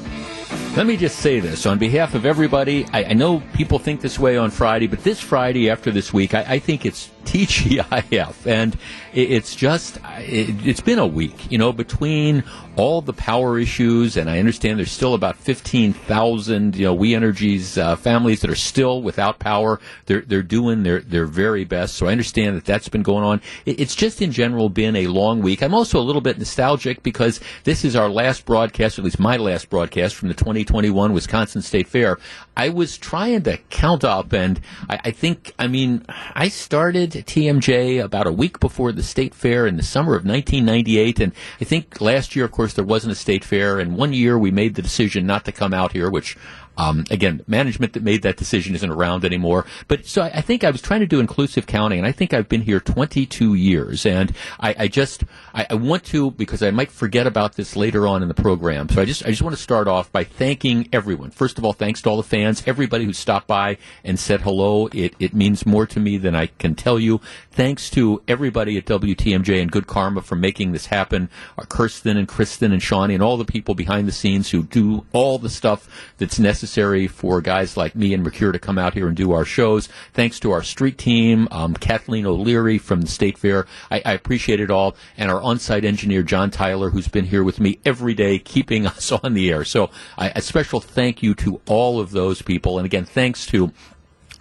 Let 0.75 0.87
me 0.87 0.97
just 0.97 1.19
say 1.19 1.39
this 1.39 1.65
on 1.65 1.77
behalf 1.77 2.15
of 2.15 2.25
everybody. 2.25 2.85
I, 2.91 3.05
I, 3.05 3.13
know 3.13 3.41
people 3.53 3.79
think 3.79 4.01
this 4.01 4.19
way 4.19 4.35
on 4.35 4.51
Friday, 4.51 4.87
but 4.87 5.05
this 5.05 5.21
Friday 5.21 5.69
after 5.69 5.89
this 5.89 6.11
week, 6.11 6.33
I, 6.33 6.41
I 6.41 6.59
think 6.59 6.85
it's 6.85 7.11
TGIF. 7.25 8.45
And 8.45 8.77
it's 9.13 9.55
just, 9.55 9.97
it, 10.17 10.65
it's 10.65 10.81
been 10.81 10.99
a 10.99 11.07
week, 11.07 11.51
you 11.51 11.57
know, 11.57 11.73
between 11.73 12.43
all 12.75 13.01
the 13.01 13.13
power 13.13 13.57
issues, 13.57 14.17
and 14.17 14.29
I 14.29 14.39
understand 14.39 14.79
there's 14.79 14.91
still 14.91 15.13
about 15.13 15.37
15,000, 15.37 16.75
you 16.75 16.85
know, 16.85 16.93
We 16.93 17.15
Energies 17.15 17.77
uh, 17.77 17.95
families 17.95 18.41
that 18.41 18.49
are 18.49 18.55
still 18.55 19.01
without 19.01 19.39
power. 19.39 19.79
They're, 20.05 20.21
they're 20.21 20.43
doing 20.43 20.83
their, 20.83 20.99
their 20.99 21.25
very 21.25 21.63
best. 21.63 21.95
So 21.95 22.07
I 22.07 22.11
understand 22.11 22.57
that 22.57 22.65
that's 22.65 22.89
been 22.89 23.03
going 23.03 23.23
on. 23.23 23.41
It's 23.65 23.95
just 23.95 24.21
in 24.21 24.31
general 24.31 24.69
been 24.69 24.95
a 24.95 25.07
long 25.07 25.41
week. 25.41 25.63
I'm 25.63 25.73
also 25.73 25.99
a 25.99 26.03
little 26.03 26.21
bit 26.21 26.37
nostalgic 26.37 27.03
because 27.03 27.39
this 27.63 27.85
is 27.85 27.95
our 27.95 28.09
last 28.09 28.45
broadcast, 28.45 28.99
at 28.99 29.05
least 29.05 29.19
my 29.19 29.37
last 29.37 29.69
broadcast 29.69 30.15
from 30.15 30.27
the 30.27 30.33
2021 30.33 31.13
Wisconsin 31.13 31.61
State 31.61 31.87
Fair. 31.87 32.17
I 32.57 32.69
was 32.69 32.97
trying 32.97 33.43
to 33.43 33.57
count 33.69 34.03
up, 34.03 34.31
and 34.31 34.61
I, 34.89 34.99
I 35.05 35.11
think, 35.11 35.53
I 35.59 35.67
mean, 35.67 36.05
I 36.07 36.47
started 36.47 37.11
TMJ 37.11 38.03
about 38.03 38.27
a 38.27 38.31
week 38.31 38.59
before 38.59 38.91
the 38.91 39.03
state 39.03 39.35
fair 39.35 39.67
in 39.67 39.75
the 39.75 39.83
summer 39.83 40.15
of 40.15 40.25
1998. 40.25 41.19
And 41.19 41.33
I 41.59 41.65
think 41.65 41.99
last 41.99 42.35
year, 42.35 42.45
of 42.45 42.51
course, 42.51 42.73
there 42.73 42.85
wasn't 42.85 43.11
a 43.11 43.15
state 43.15 43.43
fair. 43.43 43.79
And 43.79 43.97
one 43.97 44.13
year 44.13 44.37
we 44.39 44.51
made 44.51 44.75
the 44.75 44.81
decision 44.81 45.25
not 45.25 45.43
to 45.45 45.51
come 45.51 45.73
out 45.73 45.91
here, 45.91 46.09
which 46.09 46.37
um, 46.77 47.05
again, 47.09 47.41
management 47.47 47.93
that 47.93 48.03
made 48.03 48.21
that 48.23 48.37
decision 48.37 48.75
isn't 48.75 48.89
around 48.89 49.23
anymore. 49.23 49.65
But 49.87 50.05
so 50.05 50.23
I, 50.23 50.27
I, 50.35 50.41
think 50.41 50.63
I 50.63 50.71
was 50.71 50.81
trying 50.81 50.99
to 50.99 51.05
do 51.05 51.19
inclusive 51.19 51.67
counting, 51.67 51.99
and 51.99 52.07
I 52.07 52.11
think 52.11 52.33
I've 52.33 52.49
been 52.49 52.61
here 52.61 52.79
22 52.79 53.53
years, 53.53 54.05
and 54.05 54.33
I, 54.59 54.75
I 54.79 54.87
just 54.87 55.23
I, 55.53 55.67
I, 55.69 55.75
want 55.75 56.03
to 56.05 56.31
because 56.31 56.61
I 56.61 56.71
might 56.71 56.91
forget 56.91 57.27
about 57.27 57.55
this 57.55 57.75
later 57.75 58.07
on 58.07 58.21
in 58.21 58.27
the 58.27 58.33
program. 58.33 58.89
So 58.89 59.01
I 59.01 59.05
just 59.05 59.25
I 59.25 59.29
just 59.29 59.41
want 59.41 59.55
to 59.55 59.61
start 59.61 59.87
off 59.87 60.11
by 60.11 60.23
thanking 60.23 60.89
everyone. 60.91 61.31
First 61.31 61.57
of 61.57 61.65
all, 61.65 61.73
thanks 61.73 62.01
to 62.01 62.09
all 62.09 62.17
the 62.17 62.23
fans, 62.23 62.63
everybody 62.65 63.05
who 63.05 63.13
stopped 63.13 63.47
by 63.47 63.77
and 64.03 64.19
said 64.19 64.41
hello. 64.41 64.87
It 64.87 65.15
it 65.19 65.33
means 65.33 65.65
more 65.65 65.85
to 65.87 65.99
me 65.99 66.17
than 66.17 66.35
I 66.35 66.47
can 66.47 66.75
tell 66.75 66.99
you. 66.99 67.21
Thanks 67.51 67.89
to 67.91 68.21
everybody 68.27 68.77
at 68.77 68.85
WTMJ 68.85 69.61
and 69.61 69.71
Good 69.71 69.87
Karma 69.87 70.21
for 70.21 70.35
making 70.35 70.73
this 70.73 70.87
happen. 70.87 71.29
Uh, 71.57 71.63
Kirsten 71.63 72.17
and 72.17 72.27
Kristen 72.27 72.73
and 72.73 72.83
Shawnee 72.83 73.13
and 73.13 73.23
all 73.23 73.37
the 73.37 73.45
people 73.45 73.75
behind 73.75 74.07
the 74.07 74.11
scenes 74.11 74.49
who 74.49 74.63
do 74.63 75.05
all 75.13 75.39
the 75.39 75.49
stuff 75.49 75.87
that's 76.17 76.37
necessary 76.37 76.64
necessary 76.65 77.05
for 77.05 77.41
guys 77.41 77.77
like 77.77 77.95
me 77.95 78.11
and 78.11 78.23
Mercure 78.23 78.51
to 78.51 78.57
come 78.57 78.79
out 78.79 78.95
here 78.95 79.07
and 79.07 79.15
do 79.15 79.33
our 79.33 79.45
shows. 79.45 79.87
Thanks 80.13 80.39
to 80.39 80.49
our 80.49 80.63
street 80.63 80.97
team, 80.97 81.47
um, 81.51 81.75
Kathleen 81.75 82.25
O'Leary 82.25 82.79
from 82.79 83.01
the 83.01 83.07
State 83.07 83.37
Fair. 83.37 83.67
I, 83.91 84.01
I 84.03 84.13
appreciate 84.13 84.59
it 84.59 84.71
all. 84.71 84.95
And 85.15 85.29
our 85.29 85.39
on-site 85.39 85.85
engineer, 85.85 86.23
John 86.23 86.49
Tyler, 86.49 86.89
who's 86.89 87.07
been 87.07 87.25
here 87.25 87.43
with 87.43 87.59
me 87.59 87.77
every 87.85 88.15
day, 88.15 88.39
keeping 88.39 88.87
us 88.87 89.11
on 89.11 89.35
the 89.35 89.51
air. 89.51 89.63
So 89.63 89.91
I, 90.17 90.29
a 90.29 90.41
special 90.41 90.79
thank 90.79 91.21
you 91.21 91.35
to 91.35 91.61
all 91.67 91.99
of 91.99 92.09
those 92.09 92.41
people. 92.41 92.79
And 92.79 92.85
again, 92.87 93.05
thanks 93.05 93.45
to 93.47 93.71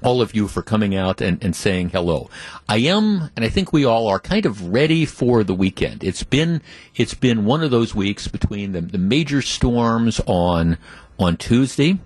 all 0.02 0.22
of 0.22 0.34
you 0.34 0.48
for 0.48 0.62
coming 0.62 0.96
out 0.96 1.20
and, 1.20 1.44
and 1.44 1.54
saying 1.54 1.90
hello. 1.90 2.30
I 2.70 2.78
am, 2.78 3.30
and 3.36 3.44
I 3.44 3.50
think 3.50 3.70
we 3.70 3.84
all 3.84 4.06
are, 4.08 4.18
kind 4.18 4.46
of 4.46 4.72
ready 4.72 5.04
for 5.04 5.44
the 5.44 5.54
weekend. 5.54 6.02
It's 6.02 6.22
been 6.22 6.62
it's 6.96 7.14
been 7.14 7.44
one 7.44 7.62
of 7.62 7.70
those 7.70 7.94
weeks 7.94 8.28
between 8.28 8.72
the, 8.72 8.80
the 8.80 8.98
major 8.98 9.42
storms 9.42 10.20
on 10.26 10.78
on 11.18 11.36
Tuesday 11.36 11.98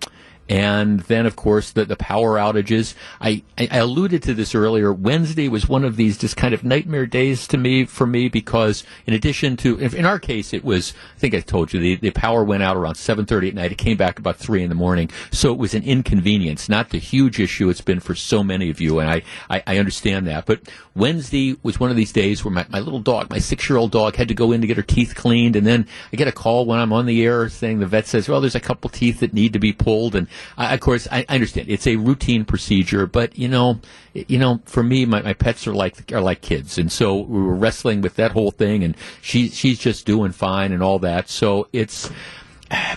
and 0.48 1.00
then, 1.00 1.26
of 1.26 1.36
course, 1.36 1.72
the, 1.72 1.84
the 1.84 1.96
power 1.96 2.36
outages. 2.36 2.94
I, 3.20 3.42
I, 3.58 3.78
alluded 3.78 4.22
to 4.24 4.34
this 4.34 4.54
earlier. 4.54 4.92
Wednesday 4.92 5.48
was 5.48 5.68
one 5.68 5.84
of 5.84 5.96
these 5.96 6.16
just 6.16 6.36
kind 6.36 6.54
of 6.54 6.64
nightmare 6.64 7.06
days 7.06 7.46
to 7.48 7.58
me, 7.58 7.84
for 7.84 8.06
me, 8.06 8.28
because 8.28 8.82
in 9.06 9.12
addition 9.12 9.56
to, 9.58 9.78
in 9.78 10.06
our 10.06 10.18
case, 10.18 10.54
it 10.54 10.64
was, 10.64 10.94
I 11.16 11.18
think 11.18 11.34
I 11.34 11.40
told 11.40 11.72
you, 11.72 11.80
the, 11.80 11.96
the 11.96 12.10
power 12.12 12.42
went 12.44 12.62
out 12.62 12.76
around 12.76 12.94
7.30 12.94 13.48
at 13.48 13.54
night. 13.54 13.72
It 13.72 13.78
came 13.78 13.98
back 13.98 14.18
about 14.18 14.36
3 14.36 14.62
in 14.62 14.70
the 14.70 14.74
morning. 14.74 15.10
So 15.30 15.52
it 15.52 15.58
was 15.58 15.74
an 15.74 15.82
inconvenience, 15.82 16.68
not 16.68 16.90
the 16.90 16.98
huge 16.98 17.38
issue 17.38 17.68
it's 17.68 17.82
been 17.82 18.00
for 18.00 18.14
so 18.14 18.42
many 18.42 18.70
of 18.70 18.80
you. 18.80 19.00
And 19.00 19.10
I, 19.10 19.22
I, 19.50 19.62
I 19.66 19.78
understand 19.78 20.26
that. 20.28 20.46
But 20.46 20.62
Wednesday 20.94 21.56
was 21.62 21.78
one 21.78 21.90
of 21.90 21.96
these 21.96 22.12
days 22.12 22.44
where 22.44 22.52
my, 22.52 22.66
my 22.70 22.80
little 22.80 23.00
dog, 23.00 23.28
my 23.28 23.38
six 23.38 23.68
year 23.68 23.78
old 23.78 23.92
dog, 23.92 24.16
had 24.16 24.28
to 24.28 24.34
go 24.34 24.52
in 24.52 24.62
to 24.62 24.66
get 24.66 24.78
her 24.78 24.82
teeth 24.82 25.14
cleaned. 25.14 25.56
And 25.56 25.66
then 25.66 25.86
I 26.12 26.16
get 26.16 26.26
a 26.26 26.32
call 26.32 26.64
when 26.64 26.78
I'm 26.78 26.92
on 26.92 27.04
the 27.04 27.22
air 27.22 27.48
saying 27.50 27.80
the 27.80 27.86
vet 27.86 28.06
says, 28.06 28.28
well, 28.28 28.40
there's 28.40 28.54
a 28.54 28.60
couple 28.60 28.88
teeth 28.88 29.20
that 29.20 29.34
need 29.34 29.52
to 29.52 29.58
be 29.58 29.72
pulled. 29.72 30.14
And 30.14 30.26
I, 30.56 30.74
of 30.74 30.80
course, 30.80 31.08
I, 31.10 31.24
I, 31.28 31.34
understand 31.34 31.68
it's 31.68 31.86
a 31.86 31.96
routine 31.96 32.44
procedure, 32.44 33.06
but 33.06 33.38
you 33.38 33.48
know, 33.48 33.80
you 34.14 34.38
know, 34.38 34.60
for 34.64 34.82
me, 34.82 35.06
my, 35.06 35.22
my 35.22 35.34
pets 35.34 35.66
are 35.66 35.74
like 35.74 36.12
are 36.12 36.20
like 36.20 36.40
kids, 36.40 36.78
and 36.78 36.90
so 36.90 37.16
we 37.16 37.40
were 37.40 37.54
wrestling 37.54 38.00
with 38.00 38.16
that 38.16 38.32
whole 38.32 38.50
thing, 38.50 38.84
and 38.84 38.96
she 39.20 39.48
she's 39.48 39.78
just 39.78 40.06
doing 40.06 40.32
fine 40.32 40.72
and 40.72 40.82
all 40.82 40.98
that. 41.00 41.28
So 41.28 41.68
it's. 41.72 42.10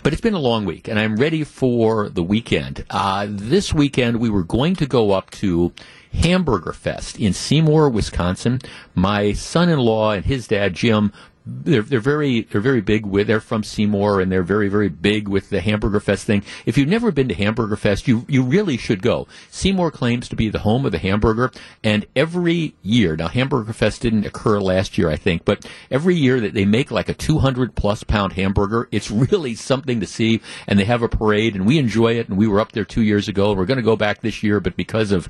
But 0.03 0.12
it's 0.12 0.22
been 0.22 0.34
a 0.34 0.40
long 0.40 0.66
week, 0.66 0.90
and 0.90 1.00
I'm 1.00 1.16
ready 1.16 1.46
for 1.46 2.09
the 2.09 2.22
weekend. 2.22 2.84
Uh, 2.90 3.28
this 3.30 3.74
weekend, 3.74 4.19
we 4.19 4.30
were 4.30 4.44
going 4.44 4.75
to 4.75 4.85
go 4.85 5.12
up 5.12 5.31
to 5.31 5.72
Hamburger 6.13 6.74
Fest 6.74 7.18
in 7.18 7.31
Seymour, 7.31 7.90
Wisconsin. 7.90 8.59
My 8.96 9.31
son-in-law 9.31 10.12
and 10.12 10.25
his 10.25 10.47
dad, 10.47 10.74
Jim, 10.74 11.13
they're 11.46 11.81
they're 11.81 12.00
very 12.00 12.41
they're 12.41 12.62
very 12.62 12.81
big 12.81 13.06
with 13.06 13.28
they're 13.28 13.40
from 13.40 13.63
Seymour 13.63 14.22
and 14.22 14.31
they're 14.31 14.44
very 14.44 14.69
very 14.69 14.90
big 14.90 15.28
with 15.28 15.50
the 15.50 15.62
Hamburger 15.62 16.00
Fest 16.00 16.25
thing. 16.25 16.44
If 16.66 16.78
you've 16.78 16.88
never 16.88 17.12
been 17.12 17.28
to 17.29 17.35
Hamburger 17.35 17.75
Fest, 17.75 18.07
you 18.07 18.25
you 18.28 18.44
really 18.44 18.78
should 18.78 19.02
go. 19.02 19.28
Seymour 19.50 19.91
claims 19.91 20.30
to 20.30 20.35
be 20.35 20.50
the 20.50 20.59
home 20.59 20.85
of 20.85 20.91
the 20.91 21.00
hamburger, 21.00 21.51
and 21.84 22.06
every 22.16 22.75
year 22.81 23.16
now 23.16 23.28
Hamburger 23.28 23.74
Fest 23.74 24.01
didn't 24.01 24.25
occur 24.25 24.59
last 24.59 24.97
year 24.97 25.09
I 25.09 25.16
think, 25.16 25.46
but 25.46 25.66
every 25.90 26.16
year 26.16 26.40
that 26.40 26.53
they 26.53 26.66
make 26.66 26.91
like 26.91 27.09
a 27.09 27.13
200 27.13 27.75
plus 27.75 28.03
pound 28.03 28.34
hamburger, 28.34 28.88
it's 28.91 29.12
really 29.12 29.56
something 29.56 30.00
to 30.00 30.07
see. 30.07 30.41
And 30.68 30.80
they 30.80 30.85
have 30.85 31.01
a 31.01 31.09
parade, 31.09 31.56
and 31.56 31.66
we 31.66 31.78
enjoy 31.78 32.18
it. 32.18 32.30
And 32.30 32.38
we 32.38 32.47
were 32.47 32.59
up 32.59 32.72
there 32.72 32.85
two 32.85 33.01
years 33.01 33.28
ago. 33.28 33.53
We're 33.53 33.66
going 33.66 33.78
to 33.78 33.84
go 33.84 33.96
back 33.96 34.22
this 34.22 34.44
year, 34.44 34.59
but 34.59 34.75
because 34.75 35.12
of 35.12 35.30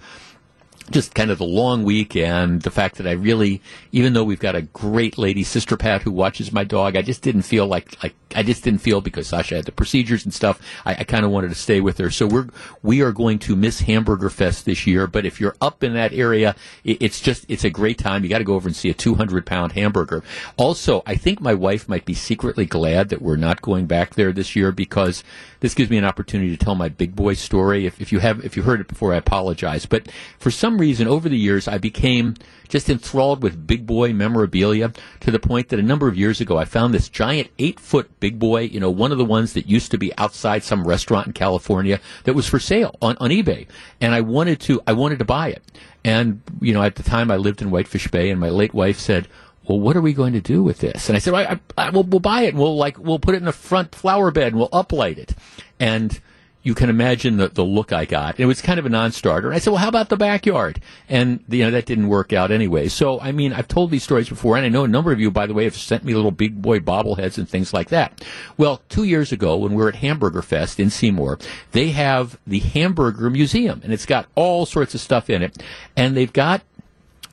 just 0.90 1.14
kind 1.14 1.32
of 1.32 1.38
the 1.38 1.46
long 1.46 1.84
week 1.84 2.16
and 2.16 2.62
the 2.62 2.72
fact 2.72 2.96
that 2.96 3.08
I 3.08 3.12
really, 3.12 3.62
even 3.92 4.14
though 4.14 4.24
we've 4.24 4.40
got 4.40 4.56
a 4.56 4.62
great 4.62 5.18
lady, 5.18 5.44
Sister 5.44 5.78
Pat, 5.78 6.02
who 6.02 6.12
watches 6.12 6.52
my 6.52 6.64
dog, 6.64 6.96
I 6.96 7.02
just 7.02 7.22
didn't 7.22 7.44
feel 7.44 7.68
like, 7.68 8.02
like 8.04 8.16
I 8.36 8.44
just 8.44 8.64
didn't 8.64 8.80
feel 8.80 9.02
because 9.02 9.28
Sasha 9.28 9.56
had 9.56 9.66
the 9.66 9.72
procedures 9.72 10.26
and 10.26 10.34
stuff. 10.34 10.60
I, 10.86 10.96
I 10.96 11.04
kind 11.04 11.26
of 11.26 11.32
wanted 11.32 11.50
to 11.50 11.56
stay 11.56 11.82
with 11.82 11.98
her. 11.98 12.10
So 12.10 12.28
we're, 12.28 12.48
we 12.82 13.02
are 13.02 13.12
going 13.12 13.40
to 13.40 13.56
miss 13.56 13.82
Hamburger 13.82 14.30
Fest 14.30 14.66
this 14.66 14.88
year. 14.88 15.08
But 15.08 15.26
if 15.26 15.40
you're 15.40 15.56
up 15.62 15.84
in 15.84 15.94
that 15.94 16.14
area, 16.14 16.56
it, 16.84 17.02
it's 17.02 17.20
just, 17.20 17.46
it's 17.48 17.64
a 17.64 17.70
great 17.70 17.98
time. 17.98 18.24
You 18.24 18.30
got 18.30 18.40
to 18.40 18.44
go 18.44 18.56
over 18.56 18.68
and 18.68 18.76
see 18.76 18.90
a 18.90 18.94
200 18.94 19.46
pound 19.46 19.74
hamburger. 19.74 20.24
Also, 20.58 21.04
I 21.06 21.16
think 21.16 21.42
my 21.42 21.54
wife 21.54 21.88
might 21.88 22.06
be 22.06 22.14
secretly 22.14 22.66
glad 22.66 23.10
that 23.10 23.22
we're 23.22 23.36
not 23.36 23.62
going 23.62 23.86
back 23.86 24.16
there 24.16 24.32
this 24.32 24.56
year 24.56 24.72
because 24.72 25.24
this 25.60 25.74
gives 25.74 25.90
me 25.90 25.98
an 25.98 26.06
opportunity 26.06 26.56
to 26.56 26.64
tell 26.64 26.76
my 26.76 26.90
big 26.90 27.16
boy 27.16 27.34
story. 27.36 27.86
If, 27.86 28.02
if 28.02 28.12
you 28.12 28.20
have, 28.20 28.44
if 28.44 28.58
you 28.58 28.64
heard 28.64 28.82
it 28.82 28.88
before, 28.88 29.14
I 29.14 29.18
apologize. 29.18 29.86
But 29.86 30.10
for 30.40 30.52
some 30.52 30.71
reason, 30.78 31.08
over 31.08 31.30
the 31.30 31.38
years, 31.38 31.68
I 31.68 31.78
became 31.78 32.36
just 32.68 32.90
enthralled 32.90 33.44
with 33.44 33.68
big 33.68 33.86
boy 33.86 34.14
memorabilia 34.14 34.94
to 35.22 35.32
the 35.32 35.40
point 35.40 35.70
that 35.70 35.80
a 35.80 35.84
number 35.84 36.08
of 36.08 36.18
years 36.18 36.40
ago, 36.42 36.58
I 36.58 36.66
found 36.66 36.94
this 36.94 37.10
giant 37.10 37.50
eight 37.60 37.80
foot 37.80 38.20
big 38.20 38.40
boy, 38.40 38.62
you 38.62 38.80
know, 38.80 38.90
one 38.90 39.12
of 39.12 39.18
the 39.18 39.26
ones 39.26 39.54
that 39.54 39.68
used 39.68 39.92
to 39.92 39.98
be 39.98 40.16
outside 40.18 40.64
some 40.64 40.88
restaurant 40.88 41.28
in 41.28 41.34
California 41.34 42.00
that 42.24 42.34
was 42.34 42.48
for 42.48 42.60
sale 42.60 42.96
on, 43.02 43.18
on 43.20 43.30
eBay. 43.30 43.68
And 44.00 44.14
I 44.14 44.22
wanted 44.22 44.60
to, 44.62 44.82
I 44.88 44.94
wanted 44.94 45.20
to 45.20 45.26
buy 45.26 45.50
it. 45.50 45.64
And, 46.04 46.42
you 46.62 46.74
know, 46.74 46.82
at 46.82 46.96
the 46.96 47.04
time 47.04 47.30
I 47.30 47.38
lived 47.38 47.62
in 47.62 47.72
Whitefish 47.72 48.08
Bay 48.08 48.30
and 48.30 48.40
my 48.40 48.50
late 48.50 48.74
wife 48.74 49.00
said, 49.00 49.28
well, 49.68 49.80
what 49.80 49.96
are 49.96 50.02
we 50.02 50.14
going 50.14 50.34
to 50.34 50.42
do 50.42 50.64
with 50.64 50.80
this? 50.80 51.10
And 51.10 51.16
I 51.16 51.20
said, 51.20 51.34
well, 51.34 51.48
I, 51.48 51.60
I, 51.78 51.90
we'll, 51.92 52.04
we'll 52.04 52.20
buy 52.20 52.42
it 52.44 52.50
and 52.50 52.60
we'll 52.60 52.76
like, 52.76 52.98
we'll 52.98 53.20
put 53.20 53.36
it 53.36 53.40
in 53.40 53.46
the 53.46 53.52
front 53.52 53.94
flower 53.94 54.32
bed 54.32 54.48
and 54.48 54.58
we'll 54.58 54.70
uplight 54.70 55.18
it. 55.18 55.36
And 55.80 56.20
you 56.64 56.76
can 56.76 56.90
imagine 56.90 57.38
the, 57.38 57.50
the 57.50 57.64
look 57.64 57.92
I 57.92 58.06
got. 58.06 58.40
It 58.40 58.46
was 58.46 58.62
kind 58.62 58.80
of 58.80 58.86
a 58.86 58.90
non-starter. 58.90 59.48
And 59.48 59.56
I 59.56 59.60
said, 59.60 59.72
well, 59.72 59.82
how 59.82 59.88
about 59.88 60.10
the 60.10 60.18
backyard? 60.18 60.82
And, 61.10 61.44
you 61.50 61.64
know, 61.64 61.72
that 61.72 61.86
didn't 61.86 62.08
work 62.08 62.34
out 62.34 62.52
anyway. 62.52 62.88
So, 62.88 63.20
I 63.20 63.32
mean, 63.32 63.52
I've 63.52 63.68
told 63.68 63.90
these 63.90 64.04
stories 64.04 64.30
before, 64.30 64.58
and 64.58 64.66
I 64.66 64.70
know 64.70 64.84
a 64.84 64.88
number 64.88 65.12
of 65.12 65.20
you, 65.20 65.32
by 65.32 65.48
the 65.48 65.54
way, 65.54 65.64
have 65.64 65.76
sent 65.76 66.04
me 66.04 66.14
little 66.14 66.32
big 66.32 66.62
boy 66.62 66.80
bobbleheads 66.80 67.38
and 67.38 67.50
things 67.50 67.74
like 67.74 67.90
that. 67.90 68.24
Well, 68.58 68.82
two 68.90 69.04
years 69.04 69.32
ago, 69.32 69.58
when 69.58 69.72
we 69.72 69.82
were 69.82 69.90
at 69.90 69.96
Hamburger 69.96 70.44
Fest 70.44 70.80
in 70.80 70.90
Seymour, 70.90 71.40
they 71.72 71.90
have 71.90 72.38
the 72.46 72.60
Hamburger 72.60 73.30
Museum, 73.30 73.82
and 73.84 73.92
it's 73.92 74.06
got 74.06 74.28
all 74.36 74.66
sorts 74.66 74.94
of 74.94 75.02
stuff 75.02 75.30
in 75.30 75.42
it. 75.42 75.64
And 75.98 76.16
they've 76.16 76.32
got 76.32 76.62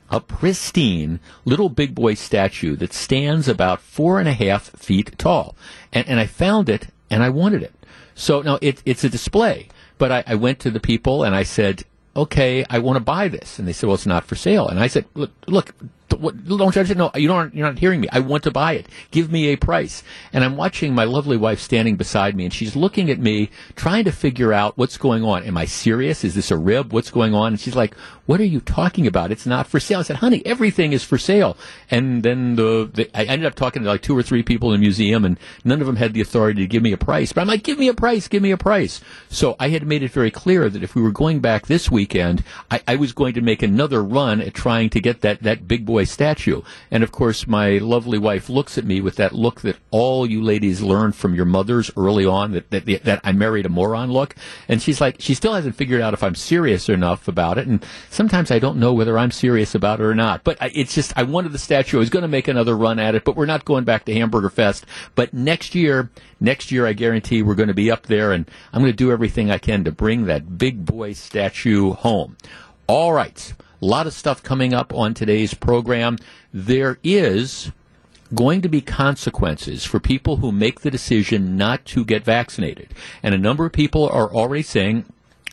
a 0.09 0.19
pristine 0.19 1.19
little 1.45 1.69
big 1.69 1.93
boy 1.93 2.15
statue 2.15 2.75
that 2.77 2.93
stands 2.93 3.47
about 3.47 3.79
four 3.79 4.19
and 4.19 4.27
a 4.27 4.33
half 4.33 4.69
feet 4.71 5.17
tall. 5.19 5.55
And, 5.93 6.07
and 6.07 6.19
I 6.19 6.25
found 6.25 6.67
it 6.67 6.87
and 7.11 7.21
I 7.21 7.29
wanted 7.29 7.63
it. 7.63 7.73
So 8.19 8.41
now 8.41 8.59
it, 8.61 8.83
it's 8.85 9.05
a 9.05 9.09
display, 9.09 9.69
but 9.97 10.11
I, 10.11 10.23
I 10.27 10.35
went 10.35 10.59
to 10.59 10.69
the 10.69 10.81
people 10.81 11.23
and 11.23 11.33
I 11.33 11.43
said, 11.43 11.85
okay, 12.17 12.65
I 12.69 12.79
want 12.79 12.97
to 12.97 12.99
buy 12.99 13.29
this. 13.29 13.57
And 13.57 13.65
they 13.65 13.71
said, 13.71 13.87
well, 13.87 13.95
it's 13.95 14.05
not 14.05 14.25
for 14.25 14.35
sale. 14.35 14.67
And 14.67 14.77
I 14.77 14.87
said, 14.87 15.05
look, 15.13 15.31
look, 15.47 15.73
what, 16.13 16.45
don't 16.45 16.73
judge 16.73 16.89
it. 16.91 16.97
No, 16.97 17.11
you 17.15 17.27
don't. 17.27 17.53
You're 17.53 17.67
not 17.67 17.79
hearing 17.79 18.01
me. 18.01 18.07
I 18.11 18.19
want 18.19 18.43
to 18.43 18.51
buy 18.51 18.73
it. 18.73 18.87
Give 19.11 19.31
me 19.31 19.47
a 19.47 19.55
price. 19.55 20.03
And 20.33 20.43
I'm 20.43 20.57
watching 20.57 20.93
my 20.95 21.03
lovely 21.03 21.37
wife 21.37 21.59
standing 21.59 21.95
beside 21.95 22.35
me, 22.35 22.45
and 22.45 22.53
she's 22.53 22.75
looking 22.75 23.09
at 23.09 23.19
me, 23.19 23.49
trying 23.75 24.05
to 24.05 24.11
figure 24.11 24.53
out 24.53 24.77
what's 24.77 24.97
going 24.97 25.23
on. 25.23 25.43
Am 25.43 25.57
I 25.57 25.65
serious? 25.65 26.23
Is 26.23 26.35
this 26.35 26.51
a 26.51 26.57
rib? 26.57 26.93
What's 26.93 27.11
going 27.11 27.33
on? 27.33 27.53
And 27.53 27.59
she's 27.59 27.75
like, 27.75 27.95
"What 28.25 28.39
are 28.39 28.45
you 28.45 28.61
talking 28.61 29.07
about? 29.07 29.31
It's 29.31 29.45
not 29.45 29.67
for 29.67 29.79
sale." 29.79 29.99
I 29.99 30.03
said, 30.03 30.17
"Honey, 30.17 30.45
everything 30.45 30.93
is 30.93 31.03
for 31.03 31.17
sale." 31.17 31.57
And 31.91 32.23
then 32.23 32.55
the, 32.55 32.89
the 32.93 33.09
I 33.13 33.23
ended 33.23 33.45
up 33.45 33.55
talking 33.55 33.83
to 33.83 33.89
like 33.89 34.01
two 34.01 34.17
or 34.17 34.23
three 34.23 34.43
people 34.43 34.73
in 34.73 34.79
the 34.79 34.85
museum, 34.85 35.25
and 35.25 35.37
none 35.63 35.81
of 35.81 35.87
them 35.87 35.95
had 35.97 36.13
the 36.13 36.21
authority 36.21 36.61
to 36.61 36.67
give 36.67 36.83
me 36.83 36.91
a 36.91 36.97
price. 36.97 37.33
But 37.33 37.41
I'm 37.41 37.47
like, 37.47 37.63
"Give 37.63 37.79
me 37.79 37.87
a 37.87 37.93
price. 37.93 38.27
Give 38.27 38.43
me 38.43 38.51
a 38.51 38.57
price." 38.57 39.01
So 39.29 39.55
I 39.59 39.69
had 39.69 39.85
made 39.85 40.03
it 40.03 40.11
very 40.11 40.31
clear 40.31 40.69
that 40.69 40.83
if 40.83 40.95
we 40.95 41.01
were 41.01 41.11
going 41.11 41.39
back 41.39 41.67
this 41.67 41.91
weekend, 41.91 42.43
I, 42.71 42.81
I 42.87 42.95
was 42.95 43.13
going 43.13 43.33
to 43.35 43.41
make 43.41 43.61
another 43.61 44.03
run 44.03 44.41
at 44.41 44.53
trying 44.53 44.89
to 44.91 44.99
get 44.99 45.21
that 45.21 45.43
that 45.43 45.67
big 45.67 45.85
boy 45.85 45.98
statue. 46.03 46.61
And 46.91 47.03
of 47.03 47.11
course, 47.11 47.47
my 47.47 47.77
lovely 47.77 48.17
wife 48.17 48.49
looks 48.49 48.77
at 48.77 48.85
me 48.85 49.01
with 49.01 49.15
that 49.17 49.33
look 49.33 49.61
that 49.61 49.77
all 49.91 50.25
you 50.25 50.41
ladies 50.41 50.81
learned 50.81 51.15
from 51.15 51.35
your 51.35 51.45
mothers 51.45 51.91
early 51.97 52.25
on 52.25 52.51
that, 52.51 52.69
that, 52.71 52.85
that 53.03 53.21
I 53.23 53.31
married 53.31 53.65
a 53.65 53.69
moron 53.69 54.11
look. 54.11 54.35
And 54.67 54.81
she's 54.81 55.01
like, 55.01 55.17
she 55.19 55.33
still 55.33 55.53
hasn't 55.53 55.75
figured 55.75 56.01
out 56.01 56.13
if 56.13 56.23
I'm 56.23 56.35
serious 56.35 56.89
enough 56.89 57.27
about 57.27 57.57
it. 57.57 57.67
And 57.67 57.85
sometimes 58.09 58.51
I 58.51 58.59
don't 58.59 58.79
know 58.79 58.93
whether 58.93 59.17
I'm 59.17 59.31
serious 59.31 59.75
about 59.75 59.99
it 59.99 60.03
or 60.03 60.15
not. 60.15 60.43
But 60.43 60.61
I, 60.61 60.71
it's 60.73 60.93
just, 60.93 61.13
I 61.17 61.23
wanted 61.23 61.51
the 61.51 61.57
statue. 61.57 61.97
I 61.97 61.99
was 61.99 62.09
going 62.09 62.23
to 62.23 62.27
make 62.27 62.47
another 62.47 62.75
run 62.75 62.99
at 62.99 63.15
it, 63.15 63.23
but 63.23 63.35
we're 63.35 63.45
not 63.45 63.65
going 63.65 63.83
back 63.83 64.05
to 64.05 64.13
Hamburger 64.13 64.49
Fest. 64.49 64.85
But 65.15 65.33
next 65.33 65.75
year, 65.75 66.09
next 66.39 66.71
year, 66.71 66.85
I 66.85 66.93
guarantee 66.93 67.41
we're 67.41 67.55
going 67.55 67.67
to 67.67 67.73
be 67.73 67.91
up 67.91 68.07
there 68.07 68.31
and 68.31 68.49
I'm 68.73 68.81
going 68.81 68.91
to 68.91 68.97
do 68.97 69.11
everything 69.11 69.51
I 69.51 69.57
can 69.57 69.83
to 69.83 69.91
bring 69.91 70.25
that 70.25 70.57
big 70.57 70.85
boy 70.85 71.13
statue 71.13 71.93
home. 71.93 72.37
All 72.87 73.13
right. 73.13 73.53
A 73.81 73.85
lot 73.85 74.07
of 74.07 74.13
stuff 74.13 74.43
coming 74.43 74.73
up 74.73 74.93
on 74.93 75.13
today's 75.13 75.53
program. 75.53 76.17
There 76.53 76.99
is 77.03 77.71
going 78.35 78.61
to 78.61 78.69
be 78.69 78.81
consequences 78.81 79.85
for 79.85 79.99
people 79.99 80.37
who 80.37 80.51
make 80.51 80.81
the 80.81 80.91
decision 80.91 81.57
not 81.57 81.85
to 81.85 82.05
get 82.05 82.23
vaccinated. 82.23 82.93
And 83.23 83.33
a 83.33 83.39
number 83.39 83.65
of 83.65 83.71
people 83.71 84.07
are 84.09 84.31
already 84.31 84.63
saying, 84.63 85.05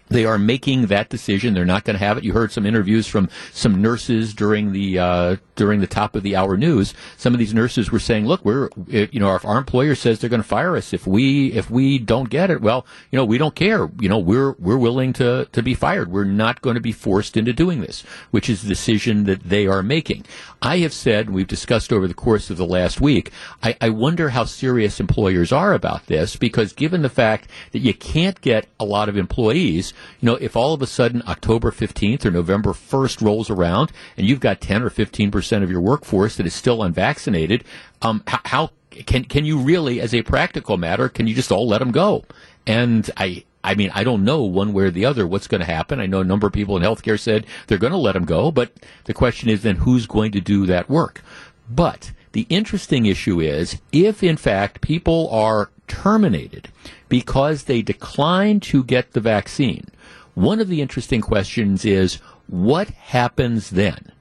they 0.08 0.24
are 0.24 0.38
making 0.38 0.86
that 0.86 1.08
decision. 1.08 1.54
They're 1.54 1.64
not 1.64 1.84
going 1.84 1.98
to 1.98 2.04
have 2.04 2.18
it. 2.18 2.24
You 2.24 2.32
heard 2.32 2.52
some 2.52 2.66
interviews 2.66 3.06
from 3.06 3.28
some 3.52 3.82
nurses 3.82 4.34
during 4.34 4.72
the 4.72 4.98
uh, 4.98 5.36
during 5.56 5.80
the 5.80 5.86
top 5.86 6.14
of 6.14 6.22
the 6.22 6.36
hour 6.36 6.56
news. 6.56 6.94
Some 7.16 7.32
of 7.32 7.38
these 7.38 7.54
nurses 7.54 7.90
were 7.90 7.98
saying, 7.98 8.26
"Look, 8.26 8.44
we're 8.44 8.68
you 8.86 9.20
know, 9.20 9.34
if 9.34 9.44
our 9.44 9.58
employer 9.58 9.94
says 9.94 10.18
they're 10.18 10.30
going 10.30 10.42
to 10.42 10.48
fire 10.48 10.76
us 10.76 10.92
if 10.92 11.06
we 11.06 11.52
if 11.52 11.70
we 11.70 11.98
don't 11.98 12.30
get 12.30 12.50
it, 12.50 12.60
well, 12.60 12.86
you 13.10 13.16
know, 13.16 13.24
we 13.24 13.38
don't 13.38 13.54
care. 13.54 13.90
You 14.00 14.08
know, 14.08 14.18
we're 14.18 14.52
we're 14.52 14.78
willing 14.78 15.12
to 15.14 15.48
to 15.52 15.62
be 15.62 15.74
fired. 15.74 16.10
We're 16.10 16.24
not 16.24 16.62
going 16.62 16.74
to 16.74 16.80
be 16.80 16.92
forced 16.92 17.36
into 17.36 17.52
doing 17.52 17.80
this, 17.80 18.02
which 18.30 18.48
is 18.48 18.62
the 18.62 18.68
decision 18.68 19.24
that 19.24 19.42
they 19.42 19.66
are 19.66 19.82
making." 19.82 20.24
I 20.62 20.78
have 20.78 20.94
said, 20.94 21.30
we've 21.30 21.46
discussed 21.46 21.92
over 21.92 22.08
the 22.08 22.14
course 22.14 22.50
of 22.50 22.56
the 22.56 22.66
last 22.66 23.00
week. 23.00 23.30
I, 23.62 23.76
I 23.80 23.90
wonder 23.90 24.30
how 24.30 24.44
serious 24.44 24.98
employers 24.98 25.52
are 25.52 25.74
about 25.74 26.06
this 26.06 26.36
because, 26.36 26.72
given 26.72 27.02
the 27.02 27.08
fact 27.08 27.48
that 27.72 27.80
you 27.80 27.92
can't 27.92 28.40
get 28.40 28.66
a 28.80 28.84
lot 28.84 29.08
of 29.08 29.16
employees 29.16 29.92
you 30.20 30.26
know, 30.26 30.36
if 30.36 30.56
all 30.56 30.74
of 30.74 30.82
a 30.82 30.86
sudden 30.86 31.22
October 31.26 31.70
15th 31.70 32.24
or 32.24 32.30
November 32.30 32.72
1st 32.72 33.22
rolls 33.22 33.50
around 33.50 33.92
and 34.16 34.26
you've 34.26 34.40
got 34.40 34.60
10 34.60 34.82
or 34.82 34.90
15 34.90 35.30
percent 35.30 35.64
of 35.64 35.70
your 35.70 35.80
workforce 35.80 36.36
that 36.36 36.46
is 36.46 36.54
still 36.54 36.82
unvaccinated, 36.82 37.64
um, 38.02 38.22
how, 38.26 38.40
how 38.44 38.70
can 38.90 39.24
can 39.24 39.44
you 39.44 39.58
really, 39.58 40.00
as 40.00 40.14
a 40.14 40.22
practical 40.22 40.76
matter, 40.76 41.08
can 41.08 41.26
you 41.26 41.34
just 41.34 41.52
all 41.52 41.68
let 41.68 41.78
them 41.78 41.90
go? 41.90 42.24
And 42.66 43.08
I, 43.16 43.44
I 43.62 43.74
mean, 43.74 43.90
I 43.94 44.04
don't 44.04 44.24
know 44.24 44.42
one 44.42 44.72
way 44.72 44.84
or 44.84 44.90
the 44.90 45.04
other 45.04 45.26
what's 45.26 45.48
going 45.48 45.60
to 45.60 45.66
happen. 45.66 46.00
I 46.00 46.06
know 46.06 46.20
a 46.20 46.24
number 46.24 46.46
of 46.46 46.52
people 46.52 46.76
in 46.76 46.82
healthcare 46.82 47.18
said 47.18 47.46
they're 47.66 47.78
going 47.78 47.92
to 47.92 47.98
let 47.98 48.12
them 48.12 48.24
go, 48.24 48.50
but 48.50 48.72
the 49.04 49.14
question 49.14 49.48
is 49.48 49.62
then 49.62 49.76
who's 49.76 50.06
going 50.06 50.32
to 50.32 50.40
do 50.40 50.66
that 50.66 50.88
work? 50.88 51.22
But 51.68 52.12
the 52.32 52.46
interesting 52.48 53.06
issue 53.06 53.40
is 53.40 53.80
if, 53.92 54.22
in 54.22 54.36
fact, 54.36 54.80
people 54.80 55.28
are 55.30 55.70
terminated 55.88 56.68
because 57.08 57.64
they 57.64 57.82
decline 57.82 58.60
to 58.60 58.84
get 58.84 59.12
the 59.12 59.20
vaccine, 59.20 59.86
one 60.34 60.60
of 60.60 60.68
the 60.68 60.80
interesting 60.80 61.20
questions 61.20 61.84
is 61.84 62.16
what 62.46 62.88
happens 62.90 63.70
then? 63.70 64.12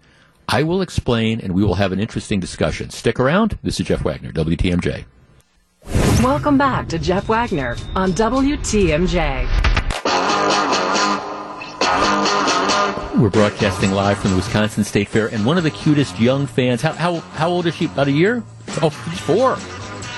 I 0.47 0.63
will 0.63 0.81
explain 0.81 1.41
and 1.41 1.53
we 1.53 1.63
will 1.63 1.75
have 1.75 1.91
an 1.91 1.99
interesting 1.99 2.39
discussion. 2.39 2.89
Stick 2.89 3.19
around. 3.19 3.57
This 3.63 3.79
is 3.79 3.87
Jeff 3.87 4.03
Wagner, 4.03 4.31
WTMJ. 4.31 5.05
Welcome 6.23 6.57
back 6.57 6.87
to 6.89 6.99
Jeff 6.99 7.27
Wagner 7.27 7.75
on 7.95 8.11
WTMJ. 8.13 9.75
We're 13.19 13.29
broadcasting 13.29 13.91
live 13.91 14.17
from 14.17 14.31
the 14.31 14.37
Wisconsin 14.37 14.83
State 14.83 15.07
Fair, 15.07 15.27
and 15.27 15.45
one 15.45 15.57
of 15.57 15.63
the 15.63 15.71
cutest 15.71 16.19
young 16.19 16.45
fans. 16.45 16.81
How 16.81 16.91
how, 16.93 17.19
how 17.19 17.49
old 17.49 17.65
is 17.65 17.75
she? 17.75 17.85
About 17.85 18.07
a 18.07 18.11
year? 18.11 18.43
Oh, 18.81 18.89
she's 19.09 19.19
four. 19.19 19.57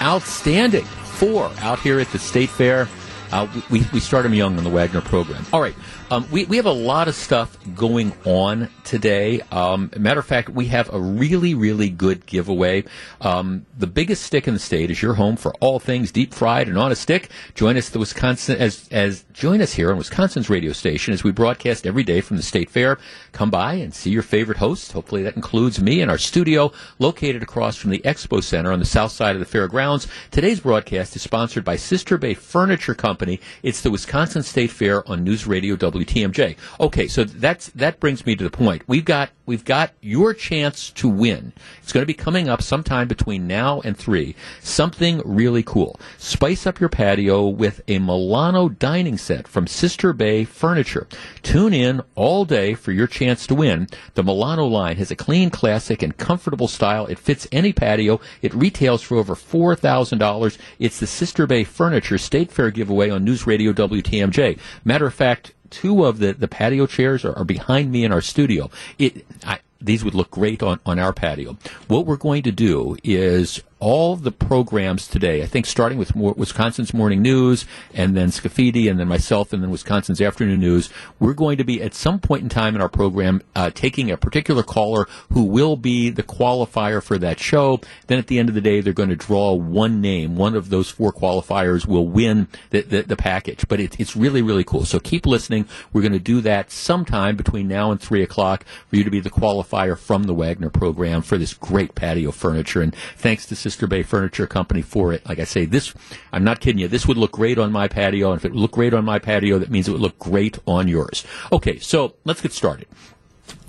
Outstanding. 0.01 0.85
Four 1.17 1.51
out 1.59 1.79
here 1.79 1.99
at 1.99 2.07
the 2.11 2.19
State 2.19 2.49
Fair. 2.49 2.87
Uh, 3.31 3.47
we, 3.69 3.83
we 3.91 3.99
start 3.99 4.23
them 4.23 4.33
young 4.33 4.57
on 4.57 4.63
the 4.63 4.69
Wagner 4.69 5.01
program. 5.01 5.43
All 5.51 5.59
right. 5.59 5.75
Um, 6.09 6.25
we, 6.31 6.45
we 6.45 6.55
have 6.55 6.65
a 6.65 6.71
lot 6.71 7.09
of 7.09 7.15
stuff 7.15 7.57
going 7.75 8.13
on 8.23 8.69
today. 8.85 9.41
Um, 9.51 9.91
matter 9.97 10.21
of 10.21 10.25
fact, 10.25 10.47
we 10.47 10.67
have 10.67 10.93
a 10.93 10.99
really, 10.99 11.53
really 11.53 11.89
good 11.89 12.25
giveaway. 12.25 12.85
Um, 13.19 13.65
the 13.77 13.87
biggest 13.87 14.23
stick 14.23 14.47
in 14.47 14.53
the 14.53 14.59
state 14.59 14.89
is 14.89 15.01
your 15.01 15.15
home 15.15 15.35
for 15.35 15.53
all 15.55 15.79
things 15.79 16.13
deep 16.13 16.33
fried 16.33 16.69
and 16.69 16.77
on 16.77 16.93
a 16.93 16.95
stick. 16.95 17.29
Join 17.55 17.75
us 17.75 17.89
the 17.89 17.99
Wisconsin 17.99 18.55
as 18.57 18.87
as 18.89 19.25
join 19.33 19.61
us 19.61 19.73
here 19.73 19.91
on 19.91 19.97
Wisconsin's 19.97 20.49
radio 20.49 20.71
station 20.71 21.13
as 21.13 21.25
we 21.25 21.31
broadcast 21.31 21.85
every 21.85 22.03
day 22.03 22.21
from 22.21 22.37
the 22.37 22.43
state 22.43 22.69
fair. 22.69 22.97
Come 23.33 23.51
by 23.51 23.73
and 23.73 23.93
see 23.93 24.09
your 24.09 24.23
favorite 24.23 24.59
hosts. 24.59 24.93
Hopefully 24.93 25.23
that 25.23 25.35
includes 25.35 25.81
me 25.81 25.99
in 25.99 26.09
our 26.09 26.17
studio 26.17 26.71
located 26.99 27.43
across 27.43 27.75
from 27.75 27.91
the 27.91 27.99
Expo 27.99 28.41
Center 28.41 28.71
on 28.71 28.79
the 28.79 28.85
south 28.85 29.11
side 29.11 29.35
of 29.35 29.41
the 29.41 29.45
fairgrounds. 29.45 30.07
Today's 30.31 30.61
broadcast 30.61 31.17
is 31.17 31.21
sponsored 31.21 31.65
by 31.65 31.75
Sister 31.75 32.17
Bay 32.17 32.33
Furniture 32.33 32.95
Company. 32.95 33.41
It's 33.61 33.81
the 33.81 33.91
Wisconsin 33.91 34.41
State 34.41 34.71
Fair 34.71 35.05
on 35.09 35.25
News 35.25 35.45
Radio 35.45 35.75
W. 35.75 35.96
WTMJ. 35.97 36.55
Okay, 36.79 37.07
so 37.07 37.23
that's 37.23 37.67
that 37.69 37.99
brings 37.99 38.25
me 38.25 38.35
to 38.35 38.43
the 38.43 38.49
point. 38.49 38.83
We've 38.87 39.05
got 39.05 39.29
we've 39.45 39.65
got 39.65 39.93
your 40.01 40.33
chance 40.33 40.91
to 40.91 41.07
win. 41.07 41.53
It's 41.81 41.93
going 41.93 42.01
to 42.01 42.07
be 42.07 42.13
coming 42.13 42.49
up 42.49 42.61
sometime 42.61 43.07
between 43.07 43.47
now 43.47 43.81
and 43.81 43.97
three. 43.97 44.35
Something 44.61 45.21
really 45.25 45.63
cool. 45.63 45.99
Spice 46.17 46.67
up 46.67 46.79
your 46.79 46.89
patio 46.89 47.47
with 47.47 47.81
a 47.87 47.99
Milano 47.99 48.69
dining 48.69 49.17
set 49.17 49.47
from 49.47 49.67
Sister 49.67 50.13
Bay 50.13 50.43
Furniture. 50.43 51.07
Tune 51.41 51.73
in 51.73 52.01
all 52.15 52.45
day 52.45 52.73
for 52.73 52.91
your 52.91 53.07
chance 53.07 53.47
to 53.47 53.55
win. 53.55 53.87
The 54.13 54.23
Milano 54.23 54.65
line 54.65 54.97
has 54.97 55.11
a 55.11 55.15
clean, 55.15 55.49
classic, 55.49 56.01
and 56.01 56.15
comfortable 56.17 56.67
style. 56.67 57.07
It 57.07 57.19
fits 57.19 57.47
any 57.51 57.73
patio. 57.73 58.19
It 58.41 58.53
retails 58.53 59.01
for 59.01 59.17
over 59.17 59.35
four 59.35 59.75
thousand 59.75 60.19
dollars. 60.19 60.57
It's 60.79 60.99
the 60.99 61.07
Sister 61.07 61.47
Bay 61.47 61.63
Furniture 61.63 62.17
State 62.17 62.51
Fair 62.51 62.71
giveaway 62.71 63.09
on 63.09 63.23
News 63.23 63.47
Radio 63.47 63.71
WTMJ. 63.73 64.59
Matter 64.83 65.07
of 65.07 65.13
fact, 65.13 65.53
two 65.69 66.05
of 66.05 66.19
the, 66.19 66.33
the 66.33 66.47
patio 66.47 66.87
chairs 66.87 67.23
are, 67.25 67.37
are 67.37 67.45
behind 67.45 67.91
me 67.91 68.03
in 68.03 68.11
our 68.11 68.21
studio. 68.21 68.69
It, 68.97 69.25
I, 69.45 69.59
these 69.79 70.03
would 70.03 70.15
look 70.15 70.31
great 70.31 70.63
on, 70.63 70.79
on 70.85 70.99
our 70.99 71.13
patio. 71.13 71.57
What 71.87 72.05
we're 72.05 72.17
going 72.17 72.43
to 72.43 72.51
do 72.51 72.97
is 73.03 73.61
all 73.79 74.15
the 74.15 74.31
programs 74.31 75.07
today, 75.07 75.43
I 75.43 75.45
think 75.45 75.65
starting 75.65 75.97
with 75.97 76.15
more, 76.15 76.33
Wisconsin's 76.33 76.93
Morning 76.93 77.21
News 77.21 77.65
and 77.93 78.17
then 78.17 78.29
Scaffidi 78.29 78.89
and 78.89 78.99
then 78.99 79.07
myself 79.07 79.53
and 79.53 79.61
then 79.61 79.69
Wisconsin's 79.69 80.19
Afternoon 80.19 80.59
News, 80.59 80.89
we're 81.19 81.33
going 81.33 81.57
to 81.57 81.63
be 81.63 81.81
at 81.81 81.93
some 81.93 82.19
point 82.19 82.43
in 82.43 82.49
time 82.49 82.75
in 82.75 82.81
our 82.81 82.89
program 82.89 83.41
uh, 83.55 83.69
taking 83.69 84.09
a 84.09 84.17
particular 84.17 84.63
caller 84.63 85.07
who 85.31 85.43
will 85.43 85.75
be 85.75 86.09
the 86.09 86.23
qualifier 86.23 87.03
for 87.03 87.17
that 87.19 87.39
show. 87.39 87.79
Then 88.07 88.17
at 88.17 88.27
the 88.27 88.39
end 88.39 88.49
of 88.49 88.55
the 88.55 88.61
day, 88.61 88.81
they're 88.81 88.93
going 88.93 89.09
to 89.09 89.15
draw 89.15 89.53
one 89.53 90.01
name. 90.01 90.35
One 90.35 90.55
of 90.55 90.69
those 90.69 90.89
four 90.89 91.13
qualifiers 91.13 91.85
will 91.85 92.07
win 92.07 92.47
the, 92.71 92.81
the, 92.81 93.01
the 93.03 93.15
package. 93.15 93.67
But 93.67 93.79
it, 93.79 93.99
it's 93.99 94.15
really, 94.15 94.41
really 94.41 94.63
cool. 94.63 94.85
So 94.85 94.99
keep 94.99 95.25
listening. 95.25 95.67
We're 95.93 96.01
going 96.01 96.13
to 96.13 96.19
do 96.19 96.41
that 96.41 96.71
sometime 96.71 97.35
between 97.35 97.67
now 97.67 97.91
and 97.91 98.01
3 98.01 98.23
o'clock 98.23 98.65
for 98.89 98.95
you 98.95 99.03
to 99.03 99.11
be 99.11 99.19
the 99.19 99.29
qualifier 99.29 99.97
from 99.97 100.23
the 100.23 100.33
Wagner 100.33 100.69
program 100.69 101.21
for 101.21 101.37
this 101.37 101.53
great 101.53 101.93
patio 101.93 102.31
furniture. 102.31 102.81
And 102.81 102.95
thanks 103.15 103.45
to 103.47 103.55
Sister 103.67 103.85
Bay 103.87 104.03
Furniture 104.03 104.47
Company 104.47 104.81
for 104.81 105.11
it. 105.11 105.27
Like 105.27 105.39
I 105.39 105.43
say, 105.43 105.65
this, 105.65 105.93
I'm 106.31 106.45
not 106.45 106.61
kidding 106.61 106.79
you, 106.79 106.87
this 106.87 107.05
would 107.07 107.17
look 107.17 107.33
great 107.33 107.57
on 107.57 107.71
my 107.71 107.87
patio. 107.89 108.31
And 108.31 108.39
if 108.39 108.45
it 108.45 108.53
would 108.53 108.61
look 108.61 108.71
great 108.71 108.93
on 108.93 109.03
my 109.03 109.19
patio, 109.19 109.59
that 109.59 109.69
means 109.69 109.87
it 109.87 109.91
would 109.91 110.01
look 110.01 110.19
great 110.19 110.57
on 110.65 110.87
yours. 110.87 111.25
Okay, 111.51 111.79
so 111.79 112.15
let's 112.23 112.41
get 112.41 112.53
started. 112.53 112.87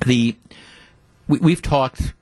The, 0.07 0.37
we, 1.26 1.38
we've 1.40 1.62
talked 1.62 2.14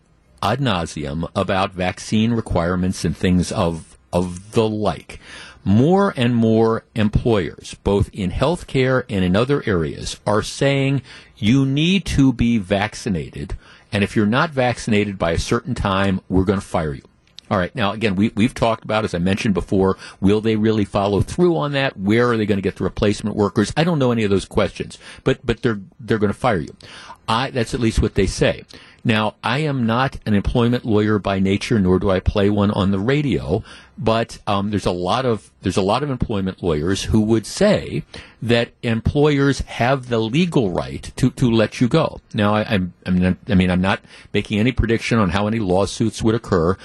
ad 0.42 0.60
nauseum 0.60 1.28
about 1.34 1.72
vaccine 1.74 2.32
requirements 2.32 3.04
and 3.04 3.14
things 3.14 3.52
of, 3.52 3.98
of 4.10 4.52
the 4.52 4.66
like. 4.66 5.20
more 5.66 6.14
and 6.16 6.34
more 6.36 6.84
employers, 6.94 7.74
both 7.82 8.08
in 8.12 8.30
healthcare 8.30 9.04
and 9.10 9.24
in 9.24 9.34
other 9.34 9.64
areas, 9.66 10.20
are 10.24 10.40
saying 10.40 11.02
you 11.36 11.66
need 11.66 12.04
to 12.04 12.32
be 12.32 12.56
vaccinated. 12.56 13.56
And 13.90 14.04
if 14.04 14.14
you're 14.14 14.26
not 14.26 14.50
vaccinated 14.50 15.18
by 15.18 15.32
a 15.32 15.38
certain 15.38 15.74
time, 15.74 16.20
we're 16.28 16.44
going 16.44 16.60
to 16.60 16.64
fire 16.64 16.94
you. 16.94 17.02
All 17.50 17.58
right. 17.58 17.74
Now, 17.74 17.92
again, 17.92 18.16
we, 18.16 18.32
we've 18.34 18.54
talked 18.54 18.84
about, 18.84 19.04
as 19.04 19.14
I 19.14 19.18
mentioned 19.18 19.54
before, 19.54 19.96
will 20.20 20.40
they 20.40 20.56
really 20.56 20.84
follow 20.84 21.20
through 21.20 21.56
on 21.56 21.72
that? 21.72 21.96
Where 21.96 22.30
are 22.30 22.36
they 22.36 22.46
going 22.46 22.58
to 22.58 22.62
get 22.62 22.76
the 22.76 22.84
replacement 22.84 23.36
workers? 23.36 23.72
I 23.76 23.84
don't 23.84 23.98
know 23.98 24.12
any 24.12 24.24
of 24.24 24.30
those 24.30 24.44
questions, 24.44 24.98
but, 25.22 25.44
but 25.44 25.62
they're, 25.62 25.80
they're 26.00 26.18
going 26.18 26.32
to 26.32 26.38
fire 26.38 26.58
you. 26.58 26.76
I, 27.28 27.50
that's 27.50 27.74
at 27.74 27.80
least 27.80 28.02
what 28.02 28.14
they 28.14 28.26
say. 28.26 28.64
Now, 29.06 29.36
I 29.44 29.60
am 29.60 29.86
not 29.86 30.18
an 30.26 30.34
employment 30.34 30.84
lawyer 30.84 31.20
by 31.20 31.38
nature, 31.38 31.78
nor 31.78 32.00
do 32.00 32.10
I 32.10 32.18
play 32.18 32.50
one 32.50 32.72
on 32.72 32.90
the 32.90 32.98
radio. 32.98 33.62
But 33.96 34.38
um, 34.48 34.70
there's 34.70 34.84
a 34.84 34.90
lot 34.90 35.24
of 35.24 35.52
there's 35.62 35.76
a 35.76 35.82
lot 35.82 36.02
of 36.02 36.10
employment 36.10 36.60
lawyers 36.60 37.04
who 37.04 37.20
would 37.20 37.46
say 37.46 38.02
that 38.42 38.72
employers 38.82 39.60
have 39.60 40.08
the 40.08 40.18
legal 40.18 40.70
right 40.70 41.12
to, 41.16 41.30
to 41.30 41.50
let 41.50 41.80
you 41.80 41.86
go. 41.86 42.20
Now, 42.34 42.56
I, 42.56 42.64
I'm, 42.64 42.94
I'm 43.06 43.38
I 43.48 43.54
mean 43.54 43.70
I'm 43.70 43.80
not 43.80 44.00
making 44.34 44.58
any 44.58 44.72
prediction 44.72 45.18
on 45.18 45.30
how 45.30 45.46
any 45.46 45.60
lawsuits 45.60 46.20
would 46.20 46.34
occur, 46.34 46.76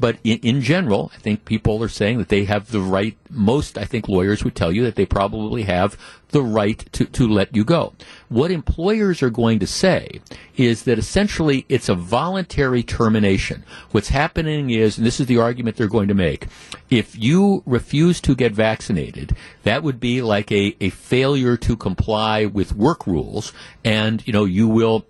but 0.00 0.16
in, 0.24 0.38
in, 0.38 0.60
general, 0.62 1.12
I 1.14 1.18
think 1.18 1.44
people 1.44 1.82
are 1.84 1.88
saying 1.88 2.18
that 2.18 2.30
they 2.30 2.44
have 2.44 2.70
the 2.70 2.80
right. 2.80 3.16
Most, 3.28 3.76
I 3.76 3.84
think, 3.84 4.08
lawyers 4.08 4.42
would 4.42 4.56
tell 4.56 4.72
you 4.72 4.82
that 4.84 4.96
they 4.96 5.04
probably 5.04 5.64
have 5.64 5.96
the 6.30 6.42
right 6.42 6.84
to, 6.92 7.04
to 7.04 7.28
let 7.28 7.54
you 7.54 7.64
go. 7.64 7.92
What 8.28 8.50
employers 8.50 9.22
are 9.22 9.30
going 9.30 9.58
to 9.58 9.66
say 9.66 10.20
is 10.56 10.84
that 10.84 10.98
essentially 10.98 11.66
it's 11.68 11.88
a 11.88 11.94
voluntary 11.94 12.82
termination. 12.82 13.64
What's 13.90 14.08
happening 14.08 14.70
is, 14.70 14.96
and 14.96 15.06
this 15.06 15.20
is 15.20 15.26
the 15.26 15.38
argument 15.38 15.76
they're 15.76 15.86
going 15.86 16.08
to 16.08 16.14
make, 16.14 16.46
if 16.88 17.16
you 17.16 17.62
refuse 17.66 18.20
to 18.22 18.34
get 18.34 18.52
vaccinated, 18.52 19.36
that 19.64 19.82
would 19.82 20.00
be 20.00 20.22
like 20.22 20.50
a, 20.50 20.76
a 20.80 20.90
failure 20.90 21.56
to 21.58 21.76
comply 21.76 22.46
with 22.46 22.74
work 22.74 23.06
rules, 23.06 23.52
and 23.84 24.26
you 24.26 24.32
know 24.32 24.44
you 24.44 24.66
will 24.66 25.06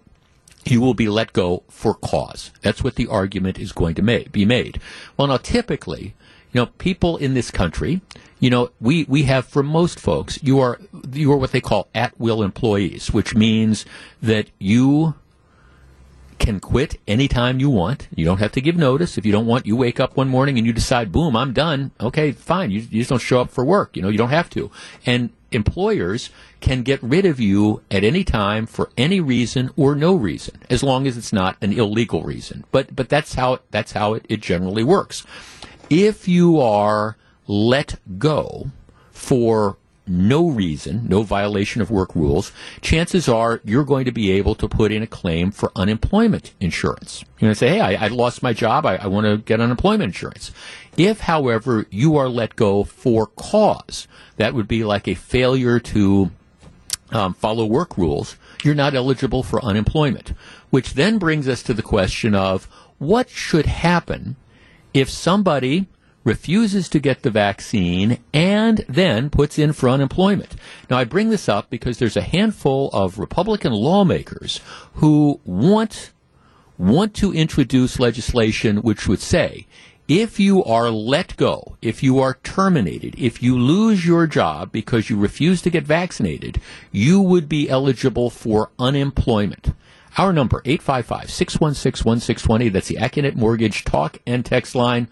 you 0.66 0.80
will 0.80 0.94
be 0.94 1.08
let 1.08 1.32
go 1.32 1.62
for 1.68 1.94
cause. 1.94 2.50
That's 2.62 2.84
what 2.84 2.96
the 2.96 3.06
argument 3.06 3.58
is 3.58 3.72
going 3.72 3.94
to 3.96 4.02
make, 4.02 4.32
be 4.32 4.44
made. 4.44 4.80
Well, 5.16 5.28
now 5.28 5.38
typically, 5.38 6.14
you 6.52 6.60
know, 6.60 6.66
people 6.66 7.16
in 7.16 7.34
this 7.34 7.50
country, 7.50 8.00
you 8.40 8.50
know, 8.50 8.70
we, 8.80 9.04
we 9.04 9.24
have 9.24 9.46
for 9.46 9.62
most 9.62 10.00
folks, 10.00 10.42
you 10.42 10.58
are 10.60 10.78
you 11.12 11.30
are 11.32 11.36
what 11.36 11.52
they 11.52 11.60
call 11.60 11.88
at 11.94 12.18
will 12.18 12.42
employees, 12.42 13.12
which 13.12 13.34
means 13.34 13.84
that 14.22 14.48
you 14.58 15.14
can 16.40 16.58
quit 16.58 16.98
anytime 17.06 17.60
you 17.60 17.70
want. 17.70 18.08
You 18.14 18.24
don't 18.24 18.38
have 18.38 18.52
to 18.52 18.60
give 18.60 18.76
notice. 18.76 19.16
If 19.16 19.24
you 19.24 19.30
don't 19.30 19.46
want, 19.46 19.66
you 19.66 19.76
wake 19.76 20.00
up 20.00 20.16
one 20.16 20.28
morning 20.28 20.58
and 20.58 20.66
you 20.66 20.72
decide, 20.72 21.12
boom, 21.12 21.36
I'm 21.36 21.52
done. 21.52 21.92
Okay, 22.00 22.32
fine. 22.32 22.72
You, 22.72 22.80
you 22.80 23.00
just 23.00 23.10
don't 23.10 23.20
show 23.20 23.40
up 23.40 23.50
for 23.50 23.64
work. 23.64 23.96
You 23.96 24.02
know, 24.02 24.08
you 24.08 24.18
don't 24.18 24.30
have 24.30 24.50
to. 24.50 24.70
And 25.06 25.30
employers 25.52 26.30
can 26.60 26.82
get 26.82 27.02
rid 27.02 27.26
of 27.26 27.38
you 27.38 27.82
at 27.90 28.02
any 28.02 28.24
time 28.24 28.66
for 28.66 28.90
any 28.96 29.20
reason 29.20 29.70
or 29.76 29.94
no 29.94 30.14
reason, 30.14 30.60
as 30.68 30.82
long 30.82 31.06
as 31.06 31.16
it's 31.16 31.32
not 31.32 31.56
an 31.60 31.72
illegal 31.72 32.22
reason. 32.22 32.64
But 32.72 32.96
but 32.96 33.08
that's 33.08 33.34
how 33.34 33.60
that's 33.70 33.92
how 33.92 34.14
it, 34.14 34.26
it 34.28 34.40
generally 34.40 34.84
works. 34.84 35.24
If 35.88 36.26
you 36.26 36.60
are 36.60 37.16
let 37.46 37.98
go 38.18 38.70
for 39.10 39.76
no 40.10 40.48
reason, 40.48 41.06
no 41.08 41.22
violation 41.22 41.80
of 41.80 41.90
work 41.90 42.14
rules, 42.14 42.52
chances 42.80 43.28
are 43.28 43.60
you're 43.64 43.84
going 43.84 44.04
to 44.04 44.12
be 44.12 44.32
able 44.32 44.54
to 44.56 44.68
put 44.68 44.90
in 44.90 45.02
a 45.02 45.06
claim 45.06 45.50
for 45.50 45.70
unemployment 45.76 46.52
insurance. 46.60 47.24
You're 47.38 47.46
going 47.46 47.52
to 47.52 47.58
say, 47.58 47.68
hey, 47.68 47.80
I, 47.80 48.06
I 48.06 48.08
lost 48.08 48.42
my 48.42 48.52
job. 48.52 48.84
I, 48.84 48.96
I 48.96 49.06
want 49.06 49.26
to 49.26 49.38
get 49.38 49.60
unemployment 49.60 50.08
insurance. 50.08 50.50
If, 50.96 51.20
however, 51.20 51.86
you 51.90 52.16
are 52.16 52.28
let 52.28 52.56
go 52.56 52.82
for 52.82 53.26
cause, 53.26 54.08
that 54.36 54.52
would 54.52 54.66
be 54.66 54.82
like 54.82 55.06
a 55.06 55.14
failure 55.14 55.78
to 55.78 56.30
um, 57.12 57.34
follow 57.34 57.64
work 57.64 57.96
rules, 57.96 58.36
you're 58.64 58.74
not 58.74 58.94
eligible 58.94 59.42
for 59.42 59.64
unemployment. 59.64 60.32
Which 60.70 60.94
then 60.94 61.18
brings 61.18 61.48
us 61.48 61.62
to 61.64 61.74
the 61.74 61.82
question 61.82 62.34
of 62.34 62.64
what 62.98 63.30
should 63.30 63.66
happen 63.66 64.36
if 64.92 65.08
somebody 65.08 65.86
refuses 66.24 66.88
to 66.88 66.98
get 66.98 67.22
the 67.22 67.30
vaccine 67.30 68.18
and 68.32 68.84
then 68.88 69.30
puts 69.30 69.58
in 69.58 69.72
for 69.72 69.88
unemployment. 69.88 70.56
Now, 70.88 70.98
I 70.98 71.04
bring 71.04 71.30
this 71.30 71.48
up 71.48 71.70
because 71.70 71.98
there's 71.98 72.16
a 72.16 72.22
handful 72.22 72.90
of 72.92 73.18
Republican 73.18 73.72
lawmakers 73.72 74.60
who 74.94 75.40
want 75.44 76.12
want 76.78 77.12
to 77.12 77.32
introduce 77.32 78.00
legislation 78.00 78.78
which 78.78 79.06
would 79.06 79.20
say 79.20 79.66
if 80.08 80.40
you 80.40 80.64
are 80.64 80.90
let 80.90 81.36
go, 81.36 81.76
if 81.80 82.02
you 82.02 82.18
are 82.18 82.38
terminated, 82.42 83.14
if 83.16 83.40
you 83.40 83.56
lose 83.56 84.04
your 84.04 84.26
job 84.26 84.72
because 84.72 85.08
you 85.08 85.16
refuse 85.16 85.62
to 85.62 85.70
get 85.70 85.84
vaccinated, 85.84 86.60
you 86.90 87.20
would 87.20 87.48
be 87.48 87.70
eligible 87.70 88.28
for 88.28 88.70
unemployment. 88.76 89.72
Our 90.18 90.32
number, 90.32 90.62
855-616-1620. 90.62 92.72
That's 92.72 92.88
the 92.88 92.96
Accunet 92.96 93.36
Mortgage 93.36 93.84
talk 93.84 94.18
and 94.26 94.44
text 94.44 94.74
line. 94.74 95.06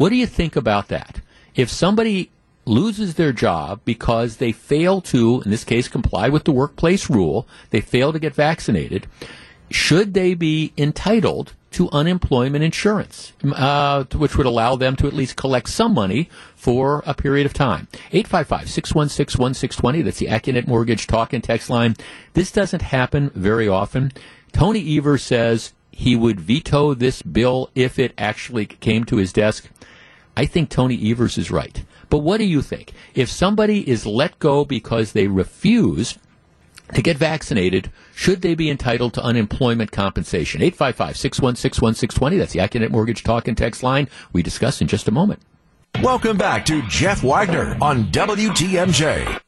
What 0.00 0.08
do 0.08 0.16
you 0.16 0.26
think 0.26 0.56
about 0.56 0.88
that? 0.88 1.20
If 1.54 1.68
somebody 1.68 2.30
loses 2.64 3.16
their 3.16 3.34
job 3.34 3.82
because 3.84 4.38
they 4.38 4.50
fail 4.50 5.02
to, 5.02 5.42
in 5.44 5.50
this 5.50 5.62
case, 5.62 5.88
comply 5.88 6.30
with 6.30 6.44
the 6.44 6.52
workplace 6.52 7.10
rule, 7.10 7.46
they 7.68 7.82
fail 7.82 8.10
to 8.10 8.18
get 8.18 8.34
vaccinated, 8.34 9.06
should 9.70 10.14
they 10.14 10.32
be 10.32 10.72
entitled 10.78 11.52
to 11.72 11.90
unemployment 11.90 12.64
insurance, 12.64 13.34
uh, 13.44 14.04
which 14.14 14.38
would 14.38 14.46
allow 14.46 14.74
them 14.74 14.96
to 14.96 15.06
at 15.06 15.12
least 15.12 15.36
collect 15.36 15.68
some 15.68 15.92
money 15.92 16.30
for 16.56 17.02
a 17.04 17.12
period 17.12 17.44
of 17.44 17.52
time. 17.52 17.86
855-616-1620. 18.12 20.02
That's 20.02 20.18
the 20.18 20.28
Accunet 20.28 20.66
Mortgage 20.66 21.08
talk 21.08 21.34
and 21.34 21.44
text 21.44 21.68
line. 21.68 21.94
This 22.32 22.50
doesn't 22.50 22.80
happen 22.80 23.32
very 23.34 23.68
often. 23.68 24.12
Tony 24.50 24.96
Evers 24.96 25.22
says 25.22 25.74
he 26.00 26.16
would 26.16 26.40
veto 26.40 26.94
this 26.94 27.20
bill 27.20 27.68
if 27.74 27.98
it 27.98 28.14
actually 28.16 28.64
came 28.64 29.04
to 29.04 29.16
his 29.16 29.34
desk. 29.34 29.68
I 30.34 30.46
think 30.46 30.70
Tony 30.70 31.10
Evers 31.10 31.36
is 31.36 31.50
right. 31.50 31.84
But 32.08 32.20
what 32.20 32.38
do 32.38 32.44
you 32.44 32.62
think? 32.62 32.94
If 33.14 33.28
somebody 33.28 33.86
is 33.86 34.06
let 34.06 34.38
go 34.38 34.64
because 34.64 35.12
they 35.12 35.26
refuse 35.26 36.16
to 36.94 37.02
get 37.02 37.18
vaccinated, 37.18 37.92
should 38.14 38.40
they 38.40 38.54
be 38.54 38.70
entitled 38.70 39.12
to 39.12 39.22
unemployment 39.22 39.92
compensation? 39.92 40.62
855 40.62 41.18
616 41.18 41.82
1620. 41.82 42.38
That's 42.38 42.54
the 42.54 42.60
Accunet 42.60 42.90
Mortgage 42.90 43.22
Talk 43.22 43.46
and 43.46 43.58
Text 43.58 43.82
line. 43.82 44.08
We 44.32 44.42
discuss 44.42 44.80
in 44.80 44.88
just 44.88 45.06
a 45.06 45.10
moment. 45.10 45.42
Welcome 46.02 46.38
back 46.38 46.64
to 46.64 46.80
Jeff 46.88 47.22
Wagner 47.22 47.76
on 47.82 48.04
WTMJ. 48.04 49.38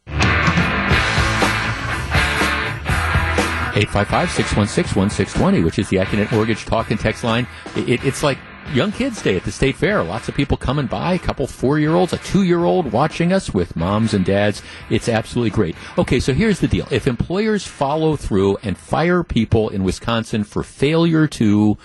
855 3.74 4.30
616 4.30 5.00
1620, 5.00 5.64
which 5.64 5.78
is 5.78 5.88
the 5.88 5.96
Accunet 5.96 6.30
Mortgage 6.30 6.66
Talk 6.66 6.90
and 6.90 7.00
Text 7.00 7.24
line. 7.24 7.46
It, 7.74 7.88
it, 7.88 8.04
it's 8.04 8.22
like 8.22 8.36
Young 8.74 8.92
Kids 8.92 9.22
Day 9.22 9.36
at 9.36 9.44
the 9.44 9.50
State 9.50 9.76
Fair. 9.76 10.02
Lots 10.02 10.28
of 10.28 10.34
people 10.34 10.56
coming 10.56 10.86
by, 10.86 11.14
a 11.14 11.18
couple 11.18 11.46
four 11.46 11.78
year 11.78 11.94
olds, 11.94 12.12
a 12.12 12.18
two 12.18 12.42
year 12.42 12.64
old 12.64 12.92
watching 12.92 13.32
us 13.32 13.52
with 13.52 13.74
moms 13.74 14.12
and 14.12 14.24
dads. 14.24 14.62
It's 14.90 15.08
absolutely 15.08 15.50
great. 15.50 15.74
Okay, 15.96 16.20
so 16.20 16.34
here's 16.34 16.60
the 16.60 16.68
deal. 16.68 16.86
If 16.90 17.06
employers 17.06 17.66
follow 17.66 18.16
through 18.16 18.58
and 18.62 18.76
fire 18.76 19.22
people 19.22 19.70
in 19.70 19.84
Wisconsin 19.84 20.44
for 20.44 20.62
failure 20.62 21.26
to 21.28 21.76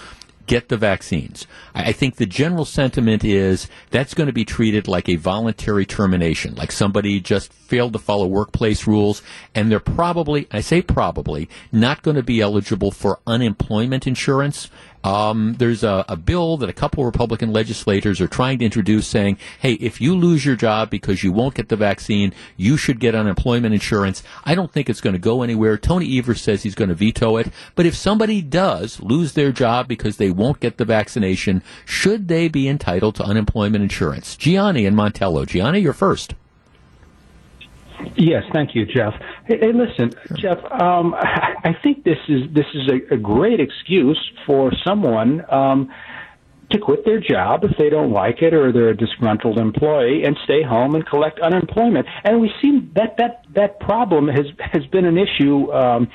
get 0.48 0.70
the 0.70 0.78
vaccines. 0.78 1.46
I 1.76 1.92
think 1.92 2.16
the 2.16 2.26
general 2.26 2.66
sentiment 2.66 3.24
is 3.24 3.68
that's 3.92 4.14
going 4.14 4.28
to 4.28 4.34
be 4.34 4.46
treated 4.46 4.88
like 4.88 5.08
a 5.08 5.18
voluntary 5.18 5.86
termination, 5.86 6.56
like 6.56 6.72
somebody 6.72 7.20
just 7.20 7.54
failed 7.54 7.94
to 7.94 8.00
follow 8.00 8.26
workplace 8.26 8.88
rules, 8.88 9.22
and 9.54 9.70
they're 9.70 9.80
probably, 9.80 10.48
I 10.52 10.62
say 10.62 10.82
probably, 10.82 11.50
not 11.72 12.02
going 12.02 12.16
to 12.16 12.24
be 12.24 12.42
eligible 12.42 12.92
for 12.92 13.20
unemployment 13.28 14.08
insurance 14.08 14.70
um, 15.04 15.56
there's 15.58 15.84
a, 15.84 16.04
a, 16.10 16.16
bill 16.18 16.58
that 16.58 16.70
a 16.70 16.74
couple 16.74 17.06
Republican 17.06 17.54
legislators 17.54 18.20
are 18.20 18.28
trying 18.28 18.60
to 18.60 18.66
introduce 18.66 19.08
saying, 19.08 19.38
hey, 19.60 19.74
if 19.74 20.02
you 20.02 20.16
lose 20.16 20.46
your 20.46 20.56
job 20.56 20.90
because 20.90 21.24
you 21.24 21.32
won't 21.32 21.56
get 21.56 21.70
the 21.70 21.76
vaccine, 21.76 22.34
you 22.58 22.78
should 22.78 23.00
get 23.00 23.16
unemployment 23.16 23.74
insurance. 23.74 24.24
I 24.44 24.56
don't 24.56 24.72
think 24.72 24.90
it's 24.90 25.02
going 25.02 25.14
to 25.14 25.20
go 25.20 25.44
anywhere. 25.44 25.78
Tony 25.78 26.18
Evers 26.18 26.42
says 26.42 26.64
he's 26.64 26.76
going 26.76 26.90
to 26.90 26.96
veto 26.96 27.38
it. 27.38 27.52
But 27.76 27.86
if 27.86 27.96
somebody 27.96 28.42
does 28.42 29.00
lose 29.00 29.34
their 29.34 29.52
job 29.52 29.88
because 29.88 30.18
they 30.18 30.32
won't 30.32 30.60
get 30.60 30.78
the 30.78 30.86
vaccination, 30.86 31.62
should 31.86 32.28
they 32.28 32.48
be 32.48 32.68
entitled 32.68 33.16
to 33.16 33.24
unemployment 33.24 33.84
insurance? 33.84 34.36
Gianni 34.36 34.86
and 34.86 34.98
Montello. 34.98 35.46
Gianni, 35.46 35.80
you're 35.80 35.94
first. 35.94 36.34
Yes, 38.16 38.44
thank 38.54 38.76
you, 38.76 38.86
Jeff. 38.86 39.14
Hey, 39.46 39.58
hey 39.60 39.72
listen, 39.74 40.12
Jeff. 40.36 40.58
Um, 40.72 41.14
I 41.16 41.76
think 41.84 42.04
this 42.04 42.18
is 42.28 42.44
this 42.54 42.66
is 42.74 42.90
a, 42.90 43.16
a 43.16 43.18
great 43.18 43.60
excuse 43.60 44.20
for 44.46 44.72
someone 44.86 45.44
um, 45.52 45.90
to 46.72 46.80
quit 46.80 47.06
their 47.06 47.20
job 47.20 47.64
if 47.64 47.78
they 47.78 47.90
don't 47.90 48.12
like 48.12 48.42
it 48.42 48.54
or 48.54 48.72
they're 48.72 48.90
a 48.90 48.98
disgruntled 48.98 49.58
employee 49.58 50.24
and 50.24 50.38
stay 50.44 50.62
home 50.64 50.96
and 50.96 51.06
collect 51.06 51.40
unemployment. 51.40 52.06
And 52.24 52.42
we 52.42 52.52
see 52.62 52.90
that 52.96 53.18
that 53.18 53.44
that 53.56 53.80
problem 53.80 54.28
has 54.28 54.46
has 54.60 54.86
been 54.88 55.06
an 55.06 55.18
issue. 55.18 55.72
Um, 55.72 56.08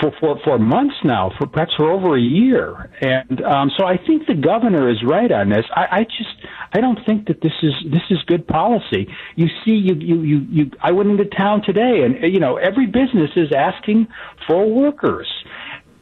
for, 0.00 0.12
for, 0.18 0.38
for 0.44 0.58
months 0.58 0.94
now, 1.04 1.30
for 1.38 1.46
perhaps 1.46 1.72
for 1.76 1.90
over 1.90 2.16
a 2.16 2.20
year. 2.20 2.90
And 3.00 3.42
um, 3.44 3.70
so 3.76 3.86
I 3.86 3.96
think 3.96 4.26
the 4.26 4.34
governor 4.34 4.90
is 4.90 4.98
right 5.06 5.30
on 5.30 5.50
this. 5.50 5.64
I, 5.74 5.86
I 5.90 6.04
just 6.04 6.46
I 6.72 6.80
don't 6.80 6.98
think 7.06 7.28
that 7.28 7.40
this 7.42 7.52
is 7.62 7.72
this 7.90 8.02
is 8.10 8.18
good 8.26 8.46
policy. 8.46 9.08
You 9.36 9.46
see, 9.64 9.72
you 9.72 9.94
you 9.94 10.22
you, 10.22 10.46
you 10.50 10.70
I 10.82 10.92
went 10.92 11.10
into 11.10 11.24
town 11.26 11.62
today, 11.64 12.02
and 12.04 12.32
you 12.32 12.40
know 12.40 12.56
every 12.56 12.86
business 12.86 13.30
is 13.36 13.52
asking 13.56 14.08
for 14.46 14.68
workers, 14.70 15.28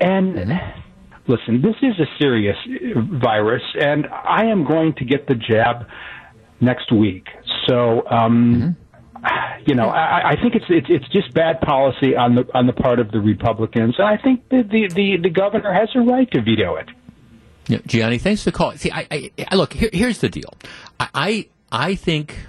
and. 0.00 0.34
Mm-hmm. 0.34 0.80
Listen, 1.28 1.62
this 1.62 1.76
is 1.80 1.94
a 2.00 2.06
serious 2.18 2.56
virus, 3.22 3.62
and 3.80 4.08
I 4.08 4.46
am 4.46 4.64
going 4.64 4.94
to 4.94 5.04
get 5.04 5.28
the 5.28 5.36
jab 5.36 5.86
next 6.60 6.90
week. 6.90 7.28
So, 7.68 8.02
um, 8.10 8.54
mm-hmm 8.54 8.79
you 9.66 9.74
know, 9.74 9.88
I, 9.88 10.30
I 10.30 10.36
think 10.40 10.54
it's, 10.54 10.64
it's 10.68 10.86
it's 10.88 11.08
just 11.12 11.34
bad 11.34 11.60
policy 11.60 12.16
on 12.16 12.34
the 12.34 12.46
on 12.54 12.66
the 12.66 12.72
part 12.72 12.98
of 12.98 13.10
the 13.10 13.20
Republicans, 13.20 13.94
and 13.98 14.06
I 14.06 14.16
think 14.16 14.48
the 14.48 14.62
the 14.62 14.88
the, 14.94 15.16
the 15.22 15.30
governor 15.30 15.72
has 15.72 15.88
a 15.94 16.00
right 16.00 16.30
to 16.32 16.40
veto 16.42 16.76
it. 16.76 16.88
Yeah, 17.66 17.78
Gianni, 17.86 18.18
thanks 18.18 18.42
for 18.42 18.50
calling. 18.50 18.78
See, 18.78 18.90
I, 18.90 19.06
I, 19.10 19.30
I 19.48 19.54
look 19.54 19.74
here, 19.74 19.90
here's 19.92 20.18
the 20.18 20.28
deal. 20.28 20.54
I, 20.98 21.08
I 21.14 21.48
I 21.70 21.94
think, 21.94 22.46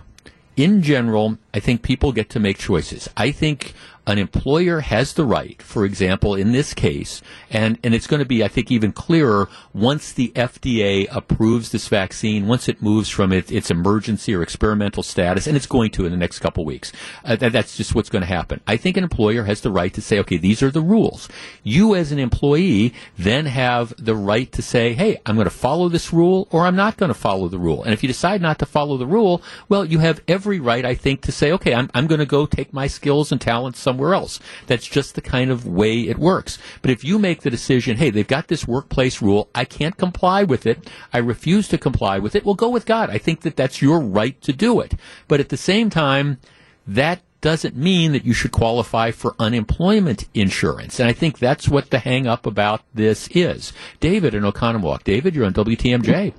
in 0.55 0.81
general, 0.81 1.37
I 1.53 1.59
think 1.59 1.83
people 1.83 2.11
get 2.11 2.29
to 2.31 2.39
make 2.39 2.57
choices. 2.57 3.09
I 3.15 3.31
think 3.31 3.73
an 4.07 4.17
employer 4.17 4.79
has 4.79 5.13
the 5.13 5.25
right, 5.25 5.61
for 5.61 5.85
example, 5.85 6.33
in 6.33 6.51
this 6.51 6.73
case, 6.73 7.21
and, 7.51 7.77
and 7.83 7.93
it's 7.93 8.07
going 8.07 8.19
to 8.19 8.25
be, 8.25 8.43
I 8.43 8.47
think, 8.47 8.71
even 8.71 8.91
clearer 8.91 9.47
once 9.73 10.11
the 10.11 10.29
FDA 10.29 11.07
approves 11.11 11.71
this 11.71 11.87
vaccine, 11.87 12.47
once 12.47 12.67
it 12.67 12.81
moves 12.81 13.09
from 13.09 13.31
it, 13.31 13.51
its 13.51 13.69
emergency 13.69 14.33
or 14.33 14.41
experimental 14.41 15.03
status, 15.03 15.45
and 15.45 15.55
it's 15.55 15.67
going 15.67 15.91
to 15.91 16.05
in 16.05 16.11
the 16.11 16.17
next 16.17 16.39
couple 16.39 16.65
weeks. 16.65 16.91
Uh, 17.23 17.35
that, 17.35 17.51
that's 17.51 17.77
just 17.77 17.93
what's 17.93 18.09
going 18.09 18.23
to 18.23 18.27
happen. 18.27 18.59
I 18.65 18.75
think 18.75 18.97
an 18.97 19.03
employer 19.03 19.43
has 19.43 19.61
the 19.61 19.71
right 19.71 19.93
to 19.93 20.01
say, 20.01 20.19
okay, 20.19 20.37
these 20.37 20.63
are 20.63 20.71
the 20.71 20.81
rules. 20.81 21.29
You 21.61 21.93
as 21.93 22.11
an 22.11 22.19
employee 22.19 22.93
then 23.17 23.45
have 23.45 23.93
the 23.97 24.15
right 24.15 24.51
to 24.53 24.63
say, 24.63 24.93
hey, 24.93 25.21
I'm 25.27 25.35
going 25.35 25.45
to 25.45 25.51
follow 25.51 25.89
this 25.89 26.11
rule 26.11 26.47
or 26.51 26.65
I'm 26.65 26.75
not 26.75 26.97
going 26.97 27.13
to 27.13 27.19
follow 27.19 27.47
the 27.49 27.59
rule. 27.59 27.83
And 27.83 27.93
if 27.93 28.01
you 28.01 28.07
decide 28.07 28.41
not 28.41 28.57
to 28.59 28.65
follow 28.65 28.97
the 28.97 29.05
rule, 29.05 29.43
well, 29.69 29.85
you 29.85 29.99
have 29.99 30.21
every 30.27 30.59
right, 30.59 30.85
I 30.85 30.95
think, 30.95 31.21
to 31.21 31.31
say, 31.31 31.51
okay, 31.51 31.75
I'm, 31.75 31.89
I'm 31.93 32.07
going 32.07 32.19
to 32.19 32.25
go 32.25 32.47
take 32.47 32.73
my 32.73 32.87
skills 32.87 33.31
and 33.31 33.39
talents 33.39 33.79
somewhere 33.79 33.90
else. 33.99 34.39
That's 34.67 34.87
just 34.87 35.15
the 35.15 35.21
kind 35.21 35.51
of 35.51 35.67
way 35.67 36.01
it 36.01 36.17
works. 36.17 36.57
But 36.81 36.91
if 36.91 37.03
you 37.03 37.19
make 37.19 37.41
the 37.41 37.49
decision, 37.49 37.97
hey, 37.97 38.09
they've 38.09 38.27
got 38.27 38.47
this 38.47 38.67
workplace 38.67 39.21
rule, 39.21 39.49
I 39.53 39.65
can't 39.65 39.97
comply 39.97 40.43
with 40.43 40.65
it, 40.65 40.89
I 41.13 41.17
refuse 41.19 41.67
to 41.69 41.77
comply 41.77 42.19
with 42.19 42.35
it, 42.35 42.45
well, 42.45 42.55
go 42.55 42.69
with 42.69 42.85
God. 42.85 43.09
I 43.09 43.17
think 43.17 43.41
that 43.41 43.55
that's 43.55 43.81
your 43.81 43.99
right 43.99 44.39
to 44.41 44.53
do 44.53 44.79
it. 44.79 44.93
But 45.27 45.39
at 45.39 45.49
the 45.49 45.57
same 45.57 45.89
time, 45.89 46.39
that 46.87 47.21
doesn't 47.41 47.75
mean 47.75 48.11
that 48.11 48.23
you 48.23 48.33
should 48.33 48.51
qualify 48.51 49.11
for 49.11 49.35
unemployment 49.39 50.27
insurance. 50.33 50.99
And 50.99 51.09
I 51.09 51.13
think 51.13 51.39
that's 51.39 51.67
what 51.67 51.89
the 51.89 51.99
hang 51.99 52.27
up 52.27 52.45
about 52.45 52.81
this 52.93 53.27
is. 53.31 53.73
David 53.99 54.35
in 54.35 54.43
Oconomowoc. 54.43 55.03
David, 55.03 55.35
you're 55.35 55.45
on 55.45 55.53
WTMJ. 55.53 56.33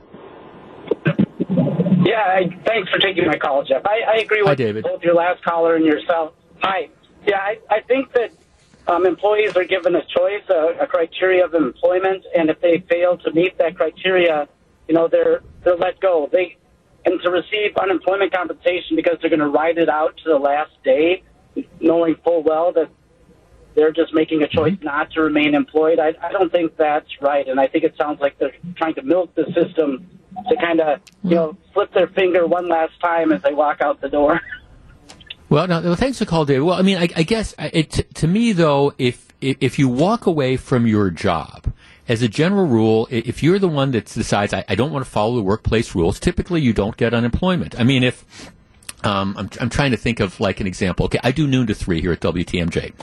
Yeah, 2.04 2.18
I, 2.18 2.42
thanks 2.66 2.90
for 2.90 2.98
taking 2.98 3.26
my 3.26 3.36
call, 3.36 3.64
Jeff. 3.64 3.82
I, 3.84 4.16
I 4.16 4.20
agree 4.20 4.42
with 4.42 4.58
Hi, 4.58 4.72
both 4.72 5.02
your 5.02 5.14
last 5.14 5.42
caller 5.44 5.76
and 5.76 5.84
yourself. 5.84 6.34
Hi. 6.62 6.88
Yeah, 7.26 7.38
I, 7.38 7.58
I 7.70 7.80
think 7.80 8.12
that 8.12 8.32
um, 8.88 9.06
employees 9.06 9.56
are 9.56 9.64
given 9.64 9.94
a 9.94 10.04
choice, 10.04 10.42
a, 10.48 10.76
a 10.80 10.86
criteria 10.86 11.44
of 11.44 11.54
employment, 11.54 12.24
and 12.36 12.50
if 12.50 12.60
they 12.60 12.78
fail 12.88 13.16
to 13.18 13.32
meet 13.32 13.56
that 13.58 13.76
criteria, 13.76 14.48
you 14.88 14.94
know, 14.94 15.08
they're 15.08 15.42
they're 15.62 15.76
let 15.76 16.00
go. 16.00 16.28
They 16.30 16.56
and 17.04 17.20
to 17.22 17.30
receive 17.30 17.76
unemployment 17.76 18.32
compensation 18.32 18.96
because 18.96 19.18
they're 19.20 19.30
going 19.30 19.40
to 19.40 19.48
ride 19.48 19.78
it 19.78 19.88
out 19.88 20.16
to 20.18 20.24
the 20.30 20.38
last 20.38 20.70
day, 20.84 21.22
knowing 21.80 22.16
full 22.24 22.42
well 22.42 22.72
that 22.72 22.88
they're 23.74 23.92
just 23.92 24.12
making 24.12 24.42
a 24.42 24.48
choice 24.48 24.74
mm-hmm. 24.74 24.84
not 24.84 25.10
to 25.12 25.20
remain 25.22 25.54
employed. 25.54 25.98
I, 25.98 26.14
I 26.22 26.32
don't 26.32 26.52
think 26.52 26.76
that's 26.76 27.08
right, 27.20 27.46
and 27.46 27.60
I 27.60 27.66
think 27.68 27.84
it 27.84 27.94
sounds 27.96 28.20
like 28.20 28.38
they're 28.38 28.54
trying 28.76 28.94
to 28.94 29.02
milk 29.02 29.34
the 29.34 29.46
system 29.54 30.08
to 30.48 30.56
kind 30.56 30.80
of 30.80 31.00
you 31.22 31.34
know 31.34 31.56
slip 31.72 31.92
their 31.92 32.08
finger 32.08 32.46
one 32.46 32.68
last 32.68 32.98
time 33.00 33.32
as 33.32 33.42
they 33.42 33.54
walk 33.54 33.80
out 33.80 34.00
the 34.00 34.08
door. 34.08 34.40
Well, 35.52 35.68
no, 35.68 35.82
well, 35.82 35.96
thanks 35.96 36.18
for 36.18 36.24
call, 36.24 36.46
David. 36.46 36.62
Well, 36.62 36.78
I 36.78 36.80
mean, 36.80 36.96
I, 36.96 37.10
I 37.14 37.24
guess 37.24 37.54
it, 37.58 37.90
to 38.14 38.26
me 38.26 38.52
though, 38.52 38.94
if 38.96 39.28
if 39.42 39.78
you 39.78 39.86
walk 39.86 40.24
away 40.24 40.56
from 40.56 40.86
your 40.86 41.10
job, 41.10 41.74
as 42.08 42.22
a 42.22 42.28
general 42.28 42.66
rule, 42.66 43.06
if 43.10 43.42
you're 43.42 43.58
the 43.58 43.68
one 43.68 43.90
that 43.90 44.06
decides 44.06 44.54
I, 44.54 44.64
I 44.66 44.74
don't 44.74 44.90
want 44.92 45.04
to 45.04 45.10
follow 45.10 45.36
the 45.36 45.42
workplace 45.42 45.94
rules, 45.94 46.18
typically 46.18 46.62
you 46.62 46.72
don't 46.72 46.96
get 46.96 47.12
unemployment. 47.12 47.78
I 47.78 47.84
mean, 47.84 48.02
if 48.02 48.50
um, 49.04 49.34
I'm, 49.36 49.50
I'm 49.60 49.68
trying 49.68 49.90
to 49.90 49.98
think 49.98 50.20
of 50.20 50.40
like 50.40 50.60
an 50.60 50.66
example. 50.66 51.04
Okay, 51.04 51.20
I 51.22 51.32
do 51.32 51.46
noon 51.46 51.66
to 51.66 51.74
three 51.74 52.00
here 52.00 52.12
at 52.12 52.20
WTMJ 52.20 52.94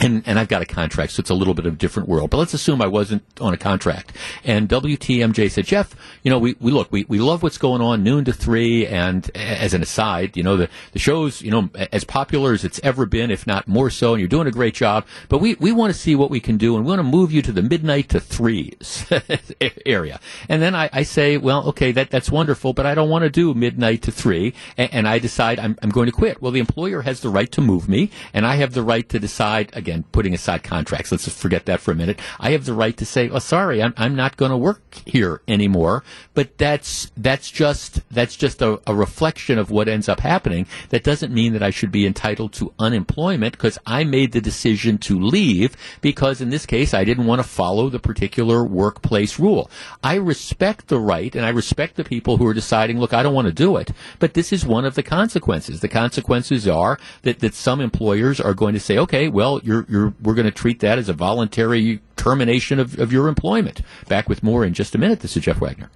and, 0.00 0.22
and 0.26 0.38
I've 0.38 0.48
got 0.48 0.62
a 0.62 0.66
contract, 0.66 1.12
so 1.12 1.20
it's 1.20 1.30
a 1.30 1.34
little 1.34 1.54
bit 1.54 1.66
of 1.66 1.74
a 1.74 1.76
different 1.76 2.08
world. 2.08 2.30
But 2.30 2.36
let's 2.36 2.54
assume 2.54 2.80
I 2.80 2.86
wasn't 2.86 3.22
on 3.40 3.52
a 3.52 3.56
contract. 3.56 4.12
And 4.44 4.68
WTMJ 4.68 5.50
said, 5.50 5.66
Jeff, 5.66 5.94
you 6.22 6.30
know, 6.30 6.38
we, 6.38 6.56
we 6.60 6.70
look, 6.70 6.92
we, 6.92 7.04
we 7.08 7.18
love 7.18 7.42
what's 7.42 7.58
going 7.58 7.82
on 7.82 8.04
noon 8.04 8.24
to 8.26 8.32
three. 8.32 8.86
And 8.86 9.28
as 9.34 9.74
an 9.74 9.82
aside, 9.82 10.36
you 10.36 10.42
know, 10.42 10.56
the, 10.56 10.68
the 10.92 10.98
show's, 10.98 11.42
you 11.42 11.50
know, 11.50 11.68
as 11.92 12.04
popular 12.04 12.52
as 12.52 12.64
it's 12.64 12.80
ever 12.84 13.06
been, 13.06 13.30
if 13.30 13.46
not 13.46 13.66
more 13.66 13.90
so, 13.90 14.14
and 14.14 14.20
you're 14.20 14.28
doing 14.28 14.46
a 14.46 14.52
great 14.52 14.74
job. 14.74 15.04
But 15.28 15.38
we, 15.38 15.54
we 15.54 15.72
want 15.72 15.92
to 15.92 15.98
see 15.98 16.14
what 16.14 16.30
we 16.30 16.38
can 16.38 16.56
do, 16.58 16.76
and 16.76 16.84
we 16.84 16.90
want 16.90 17.00
to 17.00 17.04
move 17.04 17.32
you 17.32 17.42
to 17.42 17.52
the 17.52 17.62
midnight 17.62 18.08
to 18.10 18.20
threes 18.20 19.04
area. 19.86 20.20
And 20.48 20.62
then 20.62 20.74
I, 20.76 20.90
I 20.92 21.02
say, 21.02 21.38
well, 21.38 21.66
okay, 21.70 21.90
that, 21.92 22.10
that's 22.10 22.30
wonderful, 22.30 22.72
but 22.72 22.86
I 22.86 22.94
don't 22.94 23.10
want 23.10 23.24
to 23.24 23.30
do 23.30 23.52
midnight 23.52 24.02
to 24.02 24.12
three. 24.12 24.54
And, 24.76 24.94
and 24.94 25.08
I 25.08 25.18
decide 25.18 25.58
I'm, 25.58 25.76
I'm 25.82 25.90
going 25.90 26.06
to 26.06 26.12
quit. 26.12 26.40
Well, 26.40 26.52
the 26.52 26.60
employer 26.60 27.02
has 27.02 27.20
the 27.20 27.30
right 27.30 27.50
to 27.52 27.60
move 27.60 27.88
me, 27.88 28.10
and 28.32 28.46
I 28.46 28.56
have 28.56 28.74
the 28.74 28.82
right 28.82 29.08
to 29.08 29.18
decide, 29.18 29.70
again, 29.76 29.87
again, 29.88 30.04
putting 30.12 30.34
aside 30.34 30.62
contracts, 30.62 31.10
let's 31.10 31.24
just 31.24 31.38
forget 31.38 31.66
that 31.66 31.80
for 31.80 31.92
a 31.92 31.94
minute. 31.94 32.20
I 32.38 32.50
have 32.50 32.64
the 32.64 32.74
right 32.74 32.96
to 32.96 33.06
say, 33.06 33.28
"Oh, 33.28 33.38
sorry, 33.38 33.82
I'm, 33.82 33.94
I'm 33.96 34.14
not 34.14 34.36
going 34.36 34.50
to 34.50 34.56
work 34.56 34.82
here 35.06 35.40
anymore." 35.48 36.04
But 36.34 36.58
that's 36.58 37.10
that's 37.16 37.50
just 37.50 38.00
that's 38.10 38.36
just 38.36 38.60
a, 38.62 38.80
a 38.86 38.94
reflection 38.94 39.58
of 39.58 39.70
what 39.70 39.88
ends 39.88 40.08
up 40.08 40.20
happening. 40.20 40.66
That 40.90 41.04
doesn't 41.04 41.32
mean 41.32 41.52
that 41.54 41.62
I 41.62 41.70
should 41.70 41.90
be 41.90 42.06
entitled 42.06 42.52
to 42.54 42.72
unemployment 42.78 43.52
because 43.52 43.78
I 43.86 44.04
made 44.04 44.32
the 44.32 44.40
decision 44.40 44.98
to 44.98 45.18
leave 45.18 45.76
because 46.00 46.40
in 46.40 46.50
this 46.50 46.66
case 46.66 46.94
I 46.94 47.04
didn't 47.04 47.26
want 47.26 47.40
to 47.40 47.48
follow 47.48 47.88
the 47.88 47.98
particular 47.98 48.64
workplace 48.64 49.38
rule. 49.38 49.70
I 50.02 50.14
respect 50.16 50.88
the 50.88 51.00
right 51.00 51.34
and 51.34 51.44
I 51.44 51.50
respect 51.50 51.96
the 51.96 52.04
people 52.04 52.36
who 52.36 52.46
are 52.46 52.54
deciding, 52.54 52.98
look, 53.00 53.12
I 53.12 53.22
don't 53.22 53.34
want 53.34 53.46
to 53.46 53.52
do 53.52 53.76
it, 53.76 53.92
but 54.18 54.34
this 54.34 54.52
is 54.52 54.66
one 54.66 54.84
of 54.84 54.94
the 54.94 55.02
consequences. 55.02 55.80
The 55.80 55.88
consequences 55.88 56.68
are 56.68 56.98
that, 57.22 57.40
that 57.40 57.54
some 57.54 57.80
employers 57.80 58.40
are 58.40 58.54
going 58.54 58.74
to 58.74 58.80
say, 58.80 58.98
okay, 58.98 59.28
well, 59.28 59.60
you're 59.64 59.77
you're, 59.78 59.86
you're, 59.88 60.14
we're 60.22 60.34
going 60.34 60.46
to 60.46 60.50
treat 60.50 60.80
that 60.80 60.98
as 60.98 61.08
a 61.08 61.12
voluntary 61.12 62.00
termination 62.16 62.78
of, 62.78 62.98
of 62.98 63.12
your 63.12 63.28
employment. 63.28 63.82
Back 64.08 64.28
with 64.28 64.42
more 64.42 64.64
in 64.64 64.74
just 64.74 64.94
a 64.94 64.98
minute. 64.98 65.20
This 65.20 65.36
is 65.36 65.44
Jeff 65.44 65.60
Wagner. 65.60 65.90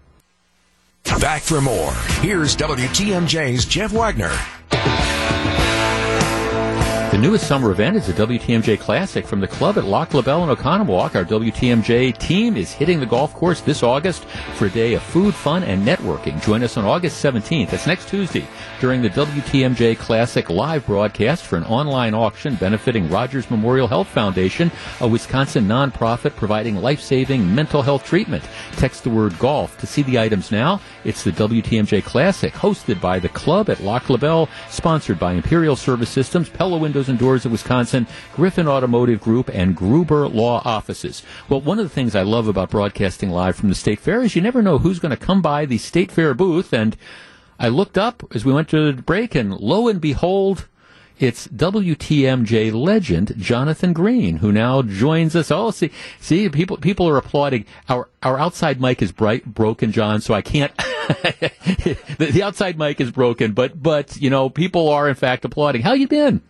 Back 1.20 1.42
for 1.42 1.60
more. 1.60 1.92
Here's 2.20 2.56
WTMJ's 2.56 3.64
Jeff 3.64 3.92
Wagner. 3.92 4.32
Newest 7.22 7.46
summer 7.46 7.70
event 7.70 7.96
is 7.96 8.08
the 8.08 8.12
WTMJ 8.14 8.80
Classic 8.80 9.24
from 9.24 9.38
the 9.38 9.46
club 9.46 9.78
at 9.78 9.84
Lac 9.84 10.12
La 10.12 10.22
Belle 10.22 10.42
in 10.42 10.56
Oconomowoc. 10.56 11.14
Our 11.14 11.24
WTMJ 11.24 12.18
team 12.18 12.56
is 12.56 12.72
hitting 12.72 12.98
the 12.98 13.06
golf 13.06 13.32
course 13.32 13.60
this 13.60 13.84
August 13.84 14.24
for 14.56 14.66
a 14.66 14.70
day 14.70 14.94
of 14.94 15.04
food, 15.04 15.32
fun, 15.32 15.62
and 15.62 15.86
networking. 15.86 16.42
Join 16.42 16.64
us 16.64 16.76
on 16.76 16.84
August 16.84 17.24
17th. 17.24 17.70
That's 17.70 17.86
next 17.86 18.08
Tuesday 18.08 18.44
during 18.80 19.02
the 19.02 19.10
WTMJ 19.10 19.98
Classic 19.98 20.50
live 20.50 20.84
broadcast 20.84 21.44
for 21.44 21.56
an 21.56 21.62
online 21.62 22.12
auction 22.12 22.56
benefiting 22.56 23.08
Rogers 23.08 23.48
Memorial 23.52 23.86
Health 23.86 24.08
Foundation, 24.08 24.72
a 25.00 25.06
Wisconsin 25.06 25.68
nonprofit 25.68 26.34
providing 26.34 26.74
life-saving 26.74 27.54
mental 27.54 27.82
health 27.82 28.04
treatment. 28.04 28.42
Text 28.72 29.04
the 29.04 29.10
word 29.10 29.38
golf 29.38 29.78
to 29.78 29.86
see 29.86 30.02
the 30.02 30.18
items 30.18 30.50
now. 30.50 30.80
It's 31.04 31.24
the 31.24 31.32
WTMJ 31.32 32.04
Classic 32.04 32.52
hosted 32.52 33.00
by 33.00 33.18
the 33.18 33.28
club 33.28 33.68
at 33.68 33.80
Lac 33.80 34.08
La 34.08 34.16
Belle, 34.16 34.48
sponsored 34.70 35.18
by 35.18 35.32
Imperial 35.32 35.76
Service 35.76 36.10
Systems, 36.10 36.48
Pella 36.48 36.78
Windows 36.78 36.92
Windows 36.92 37.08
and 37.08 37.18
Doors 37.18 37.46
of 37.46 37.52
Wisconsin, 37.52 38.06
Griffin 38.36 38.68
Automotive 38.68 39.18
Group, 39.18 39.48
and 39.48 39.74
Gruber 39.74 40.28
Law 40.28 40.60
Offices. 40.62 41.22
Well, 41.48 41.62
one 41.62 41.78
of 41.78 41.86
the 41.86 41.94
things 41.94 42.14
I 42.14 42.20
love 42.20 42.46
about 42.48 42.68
broadcasting 42.68 43.30
live 43.30 43.56
from 43.56 43.70
the 43.70 43.74
State 43.74 43.98
Fair 43.98 44.20
is 44.20 44.36
you 44.36 44.42
never 44.42 44.60
know 44.60 44.76
who's 44.76 44.98
going 44.98 45.10
to 45.10 45.16
come 45.16 45.40
by 45.40 45.64
the 45.64 45.78
State 45.78 46.12
Fair 46.12 46.34
booth. 46.34 46.72
And 46.74 46.96
I 47.58 47.68
looked 47.68 47.96
up 47.96 48.22
as 48.34 48.44
we 48.44 48.52
went 48.52 48.68
to 48.68 48.92
the 48.92 49.02
break, 49.02 49.34
and 49.34 49.54
lo 49.54 49.88
and 49.88 50.02
behold, 50.02 50.68
it's 51.18 51.46
WTMJ 51.48 52.72
legend 52.72 53.34
Jonathan 53.36 53.92
Green, 53.92 54.36
who 54.36 54.52
now 54.52 54.82
joins 54.82 55.36
us. 55.36 55.50
Oh, 55.50 55.70
see, 55.70 55.90
see, 56.20 56.48
people 56.48 56.76
people 56.76 57.08
are 57.08 57.16
applauding. 57.16 57.66
Our 57.88 58.08
our 58.22 58.38
outside 58.38 58.80
mic 58.80 59.02
is 59.02 59.12
bright 59.12 59.44
broken, 59.44 59.92
John, 59.92 60.20
so 60.20 60.34
I 60.34 60.42
can't. 60.42 60.76
the, 60.76 62.30
the 62.32 62.42
outside 62.42 62.78
mic 62.78 63.00
is 63.00 63.10
broken, 63.10 63.52
but 63.52 63.80
but 63.82 64.16
you 64.20 64.30
know, 64.30 64.48
people 64.48 64.88
are 64.88 65.08
in 65.08 65.14
fact 65.14 65.44
applauding. 65.44 65.82
How 65.82 65.92
you 65.92 66.08
been? 66.08 66.42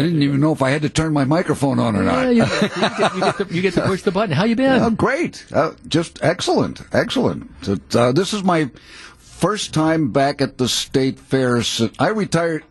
I 0.00 0.04
didn't 0.04 0.22
even 0.22 0.40
know 0.40 0.52
if 0.52 0.62
I 0.62 0.70
had 0.70 0.80
to 0.82 0.88
turn 0.88 1.12
my 1.12 1.26
microphone 1.26 1.78
on 1.78 1.94
or 1.94 2.02
not. 2.02 2.22
Yeah, 2.22 2.30
you, 2.30 2.42
you, 2.42 2.68
get, 2.70 3.14
you, 3.14 3.20
get 3.20 3.36
to, 3.36 3.46
you, 3.50 3.60
get, 3.60 3.74
to, 3.74 3.82
push 3.82 4.00
the 4.00 4.10
button. 4.10 4.34
How 4.34 4.44
you 4.44 4.56
been? 4.56 4.80
Uh, 4.80 4.88
great. 4.96 5.44
Uh, 5.52 5.72
just 5.88 6.18
excellent. 6.22 6.80
Excellent. 6.90 7.50
Uh, 7.94 8.10
this 8.12 8.32
is 8.32 8.42
my 8.42 8.70
first 9.40 9.72
time 9.74 10.10
back 10.12 10.40
at 10.42 10.58
the 10.58 10.68
state 10.68 11.18
fair. 11.18 11.62
I 11.98 12.08
retired. 12.08 12.64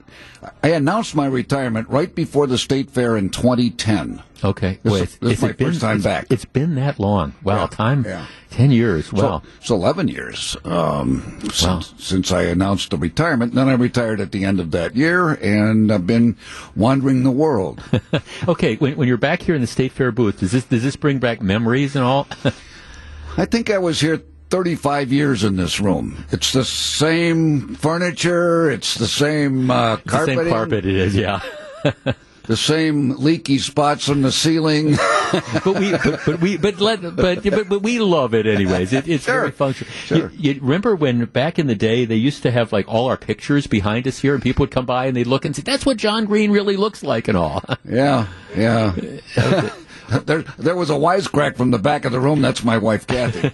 I 0.63 0.69
announced 0.69 1.15
my 1.15 1.25
retirement 1.25 1.89
right 1.89 2.13
before 2.15 2.47
the 2.47 2.58
state 2.58 2.89
fair 2.89 3.17
in 3.17 3.29
2010. 3.29 4.23
Okay. 4.41 4.79
This 4.84 4.93
Wait, 4.93 5.01
is- 5.03 5.17
this 5.17 5.32
is 5.34 5.41
my 5.41 5.51
been, 5.51 5.67
first 5.67 5.82
time 5.82 5.97
it's- 5.97 6.03
back. 6.03 6.27
It's 6.29 6.45
been 6.45 6.75
that 6.75 6.97
long. 6.97 7.34
Wow. 7.43 7.62
Yeah, 7.63 7.67
Time. 7.67 8.05
yeah. 8.08 8.25
10 8.51 8.71
years. 8.71 9.12
Wow. 9.12 9.41
So 9.41 9.49
it's 9.60 9.69
11 9.69 10.08
years 10.08 10.55
um, 10.63 11.39
since, 11.41 11.63
Wow. 11.63 11.82
since 11.97 12.32
I 12.32 12.43
announced 12.43 12.91
the 12.91 12.97
retirement. 12.97 13.53
Then 13.53 13.67
I 13.67 13.73
retired 13.73 14.21
at 14.21 14.32
the 14.32 14.45
end 14.45 14.62
of 14.62 14.71
that 14.71 14.95
year, 14.95 15.32
and 15.34 15.91
I've 15.91 16.08
been 16.08 16.38
wandering 16.75 17.23
the 17.23 17.32
world. 17.32 17.84
okay. 18.47 18.75
When, 18.77 18.95
when 18.95 19.08
you're 19.10 19.17
back 19.17 19.41
here 19.41 19.55
in 19.55 19.62
the 19.62 19.67
state 19.67 19.91
fair 19.91 20.12
booth, 20.13 20.39
does 20.39 20.53
this, 20.53 20.63
does 20.63 20.84
this 20.84 20.95
bring 20.95 21.19
back 21.19 21.41
memories 21.41 21.95
and 21.97 22.05
all? 22.05 22.27
I 23.38 23.43
think 23.45 23.69
I 23.69 23.77
was 23.77 23.99
here 23.99 24.21
35 24.49 25.12
years 25.12 25.43
in 25.43 25.55
this 25.55 25.79
room. 25.79 26.25
It's 26.31 26.51
the 26.53 26.65
same 26.65 27.75
furniture. 27.75 28.69
It's 28.71 28.95
the 28.95 29.07
same 29.07 29.69
uh, 29.69 29.97
the 30.05 30.25
same 30.25 30.49
carpet 30.49 30.85
it 30.85 30.95
is. 30.95 31.15
Yeah. 31.15 31.41
The 32.49 32.57
same 32.57 33.12
leaky 33.12 33.59
spots 33.59 34.09
on 34.09 34.23
the 34.23 34.31
ceiling. 34.31 34.93
but 35.31 35.79
we, 35.79 35.91
but, 35.91 36.19
but 36.25 36.39
we, 36.41 36.57
but 36.57 36.79
let, 36.79 36.99
but, 37.15 37.43
but, 37.43 37.69
but 37.69 37.83
we 37.83 37.99
love 37.99 38.33
it 38.33 38.47
anyways. 38.47 38.91
It, 38.91 39.07
it's 39.07 39.25
Sure. 39.25 39.41
very 39.41 39.51
functional. 39.51 39.93
Sure. 39.93 40.31
You, 40.35 40.53
you 40.53 40.59
remember 40.62 40.95
when 40.95 41.23
back 41.25 41.59
in 41.59 41.67
the 41.67 41.75
day 41.75 42.05
they 42.05 42.15
used 42.15 42.41
to 42.41 42.49
have 42.49 42.73
like 42.73 42.88
all 42.88 43.05
our 43.07 43.17
pictures 43.17 43.67
behind 43.67 44.07
us 44.07 44.17
here, 44.17 44.33
and 44.33 44.41
people 44.41 44.63
would 44.63 44.71
come 44.71 44.88
by 44.88 45.05
and 45.05 45.15
they'd 45.15 45.27
look 45.27 45.45
and 45.45 45.55
say, 45.55 45.62
"That's 45.62 45.85
what 45.85 45.97
John 45.97 46.25
Green 46.25 46.49
really 46.49 46.75
looks 46.75 47.03
like," 47.03 47.27
and 47.27 47.38
all. 47.38 47.63
yeah, 47.88 48.25
yeah. 48.57 48.95
There, 50.09 50.41
there 50.57 50.75
was 50.75 50.89
a 50.89 50.93
wisecrack 50.93 51.55
from 51.55 51.71
the 51.71 51.79
back 51.79 52.05
of 52.05 52.11
the 52.11 52.19
room. 52.19 52.41
That's 52.41 52.63
my 52.63 52.77
wife, 52.77 53.07
Kathy. 53.07 53.51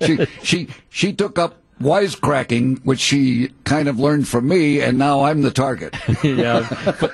She, 0.06 0.26
she, 0.42 0.68
she 0.90 1.12
took 1.12 1.38
up 1.38 1.56
wisecracking, 1.80 2.84
which 2.84 3.00
she 3.00 3.48
kind 3.64 3.88
of 3.88 3.98
learned 3.98 4.28
from 4.28 4.48
me, 4.48 4.80
and 4.80 4.98
now 4.98 5.22
I'm 5.24 5.42
the 5.42 5.50
target. 5.50 5.94
yeah, 6.22 6.62
fu- 6.62 7.08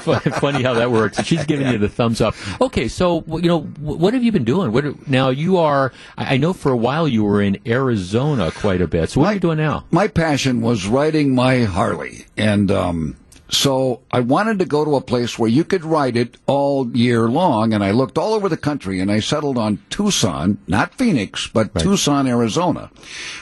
fu- 0.00 0.30
funny 0.30 0.62
how 0.62 0.74
that 0.74 0.90
works. 0.90 1.22
She's 1.24 1.44
giving 1.46 1.68
you 1.68 1.78
the 1.78 1.88
thumbs 1.88 2.20
up. 2.20 2.34
Okay, 2.60 2.88
so 2.88 3.24
you 3.28 3.48
know, 3.48 3.60
what 3.60 4.14
have 4.14 4.22
you 4.24 4.32
been 4.32 4.44
doing? 4.44 4.72
What 4.72 5.08
now? 5.08 5.30
You 5.30 5.58
are. 5.58 5.92
I 6.16 6.34
I 6.34 6.36
know 6.36 6.52
for 6.52 6.70
a 6.72 6.76
while 6.76 7.08
you 7.08 7.24
were 7.24 7.40
in 7.42 7.58
Arizona 7.66 8.50
quite 8.50 8.80
a 8.80 8.86
bit. 8.88 9.10
So 9.10 9.20
what 9.20 9.28
are 9.30 9.34
you 9.34 9.40
doing 9.40 9.58
now? 9.58 9.84
My 9.90 10.08
passion 10.08 10.60
was 10.60 10.86
riding 10.86 11.34
my 11.34 11.64
Harley, 11.64 12.26
and 12.36 12.70
um, 12.70 13.16
so 13.50 14.02
I 14.10 14.20
wanted 14.20 14.58
to 14.58 14.64
go 14.66 14.84
to 14.84 14.96
a 14.96 15.00
place 15.00 15.38
where 15.38 15.48
you 15.48 15.64
could 15.64 15.84
ride 15.84 16.16
it 16.16 16.36
all 16.46 16.94
year 16.96 17.28
long. 17.28 17.72
And 17.72 17.82
I 17.82 17.92
looked 17.92 18.18
all 18.18 18.34
over 18.34 18.48
the 18.48 18.56
country, 18.56 19.00
and 19.00 19.10
I 19.10 19.20
settled 19.20 19.56
on 19.56 19.82
Tucson, 19.90 20.58
not 20.66 20.94
Phoenix, 20.94 21.46
but 21.46 21.74
Tucson, 21.74 22.26
Arizona. 22.26 22.90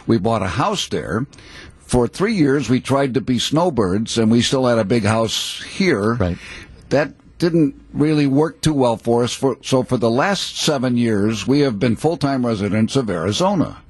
We 0.06 0.18
bought 0.18 0.42
a 0.42 0.48
house 0.48 0.88
there. 0.88 1.26
For 1.78 2.08
three 2.08 2.34
years, 2.34 2.68
we 2.68 2.80
tried 2.80 3.14
to 3.14 3.20
be 3.20 3.38
snowbirds, 3.38 4.18
and 4.18 4.30
we 4.30 4.42
still 4.42 4.66
had 4.66 4.78
a 4.78 4.84
big 4.84 5.04
house 5.04 5.62
here. 5.62 6.14
Right. 6.14 6.38
That 6.88 7.14
didn't 7.38 7.74
really 7.92 8.26
work 8.26 8.60
too 8.60 8.72
well 8.72 8.96
for 8.96 9.22
us. 9.22 9.34
For, 9.34 9.58
so 9.62 9.82
for 9.82 9.96
the 9.96 10.10
last 10.10 10.56
seven 10.56 10.96
years, 10.96 11.46
we 11.46 11.60
have 11.60 11.78
been 11.78 11.96
full-time 11.96 12.46
residents 12.46 12.96
of 12.96 13.10
Arizona. 13.10 13.82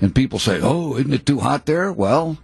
And 0.00 0.14
people 0.14 0.38
say, 0.38 0.60
"Oh, 0.62 0.96
isn't 0.96 1.12
it 1.12 1.26
too 1.26 1.40
hot 1.40 1.66
there?" 1.66 1.92
Well, 1.92 2.38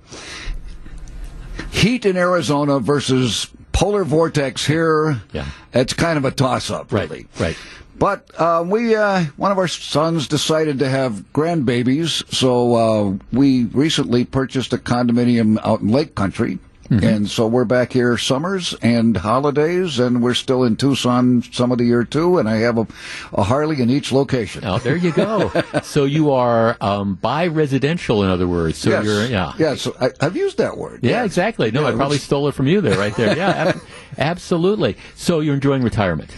heat 1.83 2.07
in 2.07 2.16
Arizona 2.16 2.79
versus 2.79 3.49
polar 3.73 4.05
vortex 4.05 4.64
here. 4.66 5.21
Yeah. 5.33 5.47
It's 5.75 5.92
kind 5.92 6.16
of 6.16 6.25
a 6.25 6.31
toss-up, 6.31 6.92
Right, 6.92 7.09
really. 7.11 7.27
right. 7.40 7.57
But 7.99 8.31
uh, 8.38 8.64
we, 8.66 8.97
uh, 8.97 9.25
one 9.37 9.53
of 9.53 9.59
our 9.59 9.68
sons 9.68 10.27
decided 10.27 10.79
to 10.81 10.88
have 10.88 11.25
grandbabies, 11.33 12.25
so 12.35 12.75
uh, 12.75 13.16
we 13.33 13.64
recently 13.66 14.25
purchased 14.25 14.73
a 14.73 14.79
condominium 14.79 15.59
out 15.64 15.81
in 15.83 15.88
Lake 15.88 16.14
Country. 16.14 16.59
Mm-hmm. 16.92 17.07
And 17.07 17.31
so 17.31 17.46
we're 17.46 17.64
back 17.64 17.92
here 17.92 18.18
summers 18.18 18.74
and 18.83 19.16
holidays, 19.16 19.98
and 19.98 20.22
we're 20.22 20.35
still 20.35 20.62
in 20.64 20.76
Tucson 20.76 21.42
some 21.50 21.72
of 21.72 21.78
the 21.78 21.85
year 21.85 22.05
too. 22.05 22.37
And 22.38 22.48
I 22.48 22.57
have 22.57 22.76
a, 22.76 22.87
a 23.33 23.42
Harley 23.42 23.81
in 23.81 23.88
each 23.88 24.12
location. 24.12 24.64
Oh, 24.64 24.78
there 24.78 24.96
you 24.96 25.11
go. 25.12 25.50
so 25.83 26.05
you 26.05 26.33
are 26.33 26.76
um, 26.83 27.14
bi-residential, 27.14 28.22
in 28.24 28.31
other 28.31 28.46
words. 28.46 28.76
So 28.78 28.90
yes, 28.90 29.05
you're 29.05 29.24
yeah. 29.26 29.52
yes. 29.59 29.88
I, 30.00 30.11
I've 30.20 30.37
used 30.37 30.59
that 30.59 30.76
word. 30.76 31.00
Yeah, 31.02 31.11
yes. 31.22 31.26
exactly. 31.26 31.70
No, 31.70 31.83
Yeah, 31.83 31.88
I 31.88 31.92
probably 31.92 32.16
was- 32.16 32.24
stole 32.24 32.48
it 32.48 32.52
from 32.55 32.66
you 32.66 32.81
there, 32.83 32.98
right 32.98 33.14
there. 33.16 33.37
Yeah, 33.37 33.48
ab- 33.50 33.81
absolutely. 34.18 34.96
So 35.14 35.40
you're 35.40 35.55
enjoying 35.55 35.83
retirement. 35.83 36.31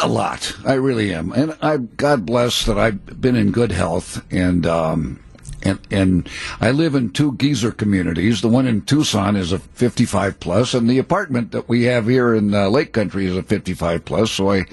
A 0.00 0.06
lot. 0.06 0.54
I 0.64 0.74
really 0.74 1.12
am. 1.14 1.32
And 1.32 1.56
I, 1.62 1.78
God 1.78 2.26
bless 2.26 2.66
that 2.66 2.78
I've 2.78 3.20
been 3.20 3.34
in 3.34 3.50
good 3.50 3.72
health 3.72 4.22
and, 4.30 4.66
um, 4.66 5.20
and, 5.66 5.80
and 5.90 6.28
I 6.60 6.70
live 6.70 6.94
in 6.94 7.10
two 7.10 7.36
geezer 7.36 7.72
communities. 7.72 8.40
The 8.40 8.48
one 8.48 8.66
in 8.66 8.82
Tucson 8.82 9.34
is 9.34 9.52
a 9.52 9.58
55 9.58 10.38
plus, 10.38 10.74
and 10.74 10.88
the 10.88 10.98
apartment 10.98 11.50
that 11.52 11.68
we 11.68 11.84
have 11.84 12.06
here 12.06 12.34
in 12.34 12.54
uh, 12.54 12.68
Lake 12.68 12.92
Country 12.92 13.26
is 13.26 13.36
a 13.36 13.42
55 13.42 14.04
plus. 14.04 14.30
So 14.30 14.52
I, 14.52 14.66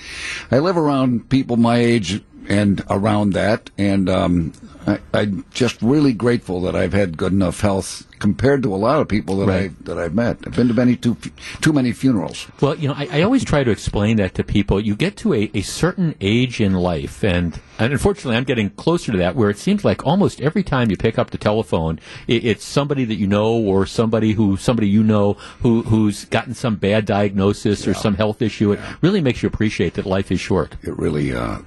I 0.51 0.59
live 0.59 0.77
around 0.77 1.29
people 1.29 1.57
my 1.57 1.77
age 1.77 2.21
and 2.47 2.83
around 2.89 3.31
that, 3.33 3.69
and 3.77 4.09
um, 4.09 4.53
I, 4.85 4.99
I'm 5.13 5.45
just 5.51 5.81
really 5.81 6.13
grateful 6.13 6.61
that 6.61 6.75
I've 6.75 6.93
had 6.93 7.17
good 7.17 7.31
enough 7.31 7.61
health 7.61 8.07
compared 8.19 8.63
to 8.63 8.73
a 8.73 8.77
lot 8.77 9.01
of 9.01 9.07
people 9.09 9.37
that 9.37 9.47
Right. 9.47 9.71
I 9.71 9.83
that 9.83 9.97
I've 9.97 10.13
met. 10.13 10.37
I've 10.45 10.55
been 10.55 10.69
to 10.69 10.73
many 10.73 10.95
too 10.95 11.17
too 11.61 11.73
many 11.73 11.91
funerals. 11.91 12.47
Well, 12.61 12.75
you 12.75 12.87
know, 12.87 12.93
I, 12.97 13.07
I 13.11 13.21
always 13.21 13.43
try 13.43 13.63
to 13.63 13.71
explain 13.71 14.17
that 14.17 14.33
to 14.35 14.43
people. 14.43 14.79
You 14.79 14.95
get 14.95 15.17
to 15.17 15.33
a, 15.33 15.51
a 15.53 15.61
certain 15.61 16.15
age 16.21 16.61
in 16.61 16.73
life, 16.73 17.23
and, 17.23 17.59
and 17.79 17.91
unfortunately, 17.91 18.37
I'm 18.37 18.45
getting 18.45 18.69
closer 18.71 19.11
to 19.11 19.17
that, 19.17 19.35
where 19.35 19.49
it 19.49 19.57
seems 19.57 19.83
like 19.83 20.05
almost 20.05 20.39
every 20.41 20.63
time 20.63 20.89
you 20.89 20.95
pick 20.97 21.19
up 21.19 21.31
the 21.31 21.37
telephone, 21.37 21.99
it, 22.27 22.45
it's 22.45 22.63
somebody 22.63 23.03
that 23.05 23.15
you 23.15 23.27
know 23.27 23.53
or 23.53 23.85
somebody 23.85 24.33
who 24.33 24.55
somebody 24.57 24.87
you 24.87 25.03
know 25.03 25.33
who 25.61 25.83
who's 25.83 26.25
gotten 26.25 26.53
some 26.53 26.75
bad 26.75 27.05
diagnosis 27.05 27.87
or 27.87 27.93
some 27.93 28.15
health 28.15 28.41
issue. 28.41 28.71
It 28.71 28.79
really 29.01 29.21
makes 29.21 29.43
you 29.43 29.47
appreciate 29.47 29.95
that 29.95 30.05
life 30.05 30.31
is 30.31 30.39
short. 30.39 30.75
it 30.81 30.97
really 30.97 31.33
uh, 31.33 31.59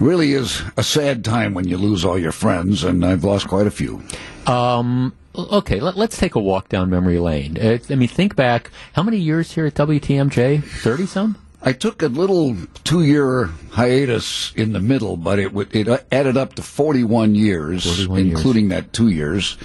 really 0.00 0.32
is 0.32 0.62
a 0.76 0.82
sad 0.82 1.24
time 1.24 1.54
when 1.54 1.66
you 1.66 1.76
lose 1.76 2.04
all 2.04 2.18
your 2.18 2.32
friends, 2.32 2.84
and 2.84 3.04
I've 3.04 3.24
lost 3.24 3.48
quite 3.48 3.66
a 3.66 3.70
few. 3.70 4.02
Um, 4.46 5.14
okay, 5.34 5.80
let, 5.80 5.96
us 5.96 6.18
take 6.18 6.34
a 6.34 6.40
walk 6.40 6.68
down 6.68 6.90
memory 6.90 7.18
lane. 7.18 7.58
Uh, 7.58 7.78
I 7.90 7.94
mean, 7.94 8.08
think 8.08 8.36
back. 8.36 8.70
How 8.94 9.02
many 9.02 9.18
years 9.18 9.52
here 9.52 9.66
at 9.66 9.74
WTMJ? 9.74 10.64
Thirty 10.64 11.06
some. 11.06 11.36
I 11.66 11.72
took 11.72 12.02
a 12.02 12.08
little 12.08 12.54
two-year 12.84 13.46
hiatus 13.70 14.52
in 14.54 14.72
the 14.74 14.80
middle, 14.80 15.16
but 15.16 15.38
it 15.38 15.50
it 15.74 16.06
added 16.12 16.36
up 16.36 16.54
to 16.56 16.62
41 16.62 17.34
years, 17.34 17.84
41 17.84 18.18
years. 18.26 18.36
including 18.38 18.68
that 18.68 18.92
two 18.92 19.08
years, 19.08 19.56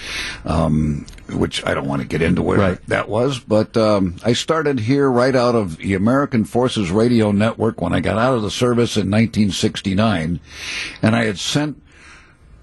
um, 0.46 1.06
which 1.30 1.66
I 1.66 1.74
don't 1.74 1.88
want 1.90 2.02
to 2.02 2.08
get 2.08 2.22
into 2.22 2.42
where 2.42 2.58
Right. 2.58 2.88
that 2.88 3.10
was. 3.10 3.40
But 3.40 3.76
um, 3.76 4.16
I 4.24 4.32
started 4.32 4.80
here 4.80 5.12
right 5.12 5.36
out 5.36 5.56
of 5.56 5.76
the 5.78 5.94
American 5.94 6.46
Forces 6.46 6.90
Radio 6.90 7.32
Network 7.34 7.82
when 7.82 7.92
I 7.94 8.00
got 8.00 8.18
out 8.18 8.34
of 8.36 8.44
the 8.44 8.52
service 8.52 8.96
in 8.96 9.12
1969, 9.12 10.40
and 11.02 11.16
I 11.16 11.26
had 11.26 11.38
sent 11.38 11.82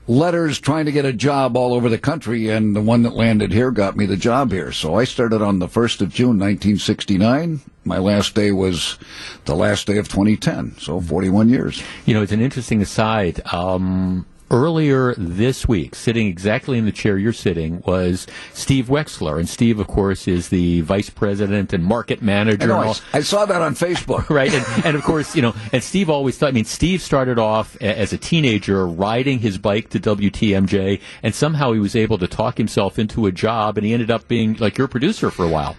letters 0.09 0.59
trying 0.59 0.85
to 0.87 0.93
get 0.93 1.05
a 1.05 1.13
job 1.13 1.57
all 1.57 1.75
over 1.75 1.89
the 1.89 1.99
country, 1.99 2.49
and 2.49 2.75
the 2.75 2.81
one 2.81 3.03
that 3.03 3.15
landed 3.15 3.53
here 3.53 3.71
got 3.71 3.97
me 3.97 4.07
the 4.07 4.17
job 4.17 4.53
here. 4.53 4.73
So 4.73 4.95
I 4.95 5.05
started 5.05 5.43
on 5.43 5.59
the 5.59 5.69
1st 5.69 6.01
of 6.03 6.11
June, 6.11 6.39
1969. 6.39 7.61
My 7.85 7.99
last 7.99 8.35
day 8.35 8.53
was 8.53 8.99
the 9.45 9.55
last 9.55 9.87
day 9.87 9.99
of 9.99 10.09
2010, 10.09 10.77
so 10.79 11.01
41 11.01 11.49
years. 11.49 11.83
You 12.05 12.15
know, 12.15 12.23
it's 12.23 12.33
an 12.33 12.41
interesting 12.41 12.83
aside. 12.83 13.41
Um, 13.53 14.27
earlier 14.51 15.15
this 15.17 15.67
week, 15.67 15.95
sitting 15.95 16.27
exactly 16.27 16.79
in 16.79 16.85
the 16.85 16.93
chair 16.93 17.19
you're 17.19 17.33
sitting, 17.33 17.83
was 17.87 18.27
Steve 18.53 18.87
Wexler. 18.87 19.39
And 19.39 19.49
Steve, 19.49 19.79
of 19.79 19.87
course, 19.87 20.29
is 20.29 20.49
the 20.49 20.81
vice 20.83 21.11
president 21.11 21.73
and 21.73 21.85
market 21.85 22.23
manager. 22.23 22.73
I, 22.73 22.87
and 22.87 23.01
I, 23.13 23.21
saw 23.21 23.47
that 23.47 23.63
on 23.63 23.75
Facebook. 23.75 24.27
Right, 24.37 24.53
and, 24.53 24.85
and 24.85 24.97
of 24.97 25.03
course, 25.03 25.35
you 25.35 25.41
know, 25.41 25.55
and 25.73 25.83
Steve 25.83 26.11
always 26.11 26.37
thought. 26.37 26.49
I 26.49 26.53
mean, 26.53 26.65
Steve 26.65 27.01
started 27.01 27.39
off 27.39 27.75
a- 27.77 27.99
as 27.99 28.13
a 28.13 28.19
teenager 28.19 28.87
riding 28.87 29.39
his 29.39 29.57
bike 29.57 29.89
to 29.91 30.01
WTMJ, 30.01 31.01
and 31.23 31.35
somehow 31.35 31.73
he 31.73 31.79
was 31.79 31.97
able 31.97 32.19
to 32.19 32.27
talk 32.27 32.59
himself 32.59 32.99
into 32.99 33.27
a 33.27 33.33
job, 33.33 33.79
and 33.79 33.87
he 33.87 33.93
ended 33.93 34.11
up 34.11 34.29
being 34.29 34.55
like 34.55 34.77
your 34.77 34.89
producer 34.89 35.31
for 35.31 35.45
a 35.45 35.49
while. 35.49 35.77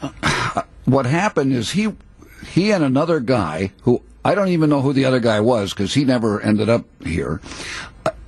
Uh, 0.00 0.62
what 0.84 1.06
happened 1.06 1.52
is 1.52 1.72
he 1.72 1.92
he 2.46 2.72
and 2.72 2.82
another 2.82 3.20
guy 3.20 3.72
who 3.82 4.02
I 4.24 4.34
don't 4.34 4.48
even 4.48 4.70
know 4.70 4.80
who 4.82 4.92
the 4.92 5.04
other 5.04 5.20
guy 5.20 5.40
was 5.40 5.72
because 5.72 5.94
he 5.94 6.04
never 6.04 6.40
ended 6.40 6.68
up 6.68 6.84
here. 7.04 7.40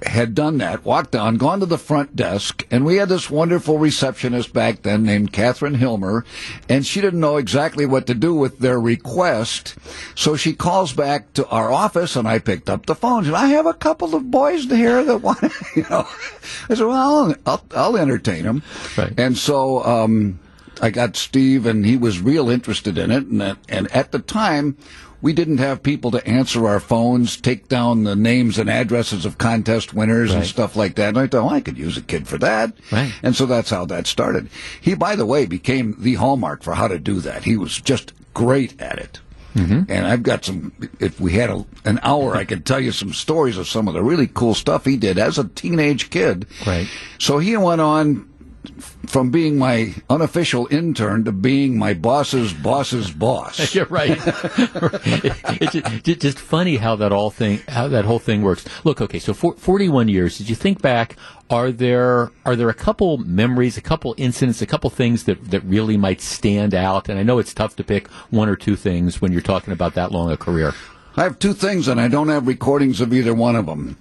Had 0.04 0.34
done 0.34 0.58
that, 0.58 0.84
walked 0.84 1.12
down, 1.12 1.38
gone 1.38 1.60
to 1.60 1.66
the 1.66 1.78
front 1.78 2.14
desk, 2.14 2.66
and 2.70 2.84
we 2.84 2.96
had 2.96 3.08
this 3.08 3.30
wonderful 3.30 3.78
receptionist 3.78 4.52
back 4.52 4.82
then 4.82 5.02
named 5.02 5.32
Catherine 5.32 5.76
Hilmer, 5.78 6.24
and 6.68 6.84
she 6.84 7.00
didn't 7.00 7.20
know 7.20 7.38
exactly 7.38 7.86
what 7.86 8.06
to 8.08 8.14
do 8.14 8.34
with 8.34 8.58
their 8.58 8.78
request, 8.78 9.76
so 10.14 10.36
she 10.36 10.52
calls 10.52 10.92
back 10.92 11.32
to 11.34 11.46
our 11.48 11.72
office, 11.72 12.16
and 12.16 12.28
I 12.28 12.38
picked 12.38 12.68
up 12.68 12.84
the 12.84 12.94
phone. 12.94 13.24
and 13.24 13.34
"I 13.34 13.46
have 13.46 13.64
a 13.66 13.72
couple 13.72 14.14
of 14.14 14.30
boys 14.30 14.64
here 14.66 15.02
that 15.04 15.18
want, 15.22 15.38
to, 15.40 15.50
you 15.76 15.86
know." 15.88 16.06
I 16.68 16.74
said, 16.74 16.80
"Well, 16.86 16.90
I'll, 16.92 17.34
I'll, 17.46 17.64
I'll 17.74 17.96
entertain 17.96 18.42
them," 18.44 18.62
Right. 18.98 19.12
and 19.18 19.38
so. 19.38 19.82
um 19.84 20.38
I 20.82 20.90
got 20.90 21.14
Steve, 21.14 21.66
and 21.66 21.86
he 21.86 21.96
was 21.96 22.20
real 22.20 22.50
interested 22.50 22.98
in 22.98 23.12
it. 23.12 23.26
And 23.28 23.56
and 23.68 23.86
at 23.92 24.10
the 24.10 24.18
time, 24.18 24.76
we 25.24 25.32
didn't 25.32 25.56
have 25.56 25.82
people 25.82 26.10
to 26.10 26.26
answer 26.26 26.68
our 26.68 26.78
phones, 26.78 27.38
take 27.38 27.66
down 27.66 28.04
the 28.04 28.14
names 28.14 28.58
and 28.58 28.68
addresses 28.68 29.24
of 29.24 29.38
contest 29.38 29.94
winners 29.94 30.34
and 30.34 30.44
stuff 30.44 30.76
like 30.76 30.96
that. 30.96 31.08
And 31.08 31.18
I 31.18 31.26
thought, 31.26 31.46
well, 31.46 31.54
I 31.54 31.62
could 31.62 31.78
use 31.78 31.96
a 31.96 32.02
kid 32.02 32.28
for 32.28 32.36
that. 32.36 32.74
Right. 32.92 33.10
And 33.22 33.34
so 33.34 33.46
that's 33.46 33.70
how 33.70 33.86
that 33.86 34.06
started. 34.06 34.50
He, 34.82 34.92
by 34.92 35.16
the 35.16 35.24
way, 35.24 35.46
became 35.46 35.96
the 35.98 36.16
hallmark 36.16 36.62
for 36.62 36.74
how 36.74 36.88
to 36.88 36.98
do 36.98 37.20
that. 37.20 37.42
He 37.42 37.56
was 37.56 37.80
just 37.80 38.12
great 38.34 38.78
at 38.82 38.98
it. 38.98 39.20
Mm-hmm. 39.54 39.90
And 39.90 40.06
I've 40.06 40.24
got 40.24 40.44
some, 40.44 40.72
if 41.00 41.18
we 41.18 41.32
had 41.32 41.48
a, 41.48 41.64
an 41.86 42.00
hour, 42.02 42.36
I 42.36 42.44
could 42.44 42.66
tell 42.66 42.80
you 42.80 42.92
some 42.92 43.14
stories 43.14 43.56
of 43.56 43.66
some 43.66 43.88
of 43.88 43.94
the 43.94 44.02
really 44.02 44.26
cool 44.26 44.52
stuff 44.52 44.84
he 44.84 44.98
did 44.98 45.18
as 45.18 45.38
a 45.38 45.48
teenage 45.48 46.10
kid. 46.10 46.46
Right. 46.66 46.86
So 47.18 47.38
he 47.38 47.56
went 47.56 47.80
on 47.80 48.28
from 49.06 49.30
being 49.30 49.58
my 49.58 49.94
unofficial 50.10 50.66
intern 50.70 51.24
to 51.24 51.32
being 51.32 51.78
my 51.78 51.94
boss's 51.94 52.52
boss's 52.52 53.10
boss. 53.10 53.74
You're 53.74 53.86
right. 53.86 54.18
it's 56.04 56.20
just, 56.20 56.38
funny 56.38 56.76
how 56.76 56.96
that 56.96 57.12
all 57.12 57.30
thing, 57.30 57.60
how 57.68 57.88
that 57.88 58.04
whole 58.04 58.18
thing 58.18 58.42
works. 58.42 58.64
Look, 58.84 59.00
okay, 59.00 59.18
so 59.18 59.34
for, 59.34 59.54
41 59.54 60.08
years. 60.08 60.38
Did 60.38 60.48
you 60.48 60.56
think 60.56 60.82
back? 60.82 61.16
Are 61.50 61.70
there 61.70 62.32
are 62.46 62.56
there 62.56 62.70
a 62.70 62.74
couple 62.74 63.18
memories, 63.18 63.76
a 63.76 63.82
couple 63.82 64.14
incidents, 64.16 64.62
a 64.62 64.66
couple 64.66 64.88
things 64.90 65.24
that 65.24 65.50
that 65.50 65.60
really 65.60 65.96
might 65.96 66.20
stand 66.20 66.74
out? 66.74 67.08
And 67.08 67.18
I 67.18 67.22
know 67.22 67.38
it's 67.38 67.52
tough 67.52 67.76
to 67.76 67.84
pick 67.84 68.08
one 68.30 68.48
or 68.48 68.56
two 68.56 68.76
things 68.76 69.20
when 69.20 69.30
you're 69.30 69.42
talking 69.42 69.72
about 69.72 69.94
that 69.94 70.10
long 70.10 70.30
a 70.30 70.36
career. 70.36 70.72
I 71.16 71.22
have 71.22 71.38
two 71.38 71.52
things, 71.52 71.86
and 71.86 72.00
I 72.00 72.08
don't 72.08 72.28
have 72.28 72.48
recordings 72.48 73.00
of 73.00 73.12
either 73.12 73.34
one 73.34 73.54
of 73.54 73.66
them. 73.66 73.96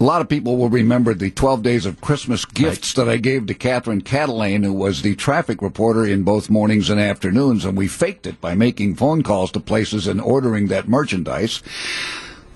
A 0.00 0.04
lot 0.04 0.20
of 0.22 0.28
people 0.28 0.56
will 0.56 0.70
remember 0.70 1.14
the 1.14 1.30
12 1.30 1.62
days 1.62 1.86
of 1.86 2.00
Christmas 2.00 2.44
gifts 2.44 2.94
that 2.94 3.08
I 3.08 3.18
gave 3.18 3.46
to 3.46 3.54
Catherine 3.54 4.00
Catalane, 4.00 4.64
who 4.64 4.72
was 4.72 5.02
the 5.02 5.14
traffic 5.14 5.60
reporter 5.60 6.04
in 6.04 6.22
both 6.22 6.50
mornings 6.50 6.88
and 6.90 6.98
afternoons, 6.98 7.64
and 7.64 7.76
we 7.76 7.88
faked 7.88 8.26
it 8.26 8.40
by 8.40 8.54
making 8.54 8.96
phone 8.96 9.22
calls 9.22 9.52
to 9.52 9.60
places 9.60 10.06
and 10.06 10.20
ordering 10.20 10.68
that 10.68 10.88
merchandise. 10.88 11.62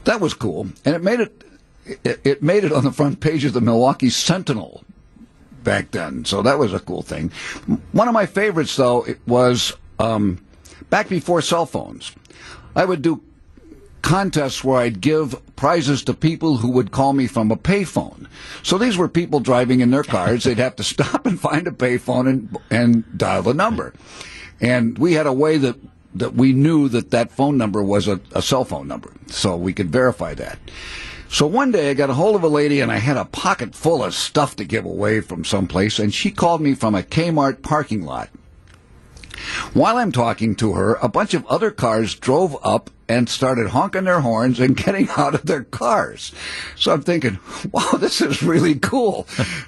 That 0.05 0.21
was 0.21 0.35
cool, 0.35 0.69
and 0.85 0.97
it 0.97 1.03
made 1.03 1.21
it, 1.21 1.45
it, 2.05 2.21
it 2.25 2.43
made 2.43 2.65
it 2.65 2.73
on 2.73 2.85
the 2.85 2.93
front 2.93 3.21
page 3.21 3.45
of 3.45 3.53
the 3.53 3.61
Milwaukee 3.61 4.11
Sentinel 4.11 4.83
back 5.63 5.91
then. 5.91 6.25
So 6.25 6.43
that 6.43 6.59
was 6.59 6.73
a 6.73 6.81
cool 6.81 7.03
thing. 7.03 7.31
One 7.93 8.09
of 8.09 8.15
my 8.15 8.27
favorites, 8.27 8.75
though, 8.77 9.03
it 9.03 9.21
was 9.27 9.73
um, 9.99 10.45
back 10.91 11.09
before 11.09 11.43
cell 11.43 11.67
phones. 11.67 12.13
I 12.75 12.85
would 12.85 13.03
do 13.03 13.23
contests 14.07 14.63
where 14.63 14.79
I'd 14.79 15.01
give 15.01 15.35
prizes 15.57 16.05
to 16.05 16.15
people 16.15 16.59
who 16.59 16.71
would 16.71 16.93
call 16.93 17.13
me 17.13 17.27
from 17.27 17.51
a 17.51 17.57
payphone. 17.57 18.29
So 18.63 18.79
these 18.79 18.97
were 18.97 19.09
people 19.09 19.41
driving 19.41 19.81
in 19.81 19.91
their 19.91 20.05
cars. 20.05 20.45
They'd 20.45 20.59
have 20.59 20.77
to 20.77 20.85
stop 20.95 21.27
and 21.27 21.41
find 21.41 21.67
a 21.67 21.73
payphone 21.73 22.29
and 22.29 22.57
and 22.71 23.19
dial 23.19 23.43
the 23.43 23.53
number. 23.53 23.95
And 24.61 24.97
we 24.97 25.15
had 25.15 25.27
a 25.27 25.33
way 25.33 25.59
that 25.59 25.77
that 26.15 26.35
we 26.35 26.53
knew 26.53 26.89
that 26.91 27.11
that 27.11 27.33
phone 27.33 27.59
number 27.59 27.83
was 27.83 28.07
a, 28.07 28.21
a 28.33 28.43
cell 28.43 28.65
phone 28.65 28.87
number, 28.87 29.13
so 29.27 29.57
we 29.57 29.73
could 29.73 29.91
verify 29.91 30.35
that. 30.35 30.61
So 31.29 31.49
one 31.49 31.73
day 31.73 31.91
I 31.91 31.95
got 31.95 32.09
a 32.09 32.15
hold 32.15 32.37
of 32.37 32.45
a 32.45 32.49
lady 32.49 32.81
and 32.81 32.93
I 32.93 32.99
had 32.99 33.17
a 33.17 33.25
pocket 33.25 33.75
full 33.75 34.05
of 34.05 34.15
stuff 34.15 34.55
to 34.57 34.65
give 34.65 34.85
away 34.85 35.21
from 35.21 35.45
someplace, 35.45 35.99
and 35.99 36.15
she 36.15 36.31
called 36.31 36.61
me 36.61 36.77
from 36.77 36.95
a 36.95 37.03
Kmart 37.03 37.61
parking 37.61 38.05
lot. 38.05 38.29
While 39.75 39.97
I'm 39.97 40.13
talking 40.13 40.55
to 40.57 40.75
her, 40.75 40.95
a 41.03 41.09
bunch 41.09 41.35
of 41.35 41.45
other 41.47 41.73
cars 41.73 42.15
drove 42.15 42.57
up 42.63 42.91
and 43.09 43.29
started 43.29 43.69
honking 43.69 44.05
their 44.05 44.21
horns 44.21 44.61
and 44.61 44.77
getting 44.77 45.09
out 45.17 45.35
of 45.35 45.47
their 45.47 45.65
cars. 45.65 46.33
So 46.77 46.93
I'm 46.93 47.03
thinking, 47.03 47.39
wow, 47.73 47.93
this 47.99 48.21
is 48.21 48.43
really 48.43 48.77
cool. 48.77 49.27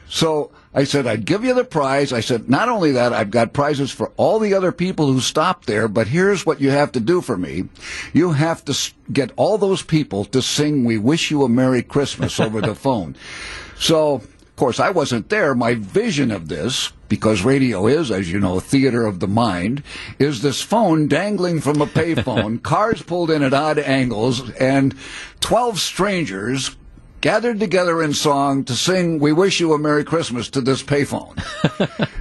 so 0.09 0.51
I 0.75 0.85
said, 0.85 1.07
I'd 1.07 1.25
give 1.25 1.45
you 1.45 1.55
the 1.55 1.65
prize. 1.65 2.13
I 2.13 2.21
said, 2.21 2.49
not 2.49 2.69
only 2.69 2.93
that, 2.93 3.13
I've 3.13 3.31
got 3.31 3.53
prizes 3.53 3.91
for 3.91 4.13
all 4.17 4.39
the 4.39 4.55
other 4.55 4.73
people 4.73 5.13
who 5.13 5.21
stopped 5.21 5.67
there, 5.67 5.89
but 5.89 6.09
here's 6.09 6.45
what 6.45 6.61
you 6.61 6.71
have 6.71 6.93
to 6.93 7.01
do 7.01 7.21
for 7.21 7.37
me. 7.37 7.65
You 8.13 8.33
have 8.33 8.65
to 8.67 8.93
get 9.13 9.33
all 9.37 9.59
those 9.59 9.83
people 9.83 10.25
to 10.27 10.43
sing 10.43 10.85
We 10.85 10.99
Wish 10.99 11.31
You 11.31 11.43
a 11.45 11.49
Merry 11.49 11.83
Christmas 11.83 12.39
over 12.39 12.61
the 12.61 12.75
phone. 12.75 13.17
So, 13.79 14.23
course, 14.59 14.79
I 14.81 14.91
wasn't 14.91 15.29
there. 15.29 15.55
My 15.55 15.75
vision 15.75 16.31
of 16.31 16.49
this, 16.49 16.93
because 17.09 17.43
radio 17.43 17.87
is, 17.87 18.11
as 18.11 18.31
you 18.31 18.41
know, 18.41 18.61
theater 18.61 19.07
of 19.07 19.21
the 19.21 19.29
mind, 19.29 19.83
is 20.19 20.43
this 20.43 20.61
phone 20.61 21.09
dangling 21.09 21.61
from 21.61 21.81
a 21.81 21.87
payphone, 21.87 22.63
cars 22.63 23.01
pulled 23.03 23.31
in 23.31 23.43
at 23.43 23.55
odd 23.55 23.79
angles, 23.79 24.51
and 24.51 24.95
12 25.41 25.81
strangers 25.81 26.77
gathered 27.21 27.59
together 27.59 28.03
in 28.03 28.13
song 28.13 28.65
to 28.65 28.75
sing 28.75 29.19
We 29.19 29.33
Wish 29.33 29.61
You 29.61 29.73
a 29.73 29.79
Merry 29.79 30.05
Christmas 30.05 30.51
to 30.51 30.61
this 30.61 30.83
payphone. 30.83 31.37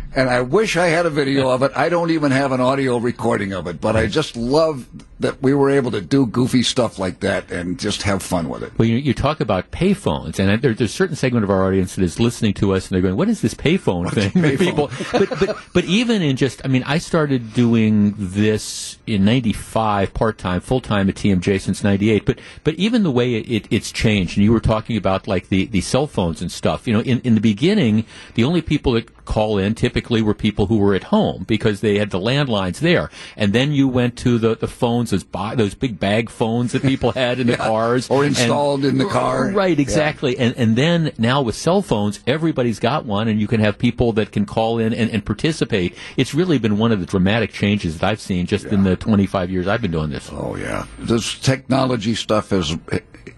and 0.16 0.30
I 0.30 0.42
wish 0.42 0.76
I 0.76 0.88
had 0.88 1.06
a 1.06 1.12
video 1.12 1.50
of 1.50 1.62
it. 1.62 1.72
I 1.76 1.90
don't 1.90 2.12
even 2.12 2.32
have 2.32 2.52
an 2.52 2.62
audio 2.62 2.98
recording 2.98 3.54
of 3.54 3.68
it, 3.68 3.80
but 3.80 3.96
I 3.96 4.08
just 4.08 4.36
love 4.36 4.88
that 5.20 5.42
we 5.42 5.54
were 5.54 5.70
able 5.70 5.92
to 5.92 6.02
do 6.02 6.26
goofy 6.26 6.62
stuff 6.62 7.00
like 7.00 7.22
that 7.22 7.52
and 7.52 7.80
just 7.80 8.04
have 8.04 8.22
fun 8.22 8.50
with 8.50 8.62
it. 8.62 8.72
Well, 8.78 8.88
you, 8.88 8.98
you 8.98 9.14
talk 9.14 9.40
about 9.40 9.72
payphones, 9.72 10.38
and 10.40 10.62
there, 10.62 10.74
there's 10.74 10.92
a 10.92 10.94
certain 10.94 11.16
segment 11.16 11.44
of 11.44 11.50
our 11.50 11.66
audience 11.66 11.96
that 11.96 12.04
is 12.04 12.20
listening 12.20 12.54
to 12.56 12.74
us, 12.74 12.88
and 12.88 12.96
they're 12.96 13.02
going, 13.02 13.18
"What 13.18 13.30
is 13.30 13.42
this 13.42 13.54
payphone 13.54 14.12
thing?" 14.12 14.32
People, 14.58 14.92
but, 15.12 15.30
but 15.40 15.58
but 15.74 15.86
even 15.86 16.22
in 16.22 16.36
just, 16.36 16.62
I 16.64 16.68
mean, 16.68 16.84
I 16.84 17.00
started 17.00 17.54
doing 17.54 18.14
this 18.18 18.98
in 19.08 19.26
'95 19.26 20.14
part 20.14 20.38
time, 20.38 20.62
full 20.62 20.82
time 20.82 21.10
at 21.10 21.16
TMJ 21.16 21.60
since 21.62 21.84
'98. 21.84 22.26
But 22.26 22.40
but 22.64 22.76
even 22.76 23.04
the 23.04 23.12
way 23.12 23.36
it, 23.36 23.50
it, 23.50 23.68
it's 23.72 23.92
changed, 23.92 24.38
and 24.38 24.44
you 24.44 24.54
were 24.54 24.60
talking 24.60 24.98
about 24.98 25.28
like 25.28 25.50
the, 25.50 25.66
the 25.66 25.82
cell 25.82 26.08
phones 26.08 26.42
and 26.42 26.52
stuff. 26.52 26.88
You 26.88 26.94
know, 26.94 27.02
in 27.02 27.22
in 27.22 27.36
the 27.36 27.42
beginning, 27.42 28.06
the 28.36 28.44
only 28.44 28.62
people 28.62 28.94
that 28.94 29.26
call 29.28 29.60
in 29.60 29.76
typically 29.76 30.22
were 30.22 30.34
people 30.34 30.66
who 30.66 30.78
were 30.78 30.96
at 30.96 31.04
home 31.04 31.44
because 31.48 31.82
they 31.82 32.00
had 32.00 32.10
the 32.10 32.20
landlines 32.20 32.80
there, 32.80 33.12
and 33.36 33.54
then 33.54 33.72
you 33.72 33.88
went 33.88 34.18
to 34.18 34.40
the, 34.40 34.56
the 34.56 34.68
phones, 34.68 35.07
those 35.12 35.24
bo- 35.24 35.56
those 35.56 35.74
big 35.76 36.00
bag 36.00 36.30
phones 36.30 36.72
that 36.74 36.82
people 36.82 37.12
had 37.12 37.40
in 37.40 37.48
the 37.48 37.58
cars, 37.72 38.10
Or 38.10 38.24
and- 38.24 38.38
installed 38.38 38.86
in 38.86 38.98
the 38.98 39.06
car. 39.06 39.52
Right, 39.52 39.80
exactly. 39.80 40.38
And 40.38 40.56
and 40.58 40.76
then 40.76 41.12
now 41.18 41.42
with 41.42 41.56
cell 41.56 41.82
phones, 41.82 42.20
everybody's 42.28 42.80
got 42.80 43.06
one, 43.06 43.28
and 43.28 43.40
you 43.40 43.48
can 43.48 43.60
have 43.60 43.78
people 43.78 44.14
that 44.14 44.32
can 44.32 44.46
call 44.46 44.80
in 44.80 44.94
and, 44.94 45.10
and 45.12 45.26
participate. 45.26 45.96
It's 46.18 46.34
really 46.34 46.58
been 46.60 46.78
one 46.78 46.92
of 46.92 47.00
the 47.00 47.06
dramatic 47.06 47.52
changes 47.52 47.98
that 48.00 48.08
I've 48.10 48.22
seen 48.22 48.46
just 48.46 48.66
in 48.66 48.84
the 48.84 48.96
25 48.96 49.50
years 49.50 49.68
I've 49.68 49.82
been 49.82 49.92
doing 49.92 50.10
this. 50.10 50.30
Oh 50.32 50.56
yeah, 50.56 50.86
this 51.00 51.38
technology 51.40 52.16
stuff 52.16 52.50
has 52.52 52.76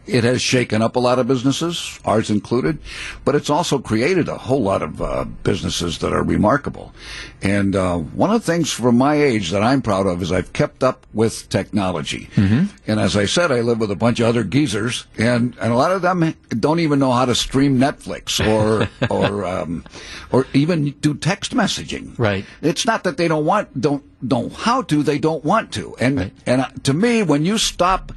it 0.05 0.23
has 0.23 0.41
shaken 0.41 0.81
up 0.81 0.95
a 0.95 0.99
lot 0.99 1.19
of 1.19 1.27
businesses, 1.27 1.99
ours 2.05 2.29
included, 2.29 2.79
but 3.25 3.35
it's 3.35 3.49
also 3.49 3.79
created 3.79 4.27
a 4.27 4.37
whole 4.37 4.61
lot 4.61 4.81
of 4.81 5.01
uh, 5.01 5.25
businesses 5.43 5.99
that 5.99 6.13
are 6.13 6.23
remarkable. 6.23 6.93
And 7.41 7.75
uh, 7.75 7.97
one 7.97 8.31
of 8.31 8.45
the 8.45 8.51
things 8.51 8.71
from 8.71 8.97
my 8.97 9.15
age 9.15 9.51
that 9.51 9.63
I'm 9.63 9.81
proud 9.81 10.07
of 10.07 10.21
is 10.21 10.31
I've 10.31 10.51
kept 10.53 10.83
up 10.83 11.05
with 11.13 11.47
technology. 11.49 12.29
And 12.35 12.99
as 12.99 13.15
I 13.15 13.25
said, 13.25 13.51
I 13.51 13.61
live 13.61 13.79
with 13.79 13.91
a 13.91 13.95
bunch 13.95 14.19
of 14.19 14.27
other 14.27 14.43
geezers, 14.43 15.05
and, 15.17 15.55
and 15.61 15.71
a 15.71 15.75
lot 15.75 15.91
of 15.91 16.01
them 16.01 16.33
don't 16.49 16.79
even 16.79 16.99
know 16.99 17.11
how 17.11 17.25
to 17.25 17.35
stream 17.35 17.77
Netflix 17.79 18.39
or 18.45 18.89
or 19.09 19.45
um, 19.45 19.85
or 20.31 20.47
even 20.53 20.91
do 21.01 21.13
text 21.15 21.53
messaging. 21.55 22.17
Right. 22.17 22.45
It's 22.61 22.85
not 22.85 23.03
that 23.03 23.17
they 23.17 23.27
don't 23.27 23.45
want 23.45 23.79
don't 23.79 24.03
don't 24.27 24.51
how 24.53 24.81
to. 24.83 25.03
They 25.03 25.17
don't 25.19 25.43
want 25.43 25.71
to. 25.73 25.95
And 25.99 26.17
Right. 26.17 26.33
and 26.45 26.61
uh, 26.61 26.69
to 26.83 26.93
me, 26.93 27.23
when 27.23 27.45
you 27.45 27.57
stop 27.57 28.11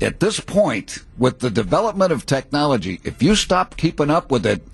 at 0.00 0.20
this 0.20 0.40
point 0.40 1.00
with 1.18 1.40
the 1.40 1.50
development 1.50 2.12
of 2.12 2.26
technology, 2.26 3.00
if 3.04 3.22
you 3.22 3.34
stop 3.34 3.76
keeping 3.76 4.10
up 4.10 4.30
with 4.30 4.46
it, 4.46 4.66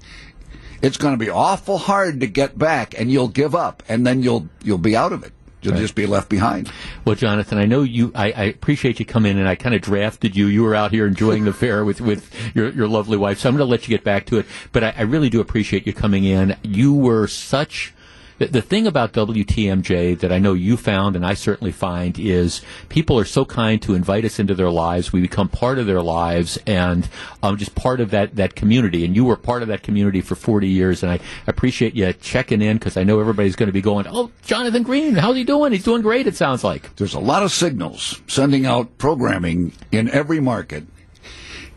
it's 0.81 0.97
going 0.97 1.15
to 1.15 1.19
be 1.19 1.31
awful 1.31 1.79
hard 1.79 2.21
to 2.21 2.27
get 2.27 2.57
back, 2.57 2.99
and 2.99 3.11
you'll 3.11 3.29
give 3.29 3.55
up, 3.55 3.83
and 3.89 4.07
then 4.07 4.23
you'll 4.23 4.49
you'll 4.63 4.79
be 4.79 4.97
out 4.97 5.13
of 5.13 5.25
it. 5.25 5.33
You'll 5.61 5.77
just 5.77 5.97
be 5.97 6.07
left 6.07 6.29
behind. 6.29 6.71
Well, 7.05 7.17
Jonathan, 7.17 7.59
I 7.59 7.65
know 7.65 7.83
you. 7.83 8.13
I, 8.15 8.31
I 8.31 8.43
appreciate 8.45 9.01
you 9.01 9.05
coming 9.05 9.33
in, 9.33 9.39
and 9.39 9.49
I 9.49 9.57
kind 9.57 9.75
of 9.75 9.81
drafted 9.83 10.37
you. 10.37 10.47
You 10.47 10.63
were 10.63 10.75
out 10.75 10.93
here 10.93 11.07
enjoying 11.07 11.45
the 11.45 11.53
fair 11.65 11.85
with 11.85 12.01
with 12.01 12.33
your 12.55 12.71
your 12.71 12.87
lovely 12.87 13.17
wife, 13.17 13.41
so 13.41 13.49
I'm 13.49 13.57
going 13.57 13.67
to 13.67 13.71
let 13.71 13.89
you 13.89 13.89
get 13.89 14.05
back 14.05 14.27
to 14.27 14.39
it. 14.39 14.47
But 14.73 14.85
I, 14.85 14.95
I 14.99 15.03
really 15.03 15.31
do 15.31 15.41
appreciate 15.41 15.87
you 15.87 15.93
coming 15.93 16.25
in. 16.25 16.57
You 16.63 16.95
were 16.95 17.27
such. 17.27 17.93
The, 18.39 18.47
the 18.47 18.63
thing 18.63 18.87
about 18.87 19.13
WTMJ 19.13 20.19
that 20.21 20.33
I 20.33 20.39
know 20.39 20.53
you 20.55 20.77
found, 20.77 21.17
and 21.17 21.27
I 21.27 21.35
certainly 21.35 21.73
find, 21.73 22.19
is 22.19 22.63
people 22.89 23.19
are 23.19 23.25
so 23.25 23.45
kind 23.45 23.81
to 23.83 23.95
invite 23.95 24.25
us 24.25 24.39
into 24.39 24.55
their 24.55 24.71
lives. 24.71 25.13
We 25.13 25.21
become 25.21 25.49
part 25.49 25.79
of 25.79 25.87
their 25.87 26.03
lives 26.03 26.59
and 26.67 27.09
um, 27.43 27.57
just 27.57 27.75
part 27.75 28.01
of 28.01 28.11
that, 28.11 28.37
that 28.37 28.55
community. 28.55 29.05
And 29.05 29.15
you 29.15 29.25
were 29.25 29.37
part 29.37 29.63
of 29.63 29.69
that 29.69 29.83
community 29.83 30.21
for 30.21 30.35
40 30.35 30.69
years, 30.69 31.03
and 31.03 31.13
I 31.13 31.21
appreciate 31.47 31.95
you 31.95 32.13
checking 32.13 32.63
in 32.63 32.79
because 32.79 32.97
I 32.97 33.05
know 33.05 33.21
everybody's 33.21 33.57
going 33.57 33.69
to 33.69 33.73
be 33.73 33.83
going, 33.83 34.07
"Oh, 34.09 34.31
Jonathan 34.45 34.83
Green, 34.83 35.15
how's 35.15 35.37
he 35.37 35.45
doing? 35.45 35.73
He's 35.73 35.85
doing 35.85 36.03
great. 36.03 36.27
It 36.27 36.37
sounds 36.37 36.65
like." 36.65 36.95
There's 36.97 37.15
a 37.15 37.21
lot 37.21 37.43
of 37.43 37.53
signals 37.53 38.21
sending 38.27 38.67
out 38.67 38.99
programming 38.99 39.73
in 39.93 40.09
every 40.11 40.41
market. 40.41 40.85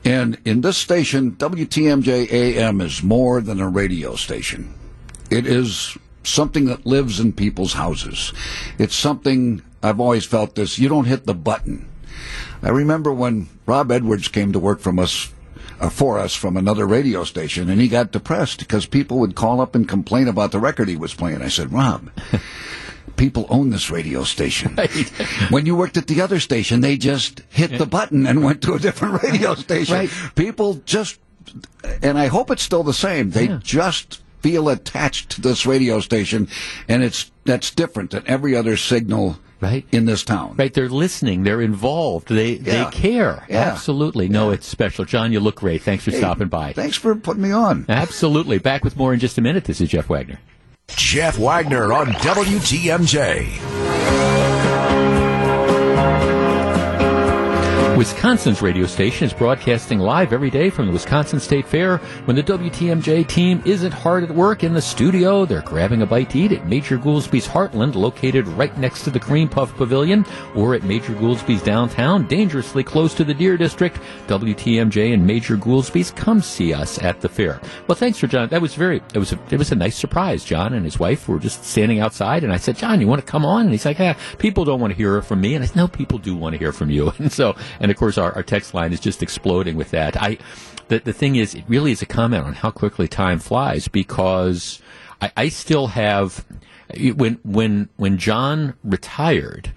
And 0.04 0.40
in 0.46 0.62
this 0.62 0.78
station, 0.78 1.34
WTMJ 1.34 2.32
AM 2.32 2.82
is 2.82 3.04
more 3.04 3.40
than 3.40 3.60
a 3.60 3.70
radio 3.70 4.16
station. 4.16 4.74
It 5.30 5.46
is 5.46 5.98
something 6.24 6.66
that 6.66 6.86
lives 6.86 7.20
in 7.20 7.34
people's 7.34 7.74
houses. 7.74 8.34
It's 8.78 8.96
something 8.96 9.62
I've 9.84 10.00
always 10.00 10.26
felt 10.26 10.56
this. 10.56 10.78
You 10.80 10.90
don't 10.90 11.06
hit 11.06 11.26
the 11.26 11.34
button. 11.34 11.88
I 12.62 12.70
remember 12.70 13.12
when 13.14 13.50
Rob 13.66 13.92
Edwards 13.92 14.28
came 14.28 14.52
to 14.54 14.60
work 14.60 14.80
from 14.80 15.00
us 15.00 15.32
uh, 15.80 15.90
for 15.90 16.20
us 16.20 16.36
from 16.36 16.58
another 16.58 16.86
radio 16.86 17.24
station, 17.24 17.70
and 17.70 17.82
he 17.82 17.88
got 17.88 18.12
depressed 18.12 18.60
because 18.60 18.86
people 18.86 19.18
would 19.18 19.34
call 19.36 19.60
up 19.60 19.74
and 19.74 19.90
complain 19.90 20.28
about 20.28 20.52
the 20.52 20.60
record 20.60 20.88
he 20.88 20.96
was 20.96 21.16
playing. 21.16 21.42
I 21.42 21.48
said, 21.48 21.74
Rob, 21.74 22.12
people 23.18 23.48
own 23.50 23.72
this 23.72 23.90
radio 23.90 24.24
station. 24.24 24.78
when 25.50 25.66
you 25.66 25.76
worked 25.76 25.98
at 25.98 26.06
the 26.06 26.22
other 26.22 26.40
station, 26.40 26.82
they 26.82 26.98
just 26.98 27.42
hit 27.50 27.80
the 27.80 27.88
button 27.88 28.28
and 28.28 28.44
went 28.44 28.62
to 28.62 28.74
a 28.76 28.80
different 28.80 29.24
radio 29.24 29.56
station. 29.56 29.96
Right. 29.96 30.12
People 30.36 30.76
just, 30.86 31.20
and 32.04 32.20
I 32.20 32.28
hope 32.28 32.52
it's 32.52 32.62
still 32.64 32.84
the 32.84 32.94
same. 32.94 33.32
They 33.32 33.48
Yeah. 33.48 33.60
just 33.64 34.21
feel 34.42 34.70
attached 34.70 35.30
to 35.32 35.42
this 35.42 35.66
radio 35.66 36.00
station, 36.00 36.48
and 36.88 37.04
it's 37.04 37.32
that's 37.46 37.72
different 37.72 38.12
than 38.12 38.24
every 38.28 38.56
other 38.56 38.78
signal 38.78 39.38
Right. 39.60 39.86
in 39.92 40.06
this 40.06 40.24
town. 40.24 40.56
Right, 40.58 40.74
they're 40.74 40.90
listening. 40.90 41.44
They're 41.44 41.62
involved. 41.62 42.30
They 42.30 42.54
Yeah. 42.54 42.86
they 42.86 42.92
care. 42.92 43.46
Yeah. 43.50 43.60
Absolutely. 43.72 44.28
No, 44.30 44.50
it's 44.50 44.68
special. 44.68 45.06
John, 45.06 45.32
you 45.32 45.40
look 45.40 45.56
great. 45.58 45.82
Thanks 45.84 46.04
for 46.04 46.12
Hey, 46.12 46.18
stopping 46.18 46.48
by. 46.48 46.74
Thanks 46.74 46.98
for 46.98 47.14
putting 47.16 47.44
me 47.44 47.52
on. 47.52 47.86
Absolutely. 47.88 48.58
Back 48.58 48.84
with 48.84 48.98
more 48.98 49.14
in 49.14 49.20
just 49.20 49.38
a 49.38 49.42
minute. 49.42 49.66
This 49.66 49.80
is 49.82 49.90
Jeff 49.90 50.10
Wagner. 50.10 50.40
Jeff 50.96 51.38
Wagner 51.38 51.94
on 51.94 52.08
WTMJ. 52.14 54.11
Wisconsin's 58.02 58.64
radio 58.64 58.88
station 58.88 59.28
is 59.28 59.34
broadcasting 59.34 60.00
live 60.00 60.34
every 60.34 60.50
day 60.50 60.72
from 60.72 60.88
the 60.88 60.92
Wisconsin 60.92 61.40
State 61.40 61.68
Fair. 61.68 61.98
When 62.26 62.36
the 62.36 62.42
WTMJ 62.42 63.28
team 63.28 63.62
isn't 63.64 63.92
hard 63.92 64.24
at 64.24 64.32
work 64.32 64.64
in 64.64 64.74
the 64.74 64.82
studio, 64.82 65.46
they're 65.46 65.62
grabbing 65.62 66.02
a 66.02 66.06
bite 66.08 66.32
to 66.32 66.40
eat 66.40 66.52
at 66.52 66.66
Major 66.66 66.98
Goolsby's 66.98 67.48
Heartland, 67.48 67.94
located 67.94 68.48
right 68.48 68.76
next 68.76 69.04
to 69.04 69.12
the 69.12 69.20
Cream 69.20 69.48
Puff 69.48 69.76
Pavilion, 69.76 70.26
or 70.56 70.74
at 70.74 70.82
Major 70.82 71.14
Goolsby's 71.14 71.62
downtown, 71.62 72.26
dangerously 72.26 72.84
close 72.84 73.14
to 73.14 73.24
the 73.24 73.36
Deer 73.36 73.56
District. 73.56 73.96
WTMJ 74.26 75.14
and 75.14 75.28
Major 75.28 75.56
Goolsby's, 75.56 76.10
come 76.10 76.42
see 76.42 76.74
us 76.74 76.98
at 77.04 77.22
the 77.22 77.30
fair. 77.30 77.62
Well, 77.88 77.96
thanks 77.96 78.18
for 78.18 78.26
John. 78.26 78.50
That 78.50 78.64
was 78.64 78.74
very. 78.74 79.04
It 79.14 79.20
was 79.20 79.32
a. 79.32 79.40
It 79.52 79.60
was 79.60 79.72
a 79.72 79.76
nice 79.76 79.96
surprise. 79.96 80.44
John 80.44 80.74
and 80.74 80.86
his 80.86 80.98
wife 80.98 81.30
were 81.30 81.38
just 81.38 81.66
standing 81.66 82.00
outside, 82.00 82.44
and 82.44 82.52
I 82.52 82.58
said, 82.58 82.78
"John, 82.78 83.00
you 83.00 83.06
want 83.06 83.24
to 83.24 83.32
come 83.32 83.46
on?" 83.46 83.66
And 83.66 83.72
he's 83.72 83.86
like, 83.86 84.00
"Yeah, 84.00 84.18
people 84.40 84.66
don't 84.66 84.80
want 84.80 84.90
to 84.90 84.98
hear 84.98 85.22
from 85.22 85.40
me." 85.40 85.54
And 85.54 85.64
I 85.64 85.68
said, 85.68 85.76
"No, 85.76 85.88
people 85.88 86.18
do 86.18 86.36
want 86.36 86.54
to 86.54 86.58
hear 86.58 86.72
from 86.72 86.90
you." 86.90 87.14
And 87.22 87.32
so, 87.32 87.56
and 87.80 87.91
of 87.92 87.98
course, 87.98 88.18
our, 88.18 88.34
our 88.34 88.44
text 88.44 88.74
line 88.74 88.94
is 88.94 89.00
just 89.00 89.22
exploding 89.22 89.76
with 89.76 89.92
that. 89.92 90.22
I, 90.22 90.38
the 90.88 91.00
the 91.00 91.14
thing 91.14 91.36
is, 91.36 91.56
it 91.56 91.64
really 91.68 91.92
is 91.92 92.02
a 92.02 92.06
comment 92.06 92.46
on 92.46 92.54
how 92.54 92.72
quickly 92.72 93.08
time 93.08 93.40
flies 93.40 93.88
because 93.88 94.82
I, 95.22 95.32
I 95.38 95.50
still 95.50 95.88
have 95.88 96.46
when 97.16 97.40
when 97.44 97.90
when 97.98 98.18
John 98.18 98.76
retired 98.84 99.72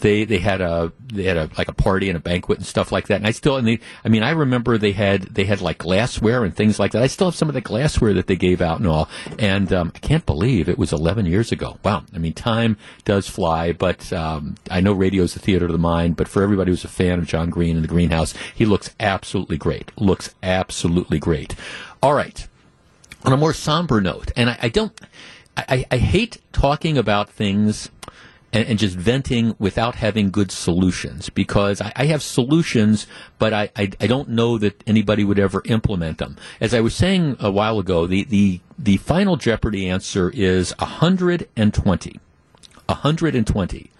they 0.00 0.24
they 0.24 0.38
had 0.38 0.60
a 0.60 0.92
they 1.06 1.24
had 1.24 1.36
a 1.36 1.48
like 1.56 1.68
a 1.68 1.74
party 1.74 2.08
and 2.08 2.16
a 2.16 2.20
banquet 2.20 2.58
and 2.58 2.66
stuff 2.66 2.90
like 2.90 3.06
that. 3.06 3.16
And 3.16 3.26
I 3.26 3.30
still 3.30 3.56
and 3.56 3.66
they 3.66 3.78
I 4.04 4.08
mean 4.08 4.22
I 4.22 4.30
remember 4.30 4.78
they 4.78 4.92
had 4.92 5.22
they 5.22 5.44
had 5.44 5.60
like 5.60 5.78
glassware 5.78 6.44
and 6.44 6.54
things 6.54 6.78
like 6.78 6.92
that. 6.92 7.02
I 7.02 7.06
still 7.06 7.28
have 7.28 7.36
some 7.36 7.48
of 7.48 7.54
the 7.54 7.60
glassware 7.60 8.12
that 8.14 8.26
they 8.26 8.36
gave 8.36 8.60
out 8.60 8.78
and 8.78 8.88
all. 8.88 9.08
And 9.38 9.72
um, 9.72 9.92
I 9.94 9.98
can't 9.98 10.26
believe 10.26 10.68
it 10.68 10.78
was 10.78 10.92
11 10.92 11.26
years 11.26 11.52
ago. 11.52 11.78
Wow. 11.84 12.04
I 12.14 12.18
mean 12.18 12.32
time 12.32 12.76
does 13.04 13.28
fly. 13.28 13.72
But 13.72 14.12
um, 14.12 14.56
I 14.70 14.80
know 14.80 14.92
radio 14.92 15.22
is 15.22 15.34
the 15.34 15.40
theater 15.40 15.66
of 15.66 15.72
the 15.72 15.78
mind. 15.78 16.16
But 16.16 16.28
for 16.28 16.42
everybody 16.42 16.72
who's 16.72 16.84
a 16.84 16.88
fan 16.88 17.18
of 17.18 17.26
John 17.26 17.50
Green 17.50 17.76
and 17.76 17.84
the 17.84 17.88
Greenhouse, 17.88 18.34
he 18.54 18.64
looks 18.64 18.94
absolutely 18.98 19.56
great. 19.56 19.92
Looks 19.96 20.34
absolutely 20.42 21.18
great. 21.18 21.54
All 22.02 22.14
right. 22.14 22.46
On 23.24 23.32
a 23.32 23.36
more 23.36 23.54
somber 23.54 24.00
note, 24.00 24.30
and 24.36 24.50
I, 24.50 24.58
I 24.62 24.68
don't. 24.68 24.92
I, 25.56 25.84
I 25.90 25.96
hate 25.96 26.36
talking 26.52 26.98
about 26.98 27.30
things 27.30 27.90
and, 28.52 28.66
and 28.68 28.78
just 28.78 28.96
venting 28.96 29.54
without 29.58 29.96
having 29.96 30.30
good 30.30 30.50
solutions 30.50 31.28
because 31.30 31.80
I, 31.80 31.92
I 31.96 32.06
have 32.06 32.22
solutions, 32.22 33.06
but 33.38 33.52
I, 33.52 33.70
I, 33.76 33.90
I 34.00 34.06
don't 34.06 34.30
know 34.30 34.58
that 34.58 34.82
anybody 34.86 35.24
would 35.24 35.38
ever 35.38 35.62
implement 35.64 36.18
them. 36.18 36.36
As 36.60 36.74
I 36.74 36.80
was 36.80 36.94
saying 36.94 37.36
a 37.40 37.50
while 37.50 37.78
ago, 37.78 38.06
the, 38.06 38.24
the, 38.24 38.60
the 38.78 38.96
final 38.98 39.36
Jeopardy 39.36 39.88
answer 39.88 40.30
is 40.34 40.74
120. 40.78 42.20
120. 42.86 43.90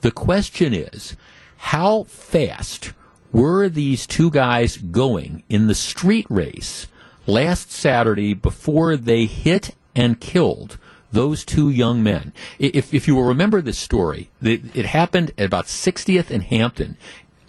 The 0.00 0.10
question 0.10 0.74
is, 0.74 1.16
how 1.56 2.04
fast 2.04 2.92
were 3.32 3.68
these 3.68 4.06
two 4.06 4.30
guys 4.30 4.76
going 4.76 5.42
in 5.48 5.68
the 5.68 5.74
street 5.74 6.26
race 6.28 6.86
last 7.26 7.70
Saturday 7.70 8.34
before 8.34 8.96
they 8.96 9.26
hit 9.26 9.74
and 9.94 10.20
killed 10.20 10.78
those 11.12 11.44
two 11.44 11.70
young 11.70 12.02
men? 12.02 12.32
If, 12.58 12.92
if 12.92 13.06
you 13.06 13.14
will 13.14 13.24
remember 13.24 13.60
this 13.60 13.78
story, 13.78 14.30
it, 14.42 14.74
it 14.74 14.86
happened 14.86 15.32
at 15.38 15.46
about 15.46 15.66
60th 15.66 16.30
and 16.30 16.42
Hampton 16.42 16.96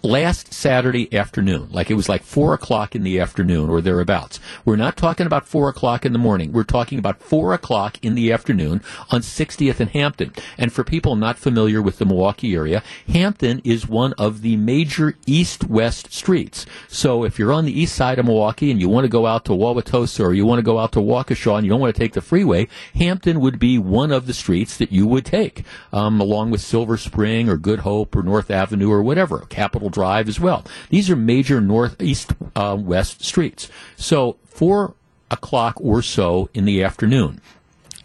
last 0.04 0.52
Saturday 0.52 1.12
afternoon, 1.16 1.68
like 1.72 1.90
it 1.90 1.94
was 1.94 2.08
like 2.08 2.22
four 2.22 2.52
o'clock 2.52 2.94
in 2.94 3.02
the 3.02 3.18
afternoon 3.18 3.70
or 3.70 3.80
thereabouts. 3.80 4.38
We're 4.64 4.76
not 4.76 4.96
talking 4.96 5.26
about 5.26 5.46
four 5.48 5.70
o'clock 5.70 6.04
in 6.04 6.12
the 6.12 6.18
morning. 6.18 6.52
We're 6.52 6.62
talking 6.64 6.98
about 6.98 7.22
four 7.22 7.54
o'clock 7.54 7.96
in 8.02 8.14
the 8.14 8.30
afternoon 8.30 8.82
on 9.10 9.22
60th 9.22 9.80
and 9.80 9.90
Hampton. 9.90 10.32
And 10.58 10.72
for 10.72 10.84
people 10.84 11.16
not 11.16 11.38
familiar 11.38 11.80
with 11.80 11.98
the 11.98 12.04
Milwaukee 12.04 12.54
area, 12.54 12.82
Hampton 13.08 13.62
is 13.64 13.88
one 13.88 14.12
of 14.18 14.42
the 14.42 14.56
major 14.56 15.16
east-west 15.26 16.12
streets. 16.12 16.66
So 16.88 17.24
if 17.24 17.38
you're 17.38 17.52
on 17.52 17.64
the 17.64 17.80
east 17.80 17.96
side 17.96 18.18
of 18.18 18.26
Milwaukee 18.26 18.70
and 18.70 18.80
you 18.80 18.90
want 18.90 19.04
to 19.04 19.08
go 19.08 19.26
out 19.26 19.46
to 19.46 19.52
Wauwatosa 19.52 20.20
or 20.24 20.34
you 20.34 20.44
want 20.44 20.58
to 20.58 20.62
go 20.62 20.78
out 20.78 20.92
to 20.92 21.00
Waukesha 21.00 21.56
and 21.56 21.64
you 21.64 21.70
don't 21.70 21.80
want 21.80 21.94
to 21.94 21.98
take 21.98 22.12
the 22.12 22.20
freeway, 22.20 22.68
Hampton 22.94 23.40
would 23.40 23.58
be 23.58 23.78
one 23.78 24.12
of 24.12 24.26
the 24.26 24.34
streets 24.34 24.76
that 24.76 24.92
you 24.92 25.06
would 25.06 25.24
take, 25.24 25.64
um, 25.92 26.20
along 26.20 26.50
with 26.50 26.60
Silver 26.60 26.98
Spring 26.98 27.48
or 27.48 27.56
Good 27.56 27.80
Hope 27.80 28.14
or 28.14 28.22
North 28.22 28.50
Avenue 28.50 28.90
or 28.90 29.02
whatever, 29.02 29.40
Capitol 29.48 29.90
Drive 29.94 30.28
as 30.28 30.40
well. 30.40 30.64
These 30.90 31.08
are 31.08 31.16
major 31.16 31.60
northeast 31.60 32.32
uh, 32.54 32.76
west 32.78 33.24
streets. 33.24 33.70
So 33.96 34.36
four 34.44 34.94
o'clock 35.30 35.76
or 35.80 36.02
so 36.02 36.50
in 36.52 36.64
the 36.64 36.82
afternoon, 36.82 37.40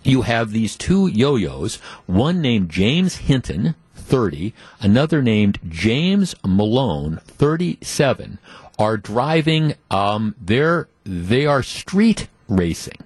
you 0.04 0.22
have 0.22 0.52
these 0.52 0.76
two 0.76 1.08
yo-yos, 1.08 1.76
one 2.06 2.42
named 2.42 2.70
James 2.70 3.18
Hinton, 3.18 3.76
30, 3.96 4.54
another 4.80 5.22
named 5.22 5.60
James 5.68 6.36
Malone, 6.46 7.20
37, 7.26 8.40
are 8.78 8.98
driving, 8.98 9.76
um, 9.92 10.36
they're, 10.40 10.88
they 11.04 11.46
are 11.46 11.62
street 11.62 12.28
racing. 12.48 12.98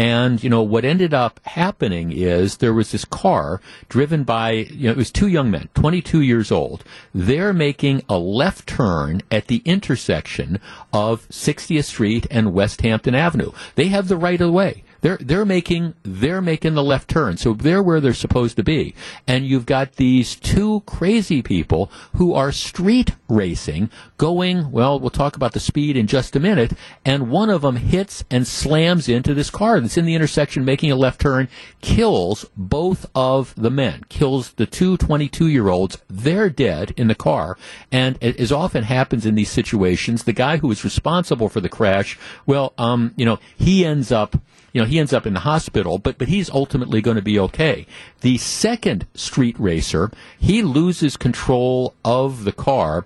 And, 0.00 0.42
you 0.42 0.48
know, 0.48 0.62
what 0.62 0.86
ended 0.86 1.12
up 1.12 1.40
happening 1.44 2.10
is 2.10 2.56
there 2.56 2.72
was 2.72 2.90
this 2.90 3.04
car 3.04 3.60
driven 3.90 4.24
by, 4.24 4.52
you 4.52 4.84
know, 4.84 4.92
it 4.92 4.96
was 4.96 5.10
two 5.10 5.28
young 5.28 5.50
men, 5.50 5.68
22 5.74 6.22
years 6.22 6.50
old. 6.50 6.84
They're 7.14 7.52
making 7.52 8.04
a 8.08 8.16
left 8.16 8.66
turn 8.66 9.20
at 9.30 9.48
the 9.48 9.60
intersection 9.66 10.58
of 10.90 11.28
60th 11.28 11.84
Street 11.84 12.26
and 12.30 12.54
West 12.54 12.80
Hampton 12.80 13.14
Avenue. 13.14 13.52
They 13.74 13.88
have 13.88 14.08
the 14.08 14.16
right 14.16 14.40
of 14.40 14.50
way. 14.54 14.84
They're 15.00 15.18
they're 15.18 15.44
making 15.44 15.94
they're 16.02 16.42
making 16.42 16.74
the 16.74 16.82
left 16.82 17.08
turn, 17.08 17.36
so 17.36 17.54
they're 17.54 17.82
where 17.82 18.00
they're 18.00 18.14
supposed 18.14 18.56
to 18.56 18.62
be. 18.62 18.94
And 19.26 19.46
you've 19.46 19.66
got 19.66 19.96
these 19.96 20.36
two 20.36 20.82
crazy 20.86 21.42
people 21.42 21.90
who 22.16 22.34
are 22.34 22.52
street 22.52 23.12
racing, 23.28 23.90
going. 24.16 24.70
Well, 24.70 24.98
we'll 25.00 25.10
talk 25.10 25.36
about 25.36 25.52
the 25.52 25.60
speed 25.60 25.96
in 25.96 26.06
just 26.06 26.36
a 26.36 26.40
minute. 26.40 26.72
And 27.04 27.30
one 27.30 27.50
of 27.50 27.62
them 27.62 27.76
hits 27.76 28.24
and 28.30 28.46
slams 28.46 29.08
into 29.08 29.34
this 29.34 29.50
car 29.50 29.80
that's 29.80 29.96
in 29.96 30.04
the 30.04 30.14
intersection, 30.14 30.64
making 30.64 30.90
a 30.90 30.96
left 30.96 31.20
turn, 31.20 31.48
kills 31.80 32.44
both 32.56 33.06
of 33.14 33.54
the 33.56 33.70
men, 33.70 34.04
kills 34.08 34.52
the 34.52 34.66
two 34.66 34.96
22 34.96 35.48
year 35.48 35.68
olds. 35.68 35.98
They're 36.08 36.50
dead 36.50 36.92
in 36.96 37.08
the 37.08 37.14
car. 37.14 37.56
And 37.90 38.22
as 38.22 38.52
often 38.52 38.84
happens 38.84 39.24
in 39.24 39.34
these 39.34 39.50
situations, 39.50 40.24
the 40.24 40.32
guy 40.32 40.58
who 40.58 40.70
is 40.70 40.84
responsible 40.84 41.48
for 41.48 41.60
the 41.60 41.68
crash, 41.68 42.18
well, 42.46 42.72
um, 42.78 43.14
you 43.16 43.24
know, 43.24 43.38
he 43.56 43.84
ends 43.84 44.12
up 44.12 44.36
you 44.72 44.80
know, 44.80 44.86
he 44.86 44.98
ends 44.98 45.12
up 45.12 45.26
in 45.26 45.34
the 45.34 45.40
hospital, 45.40 45.98
but, 45.98 46.18
but 46.18 46.28
he's 46.28 46.50
ultimately 46.50 47.00
going 47.00 47.16
to 47.16 47.22
be 47.22 47.38
okay. 47.38 47.86
The 48.20 48.38
second 48.38 49.06
street 49.14 49.58
racer, 49.58 50.10
he 50.38 50.62
loses 50.62 51.16
control 51.16 51.94
of 52.04 52.44
the 52.44 52.52
car, 52.52 53.04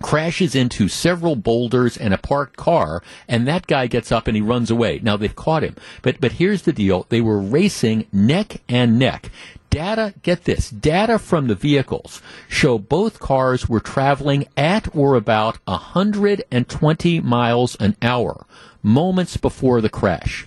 crashes 0.00 0.54
into 0.54 0.88
several 0.88 1.36
boulders 1.36 1.96
and 1.96 2.12
a 2.12 2.18
parked 2.18 2.56
car, 2.56 3.02
and 3.28 3.46
that 3.46 3.66
guy 3.66 3.86
gets 3.86 4.12
up 4.12 4.26
and 4.26 4.36
he 4.36 4.42
runs 4.42 4.70
away. 4.70 5.00
Now 5.02 5.16
they've 5.16 5.34
caught 5.34 5.64
him. 5.64 5.76
But, 6.02 6.20
but 6.20 6.32
here's 6.32 6.62
the 6.62 6.72
deal. 6.72 7.06
They 7.08 7.20
were 7.20 7.40
racing 7.40 8.06
neck 8.12 8.60
and 8.68 8.98
neck. 8.98 9.30
Data, 9.70 10.14
get 10.22 10.44
this, 10.44 10.70
data 10.70 11.18
from 11.18 11.48
the 11.48 11.56
vehicles 11.56 12.22
show 12.48 12.78
both 12.78 13.18
cars 13.18 13.68
were 13.68 13.80
traveling 13.80 14.46
at 14.56 14.94
or 14.94 15.16
about 15.16 15.58
120 15.66 17.20
miles 17.20 17.74
an 17.76 17.96
hour 18.00 18.46
moments 18.84 19.36
before 19.36 19.80
the 19.80 19.88
crash. 19.88 20.46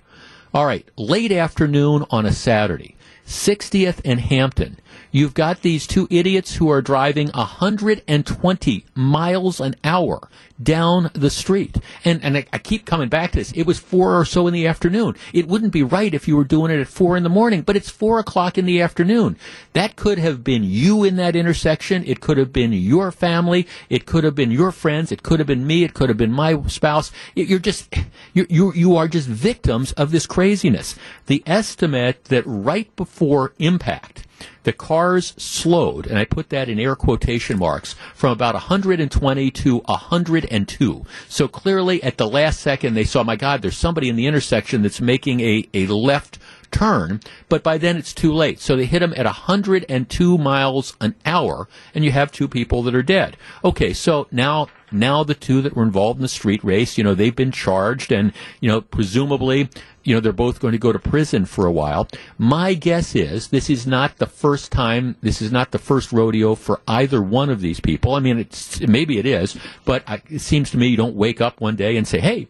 All 0.58 0.66
right, 0.66 0.90
late 0.98 1.32
afternoon 1.32 2.04
on 2.10 2.26
a 2.26 2.32
Saturday, 2.32 2.96
60th 3.28 4.00
and 4.06 4.22
Hampton. 4.22 4.78
You've 5.12 5.34
got 5.34 5.62
these 5.62 5.86
two 5.86 6.08
idiots 6.10 6.56
who 6.56 6.70
are 6.70 6.82
driving 6.82 7.30
120 7.30 8.86
miles 8.96 9.60
an 9.60 9.76
hour 9.84 10.30
down 10.62 11.12
the 11.14 11.30
street. 11.30 11.78
And, 12.04 12.24
and 12.24 12.38
I, 12.38 12.46
I 12.52 12.58
keep 12.58 12.86
coming 12.86 13.10
back 13.10 13.32
to 13.32 13.40
this. 13.40 13.52
It 13.52 13.68
was 13.68 13.80
four 13.80 14.20
or 14.20 14.26
so 14.26 14.48
in 14.48 14.54
the 14.54 14.68
afternoon. 14.68 15.16
It 15.34 15.48
wouldn't 15.48 15.74
be 15.74 15.84
right 15.84 16.14
if 16.14 16.28
you 16.28 16.36
were 16.36 16.44
doing 16.44 16.72
it 16.72 16.80
at 16.80 16.88
four 16.88 17.16
in 17.16 17.24
the 17.24 17.30
morning, 17.30 17.62
but 17.62 17.76
it's 17.76 17.90
four 17.90 18.20
o'clock 18.20 18.58
in 18.58 18.66
the 18.66 18.82
afternoon. 18.82 19.38
That 19.74 19.96
could 19.96 20.18
have 20.20 20.44
been 20.44 20.64
you 20.64 21.04
in 21.04 21.16
that 21.18 21.36
intersection. 21.36 22.04
It 22.06 22.22
could 22.22 22.38
have 22.38 22.52
been 22.52 22.74
your 22.74 23.12
family. 23.12 23.68
It 23.90 24.06
could 24.06 24.24
have 24.24 24.36
been 24.36 24.52
your 24.52 24.72
friends. 24.72 25.12
It 25.12 25.24
could 25.24 25.40
have 25.40 25.48
been 25.48 25.68
me. 25.68 25.84
It 25.84 25.94
could 25.94 26.10
have 26.10 26.18
been 26.18 26.32
my 26.32 26.62
spouse. 26.68 27.12
You're 27.36 27.60
just, 27.60 27.94
you're, 28.34 28.48
you 28.50 28.74
you 28.74 28.96
are 28.96 29.08
just 29.08 29.28
victims 29.28 29.92
of 29.94 30.12
this 30.12 30.26
craziness. 30.26 30.96
The 31.28 31.44
estimate 31.46 32.26
that 32.26 32.44
right 32.46 32.94
before 32.96 33.17
impact, 33.60 34.26
the 34.64 34.74
cars 34.74 35.34
slowed, 35.38 36.08
and 36.08 36.18
I 36.18 36.26
put 36.26 36.50
that 36.50 36.70
in 36.70 36.80
air 36.80 36.96
quotation 36.96 37.58
marks, 37.58 37.96
from 38.14 38.32
about 38.32 38.54
120 38.54 39.52
to 39.52 39.78
102. 39.78 41.06
So 41.28 41.48
clearly, 41.48 42.04
at 42.04 42.18
the 42.18 42.28
last 42.28 42.60
second, 42.60 42.94
they 42.94 43.04
saw, 43.04 43.24
my 43.24 43.36
God, 43.36 43.62
there's 43.62 43.78
somebody 43.78 44.10
in 44.10 44.16
the 44.16 44.28
intersection 44.28 44.82
that's 44.82 45.02
making 45.02 45.40
a, 45.40 45.68
a 45.74 45.88
left 45.88 46.38
turn, 46.72 47.22
but 47.50 47.64
by 47.64 47.78
then 47.78 47.98
it's 47.98 48.14
too 48.14 48.34
late. 48.34 48.60
So 48.60 48.76
they 48.76 48.86
hit 48.86 49.02
him 49.02 49.14
at 49.16 49.26
102 49.26 50.38
miles 50.38 50.96
an 51.00 51.16
hour, 51.26 51.68
and 51.96 52.04
you 52.04 52.12
have 52.12 52.32
two 52.32 52.48
people 52.48 52.84
that 52.84 52.96
are 52.96 53.04
dead. 53.04 53.38
Okay, 53.64 53.94
so 53.94 54.28
now 54.32 54.68
now 54.92 55.24
the 55.24 55.34
two 55.34 55.62
that 55.62 55.76
were 55.76 55.84
involved 55.84 56.20
in 56.20 56.22
the 56.22 56.30
street 56.30 56.64
race, 56.64 56.98
you 56.98 57.04
know, 57.04 57.14
they've 57.14 57.36
been 57.36 57.52
charged, 57.52 58.12
and 58.12 58.32
you 58.62 58.70
know, 58.70 58.82
presumably, 58.82 59.70
you 60.08 60.14
know, 60.14 60.22
they're 60.22 60.32
both 60.32 60.62
going 60.62 60.72
to 60.72 60.78
go 60.78 60.94
to 60.94 61.00
prison 61.00 61.44
for 61.44 61.66
a 61.66 61.72
while. 61.72 62.08
My 62.38 62.74
guess 62.76 63.14
is 63.14 63.50
this 63.50 63.70
is 63.70 63.86
not 63.86 64.20
the 64.20 64.26
first 64.26 64.72
time, 64.72 65.18
this 65.20 65.42
is 65.42 65.52
not 65.52 65.72
the 65.72 65.80
first 65.80 66.14
rodeo 66.14 66.56
for 66.56 66.80
either 66.88 67.22
one 67.22 67.50
of 67.50 67.60
these 67.60 67.82
people. 67.82 68.16
I 68.16 68.22
mean, 68.22 68.40
it's 68.40 68.80
maybe 68.80 69.18
it 69.18 69.26
is, 69.26 69.58
but 69.84 70.06
it 70.30 70.40
seems 70.40 70.72
to 70.72 70.78
me 70.78 70.88
you 70.88 70.96
don't 70.96 71.18
wake 71.18 71.42
up 71.42 71.60
one 71.60 71.76
day 71.76 71.98
and 71.98 72.08
say, 72.08 72.22
"Hey, 72.22 72.48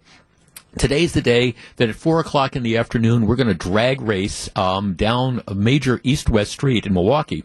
Today's 0.77 1.13
the 1.13 1.23
day 1.23 1.55
that 1.77 1.89
at 1.89 1.95
four 1.95 2.19
o'clock 2.19 2.55
in 2.55 2.61
the 2.61 2.77
afternoon 2.77 3.25
we're 3.25 3.35
going 3.35 3.47
to 3.47 3.55
drag 3.55 3.99
race 3.99 4.47
um, 4.55 4.93
down 4.93 5.41
a 5.47 5.55
major 5.55 5.99
east-west 6.03 6.51
street 6.51 6.85
in 6.85 6.93
Milwaukee, 6.93 7.43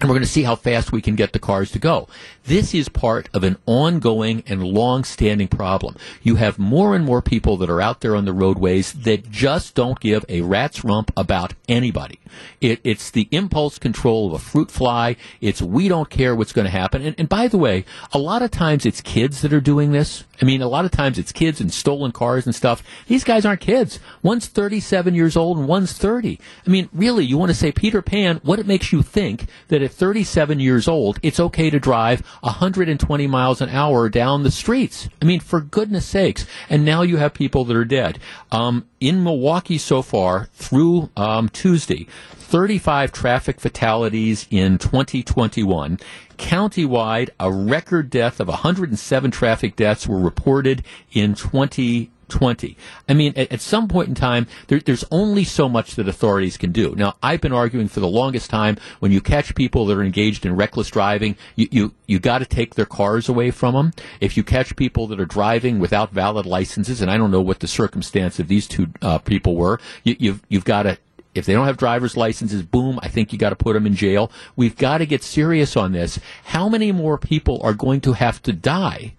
and 0.00 0.08
we're 0.08 0.14
going 0.14 0.22
to 0.22 0.28
see 0.28 0.44
how 0.44 0.56
fast 0.56 0.90
we 0.90 1.02
can 1.02 1.14
get 1.14 1.34
the 1.34 1.38
cars 1.38 1.70
to 1.72 1.78
go. 1.78 2.08
This 2.48 2.72
is 2.72 2.88
part 2.88 3.28
of 3.34 3.44
an 3.44 3.58
ongoing 3.66 4.42
and 4.46 4.64
long-standing 4.64 5.48
problem. 5.48 5.96
You 6.22 6.36
have 6.36 6.58
more 6.58 6.96
and 6.96 7.04
more 7.04 7.20
people 7.20 7.58
that 7.58 7.68
are 7.68 7.82
out 7.82 8.00
there 8.00 8.16
on 8.16 8.24
the 8.24 8.32
roadways 8.32 8.94
that 8.94 9.30
just 9.30 9.74
don't 9.74 10.00
give 10.00 10.24
a 10.30 10.40
rat's 10.40 10.82
rump 10.82 11.12
about 11.14 11.52
anybody. 11.68 12.20
It, 12.62 12.80
it's 12.84 13.10
the 13.10 13.28
impulse 13.32 13.78
control 13.78 14.28
of 14.28 14.32
a 14.32 14.38
fruit 14.38 14.70
fly. 14.70 15.16
It's 15.42 15.60
we 15.60 15.88
don't 15.88 16.08
care 16.08 16.34
what's 16.34 16.54
going 16.54 16.64
to 16.64 16.70
happen. 16.70 17.02
And, 17.02 17.14
and 17.18 17.28
by 17.28 17.48
the 17.48 17.58
way, 17.58 17.84
a 18.12 18.18
lot 18.18 18.40
of 18.40 18.50
times 18.50 18.86
it's 18.86 19.02
kids 19.02 19.42
that 19.42 19.52
are 19.52 19.60
doing 19.60 19.92
this. 19.92 20.24
I 20.40 20.44
mean, 20.44 20.62
a 20.62 20.68
lot 20.68 20.84
of 20.84 20.90
times 20.90 21.18
it's 21.18 21.32
kids 21.32 21.60
and 21.60 21.72
stolen 21.72 22.12
cars 22.12 22.46
and 22.46 22.54
stuff. 22.54 22.82
These 23.08 23.24
guys 23.24 23.44
aren't 23.44 23.60
kids. 23.60 23.98
One's 24.22 24.46
37 24.46 25.14
years 25.14 25.36
old 25.36 25.58
and 25.58 25.68
one's 25.68 25.92
30. 25.92 26.40
I 26.66 26.70
mean, 26.70 26.88
really, 26.92 27.24
you 27.24 27.36
want 27.36 27.50
to 27.50 27.56
say, 27.56 27.72
Peter 27.72 28.02
Pan, 28.02 28.40
what 28.42 28.58
it 28.58 28.66
makes 28.66 28.92
you 28.92 29.02
think 29.02 29.46
that 29.68 29.82
at 29.82 29.90
37 29.90 30.60
years 30.60 30.88
old, 30.88 31.18
it's 31.22 31.40
okay 31.40 31.70
to 31.70 31.80
drive 31.80 32.22
120 32.40 33.26
miles 33.26 33.60
an 33.60 33.68
hour 33.68 34.08
down 34.08 34.42
the 34.42 34.50
streets? 34.50 35.08
I 35.20 35.24
mean, 35.24 35.40
for 35.40 35.60
goodness 35.60 36.06
sakes. 36.06 36.46
And 36.68 36.84
now 36.84 37.02
you 37.02 37.16
have 37.16 37.34
people 37.34 37.64
that 37.64 37.76
are 37.76 37.84
dead. 37.84 38.18
Um, 38.50 38.86
in 39.00 39.22
Milwaukee 39.22 39.78
so 39.78 40.02
far, 40.02 40.48
through 40.52 41.10
um, 41.16 41.48
Tuesday, 41.48 42.06
35 42.48 43.12
traffic 43.12 43.60
fatalities 43.60 44.46
in 44.50 44.78
2021. 44.78 45.98
Countywide, 46.38 47.30
a 47.38 47.52
record 47.52 48.10
death 48.10 48.40
of 48.40 48.48
107 48.48 49.30
traffic 49.30 49.76
deaths 49.76 50.06
were 50.06 50.20
reported 50.20 50.82
in 51.12 51.34
2020. 51.34 52.10
20. 52.28 52.76
I 53.08 53.14
mean, 53.14 53.32
at, 53.36 53.52
at 53.52 53.60
some 53.60 53.88
point 53.88 54.08
in 54.08 54.14
time, 54.14 54.46
there, 54.68 54.80
there's 54.80 55.04
only 55.10 55.44
so 55.44 55.68
much 55.68 55.96
that 55.96 56.08
authorities 56.08 56.56
can 56.56 56.72
do. 56.72 56.94
Now, 56.94 57.16
I've 57.22 57.40
been 57.40 57.52
arguing 57.52 57.88
for 57.88 58.00
the 58.00 58.08
longest 58.08 58.50
time 58.50 58.76
when 59.00 59.12
you 59.12 59.20
catch 59.20 59.54
people 59.54 59.86
that 59.86 59.96
are 59.96 60.02
engaged 60.02 60.46
in 60.46 60.56
reckless 60.56 60.88
driving, 60.88 61.36
you, 61.56 61.68
you, 61.70 61.94
you 62.06 62.18
got 62.18 62.38
to 62.38 62.46
take 62.46 62.74
their 62.74 62.86
cars 62.86 63.28
away 63.28 63.50
from 63.50 63.74
them. 63.74 63.92
If 64.20 64.36
you 64.36 64.44
catch 64.44 64.76
people 64.76 65.06
that 65.08 65.20
are 65.20 65.26
driving 65.26 65.78
without 65.78 66.12
valid 66.12 66.46
licenses, 66.46 67.00
and 67.00 67.10
I 67.10 67.16
don't 67.16 67.30
know 67.30 67.40
what 67.40 67.60
the 67.60 67.68
circumstance 67.68 68.38
of 68.38 68.48
these 68.48 68.66
two 68.66 68.88
uh, 69.02 69.18
people 69.18 69.56
were, 69.56 69.80
you, 70.04 70.16
you've, 70.18 70.42
you've 70.48 70.64
got 70.64 70.84
to 70.84 70.98
if 71.34 71.46
they 71.46 71.52
don't 71.52 71.66
have 71.66 71.76
driver's 71.76 72.16
licenses, 72.16 72.62
boom, 72.62 72.98
I 73.02 73.08
think 73.08 73.32
you 73.32 73.38
got 73.38 73.50
to 73.50 73.56
put 73.56 73.74
them 73.74 73.86
in 73.86 73.94
jail. 73.94 74.32
We've 74.56 74.76
got 74.76 74.98
to 74.98 75.06
get 75.06 75.22
serious 75.22 75.76
on 75.76 75.92
this. 75.92 76.18
How 76.44 76.68
many 76.68 76.90
more 76.90 77.16
people 77.16 77.60
are 77.62 77.74
going 77.74 78.00
to 78.02 78.14
have 78.14 78.42
to 78.42 78.52
die 78.52 79.14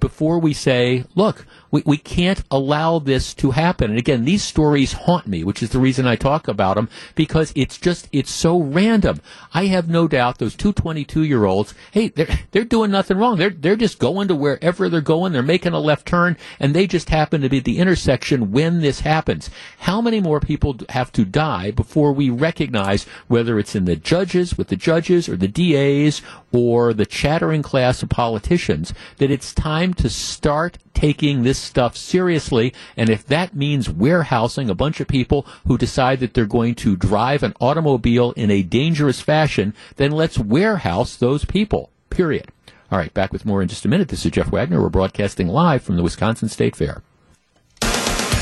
before 0.00 0.38
we 0.38 0.52
say, 0.52 1.04
look, 1.14 1.46
we, 1.74 1.82
we 1.84 1.96
can't 1.96 2.44
allow 2.52 3.00
this 3.00 3.34
to 3.34 3.50
happen. 3.50 3.90
And 3.90 3.98
again, 3.98 4.24
these 4.24 4.44
stories 4.44 4.92
haunt 4.92 5.26
me, 5.26 5.42
which 5.42 5.60
is 5.60 5.70
the 5.70 5.80
reason 5.80 6.06
I 6.06 6.14
talk 6.14 6.46
about 6.46 6.76
them, 6.76 6.88
because 7.16 7.52
it's 7.56 7.78
just, 7.78 8.08
it's 8.12 8.30
so 8.30 8.60
random. 8.60 9.20
I 9.52 9.66
have 9.66 9.88
no 9.88 10.06
doubt 10.06 10.38
those 10.38 10.54
two 10.54 10.72
22 10.72 11.24
year 11.24 11.46
olds, 11.46 11.74
hey, 11.90 12.10
they're, 12.10 12.28
they're 12.52 12.64
doing 12.64 12.92
nothing 12.92 13.18
wrong. 13.18 13.38
They're, 13.38 13.50
they're 13.50 13.74
just 13.74 13.98
going 13.98 14.28
to 14.28 14.36
wherever 14.36 14.88
they're 14.88 15.00
going. 15.00 15.32
They're 15.32 15.42
making 15.42 15.72
a 15.72 15.80
left 15.80 16.06
turn 16.06 16.36
and 16.60 16.74
they 16.74 16.86
just 16.86 17.10
happen 17.10 17.40
to 17.40 17.48
be 17.48 17.58
at 17.58 17.64
the 17.64 17.80
intersection 17.80 18.52
when 18.52 18.80
this 18.80 19.00
happens. 19.00 19.50
How 19.80 20.00
many 20.00 20.20
more 20.20 20.38
people 20.38 20.76
have 20.90 21.10
to 21.10 21.24
die 21.24 21.72
before 21.72 22.12
we 22.12 22.30
recognize 22.30 23.02
whether 23.26 23.58
it's 23.58 23.74
in 23.74 23.84
the 23.84 23.96
judges, 23.96 24.56
with 24.56 24.68
the 24.68 24.76
judges 24.76 25.28
or 25.28 25.34
the 25.34 25.48
DAs 25.48 26.22
or 26.52 26.94
the 26.94 27.04
chattering 27.04 27.62
class 27.62 28.00
of 28.00 28.10
politicians 28.10 28.94
that 29.16 29.32
it's 29.32 29.52
time 29.52 29.92
to 29.94 30.08
start 30.08 30.78
taking 30.94 31.42
this 31.42 31.63
stuff 31.64 31.96
seriously. 31.96 32.72
And 32.96 33.10
if 33.10 33.26
that 33.26 33.54
means 33.54 33.90
warehousing 33.90 34.70
a 34.70 34.74
bunch 34.74 35.00
of 35.00 35.08
people 35.08 35.46
who 35.66 35.78
decide 35.78 36.20
that 36.20 36.34
they're 36.34 36.46
going 36.46 36.74
to 36.76 36.96
drive 36.96 37.42
an 37.42 37.54
automobile 37.60 38.32
in 38.32 38.50
a 38.50 38.62
dangerous 38.62 39.20
fashion, 39.20 39.74
then 39.96 40.12
let's 40.12 40.38
warehouse 40.38 41.16
those 41.16 41.44
people. 41.44 41.90
Period. 42.10 42.48
All 42.90 42.98
right, 42.98 43.12
back 43.12 43.32
with 43.32 43.44
more 43.44 43.62
in 43.62 43.68
just 43.68 43.84
a 43.84 43.88
minute. 43.88 44.08
This 44.08 44.24
is 44.24 44.30
Jeff 44.30 44.50
Wagner. 44.50 44.80
We're 44.80 44.88
broadcasting 44.88 45.48
live 45.48 45.82
from 45.82 45.96
the 45.96 46.02
Wisconsin 46.02 46.48
State 46.48 46.76
Fair. 46.76 47.02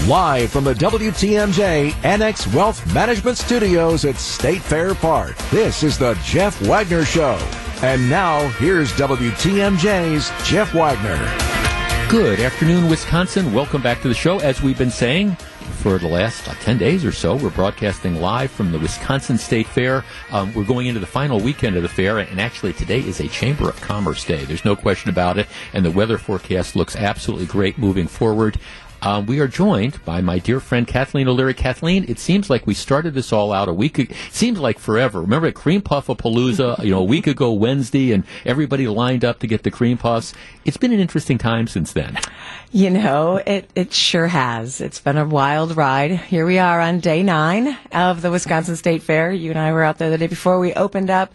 Live 0.08 0.50
from 0.50 0.64
the 0.64 0.74
WTMJ 0.74 1.94
Annex 2.04 2.52
Wealth 2.52 2.92
Management 2.92 3.38
Studios 3.38 4.04
at 4.04 4.16
State 4.16 4.60
Fair 4.60 4.96
Park, 4.96 5.36
this 5.52 5.84
is 5.84 5.96
the 5.96 6.18
Jeff 6.24 6.60
Wagner 6.62 7.04
Show. 7.04 7.38
And 7.82 8.10
now, 8.10 8.48
here's 8.58 8.92
WTMJ's 8.94 10.30
Jeff 10.44 10.74
Wagner. 10.74 11.61
Good 12.12 12.40
afternoon, 12.40 12.90
Wisconsin. 12.90 13.54
Welcome 13.54 13.80
back 13.80 14.02
to 14.02 14.08
the 14.08 14.12
show. 14.12 14.38
As 14.40 14.60
we've 14.60 14.76
been 14.76 14.90
saying 14.90 15.34
for 15.80 15.96
the 15.96 16.08
last 16.08 16.46
uh, 16.46 16.52
10 16.60 16.76
days 16.76 17.06
or 17.06 17.10
so, 17.10 17.36
we're 17.36 17.48
broadcasting 17.48 18.20
live 18.20 18.50
from 18.50 18.70
the 18.70 18.78
Wisconsin 18.78 19.38
State 19.38 19.66
Fair. 19.66 20.04
Um, 20.30 20.52
we're 20.52 20.64
going 20.64 20.88
into 20.88 21.00
the 21.00 21.06
final 21.06 21.40
weekend 21.40 21.74
of 21.74 21.82
the 21.82 21.88
fair, 21.88 22.18
and 22.18 22.38
actually 22.38 22.74
today 22.74 23.00
is 23.00 23.20
a 23.20 23.28
Chamber 23.28 23.66
of 23.66 23.80
Commerce 23.80 24.26
day. 24.26 24.44
There's 24.44 24.62
no 24.62 24.76
question 24.76 25.08
about 25.08 25.38
it, 25.38 25.46
and 25.72 25.86
the 25.86 25.90
weather 25.90 26.18
forecast 26.18 26.76
looks 26.76 26.96
absolutely 26.96 27.46
great 27.46 27.78
moving 27.78 28.08
forward. 28.08 28.58
Um, 29.03 29.26
we 29.26 29.40
are 29.40 29.48
joined 29.48 30.03
by 30.05 30.20
my 30.20 30.38
dear 30.38 30.61
friend 30.61 30.86
Kathleen 30.86 31.26
O'Leary. 31.26 31.55
Kathleen, 31.55 32.05
it 32.09 32.20
seems 32.20 32.48
like 32.48 32.68
we 32.68 32.74
started 32.74 33.14
this 33.14 33.32
all 33.32 33.53
out 33.53 33.68
a 33.68 33.72
week. 33.72 33.98
It 33.98 34.12
seems 34.30 34.61
like 34.61 34.78
forever. 34.78 35.20
Remember 35.20 35.48
at 35.48 35.55
Cream 35.55 35.82
Puff 35.82 36.09
of 36.09 36.18
Palooza, 36.18 36.78
you 36.84 36.92
know, 36.92 37.00
a 37.00 37.05
week 37.05 37.26
ago 37.26 37.53
Wednesday, 37.53 38.12
and 38.12 38.22
everybody 38.46 38.86
lined 38.86 39.24
up 39.24 39.40
to 39.40 39.48
get 39.48 39.64
the 39.64 39.72
cream 39.72 39.98
puffs. 39.98 40.32
It's 40.64 40.76
been 40.76 40.92
an 40.92 41.00
interesting 41.00 41.36
time 41.36 41.66
since 41.66 41.92
then. 41.92 42.16
You 42.70 42.90
know, 42.90 43.38
it 43.44 43.68
it 43.74 43.92
sure 43.92 44.28
has. 44.28 44.80
It's 44.80 45.00
been 45.00 45.18
a 45.18 45.26
wild 45.26 45.76
ride. 45.76 46.12
Here 46.12 46.46
we 46.46 46.61
are 46.61 46.80
on 46.80 47.00
day 47.00 47.24
nine 47.24 47.76
of 47.90 48.22
the 48.22 48.30
Wisconsin 48.30 48.76
State 48.76 49.03
Fair. 49.03 49.32
You 49.32 49.50
and 49.50 49.59
I 49.59 49.72
were 49.72 49.82
out 49.82 49.98
there 49.98 50.11
the 50.11 50.18
day 50.18 50.28
before 50.28 50.61
we 50.61 50.74
opened 50.74 51.11
up. 51.11 51.34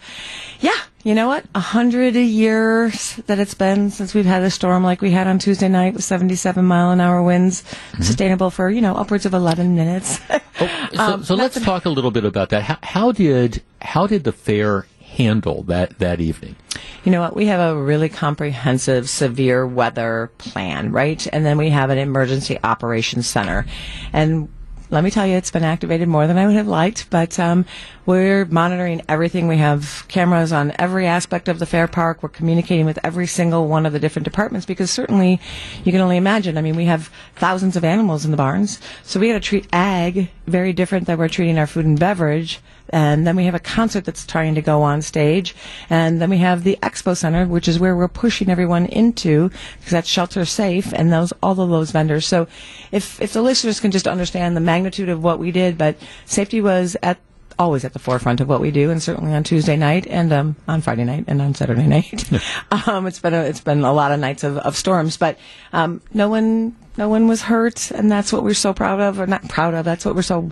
Yeah, 0.61 0.71
you 1.07 1.15
know 1.15 1.27
what? 1.27 1.45
A 1.55 1.61
hundred 1.61 2.15
years 2.15 3.15
that 3.27 3.39
it's 3.39 3.53
been 3.53 3.91
since 3.91 4.13
we've 4.13 4.25
had 4.25 4.43
a 4.43 4.51
storm 4.51 4.83
like 4.83 5.01
we 5.01 5.11
had 5.11 5.25
on 5.25 5.39
Tuesday 5.39 5.69
night 5.69 5.93
with 5.93 6.03
77 6.03 6.65
mile 6.65 6.91
an 6.91 6.99
hour 6.99 7.23
winds, 7.23 7.63
mm-hmm. 7.63 8.03
sustainable 8.03 8.49
for, 8.49 8.69
you 8.69 8.81
know, 8.81 8.93
upwards 8.93 9.25
of 9.25 9.33
11 9.33 9.73
minutes. 9.73 10.19
oh, 10.29 10.89
so, 10.91 10.99
um, 10.99 11.23
so 11.23 11.35
let's 11.35 11.57
talk 11.61 11.85
a 11.85 11.89
little 11.89 12.11
bit 12.11 12.25
about 12.25 12.49
that. 12.49 12.63
How, 12.63 12.77
how 12.83 13.11
did, 13.13 13.63
how 13.81 14.05
did 14.05 14.25
the 14.25 14.33
fair 14.33 14.85
handle 14.99 15.63
that, 15.63 15.97
that 15.99 16.19
evening? 16.19 16.57
You 17.05 17.13
know 17.13 17.21
what? 17.21 17.37
We 17.37 17.45
have 17.45 17.61
a 17.61 17.81
really 17.81 18.09
comprehensive 18.09 19.09
severe 19.09 19.65
weather 19.65 20.29
plan, 20.37 20.91
right? 20.91 21.25
And 21.31 21.45
then 21.45 21.57
we 21.57 21.69
have 21.69 21.89
an 21.89 21.99
emergency 21.99 22.59
operations 22.65 23.27
center. 23.27 23.65
And 24.11 24.49
let 24.89 25.03
me 25.03 25.11
tell 25.11 25.27
you, 25.27 25.35
it's 25.35 25.51
been 25.51 25.63
activated 25.63 26.07
more 26.07 26.27
than 26.27 26.37
I 26.37 26.45
would 26.45 26.55
have 26.55 26.67
liked, 26.67 27.09
but 27.09 27.37
um, 27.39 27.65
we're 28.05 28.45
monitoring 28.45 29.01
everything. 29.09 29.47
We 29.47 29.57
have 29.57 30.05
cameras 30.07 30.53
on 30.53 30.71
every 30.79 31.05
aspect 31.05 31.49
of 31.49 31.59
the 31.59 31.65
fair 31.65 31.87
park. 31.87 32.23
We're 32.23 32.29
communicating 32.29 32.85
with 32.85 32.97
every 33.03 33.27
single 33.27 33.67
one 33.67 33.85
of 33.85 33.91
the 33.91 33.99
different 33.99 34.23
departments 34.23 34.65
because 34.65 34.89
certainly 34.89 35.41
you 35.83 35.91
can 35.91 35.99
only 35.99 36.15
imagine. 36.15 36.57
I 36.57 36.61
mean, 36.61 36.77
we 36.77 36.85
have 36.85 37.11
thousands 37.35 37.75
of 37.75 37.83
animals 37.83 38.23
in 38.23 38.31
the 38.31 38.37
barns, 38.37 38.79
so 39.03 39.19
we 39.19 39.27
got 39.27 39.33
to 39.33 39.39
treat 39.41 39.67
ag 39.73 40.29
very 40.45 40.71
different 40.71 41.05
than 41.05 41.17
we're 41.17 41.27
treating 41.27 41.59
our 41.59 41.67
food 41.67 41.85
and 41.85 41.99
beverage 41.99 42.61
and 42.89 43.25
then 43.25 43.35
we 43.35 43.45
have 43.45 43.55
a 43.55 43.59
concert 43.59 44.05
that's 44.05 44.25
trying 44.25 44.55
to 44.55 44.61
go 44.61 44.81
on 44.81 45.01
stage, 45.01 45.55
and 45.89 46.21
then 46.21 46.29
we 46.29 46.37
have 46.39 46.63
the 46.63 46.77
expo 46.81 47.15
center, 47.15 47.45
which 47.45 47.67
is 47.67 47.79
where 47.79 47.95
we're 47.95 48.07
pushing 48.07 48.49
everyone 48.49 48.85
into 48.85 49.49
because 49.79 49.91
that's 49.91 50.09
shelter 50.09 50.45
safe, 50.45 50.93
and 50.93 51.11
those 51.11 51.33
all 51.43 51.59
of 51.59 51.69
those 51.69 51.91
vendors. 51.91 52.25
So, 52.25 52.47
if 52.91 53.21
if 53.21 53.33
the 53.33 53.41
listeners 53.41 53.79
can 53.79 53.91
just 53.91 54.07
understand 54.07 54.55
the 54.55 54.61
magnitude 54.61 55.09
of 55.09 55.23
what 55.23 55.39
we 55.39 55.51
did, 55.51 55.77
but 55.77 55.97
safety 56.25 56.61
was 56.61 56.95
at 57.03 57.19
always 57.59 57.83
at 57.83 57.93
the 57.93 57.99
forefront 57.99 58.41
of 58.41 58.49
what 58.49 58.61
we 58.61 58.71
do, 58.71 58.89
and 58.91 59.01
certainly 59.01 59.33
on 59.33 59.43
Tuesday 59.43 59.75
night 59.75 60.05
and 60.07 60.31
um, 60.31 60.55
on 60.67 60.81
Friday 60.81 61.03
night 61.03 61.25
and 61.27 61.41
on 61.41 61.55
Saturday 61.55 61.87
night. 61.87 62.29
um, 62.87 63.07
it's 63.07 63.19
been 63.19 63.33
a, 63.33 63.41
it's 63.43 63.61
been 63.61 63.83
a 63.83 63.93
lot 63.93 64.11
of 64.11 64.19
nights 64.19 64.43
of, 64.43 64.57
of 64.57 64.75
storms, 64.75 65.17
but 65.17 65.37
um, 65.73 66.01
no 66.13 66.29
one 66.29 66.75
no 66.97 67.09
one 67.09 67.27
was 67.27 67.43
hurt, 67.43 67.91
and 67.91 68.11
that's 68.11 68.33
what 68.33 68.43
we're 68.43 68.53
so 68.53 68.73
proud 68.73 68.99
of, 68.99 69.19
or 69.19 69.27
not 69.27 69.47
proud 69.49 69.73
of. 69.73 69.85
That's 69.85 70.05
what 70.05 70.15
we're 70.15 70.23
so 70.23 70.51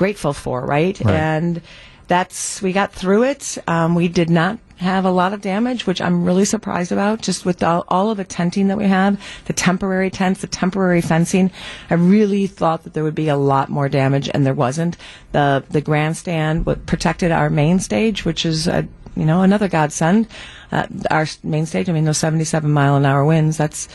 grateful 0.00 0.32
for, 0.32 0.64
right? 0.64 0.98
right. 0.98 1.14
And 1.14 1.60
that's 2.08 2.62
we 2.62 2.72
got 2.72 2.90
through 2.90 3.24
it. 3.24 3.58
Um, 3.68 3.94
we 3.94 4.08
did 4.08 4.30
not 4.30 4.58
have 4.78 5.04
a 5.04 5.10
lot 5.10 5.34
of 5.34 5.42
damage, 5.42 5.86
which 5.86 6.00
I'm 6.00 6.24
really 6.24 6.46
surprised 6.46 6.90
about. 6.90 7.20
Just 7.20 7.44
with 7.44 7.62
all, 7.62 7.84
all 7.88 8.10
of 8.10 8.16
the 8.16 8.24
tenting 8.24 8.68
that 8.68 8.78
we 8.78 8.86
have, 8.86 9.20
the 9.44 9.52
temporary 9.52 10.08
tents, 10.08 10.40
the 10.40 10.46
temporary 10.46 11.02
fencing, 11.02 11.50
I 11.90 11.94
really 11.94 12.46
thought 12.46 12.84
that 12.84 12.94
there 12.94 13.04
would 13.04 13.14
be 13.14 13.28
a 13.28 13.36
lot 13.36 13.68
more 13.68 13.90
damage, 13.90 14.30
and 14.32 14.46
there 14.46 14.54
wasn't. 14.54 14.96
the 15.32 15.62
The 15.68 15.82
grandstand 15.82 16.64
what 16.64 16.86
protected 16.86 17.30
our 17.30 17.50
main 17.50 17.78
stage, 17.78 18.24
which 18.24 18.46
is 18.46 18.66
a 18.66 18.88
you 19.16 19.26
know 19.26 19.42
another 19.42 19.68
godsend. 19.68 20.28
Uh, 20.72 20.86
our 21.10 21.26
main 21.42 21.66
stage, 21.66 21.90
I 21.90 21.92
mean, 21.92 22.06
those 22.06 22.16
77 22.16 22.70
mile 22.70 22.96
an 22.96 23.04
hour 23.04 23.22
winds. 23.22 23.58
That's 23.58 23.86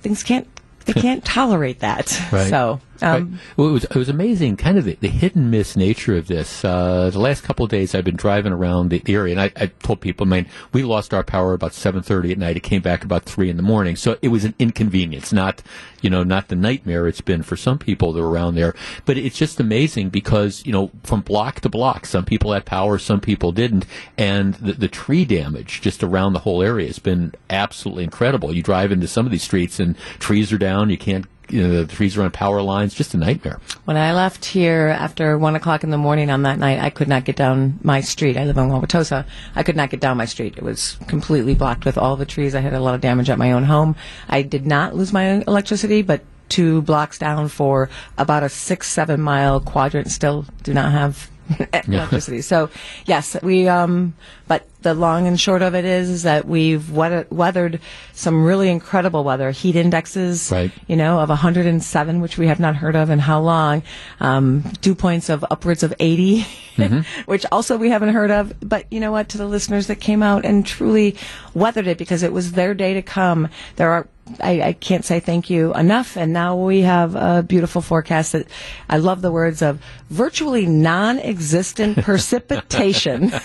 things 0.00 0.22
can't 0.22 0.46
they 0.84 0.92
can't 0.92 1.24
tolerate 1.24 1.80
that. 1.80 2.06
Right. 2.30 2.48
So. 2.48 2.80
Um, 3.02 3.10
Right. 3.10 3.40
Well, 3.56 3.68
it 3.68 3.72
was 3.72 3.84
it 3.84 3.96
was 3.96 4.08
amazing, 4.08 4.56
kind 4.56 4.78
of 4.78 4.84
the, 4.84 4.96
the 5.00 5.08
hit 5.08 5.34
and 5.34 5.50
miss 5.50 5.76
nature 5.76 6.16
of 6.16 6.26
this. 6.26 6.64
Uh, 6.64 7.10
the 7.10 7.18
last 7.18 7.42
couple 7.42 7.64
of 7.64 7.70
days, 7.70 7.94
I've 7.94 8.04
been 8.04 8.16
driving 8.16 8.52
around 8.52 8.90
the 8.90 9.02
area, 9.06 9.32
and 9.32 9.40
I, 9.40 9.52
I 9.56 9.66
told 9.66 10.00
people, 10.00 10.26
I 10.26 10.30
mean, 10.30 10.46
we 10.72 10.82
lost 10.82 11.12
our 11.12 11.22
power 11.24 11.52
about 11.52 11.74
seven 11.74 12.02
thirty 12.02 12.32
at 12.32 12.38
night. 12.38 12.56
It 12.56 12.60
came 12.60 12.82
back 12.82 13.04
about 13.04 13.24
three 13.24 13.50
in 13.50 13.56
the 13.56 13.62
morning, 13.62 13.96
so 13.96 14.16
it 14.22 14.28
was 14.28 14.44
an 14.44 14.54
inconvenience, 14.58 15.32
not 15.32 15.62
you 16.00 16.08
know, 16.08 16.22
not 16.22 16.48
the 16.48 16.56
nightmare 16.56 17.06
it's 17.06 17.20
been 17.20 17.42
for 17.42 17.56
some 17.56 17.78
people 17.78 18.12
that 18.12 18.20
are 18.22 18.26
around 18.26 18.54
there. 18.54 18.74
But 19.04 19.18
it's 19.18 19.36
just 19.36 19.60
amazing 19.60 20.08
because 20.10 20.64
you 20.64 20.72
know, 20.72 20.90
from 21.02 21.20
block 21.20 21.60
to 21.60 21.68
block, 21.68 22.06
some 22.06 22.24
people 22.24 22.52
had 22.52 22.64
power, 22.64 22.98
some 22.98 23.20
people 23.20 23.52
didn't, 23.52 23.86
and 24.16 24.54
the, 24.54 24.72
the 24.72 24.88
tree 24.88 25.24
damage 25.24 25.80
just 25.80 26.02
around 26.02 26.32
the 26.32 26.40
whole 26.40 26.62
area 26.62 26.86
has 26.86 26.98
been 26.98 27.34
absolutely 27.48 28.04
incredible. 28.04 28.54
You 28.54 28.62
drive 28.62 28.92
into 28.92 29.08
some 29.08 29.26
of 29.26 29.32
these 29.32 29.42
streets, 29.42 29.78
and 29.80 29.96
trees 30.18 30.52
are 30.52 30.58
down. 30.58 30.90
You 30.90 30.98
can't. 30.98 31.26
You 31.50 31.66
know, 31.66 31.84
the 31.84 31.94
trees 31.94 32.16
are 32.16 32.22
on 32.22 32.30
power 32.30 32.62
lines, 32.62 32.94
just 32.94 33.14
a 33.14 33.16
nightmare. 33.16 33.60
When 33.84 33.96
I 33.96 34.12
left 34.12 34.44
here 34.44 34.88
after 34.88 35.36
one 35.36 35.56
o'clock 35.56 35.84
in 35.84 35.90
the 35.90 35.98
morning 35.98 36.30
on 36.30 36.42
that 36.42 36.58
night, 36.58 36.80
I 36.80 36.90
could 36.90 37.08
not 37.08 37.24
get 37.24 37.36
down 37.36 37.78
my 37.82 38.00
street. 38.00 38.36
I 38.36 38.44
live 38.44 38.56
in 38.56 38.68
Wauwatosa. 38.68 39.26
I 39.56 39.62
could 39.62 39.76
not 39.76 39.90
get 39.90 40.00
down 40.00 40.16
my 40.16 40.26
street. 40.26 40.56
It 40.56 40.62
was 40.62 40.96
completely 41.08 41.54
blocked 41.54 41.84
with 41.84 41.98
all 41.98 42.16
the 42.16 42.26
trees. 42.26 42.54
I 42.54 42.60
had 42.60 42.72
a 42.72 42.80
lot 42.80 42.94
of 42.94 43.00
damage 43.00 43.30
at 43.30 43.38
my 43.38 43.52
own 43.52 43.64
home. 43.64 43.96
I 44.28 44.42
did 44.42 44.66
not 44.66 44.94
lose 44.94 45.12
my 45.12 45.42
electricity, 45.46 46.02
but 46.02 46.22
two 46.48 46.82
blocks 46.82 47.18
down 47.18 47.48
for 47.48 47.88
about 48.18 48.42
a 48.42 48.48
six, 48.48 48.88
seven 48.88 49.20
mile 49.20 49.60
quadrant 49.60 50.10
still 50.10 50.44
do 50.62 50.74
not 50.74 50.92
have 50.92 51.30
electricity. 51.86 52.40
So, 52.42 52.70
yes, 53.06 53.36
we, 53.42 53.68
um, 53.68 54.14
but 54.48 54.66
the 54.82 54.94
long 54.94 55.26
and 55.26 55.38
short 55.38 55.60
of 55.62 55.74
it 55.74 55.84
is, 55.84 56.08
is 56.08 56.22
that 56.22 56.46
we've 56.46 56.90
weather- 56.90 57.26
weathered 57.30 57.80
some 58.12 58.44
really 58.44 58.70
incredible 58.70 59.24
weather. 59.24 59.50
Heat 59.50 59.76
indexes, 59.76 60.50
Right. 60.50 60.70
you 60.86 60.96
know, 60.96 61.20
of 61.20 61.28
107, 61.28 62.20
which 62.20 62.38
we 62.38 62.46
have 62.46 62.60
not 62.60 62.76
heard 62.76 62.96
of 62.96 63.10
in 63.10 63.18
how 63.18 63.40
long. 63.40 63.82
Um, 64.20 64.60
dew 64.80 64.94
points 64.94 65.28
of 65.28 65.44
upwards 65.50 65.82
of 65.82 65.92
80, 66.00 66.46
which 67.26 67.44
also 67.52 67.76
we 67.76 67.90
haven't 67.90 68.10
heard 68.14 68.30
of. 68.30 68.54
But 68.60 68.86
you 68.90 69.00
know 69.00 69.12
what? 69.12 69.28
To 69.30 69.38
the 69.38 69.46
listeners 69.46 69.86
that 69.88 69.96
came 69.96 70.22
out 70.22 70.44
and 70.44 70.64
truly 70.64 71.16
weathered 71.54 71.86
it 71.86 71.98
because 71.98 72.22
it 72.22 72.32
was 72.32 72.52
their 72.52 72.72
day 72.74 72.94
to 72.94 73.02
come. 73.02 73.48
There 73.76 73.90
are. 73.90 74.06
I, 74.40 74.62
I 74.62 74.72
can't 74.72 75.04
say 75.04 75.20
thank 75.20 75.50
you 75.50 75.74
enough. 75.74 76.16
And 76.16 76.32
now 76.32 76.56
we 76.56 76.82
have 76.82 77.14
a 77.14 77.42
beautiful 77.42 77.82
forecast 77.82 78.32
that 78.32 78.46
I 78.88 78.98
love 78.98 79.22
the 79.22 79.32
words 79.32 79.62
of 79.62 79.80
virtually 80.08 80.66
non-existent 80.66 81.98
precipitation. 82.04 83.32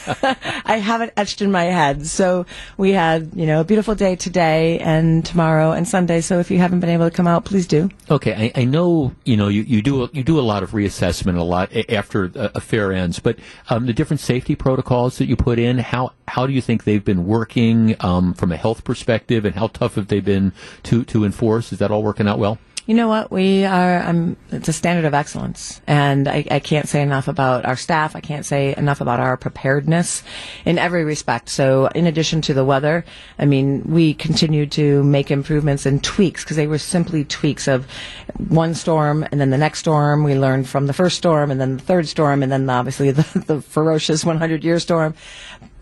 I 0.66 0.78
have 0.78 1.02
it 1.02 1.14
etched 1.18 1.42
in 1.42 1.52
my 1.52 1.66
head. 1.66 2.06
So 2.08 2.46
we 2.78 2.92
had, 2.92 3.32
you 3.36 3.46
know, 3.46 3.62
a 3.62 3.64
beautiful 3.64 3.96
day 3.96 4.16
today 4.16 4.80
and 4.80 5.26
tomorrow 5.26 5.72
and 5.72 5.88
Sunday. 5.88 6.22
So 6.22 6.40
if 6.40 6.52
you 6.52 6.58
haven't 6.60 6.80
been 6.80 6.90
able 6.90 7.10
to 7.10 7.16
come 7.16 7.28
out, 7.28 7.46
please 7.46 7.68
do. 7.68 7.90
Okay, 8.10 8.52
I, 8.56 8.62
I 8.62 8.66
know 8.66 9.14
you 9.24 9.38
know 9.38 9.48
you, 9.48 9.64
you 9.64 9.82
do 9.82 10.04
a, 10.04 10.10
you 10.14 10.24
do 10.24 10.40
a 10.40 10.42
lot 10.42 10.64
of 10.64 10.72
reassessment 10.72 11.38
a 11.38 11.44
lot 11.44 11.72
after 11.90 12.26
a, 12.26 12.52
a 12.56 12.62
fair 12.62 12.92
ends, 12.92 13.20
but 13.20 13.38
um, 13.70 13.86
the 13.86 13.94
different 13.94 14.20
safety 14.20 14.56
protocols 14.56 15.18
that 15.18 15.28
you 15.28 15.36
put 15.36 15.60
in, 15.60 15.78
how 15.78 16.14
how 16.28 16.48
do 16.48 16.54
you 16.54 16.62
think 16.62 16.84
they've 16.84 17.04
been 17.04 17.26
working 17.26 17.96
um, 18.00 18.34
from 18.34 18.52
a 18.52 18.58
health 18.58 18.84
perspective, 18.84 19.46
and 19.46 19.56
how 19.56 19.68
tough 19.68 19.96
have 19.96 20.08
they 20.08 20.20
been 20.20 20.54
to 20.84 21.04
to 21.06 21.24
enforce? 21.24 21.72
Is 21.72 21.80
that 21.80 21.92
all 21.92 22.04
working 22.04 22.28
out 22.28 22.40
well? 22.40 22.60
You 22.88 22.94
know 22.94 23.08
what? 23.08 23.32
We 23.32 23.66
are, 23.66 24.04
um, 24.04 24.38
it's 24.52 24.68
a 24.68 24.74
standard 24.74 25.06
of 25.06 25.16
excellence. 25.16 25.82
And 25.88 26.28
I, 26.28 26.46
I 26.52 26.60
can't 26.60 26.88
say 26.88 27.02
enough 27.02 27.28
about 27.28 27.66
our 27.66 27.76
staff. 27.76 28.16
I 28.16 28.20
can't 28.20 28.46
say 28.46 28.76
enough 28.76 29.02
about 29.02 29.20
our 29.20 29.38
preparedness 29.38 30.22
in 30.66 30.78
every 30.78 31.04
respect. 31.04 31.50
So 31.50 31.88
in 31.88 32.06
addition 32.06 32.42
to 32.42 32.54
the 32.54 32.64
weather, 32.64 33.04
I 33.40 33.46
mean, 33.46 33.82
we 33.86 34.14
continue 34.14 34.68
to 34.68 35.04
make 35.04 35.32
improvements 35.32 35.88
and 35.88 36.04
tweaks 36.04 36.44
because 36.44 36.58
they 36.58 36.68
were 36.68 36.78
simply 36.78 37.26
tweaks 37.26 37.68
of 37.68 37.88
one 38.50 38.76
storm 38.76 39.24
and 39.32 39.42
then 39.42 39.50
the 39.50 39.58
next 39.58 39.80
storm. 39.80 40.24
We 40.24 40.36
learned 40.36 40.70
from 40.70 40.86
the 40.86 40.94
first 40.94 41.18
storm 41.18 41.50
and 41.50 41.60
then 41.60 41.78
the 41.78 41.84
third 41.84 42.08
storm 42.08 42.44
and 42.44 42.52
then 42.52 42.70
obviously 42.70 43.10
the, 43.12 43.44
the 43.48 43.62
ferocious 43.64 44.24
100 44.24 44.64
year 44.64 44.78
storm 44.78 45.16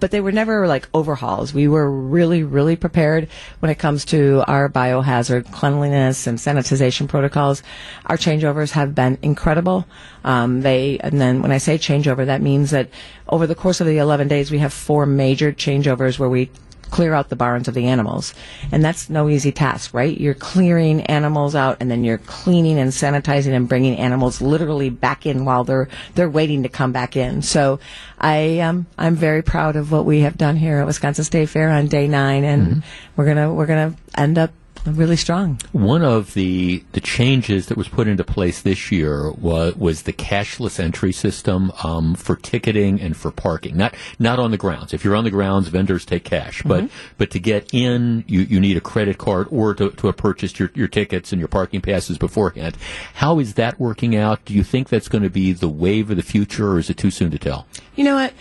but 0.04 0.12
they 0.12 0.20
were 0.20 0.34
never 0.34 0.68
like 0.68 0.90
overhauls. 0.94 1.54
We 1.54 1.70
were 1.70 1.90
really, 1.90 2.44
really 2.44 2.76
prepared 2.76 3.30
when 3.62 3.72
it 3.72 3.80
comes 3.80 4.04
to 4.08 4.44
our 4.50 4.68
biohazard 4.68 5.50
cleanliness 5.54 6.28
and 6.28 6.38
sanitization 6.38 7.08
protocols. 7.08 7.64
Our 8.08 8.18
changeovers 8.18 8.72
have 8.72 8.94
been 8.94 9.18
incredible. 9.22 9.88
Um, 10.26 10.60
they, 10.60 11.00
and 11.00 11.22
then 11.22 11.42
when 11.42 11.54
I 11.54 11.58
say 11.58 11.78
changeover, 11.78 12.26
that 12.26 12.42
means 12.42 12.72
that 12.72 12.90
over 13.30 13.48
the 13.48 13.56
course 13.56 13.80
of 13.80 13.88
the 13.88 13.98
11 13.98 14.28
days, 14.28 14.52
we 14.52 14.58
have 14.58 14.74
four 14.74 15.06
major 15.06 15.54
changeovers 15.54 16.20
where 16.20 16.28
we 16.28 16.52
clear 16.94 17.16
out 17.16 17.30
the 17.30 17.36
barns 17.36 17.68
of 17.68 17.74
the 17.74 17.88
animals. 17.88 18.36
And 18.72 18.86
that's 18.86 19.10
no 19.10 19.28
easy 19.28 19.52
task, 19.52 19.96
right? 19.96 20.16
You're 20.16 20.36
clearing 20.36 21.02
animals 21.08 21.56
out 21.56 21.78
and 21.80 21.90
then 21.90 22.04
you're 22.04 22.20
cleaning 22.20 22.78
and 22.78 22.92
sanitizing 22.92 23.54
and 23.54 23.68
bringing 23.68 23.98
animals 23.98 24.44
literally 24.44 24.92
back 24.92 25.26
in 25.26 25.44
while 25.44 25.64
they're, 25.64 25.90
they're 26.14 26.30
waiting 26.30 26.62
to 26.62 26.70
come 26.70 26.92
back 26.92 27.18
in. 27.18 27.42
So 27.42 27.80
I, 28.20 28.60
um, 28.60 28.86
I'm 28.96 29.16
very 29.16 29.42
proud 29.42 29.76
of 29.76 29.92
what 29.92 30.06
we 30.06 30.20
have 30.20 30.38
done 30.38 30.56
here 30.56 30.78
at 30.78 30.86
Wisconsin 30.86 31.24
State 31.26 31.50
Fair 31.50 31.72
on 31.72 31.88
day 31.88 32.08
nine 32.08 32.44
and 32.44 32.84
we're 33.18 33.26
gonna, 33.26 33.52
we're 33.52 33.66
gonna 33.66 33.96
end 34.16 34.38
up 34.38 34.52
really 34.86 35.16
strong. 35.16 35.60
One 35.72 36.04
of 36.04 36.34
the 36.34 36.84
the 36.92 37.02
changes 37.02 37.68
that 37.68 37.78
was 37.78 37.88
put 37.88 38.08
into 38.08 38.24
place 38.24 38.62
this 38.62 38.92
year 38.92 39.32
was 39.32 39.76
was 39.76 40.04
the 40.04 40.14
cashless 40.14 40.80
entry 40.80 41.12
system 41.12 41.72
um, 41.84 42.16
for 42.16 42.36
ticketing 42.36 43.00
and 43.02 43.16
for 43.16 43.32
parking. 43.32 43.78
Not 43.78 43.96
not 44.20 44.40
on 44.40 44.52
the 44.52 44.58
grounds. 44.58 44.94
If 44.94 45.04
you're 45.04 45.16
on 45.16 45.24
the 45.24 45.32
grounds, 45.32 45.68
vendors 45.70 46.06
take 46.06 46.24
cash, 46.24 46.62
but 46.64 46.90
but 47.18 47.32
to 47.32 47.40
get 47.40 47.74
in, 47.74 48.24
you, 48.28 48.42
you 48.42 48.60
need 48.60 48.78
a 48.78 48.82
credit 48.82 49.18
card 49.18 49.48
or 49.52 49.74
to, 49.76 49.92
to 49.92 50.08
have 50.08 50.18
purchased 50.18 50.60
your, 50.60 50.72
your 50.74 50.88
tickets 50.88 51.32
and 51.32 51.40
your 51.40 51.48
parking 51.48 51.82
passes 51.82 52.18
beforehand. 52.18 52.78
How 53.16 53.40
is 53.40 53.54
that 53.56 53.80
working 53.80 54.16
out? 54.16 54.44
Do 54.46 54.54
you 54.54 54.64
think 54.64 54.90
that's 54.90 55.08
going 55.08 55.24
to 55.24 55.30
be 55.30 55.54
the 55.54 55.70
wave 55.70 56.10
of 56.10 56.18
the 56.18 56.24
future, 56.24 56.72
or 56.72 56.80
is 56.80 56.90
it 56.90 56.98
too 56.98 57.12
soon 57.12 57.32
to 57.32 57.40
tell? 57.40 57.68
You 57.96 58.04
know 58.04 58.16
what? 58.16 58.34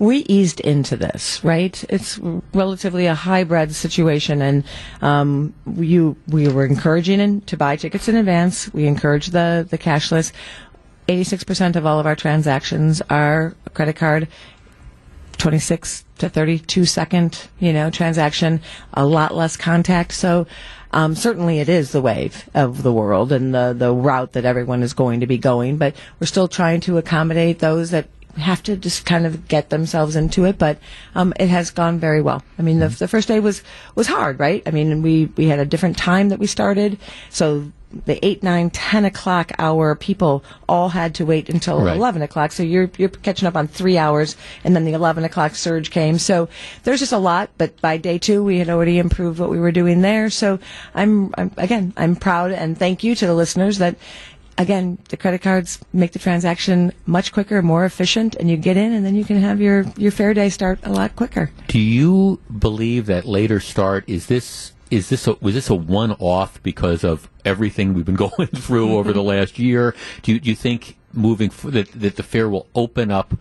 We 0.00 0.24
eased 0.28 0.60
into 0.60 0.96
this, 0.96 1.44
right? 1.44 1.84
It's 1.90 2.18
relatively 2.54 3.04
a 3.04 3.14
hybrid 3.14 3.74
situation, 3.74 4.40
and 4.40 4.64
um, 5.02 5.52
you 5.76 6.16
we 6.26 6.48
were 6.48 6.64
encouraging 6.64 7.20
in, 7.20 7.42
to 7.42 7.56
buy 7.58 7.76
tickets 7.76 8.08
in 8.08 8.16
advance. 8.16 8.72
We 8.72 8.86
encourage 8.86 9.26
the 9.28 9.66
the 9.68 9.76
cashless. 9.76 10.32
Eighty 11.06 11.24
six 11.24 11.44
percent 11.44 11.76
of 11.76 11.84
all 11.84 12.00
of 12.00 12.06
our 12.06 12.16
transactions 12.16 13.02
are 13.10 13.54
credit 13.74 13.96
card. 13.96 14.26
26 15.36 16.04
to 16.18 16.28
32 16.28 16.84
second, 16.84 17.48
you 17.58 17.72
know, 17.72 17.88
transaction, 17.88 18.60
a 18.92 19.06
lot 19.06 19.34
less 19.34 19.56
contact. 19.56 20.12
So, 20.12 20.46
um, 20.92 21.14
certainly 21.14 21.60
it 21.60 21.68
is 21.70 21.92
the 21.92 22.02
wave 22.02 22.48
of 22.52 22.82
the 22.82 22.92
world 22.92 23.32
and 23.32 23.54
the, 23.54 23.72
the 23.72 23.90
route 23.90 24.32
that 24.32 24.44
everyone 24.44 24.82
is 24.82 24.92
going 24.92 25.20
to 25.20 25.26
be 25.26 25.38
going, 25.38 25.78
but 25.78 25.96
we're 26.18 26.26
still 26.26 26.46
trying 26.46 26.80
to 26.80 26.98
accommodate 26.98 27.60
those 27.60 27.90
that 27.90 28.08
have 28.36 28.62
to 28.64 28.76
just 28.76 29.04
kind 29.06 29.26
of 29.26 29.48
get 29.48 29.70
themselves 29.70 30.16
into 30.16 30.44
it, 30.44 30.58
but 30.58 30.78
um, 31.14 31.32
it 31.38 31.48
has 31.48 31.70
gone 31.70 31.98
very 31.98 32.20
well. 32.22 32.42
I 32.58 32.62
mean, 32.62 32.78
the, 32.78 32.88
the 32.88 33.08
first 33.08 33.28
day 33.28 33.40
was 33.40 33.62
was 33.94 34.06
hard, 34.06 34.38
right? 34.38 34.62
I 34.66 34.70
mean, 34.70 35.02
we 35.02 35.26
we 35.36 35.46
had 35.46 35.58
a 35.58 35.64
different 35.64 35.96
time 35.98 36.28
that 36.30 36.38
we 36.38 36.46
started, 36.46 36.98
so 37.30 37.70
the 38.06 38.24
eight, 38.24 38.40
nine, 38.44 38.70
ten 38.70 39.04
o'clock 39.04 39.50
hour 39.58 39.96
people 39.96 40.44
all 40.68 40.90
had 40.90 41.12
to 41.16 41.26
wait 41.26 41.48
until 41.48 41.82
Right. 41.82 41.96
eleven 41.96 42.22
o'clock. 42.22 42.52
So 42.52 42.62
you're 42.62 42.88
you're 42.96 43.08
catching 43.08 43.48
up 43.48 43.56
on 43.56 43.66
three 43.66 43.98
hours, 43.98 44.36
and 44.62 44.76
then 44.76 44.84
the 44.84 44.92
eleven 44.92 45.24
o'clock 45.24 45.56
surge 45.56 45.90
came. 45.90 46.16
So 46.18 46.48
there's 46.84 47.00
just 47.00 47.12
a 47.12 47.18
lot. 47.18 47.50
But 47.58 47.80
by 47.80 47.96
day 47.96 48.18
two, 48.18 48.44
we 48.44 48.58
had 48.58 48.68
already 48.70 48.98
improved 48.98 49.40
what 49.40 49.50
we 49.50 49.58
were 49.58 49.72
doing 49.72 50.02
there. 50.02 50.30
So 50.30 50.60
I'm, 50.94 51.34
I'm 51.36 51.50
again, 51.56 51.92
I'm 51.96 52.14
proud 52.14 52.52
and 52.52 52.78
thank 52.78 53.02
you 53.02 53.14
to 53.16 53.26
the 53.26 53.34
listeners 53.34 53.78
that. 53.78 53.96
Again, 54.60 54.98
the 55.08 55.16
credit 55.16 55.40
cards 55.40 55.78
make 55.94 56.12
the 56.12 56.18
transaction 56.18 56.92
much 57.06 57.32
quicker, 57.32 57.62
more 57.62 57.86
efficient, 57.86 58.36
and 58.36 58.50
you 58.50 58.58
get 58.58 58.76
in, 58.76 58.92
and 58.92 59.06
then 59.06 59.14
you 59.14 59.24
can 59.24 59.40
have 59.40 59.58
your, 59.58 59.86
your 59.96 60.12
fair 60.12 60.34
day 60.34 60.50
start 60.50 60.78
a 60.82 60.92
lot 60.92 61.16
quicker. 61.16 61.50
Do 61.68 61.78
you 61.78 62.42
believe 62.58 63.06
that 63.06 63.24
later 63.24 63.58
start 63.58 64.04
is 64.06 64.26
this 64.26 64.72
is 64.90 65.08
this 65.08 65.26
a, 65.26 65.34
was 65.40 65.54
this 65.54 65.70
a 65.70 65.74
one 65.74 66.12
off 66.18 66.62
because 66.62 67.04
of 67.04 67.30
everything 67.42 67.94
we've 67.94 68.04
been 68.04 68.14
going 68.28 68.48
through 68.48 68.98
over 68.98 69.14
the 69.14 69.22
last 69.34 69.58
year? 69.58 69.94
Do 70.20 70.32
you, 70.32 70.40
do 70.40 70.50
you 70.50 70.56
think 70.56 70.98
moving 71.12 71.50
that 71.64 71.90
that 71.92 72.16
the 72.16 72.22
fair 72.22 72.48
will 72.48 72.68
open 72.74 73.10
up, 73.10 73.34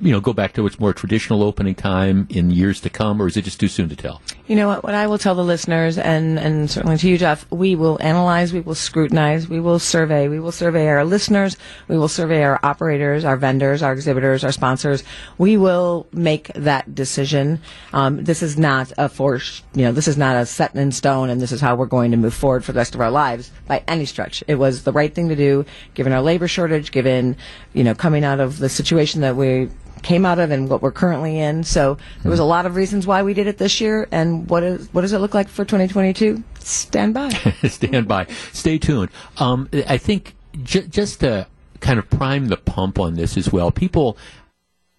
you 0.00 0.12
know, 0.12 0.20
go 0.20 0.32
back 0.32 0.52
to 0.54 0.66
its 0.66 0.78
more 0.78 0.92
traditional 0.92 1.42
opening 1.42 1.74
time 1.74 2.26
in 2.30 2.50
years 2.50 2.80
to 2.80 2.90
come, 2.90 3.20
or 3.20 3.26
is 3.26 3.36
it 3.36 3.42
just 3.42 3.60
too 3.60 3.68
soon 3.68 3.88
to 3.88 3.96
tell? 3.96 4.22
You 4.46 4.56
know 4.56 4.68
what? 4.68 4.84
What 4.84 4.94
I 4.94 5.06
will 5.06 5.18
tell 5.18 5.34
the 5.34 5.44
listeners, 5.44 5.98
and 5.98 6.38
and 6.38 6.70
certainly 6.70 6.96
to 6.98 7.08
you, 7.08 7.18
Jeff, 7.18 7.50
we 7.50 7.74
will 7.74 7.98
analyze, 8.00 8.52
we 8.52 8.60
will 8.60 8.74
scrutinize, 8.74 9.48
we 9.48 9.60
will 9.60 9.78
survey, 9.78 10.28
we 10.28 10.40
will 10.40 10.52
survey 10.52 10.88
our 10.88 11.04
listeners, 11.04 11.56
we 11.88 11.96
will 11.96 12.08
survey 12.08 12.42
our 12.42 12.60
operators, 12.62 13.24
our 13.24 13.36
vendors, 13.36 13.82
our 13.82 13.92
exhibitors, 13.92 14.44
our 14.44 14.52
sponsors. 14.52 15.02
We 15.38 15.56
will 15.56 16.06
make 16.12 16.52
that 16.54 16.94
decision. 16.94 17.60
Um, 17.92 18.24
this 18.24 18.42
is 18.42 18.58
not 18.58 18.92
a 18.98 19.08
force, 19.08 19.62
you 19.74 19.82
know, 19.82 19.92
this 19.92 20.08
is 20.08 20.16
not 20.16 20.36
a 20.36 20.46
set 20.46 20.74
in 20.74 20.92
stone, 20.92 21.30
and 21.30 21.40
this 21.40 21.52
is 21.52 21.60
how 21.60 21.74
we're 21.74 21.86
going 21.86 22.10
to 22.10 22.16
move 22.16 22.34
forward 22.34 22.64
for 22.64 22.72
the 22.72 22.78
rest 22.78 22.94
of 22.94 23.00
our 23.00 23.10
lives 23.10 23.50
by 23.66 23.82
any 23.88 24.04
stretch. 24.04 24.44
It 24.46 24.56
was 24.56 24.84
the 24.84 24.92
right 24.92 25.14
thing 25.14 25.28
to 25.28 25.36
do, 25.36 25.64
given 25.94 26.12
our 26.12 26.22
labor 26.22 26.48
shortage, 26.48 26.92
given 26.94 27.36
you 27.74 27.84
know 27.84 27.94
coming 27.94 28.24
out 28.24 28.40
of 28.40 28.58
the 28.58 28.70
situation 28.70 29.20
that 29.20 29.36
we 29.36 29.68
came 30.04 30.24
out 30.24 30.38
of 30.38 30.50
and 30.50 30.68
what 30.68 30.82
we're 30.82 30.92
currently 30.92 31.38
in. 31.40 31.64
So 31.64 31.98
there 32.22 32.30
was 32.30 32.38
a 32.38 32.44
lot 32.44 32.66
of 32.66 32.76
reasons 32.76 33.06
why 33.06 33.22
we 33.22 33.34
did 33.34 33.46
it 33.48 33.58
this 33.58 33.80
year. 33.80 34.06
And 34.12 34.48
what 34.48 34.62
is 34.62 34.88
what 34.92 35.00
does 35.00 35.12
it 35.12 35.18
look 35.18 35.34
like 35.34 35.48
for 35.48 35.64
2022? 35.64 36.42
Stand 36.60 37.14
by. 37.14 37.28
Stand 37.64 38.06
by. 38.06 38.26
Stay 38.52 38.78
tuned. 38.78 39.10
Um, 39.38 39.68
I 39.88 39.98
think 39.98 40.34
j- 40.62 40.86
just 40.86 41.20
to 41.20 41.46
kind 41.80 41.98
of 41.98 42.08
prime 42.08 42.46
the 42.46 42.56
pump 42.56 42.98
on 42.98 43.14
this 43.14 43.36
as 43.36 43.52
well, 43.52 43.70
people. 43.72 44.16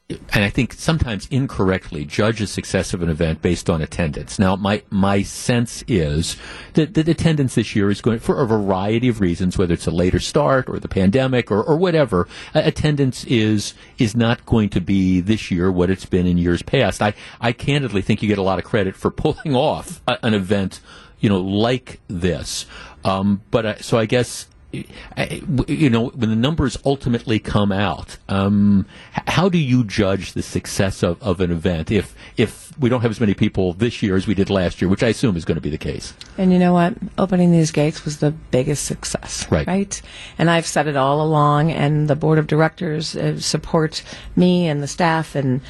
And 0.07 0.43
I 0.43 0.49
think 0.51 0.73
sometimes 0.73 1.27
incorrectly 1.31 2.05
judge 2.05 2.37
the 2.37 2.45
success 2.45 2.93
of 2.93 3.01
an 3.01 3.09
event 3.09 3.41
based 3.41 3.71
on 3.71 3.81
attendance. 3.81 4.37
Now, 4.37 4.55
my 4.55 4.83
my 4.91 5.23
sense 5.23 5.83
is 5.87 6.37
that, 6.73 6.95
attendance 6.95 7.55
this 7.55 7.75
year 7.75 7.89
is 7.89 8.01
going 8.01 8.19
for 8.19 8.39
a 8.39 8.45
variety 8.45 9.07
of 9.07 9.19
reasons, 9.19 9.57
whether 9.57 9.73
it's 9.73 9.87
a 9.87 9.91
later 9.91 10.19
start 10.19 10.69
or 10.69 10.77
the 10.77 10.87
pandemic 10.87 11.49
or, 11.49 11.63
or 11.63 11.75
whatever. 11.75 12.27
Uh, 12.53 12.61
attendance 12.65 13.23
is 13.23 13.73
is 13.97 14.15
not 14.15 14.45
going 14.45 14.69
to 14.69 14.81
be 14.81 15.21
this 15.21 15.49
year 15.49 15.71
what 15.71 15.89
it's 15.89 16.05
been 16.05 16.27
in 16.27 16.37
years 16.37 16.61
past. 16.61 17.01
I 17.01 17.15
I 17.41 17.51
candidly 17.51 18.03
think 18.03 18.21
you 18.21 18.27
get 18.27 18.37
a 18.37 18.43
lot 18.43 18.59
of 18.59 18.65
credit 18.65 18.95
for 18.95 19.09
pulling 19.25 19.55
off 19.55 20.01
a, 20.07 20.19
an 20.21 20.35
event 20.35 20.81
you 21.19 21.29
know, 21.29 21.41
like 21.41 21.99
this. 22.07 22.67
Um, 23.03 23.41
but 23.49 23.65
I, 23.65 23.75
so 23.77 23.97
I 23.97 24.05
guess, 24.05 24.47
you 25.67 25.89
know, 25.89 26.07
when 26.09 26.29
the 26.29 26.35
numbers 26.35 26.77
ultimately 26.85 27.39
come 27.39 27.71
out, 27.71 28.17
um, 28.29 28.85
how 29.27 29.49
do 29.49 29.57
you 29.57 29.83
judge 29.83 30.33
the 30.33 30.41
success 30.41 31.03
of, 31.03 31.21
of 31.21 31.39
an 31.39 31.51
event 31.51 31.91
if 31.91 32.15
if 32.37 32.77
we 32.77 32.89
don't 32.89 33.01
have 33.01 33.11
as 33.11 33.19
many 33.19 33.33
people 33.33 33.73
this 33.73 34.03
year 34.03 34.15
as 34.15 34.27
we 34.27 34.33
did 34.33 34.49
last 34.49 34.81
year, 34.81 34.89
which 34.89 35.03
I 35.03 35.07
assume 35.07 35.37
is 35.37 35.45
going 35.45 35.55
to 35.55 35.61
be 35.61 35.69
the 35.69 35.77
case? 35.77 36.13
And 36.37 36.51
you 36.51 36.59
know 36.59 36.73
what? 36.73 36.93
Opening 37.17 37.51
these 37.51 37.71
gates 37.71 38.03
was 38.03 38.19
the 38.19 38.31
biggest 38.31 38.85
success. 38.85 39.49
Right. 39.49 39.67
Right. 39.67 40.01
And 40.37 40.49
I've 40.49 40.65
said 40.65 40.87
it 40.87 40.97
all 40.97 41.21
along, 41.21 41.71
and 41.71 42.07
the 42.07 42.15
board 42.15 42.37
of 42.39 42.47
directors 42.47 43.15
uh, 43.15 43.39
support 43.39 44.03
me 44.35 44.67
and 44.67 44.83
the 44.83 44.87
staff, 44.87 45.35
and 45.35 45.61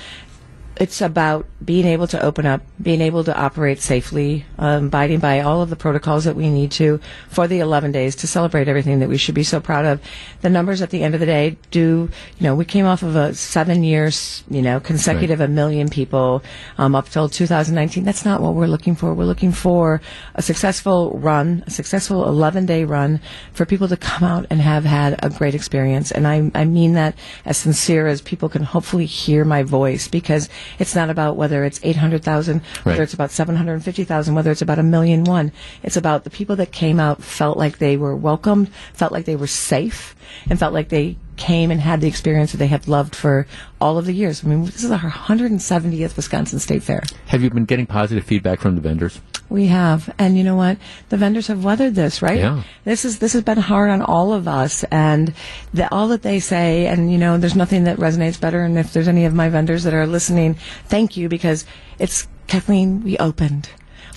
it's 0.78 1.02
about 1.02 1.46
being 1.64 1.86
able 1.86 2.08
to 2.08 2.22
open 2.22 2.46
up, 2.46 2.62
being 2.82 3.02
able 3.02 3.24
to 3.24 3.36
operate 3.36 3.80
safely, 3.80 4.46
um, 4.60 4.88
abiding 4.88 5.20
by 5.20 5.40
all 5.40 5.62
of 5.62 5.70
the 5.70 5.76
protocols 5.76 6.26
that 6.26 6.36
we 6.36 6.50
need 6.50 6.72
to 6.72 7.00
for 7.30 7.48
the 7.48 7.60
11 7.60 7.92
days 7.92 8.16
to 8.18 8.28
celebrate 8.28 8.68
everything 8.68 9.00
that 9.00 9.10
we 9.10 9.18
should 9.18 9.36
be 9.36 9.44
so 9.44 9.60
proud 9.60 9.86
of. 9.86 10.02
The 10.42 10.50
numbers 10.50 10.82
at 10.82 10.90
the 10.90 11.04
end 11.04 11.14
of 11.14 11.20
the 11.20 11.26
day 11.26 11.58
do, 11.72 12.10
you 12.38 12.44
know, 12.44 12.56
we 12.56 12.66
came 12.66 12.86
off 12.86 13.04
of 13.04 13.16
a 13.16 13.34
seven 13.34 13.84
years, 13.84 14.44
you 14.50 14.62
know, 14.62 14.80
consecutive 14.80 15.42
a 15.42 15.48
million 15.48 15.90
people 15.90 16.44
um, 16.78 16.94
up 16.94 17.10
till 17.10 17.30
2019. 17.30 18.04
That's 18.04 18.26
not 18.26 18.42
what 18.42 18.54
we're 18.54 18.68
looking 18.68 18.96
for. 18.96 19.14
We're 19.14 19.26
looking 19.26 19.52
for 19.52 20.02
a 20.36 20.42
successful 20.42 21.18
run, 21.18 21.64
a 21.66 21.72
successful 21.72 22.28
11 22.28 22.66
day 22.66 22.84
run 22.84 23.22
for 23.54 23.66
people 23.66 23.88
to 23.88 23.98
come 23.98 24.28
out 24.28 24.46
and 24.50 24.62
have 24.62 24.86
had 24.86 25.24
a 25.24 25.30
great 25.30 25.56
experience. 25.56 26.12
And 26.12 26.28
I, 26.28 26.52
I 26.54 26.66
mean 26.66 26.94
that 26.94 27.16
as 27.46 27.58
sincere 27.58 28.08
as 28.08 28.22
people 28.22 28.50
can 28.50 28.64
hopefully 28.64 29.06
hear 29.06 29.46
my 29.46 29.64
voice 29.64 30.08
because 30.08 30.50
it's 30.80 30.96
not 30.96 31.10
about 31.10 31.36
whether 31.36 31.64
it's 31.64 31.80
800,000, 31.84 32.62
whether 32.84 33.00
Right. 33.00 33.04
it's 33.04 33.14
about 33.14 33.32
750,000, 33.32 34.36
whether 34.36 34.52
it's 34.52 34.62
about 34.62 34.80
a 34.80 34.84
million 34.84 35.24
one. 35.24 35.52
It's 35.84 35.98
about 35.98 36.24
the 36.24 36.30
people 36.30 36.56
that 36.58 36.72
came 36.72 37.00
out 37.00 37.24
felt 37.24 37.58
like 37.58 37.78
they 37.78 37.98
were 37.98 38.16
welcomed, 38.16 38.70
felt 38.94 39.12
like 39.12 39.26
they 39.26 39.36
were 39.36 39.48
safe, 39.48 40.16
and 40.50 40.58
felt 40.60 40.74
like 40.74 40.90
they 40.90 41.18
came 41.38 41.70
and 41.72 41.82
had 41.82 42.00
the 42.02 42.08
experience 42.08 42.52
that 42.54 42.58
they 42.58 42.68
have 42.68 42.88
loved 42.88 43.14
for 43.16 43.46
all 43.82 43.98
of 43.98 44.06
the 44.06 44.14
years. 44.14 44.44
I 44.44 44.48
mean, 44.48 44.66
this 44.66 44.84
is 44.84 44.92
our 44.92 45.00
170th 45.00 46.16
Wisconsin 46.16 46.60
State 46.60 46.82
Fair. 46.84 47.04
Have 47.28 47.44
you 47.44 47.50
been 47.50 47.66
getting 47.66 47.86
positive 47.86 48.24
feedback 48.24 48.60
from 48.62 48.76
the 48.76 48.82
vendors? 48.82 49.20
We 49.56 49.68
have, 49.68 50.14
and 50.20 50.38
you 50.38 50.44
know 50.44 50.58
what? 50.58 50.78
The 51.08 51.16
vendors 51.16 51.48
have 51.48 51.64
weathered 51.64 51.96
this, 51.96 52.22
right? 52.22 52.40
Yeah. 52.40 52.64
This 52.84 53.06
is 53.06 53.20
this 53.20 53.32
has 53.32 53.42
been 53.42 53.58
hard 53.58 53.90
on 53.90 54.02
all 54.02 54.34
of 54.34 54.50
us, 54.50 54.84
and 54.92 55.34
the, 55.74 55.88
all 55.96 56.10
that 56.10 56.24
they 56.24 56.42
say, 56.42 56.88
and 56.88 57.10
you 57.10 57.18
know, 57.18 57.38
there's 57.38 57.56
nothing 57.56 57.86
that 57.86 57.96
resonates 57.98 58.38
better. 58.40 58.62
And 58.66 58.78
if 58.78 58.92
there's 58.92 59.08
any 59.08 59.24
of 59.24 59.34
my 59.34 59.48
vendors 59.48 59.84
that 59.86 59.94
are 59.94 60.06
listening, 60.06 60.56
thank 60.90 61.16
you 61.16 61.30
because 61.30 61.66
it's 62.00 62.28
Kathleen. 62.48 63.02
We 63.02 63.18
opened. 63.18 63.70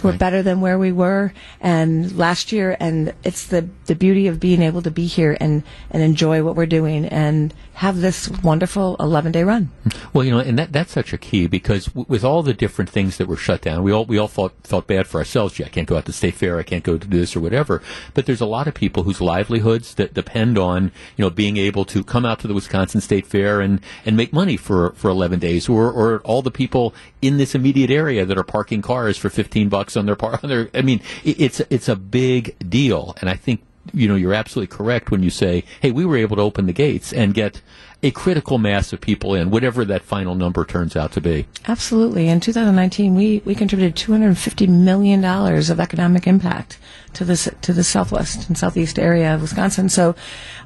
We're 0.02 0.10
Right. 0.10 0.18
better 0.18 0.42
than 0.42 0.60
where 0.60 0.78
we 0.78 0.92
were 0.92 1.32
and 1.60 2.16
last 2.16 2.52
year, 2.52 2.76
and 2.80 3.12
it's 3.22 3.46
the 3.46 3.68
the 3.86 3.94
beauty 3.94 4.26
of 4.26 4.38
being 4.40 4.62
able 4.62 4.82
to 4.82 4.90
be 4.90 5.06
here 5.06 5.36
and 5.40 5.62
and 5.92 6.02
enjoy 6.02 6.42
what 6.42 6.56
we're 6.56 6.66
doing 6.66 7.04
and 7.06 7.54
have 7.78 8.00
this 8.00 8.28
wonderful 8.42 8.96
11 8.98 9.30
day 9.30 9.44
run. 9.44 9.70
Well, 10.12 10.24
you 10.24 10.32
know, 10.32 10.40
and 10.40 10.58
that 10.58 10.72
that's 10.72 10.90
such 10.90 11.12
a 11.12 11.18
key 11.18 11.46
because 11.46 11.86
w- 11.86 12.06
with 12.08 12.24
all 12.24 12.42
the 12.42 12.52
different 12.52 12.90
things 12.90 13.18
that 13.18 13.28
were 13.28 13.36
shut 13.36 13.62
down, 13.62 13.84
we 13.84 13.92
all 13.92 14.04
we 14.04 14.18
all 14.18 14.26
felt 14.26 14.52
felt 14.64 14.88
bad 14.88 15.06
for 15.06 15.18
ourselves. 15.18 15.54
Gee, 15.54 15.64
I 15.64 15.68
can't 15.68 15.86
go 15.86 15.96
out 15.96 16.04
to 16.06 16.12
state 16.12 16.34
fair. 16.34 16.58
I 16.58 16.64
can't 16.64 16.82
go 16.82 16.98
to 16.98 17.06
this 17.06 17.36
or 17.36 17.40
whatever. 17.40 17.80
But 18.14 18.26
there's 18.26 18.40
a 18.40 18.46
lot 18.46 18.66
of 18.66 18.74
people 18.74 19.04
whose 19.04 19.20
livelihoods 19.20 19.94
that 19.94 20.12
depend 20.12 20.58
on 20.58 20.90
you 21.16 21.24
know 21.24 21.30
being 21.30 21.56
able 21.56 21.84
to 21.84 22.02
come 22.02 22.26
out 22.26 22.40
to 22.40 22.48
the 22.48 22.54
Wisconsin 22.54 23.00
State 23.00 23.26
Fair 23.26 23.60
and 23.60 23.80
and 24.04 24.16
make 24.16 24.32
money 24.32 24.56
for 24.56 24.90
for 24.94 25.08
11 25.08 25.38
days, 25.38 25.68
or 25.68 25.92
or 25.92 26.18
all 26.24 26.42
the 26.42 26.50
people 26.50 26.96
in 27.22 27.36
this 27.36 27.54
immediate 27.54 27.90
area 27.90 28.24
that 28.24 28.36
are 28.36 28.42
parking 28.42 28.82
cars 28.82 29.16
for 29.16 29.30
15 29.30 29.68
bucks 29.68 29.96
on 29.96 30.04
their 30.06 30.16
par. 30.16 30.40
On 30.42 30.48
their, 30.48 30.68
I 30.74 30.82
mean, 30.82 31.00
it, 31.22 31.40
it's 31.40 31.60
it's 31.70 31.88
a 31.88 31.96
big 31.96 32.56
deal, 32.68 33.14
and 33.20 33.30
I 33.30 33.34
think 33.34 33.60
you 33.92 34.08
know, 34.08 34.14
you're 34.14 34.34
absolutely 34.34 34.74
correct 34.74 35.10
when 35.10 35.22
you 35.22 35.30
say, 35.30 35.64
hey, 35.80 35.90
we 35.90 36.04
were 36.04 36.16
able 36.16 36.36
to 36.36 36.42
open 36.42 36.66
the 36.66 36.72
gates 36.72 37.12
and 37.12 37.34
get 37.34 37.60
a 38.02 38.10
critical 38.12 38.58
mass 38.58 38.92
of 38.92 39.00
people 39.00 39.34
in, 39.34 39.50
whatever 39.50 39.84
that 39.84 40.02
final 40.02 40.34
number 40.34 40.64
turns 40.64 40.94
out 40.94 41.10
to 41.12 41.20
be. 41.20 41.46
Absolutely. 41.66 42.28
In 42.28 42.38
2019, 42.38 43.14
we, 43.14 43.42
we 43.44 43.54
contributed 43.54 43.96
250 43.96 44.66
million 44.68 45.20
dollars 45.20 45.68
of 45.68 45.80
economic 45.80 46.26
impact 46.26 46.78
to 47.14 47.24
this 47.24 47.48
to 47.62 47.72
the 47.72 47.82
southwest 47.82 48.48
and 48.48 48.56
southeast 48.56 48.98
area 48.98 49.34
of 49.34 49.42
Wisconsin. 49.42 49.88
So 49.88 50.14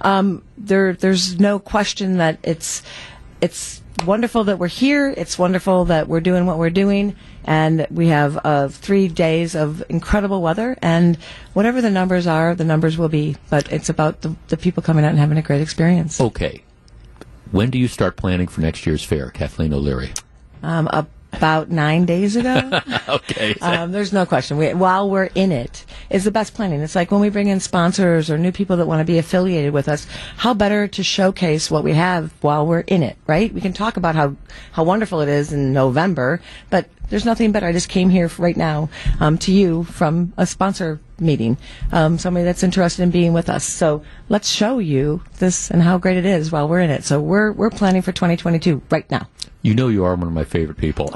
um, 0.03 0.43
there 0.59 0.93
there's 0.93 1.41
no 1.41 1.59
question 1.59 2.19
that 2.19 2.39
it's 2.43 2.83
it's 3.41 3.83
wonderful 4.05 4.45
that 4.45 4.59
we're 4.59 4.69
here. 4.69 5.09
It's 5.17 5.39
wonderful 5.39 5.87
that 5.87 6.09
we're 6.09 6.21
doing 6.21 6.45
what 6.45 6.59
we're 6.59 6.71
doing, 6.71 7.17
and 7.45 7.87
we 7.91 8.09
have 8.09 8.39
uh, 8.45 8.69
three 8.69 9.09
days 9.09 9.55
of 9.55 9.83
incredible 9.89 10.43
weather. 10.43 10.77
And 10.83 11.17
whatever 11.53 11.81
the 11.81 11.91
numbers 11.91 12.27
are, 12.27 12.55
the 12.55 12.65
numbers 12.65 12.99
will 12.99 13.09
be. 13.09 13.37
But 13.51 13.73
it's 13.73 13.89
about 13.89 14.23
the, 14.23 14.37
the 14.49 14.57
people 14.57 14.83
coming 14.83 15.05
out 15.05 15.11
and 15.11 15.19
having 15.19 15.39
a 15.39 15.43
great 15.43 15.61
experience. 15.61 16.21
Okay. 16.21 16.63
When 17.51 17.71
do 17.71 17.79
you 17.79 17.89
start 17.89 18.17
planning 18.17 18.49
for 18.49 18.61
next 18.61 18.87
year's 18.87 19.05
fair, 19.05 19.31
Kathleen 19.31 19.75
O'Leary? 19.75 20.13
Um, 20.63 20.89
about 21.33 21.71
nine 21.71 22.05
days 22.05 22.37
ago. 22.37 22.81
Okay. 23.09 23.55
Um, 23.61 23.93
there's 23.93 24.13
no 24.13 24.25
question. 24.25 24.57
We, 24.57 24.73
while 24.75 25.11
we're 25.11 25.29
in 25.35 25.51
it, 25.51 25.85
is 26.09 26.25
the 26.25 26.31
best 26.31 26.55
planning. 26.55 26.81
It's 26.81 26.95
like 26.95 27.11
when 27.11 27.21
we 27.21 27.31
bring 27.31 27.49
in 27.49 27.59
sponsors 27.61 28.31
or 28.31 28.39
new 28.39 28.53
people 28.53 28.77
that 28.77 28.87
want 28.87 29.01
to 29.01 29.05
be 29.05 29.19
affiliated 29.19 29.73
with 29.73 29.89
us. 29.89 30.07
How 30.37 30.55
better 30.55 30.87
to 30.89 31.03
showcase 31.03 31.71
what 31.71 31.85
we 31.85 31.93
have 31.93 32.33
while 32.43 32.67
we're 32.67 32.81
in 32.81 33.03
it, 33.03 33.19
right? 33.27 33.53
We 33.53 33.61
can 33.61 33.73
talk 33.73 33.97
about 33.97 34.15
how 34.15 34.37
how 34.71 34.85
wonderful 34.85 35.21
it 35.21 35.29
is 35.29 35.53
in 35.53 35.73
November, 35.73 36.41
but 36.71 36.89
there's 37.13 37.27
nothing 37.27 37.53
better. 37.53 37.67
I 37.67 37.73
just 37.73 37.91
came 37.91 38.09
here 38.09 38.31
right 38.39 38.57
now 38.57 38.89
um, 39.21 39.37
to 39.39 39.53
you 39.53 39.85
from 39.85 40.33
a 40.39 40.47
sponsor 40.47 40.99
meeting, 41.21 41.57
um, 41.93 42.19
somebody 42.19 42.45
that's 42.45 42.63
interested 42.63 43.03
in 43.03 43.11
being 43.11 43.33
with 43.33 43.49
us. 43.49 43.65
So 43.65 44.03
let's 44.29 44.49
show 44.49 44.79
you 44.79 45.23
this 45.39 45.71
and 45.71 45.83
how 45.83 45.99
great 45.99 46.17
it 46.17 46.27
is 46.27 46.51
while 46.51 46.69
we're 46.69 46.81
in 46.81 46.91
it. 46.91 47.05
So 47.05 47.21
we're 47.21 47.53
we're 47.53 47.71
planning 47.71 48.03
for 48.03 48.13
2022 48.13 48.83
right 48.91 49.09
now. 49.11 49.29
you 49.65 49.75
know 49.75 49.87
you 49.89 50.05
are 50.05 50.17
one 50.17 50.27
of 50.27 50.33
my 50.33 50.43
favorite 50.45 50.77
people. 50.79 51.11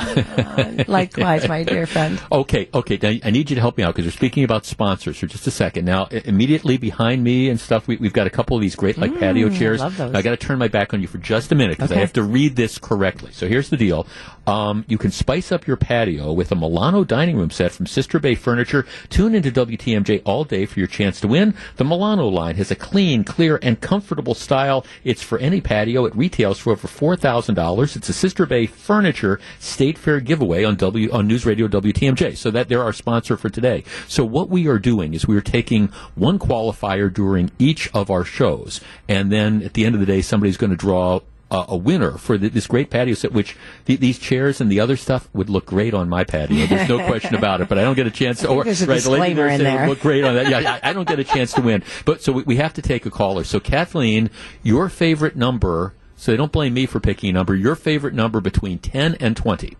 Likewise, 0.86 1.48
my 1.48 1.62
dear 1.64 1.86
friend. 1.86 2.20
Okay, 2.30 2.68
okay. 2.74 2.98
Now, 3.02 3.12
I 3.24 3.30
need 3.30 3.50
you 3.50 3.56
to 3.56 3.60
help 3.60 3.76
me 3.78 3.84
out 3.84 3.94
because 3.94 4.04
we're 4.06 4.12
speaking 4.12 4.44
about 4.44 4.64
sponsors 4.66 5.16
for 5.18 5.26
just 5.26 5.46
a 5.46 5.50
second. 5.50 5.84
Now, 5.84 6.06
immediately 6.06 6.76
behind 6.76 7.24
me 7.24 7.48
and 7.48 7.58
stuff, 7.58 7.88
we, 7.88 7.96
we've 7.96 8.12
got 8.12 8.26
a 8.26 8.30
couple 8.30 8.56
of 8.56 8.60
these 8.60 8.76
great 8.76 8.98
like 8.98 9.18
patio 9.18 9.48
chairs. 9.48 9.80
Mm, 9.80 9.96
those. 9.96 10.14
I 10.14 10.22
got 10.22 10.30
to 10.30 10.36
turn 10.36 10.58
my 10.58 10.68
back 10.68 10.92
on 10.92 11.00
you 11.00 11.08
for 11.08 11.18
just 11.18 11.50
a 11.52 11.54
minute 11.54 11.76
because 11.76 11.92
I 11.92 11.96
have 11.96 12.12
to 12.14 12.22
read 12.22 12.56
this 12.56 12.78
correctly. 12.78 13.32
So 13.32 13.48
here's 13.48 13.70
the 13.70 13.76
deal: 13.76 14.06
um, 14.46 14.84
you 14.86 14.98
can 14.98 15.10
spice 15.10 15.50
up 15.50 15.66
your 15.66 15.76
patio 15.76 16.32
with 16.32 16.52
a 16.52 16.56
Milano 16.56 17.04
dining 17.04 17.36
room 17.36 17.50
set 17.50 17.72
from 17.72 17.86
Sister 17.86 18.18
Bay 18.18 18.34
Furniture. 18.34 18.86
Tune 19.08 19.34
into 19.34 19.50
WTMJ 19.50 19.95
All 20.24 20.44
day 20.44 20.66
for 20.66 20.78
your 20.78 20.88
chance 20.88 21.20
to 21.20 21.28
win. 21.28 21.54
The 21.76 21.84
Milano 21.84 22.28
line 22.28 22.56
has 22.56 22.70
a 22.70 22.76
clean, 22.76 23.24
clear, 23.24 23.58
and 23.62 23.80
comfortable 23.80 24.34
style. 24.34 24.84
It's 25.04 25.22
for 25.22 25.38
any 25.38 25.60
patio. 25.60 26.04
It 26.04 26.14
retails 26.16 26.58
for 26.58 26.72
over 26.72 26.88
$4,000. 26.88 27.96
It's 27.96 28.08
a 28.08 28.12
Sister 28.12 28.46
Bay 28.46 28.66
Furniture 28.66 29.40
State 29.58 29.98
Fair 29.98 30.20
giveaway 30.20 30.64
on 30.64 30.76
W 30.76 31.10
on 31.12 31.26
News 31.26 31.46
Radio 31.46 31.68
WTMJ. 31.68 32.36
So 32.36 32.50
that 32.50 32.68
they're 32.68 32.82
our 32.82 32.92
sponsor 32.92 33.36
for 33.36 33.48
today. 33.48 33.84
So 34.08 34.24
what 34.24 34.48
we 34.48 34.66
are 34.68 34.78
doing 34.78 35.14
is 35.14 35.26
we 35.26 35.36
are 35.36 35.40
taking 35.40 35.88
one 36.14 36.38
qualifier 36.38 37.12
during 37.12 37.50
each 37.58 37.88
of 37.94 38.10
our 38.10 38.24
shows, 38.24 38.80
and 39.08 39.30
then 39.32 39.62
at 39.62 39.74
the 39.74 39.84
end 39.84 39.94
of 39.94 40.00
the 40.00 40.06
day, 40.06 40.22
somebody's 40.22 40.56
going 40.56 40.70
to 40.70 40.76
draw 40.76 41.20
uh, 41.50 41.64
a 41.68 41.76
winner 41.76 42.12
for 42.18 42.36
the, 42.36 42.48
this 42.48 42.66
great 42.66 42.90
patio 42.90 43.14
set, 43.14 43.32
which 43.32 43.56
th- 43.84 44.00
these 44.00 44.18
chairs 44.18 44.60
and 44.60 44.70
the 44.70 44.80
other 44.80 44.96
stuff 44.96 45.28
would 45.32 45.48
look 45.48 45.66
great 45.66 45.94
on 45.94 46.08
my 46.08 46.24
patio. 46.24 46.66
There's 46.66 46.88
no 46.88 47.04
question 47.06 47.34
about 47.34 47.60
it. 47.60 47.68
But 47.68 47.78
I 47.78 47.82
don't 47.82 47.94
get 47.94 48.06
a 48.06 48.10
chance 48.10 48.40
to. 48.40 48.48
Or, 48.48 48.64
there's 48.64 48.82
a 48.82 48.86
right, 48.86 49.02
the 49.02 49.10
lady 49.10 49.40
in 49.40 49.58
there. 49.58 49.88
Look 49.88 50.00
great 50.00 50.24
on 50.24 50.34
that. 50.34 50.48
Yeah, 50.48 50.80
I, 50.82 50.90
I 50.90 50.92
don't 50.92 51.06
get 51.06 51.18
a 51.18 51.24
chance 51.24 51.52
to 51.54 51.60
win. 51.60 51.82
But 52.04 52.22
so 52.22 52.32
we, 52.32 52.42
we 52.42 52.56
have 52.56 52.74
to 52.74 52.82
take 52.82 53.06
a 53.06 53.10
caller. 53.10 53.44
So 53.44 53.60
Kathleen, 53.60 54.30
your 54.62 54.88
favorite 54.88 55.36
number. 55.36 55.94
So 56.18 56.32
they 56.32 56.36
don't 56.38 56.50
blame 56.50 56.72
me 56.72 56.86
for 56.86 56.98
picking 56.98 57.30
a 57.30 57.32
number. 57.34 57.54
Your 57.54 57.74
favorite 57.74 58.14
number 58.14 58.40
between 58.40 58.78
ten 58.78 59.14
and 59.16 59.36
twenty. 59.36 59.76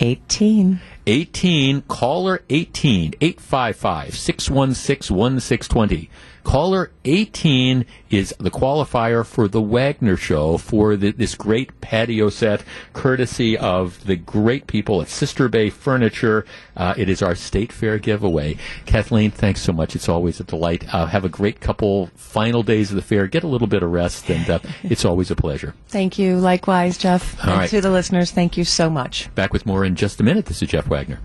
18. 0.00 0.80
18, 1.06 1.82
caller 1.82 2.42
18, 2.50 3.14
855 3.20 4.16
616 4.16 5.16
1620. 5.16 6.10
Caller 6.44 6.90
18 7.04 7.86
is 8.10 8.34
the 8.38 8.50
qualifier 8.50 9.24
for 9.24 9.48
the 9.48 9.60
Wagner 9.60 10.16
Show 10.16 10.58
for 10.58 10.96
the, 10.96 11.12
this 11.12 11.34
great 11.34 11.80
patio 11.80 12.30
set, 12.30 12.62
courtesy 12.92 13.56
of 13.56 14.04
the 14.04 14.16
great 14.16 14.66
people 14.66 15.00
at 15.00 15.08
Sister 15.08 15.48
Bay 15.48 15.70
Furniture. 15.70 16.44
Uh, 16.76 16.94
it 16.96 17.08
is 17.08 17.22
our 17.22 17.34
State 17.34 17.72
Fair 17.72 17.98
giveaway. 17.98 18.56
Kathleen, 18.86 19.30
thanks 19.30 19.62
so 19.62 19.72
much. 19.72 19.94
It's 19.94 20.08
always 20.08 20.40
a 20.40 20.44
delight. 20.44 20.92
Uh, 20.92 21.06
have 21.06 21.24
a 21.24 21.28
great 21.28 21.60
couple 21.60 22.08
final 22.16 22.62
days 22.62 22.90
of 22.90 22.96
the 22.96 23.02
fair. 23.02 23.26
Get 23.26 23.44
a 23.44 23.48
little 23.48 23.68
bit 23.68 23.82
of 23.82 23.90
rest, 23.90 24.28
and 24.30 24.48
uh, 24.50 24.58
it's 24.82 25.04
always 25.04 25.30
a 25.30 25.36
pleasure. 25.36 25.74
Thank 25.88 26.18
you. 26.18 26.36
Likewise, 26.36 26.98
Jeff. 26.98 27.38
All 27.44 27.50
and 27.50 27.58
right. 27.60 27.70
to 27.70 27.80
the 27.80 27.90
listeners, 27.90 28.30
thank 28.30 28.56
you 28.56 28.64
so 28.64 28.90
much. 28.90 29.32
Back 29.34 29.52
with 29.52 29.64
more 29.64 29.84
in 29.84 29.96
just 29.96 30.20
a 30.20 30.22
minute. 30.22 30.46
This 30.46 30.62
is 30.62 30.68
Jeff 30.68 30.86
Wagner. 30.86 31.20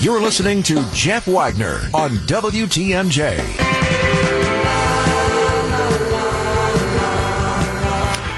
You're 0.00 0.20
listening 0.20 0.62
to 0.64 0.84
Jeff 0.92 1.26
Wagner 1.26 1.80
on 1.94 2.10
WTMJ. 2.26 4.23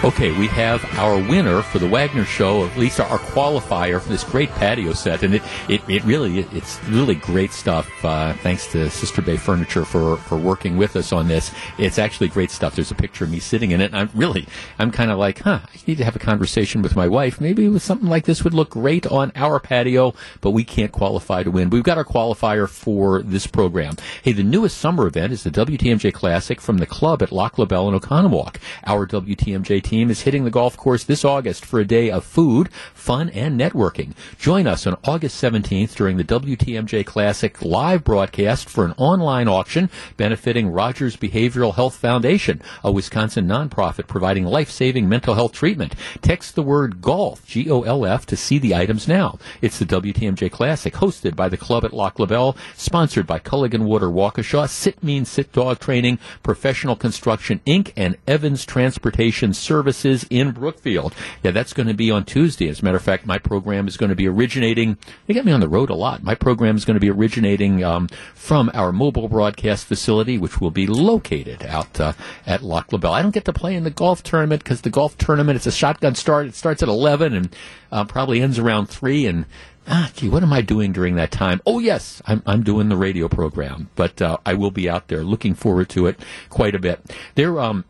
Okay, 0.06 0.30
we 0.30 0.46
have 0.46 0.84
our 1.00 1.18
winner 1.18 1.62
for 1.62 1.80
the 1.80 1.88
Wagner 1.88 2.24
show, 2.24 2.64
at 2.64 2.76
least 2.76 3.00
our 3.00 3.18
qualifier 3.18 4.00
for 4.00 4.08
this 4.08 4.22
great 4.22 4.48
patio 4.50 4.92
set, 4.92 5.24
and 5.24 5.34
it, 5.34 5.42
it, 5.68 5.82
it 5.88 6.04
really 6.04 6.46
it's 6.52 6.80
really 6.84 7.16
great 7.16 7.50
stuff. 7.50 7.90
Uh, 8.04 8.32
thanks 8.34 8.70
to 8.70 8.88
Sister 8.88 9.20
Bay 9.20 9.36
Furniture 9.36 9.84
for, 9.84 10.16
for 10.18 10.38
working 10.38 10.76
with 10.76 10.94
us 10.94 11.12
on 11.12 11.26
this. 11.26 11.50
It's 11.76 11.98
actually 11.98 12.28
great 12.28 12.52
stuff. 12.52 12.76
There's 12.76 12.92
a 12.92 12.94
picture 12.94 13.24
of 13.24 13.32
me 13.32 13.40
sitting 13.40 13.72
in 13.72 13.80
it, 13.80 13.86
and 13.86 13.96
I'm 13.96 14.10
really 14.14 14.46
I'm 14.78 14.92
kind 14.92 15.10
of 15.10 15.18
like, 15.18 15.40
huh, 15.40 15.58
I 15.64 15.78
need 15.88 15.98
to 15.98 16.04
have 16.04 16.14
a 16.14 16.20
conversation 16.20 16.82
with 16.82 16.94
my 16.94 17.08
wife. 17.08 17.40
Maybe 17.40 17.76
something 17.80 18.08
like 18.08 18.26
this 18.26 18.44
would 18.44 18.54
look 18.54 18.70
great 18.70 19.08
on 19.08 19.32
our 19.34 19.58
patio, 19.58 20.14
but 20.40 20.52
we 20.52 20.62
can't 20.62 20.92
qualify 20.92 21.42
to 21.42 21.50
win. 21.50 21.68
We've 21.68 21.82
got 21.82 21.98
our 21.98 22.04
qualifier 22.04 22.68
for 22.68 23.22
this 23.22 23.48
program. 23.48 23.96
Hey, 24.22 24.30
the 24.30 24.44
newest 24.44 24.78
summer 24.78 25.08
event 25.08 25.32
is 25.32 25.42
the 25.42 25.50
WTMJ 25.50 26.14
Classic 26.14 26.60
from 26.60 26.78
the 26.78 26.86
club 26.86 27.24
at 27.24 27.32
Lac 27.32 27.58
La 27.58 27.64
Belle 27.64 27.88
in 27.88 27.98
Oconomowoc. 27.98 28.58
Our 28.86 29.04
WTMJ 29.04 29.82
team 29.82 29.95
is 29.96 30.20
hitting 30.22 30.44
the 30.44 30.50
golf 30.50 30.76
course 30.76 31.04
this 31.04 31.24
August 31.24 31.64
for 31.64 31.80
a 31.80 31.84
day 31.84 32.10
of 32.10 32.24
food, 32.24 32.70
fun, 32.92 33.30
and 33.30 33.58
networking. 33.58 34.14
Join 34.38 34.66
us 34.66 34.86
on 34.86 34.98
August 35.04 35.42
17th 35.42 35.94
during 35.94 36.16
the 36.16 36.24
WTMJ 36.24 37.04
Classic 37.06 37.62
live 37.62 38.04
broadcast 38.04 38.68
for 38.68 38.84
an 38.84 38.92
online 38.98 39.48
auction 39.48 39.88
benefiting 40.16 40.68
Rogers 40.68 41.16
Behavioral 41.16 41.74
Health 41.74 41.96
Foundation, 41.96 42.60
a 42.84 42.92
Wisconsin 42.92 43.46
nonprofit 43.46 44.06
providing 44.06 44.44
life-saving 44.44 45.08
mental 45.08 45.34
health 45.34 45.52
treatment. 45.52 45.94
Text 46.20 46.54
the 46.54 46.62
word 46.62 47.00
golf, 47.00 47.46
G-O-L-F, 47.46 48.26
to 48.26 48.36
see 48.36 48.58
the 48.58 48.74
items 48.74 49.08
now. 49.08 49.38
It's 49.62 49.78
the 49.78 49.86
WTMJ 49.86 50.52
Classic, 50.52 50.92
hosted 50.92 51.34
by 51.34 51.48
the 51.48 51.56
club 51.56 51.84
at 51.84 51.92
Lac 51.92 52.18
La 52.18 52.26
Belle, 52.26 52.56
sponsored 52.76 53.26
by 53.26 53.38
Culligan 53.38 53.84
Water 53.84 54.08
Waukesha, 54.08 54.68
Sit 54.68 55.02
Means 55.02 55.30
Sit 55.30 55.52
Dog 55.52 55.78
Training, 55.78 56.18
Professional 56.42 56.96
Construction 56.96 57.60
Inc., 57.66 57.92
and 57.96 58.16
Evans 58.26 58.64
Transportation 58.64 59.54
Services 59.86 60.26
in 60.30 60.50
Brookfield. 60.50 61.14
Yeah, 61.44 61.52
that's 61.52 61.72
going 61.72 61.86
to 61.86 61.94
be 61.94 62.10
on 62.10 62.24
Tuesday. 62.24 62.68
As 62.68 62.80
a 62.80 62.84
matter 62.84 62.96
of 62.96 63.04
fact, 63.04 63.24
my 63.24 63.38
program 63.38 63.86
is 63.86 63.96
going 63.96 64.10
to 64.10 64.16
be 64.16 64.26
originating. 64.26 64.98
They 65.26 65.34
get 65.34 65.44
me 65.44 65.52
on 65.52 65.60
the 65.60 65.68
road 65.68 65.90
a 65.90 65.94
lot. 65.94 66.24
My 66.24 66.34
program 66.34 66.74
is 66.74 66.84
going 66.84 66.96
to 66.96 67.00
be 67.00 67.08
originating 67.08 67.84
um, 67.84 68.08
from 68.34 68.68
our 68.74 68.90
mobile 68.90 69.28
broadcast 69.28 69.86
facility, 69.86 70.38
which 70.38 70.60
will 70.60 70.72
be 70.72 70.88
located 70.88 71.62
out 71.64 72.00
uh, 72.00 72.14
at 72.46 72.62
Lac 72.62 72.92
La 72.92 72.98
Belle. 72.98 73.12
I 73.12 73.22
don't 73.22 73.30
get 73.30 73.44
to 73.44 73.52
play 73.52 73.76
in 73.76 73.84
the 73.84 73.90
golf 73.90 74.24
tournament 74.24 74.64
because 74.64 74.80
the 74.80 74.90
golf 74.90 75.16
tournament 75.18 75.54
it's 75.54 75.66
a 75.66 75.72
shotgun 75.72 76.16
start. 76.16 76.48
It 76.48 76.56
starts 76.56 76.82
at 76.82 76.88
eleven 76.88 77.32
and 77.32 77.56
uh, 77.92 78.06
probably 78.06 78.42
ends 78.42 78.58
around 78.58 78.86
three 78.86 79.24
and. 79.26 79.46
Ah, 79.88 80.10
gee, 80.16 80.28
what 80.28 80.42
am 80.42 80.52
I 80.52 80.62
doing 80.62 80.90
during 80.90 81.14
that 81.14 81.30
time? 81.30 81.62
Oh, 81.64 81.78
yes, 81.78 82.20
I'm, 82.26 82.42
I'm 82.44 82.64
doing 82.64 82.88
the 82.88 82.96
radio 82.96 83.28
program, 83.28 83.88
but 83.94 84.20
uh, 84.20 84.36
I 84.44 84.54
will 84.54 84.72
be 84.72 84.90
out 84.90 85.06
there. 85.06 85.22
Looking 85.22 85.54
forward 85.54 85.88
to 85.90 86.08
it 86.08 86.18
quite 86.50 86.74
a 86.74 86.80
bit. 86.80 86.98
There, 87.36 87.60
um, 87.60 87.84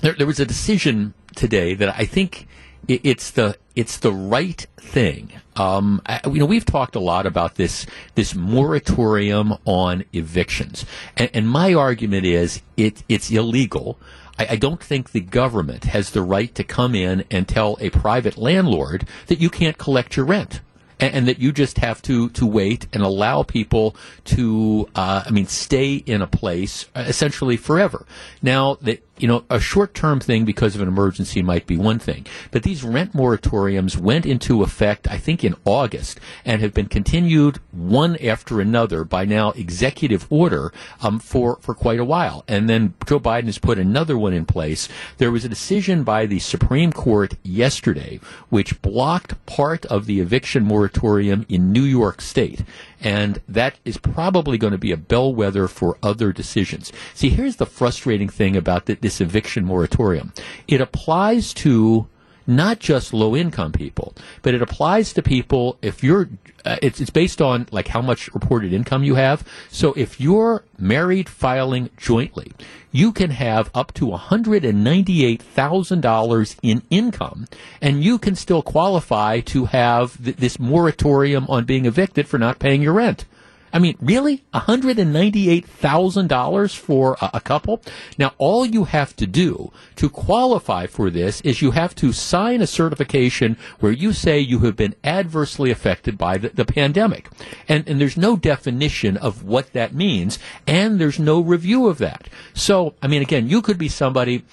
there, 0.00 0.14
there 0.14 0.26
was 0.26 0.40
a 0.40 0.44
decision 0.44 1.14
today 1.34 1.74
that 1.74 1.94
I 1.96 2.04
think 2.04 2.46
it's 2.88 3.30
the 3.30 3.56
it's 3.76 3.98
the 3.98 4.12
right 4.12 4.66
thing. 4.76 5.32
Um, 5.56 6.02
I, 6.06 6.20
you 6.26 6.40
know, 6.40 6.46
we've 6.46 6.64
talked 6.64 6.96
a 6.96 7.00
lot 7.00 7.26
about 7.26 7.54
this 7.54 7.86
this 8.14 8.34
moratorium 8.34 9.54
on 9.64 10.04
evictions, 10.12 10.84
and, 11.16 11.30
and 11.32 11.48
my 11.48 11.74
argument 11.74 12.26
is 12.26 12.62
it 12.76 13.02
it's 13.08 13.30
illegal. 13.30 13.98
I, 14.38 14.48
I 14.50 14.56
don't 14.56 14.82
think 14.82 15.12
the 15.12 15.20
government 15.20 15.84
has 15.84 16.10
the 16.10 16.22
right 16.22 16.54
to 16.54 16.64
come 16.64 16.94
in 16.94 17.24
and 17.30 17.46
tell 17.46 17.76
a 17.80 17.90
private 17.90 18.36
landlord 18.36 19.06
that 19.26 19.40
you 19.40 19.50
can't 19.50 19.78
collect 19.78 20.16
your 20.16 20.26
rent 20.26 20.60
and, 21.00 21.28
that 21.28 21.38
you 21.38 21.52
just 21.52 21.78
have 21.78 22.02
to 22.02 22.28
to 22.30 22.46
wait 22.46 22.86
and 22.92 23.02
allow 23.02 23.42
people 23.42 23.96
to, 24.24 24.88
uh, 24.94 25.24
I 25.26 25.30
mean, 25.30 25.46
stay 25.46 25.94
in 25.94 26.22
a 26.22 26.26
place 26.26 26.86
uh, 26.94 27.04
essentially 27.06 27.56
forever. 27.56 28.06
Now 28.42 28.76
that 28.82 29.02
you 29.20 29.28
know, 29.28 29.44
a 29.50 29.60
short 29.60 29.94
term 29.94 30.20
thing 30.20 30.44
because 30.44 30.74
of 30.74 30.80
an 30.80 30.88
emergency 30.88 31.42
might 31.42 31.66
be 31.66 31.76
one 31.76 31.98
thing, 31.98 32.26
but 32.50 32.62
these 32.62 32.82
rent 32.82 33.12
moratoriums 33.12 33.96
went 33.96 34.26
into 34.26 34.62
effect, 34.62 35.08
I 35.08 35.18
think, 35.18 35.44
in 35.44 35.54
August 35.64 36.18
and 36.44 36.60
have 36.62 36.72
been 36.72 36.86
continued 36.86 37.58
one 37.72 38.16
after 38.16 38.60
another 38.60 39.04
by 39.04 39.24
now 39.24 39.50
executive 39.52 40.26
order 40.30 40.72
um, 41.02 41.18
for 41.18 41.58
for 41.60 41.74
quite 41.74 42.00
a 42.00 42.04
while. 42.04 42.44
And 42.48 42.68
then 42.68 42.94
Joe 43.06 43.20
Biden 43.20 43.46
has 43.46 43.58
put 43.58 43.78
another 43.78 44.16
one 44.16 44.32
in 44.32 44.46
place. 44.46 44.88
There 45.18 45.30
was 45.30 45.44
a 45.44 45.48
decision 45.48 46.02
by 46.02 46.26
the 46.26 46.38
Supreme 46.38 46.92
Court 46.92 47.34
yesterday 47.42 48.20
which 48.48 48.80
blocked 48.82 49.44
part 49.46 49.84
of 49.86 50.06
the 50.06 50.20
eviction 50.20 50.64
moratorium 50.64 51.46
in 51.48 51.72
New 51.72 51.82
York 51.82 52.20
State. 52.20 52.62
And 53.00 53.40
that 53.48 53.76
is 53.84 53.96
probably 53.96 54.58
going 54.58 54.72
to 54.72 54.78
be 54.78 54.92
a 54.92 54.96
bellwether 54.96 55.68
for 55.68 55.96
other 56.02 56.32
decisions. 56.32 56.92
See, 57.14 57.30
here's 57.30 57.56
the 57.56 57.66
frustrating 57.66 58.28
thing 58.28 58.56
about 58.56 58.86
th- 58.86 59.00
this 59.00 59.20
eviction 59.20 59.64
moratorium. 59.64 60.32
It 60.68 60.80
applies 60.80 61.54
to 61.54 62.06
not 62.50 62.80
just 62.80 63.14
low 63.14 63.34
income 63.36 63.72
people, 63.72 64.14
but 64.42 64.54
it 64.54 64.60
applies 64.60 65.14
to 65.14 65.22
people 65.22 65.78
if 65.80 66.02
you're, 66.02 66.28
uh, 66.64 66.76
it's, 66.82 67.00
it's 67.00 67.10
based 67.10 67.40
on 67.40 67.68
like 67.70 67.86
how 67.88 68.02
much 68.02 68.28
reported 68.34 68.72
income 68.72 69.04
you 69.04 69.14
have. 69.14 69.46
So 69.70 69.92
if 69.94 70.20
you're 70.20 70.64
married 70.78 71.28
filing 71.28 71.90
jointly, 71.96 72.52
you 72.92 73.12
can 73.12 73.30
have 73.30 73.70
up 73.74 73.92
to 73.94 74.06
$198,000 74.06 76.56
in 76.62 76.82
income 76.90 77.46
and 77.80 78.02
you 78.02 78.18
can 78.18 78.34
still 78.34 78.62
qualify 78.62 79.38
to 79.40 79.66
have 79.66 80.20
th- 80.22 80.36
this 80.36 80.58
moratorium 80.58 81.46
on 81.48 81.64
being 81.64 81.86
evicted 81.86 82.26
for 82.26 82.38
not 82.38 82.58
paying 82.58 82.82
your 82.82 82.94
rent. 82.94 83.26
I 83.72 83.78
mean, 83.78 83.96
really? 84.00 84.42
$198,000 84.52 86.76
for 86.76 87.16
a, 87.20 87.30
a 87.34 87.40
couple? 87.40 87.80
Now, 88.18 88.32
all 88.38 88.66
you 88.66 88.82
have 88.84 89.14
to 89.16 89.26
do 89.26 89.72
to 89.96 90.08
qualify 90.08 90.86
for 90.86 91.10
this 91.10 91.40
is 91.42 91.60
you 91.62 91.70
have 91.72 91.94
to 91.96 92.12
sign 92.12 92.60
a 92.60 92.66
certification 92.66 93.56
where 93.78 93.92
you 93.92 94.12
say 94.12 94.40
you 94.40 94.58
have 94.60 94.76
been 94.76 94.94
adversely 95.04 95.70
affected 95.70 96.18
by 96.18 96.38
the, 96.38 96.48
the 96.50 96.64
pandemic. 96.64 97.28
And, 97.68 97.88
and 97.88 98.00
there's 98.00 98.16
no 98.16 98.36
definition 98.36 99.16
of 99.16 99.44
what 99.44 99.72
that 99.72 99.94
means, 99.94 100.38
and 100.66 101.00
there's 101.00 101.18
no 101.18 101.40
review 101.40 101.88
of 101.88 101.98
that. 101.98 102.28
So, 102.54 102.94
I 103.02 103.08
mean, 103.08 103.22
again, 103.22 103.48
you 103.48 103.62
could 103.62 103.78
be 103.78 103.88
somebody 103.88 104.44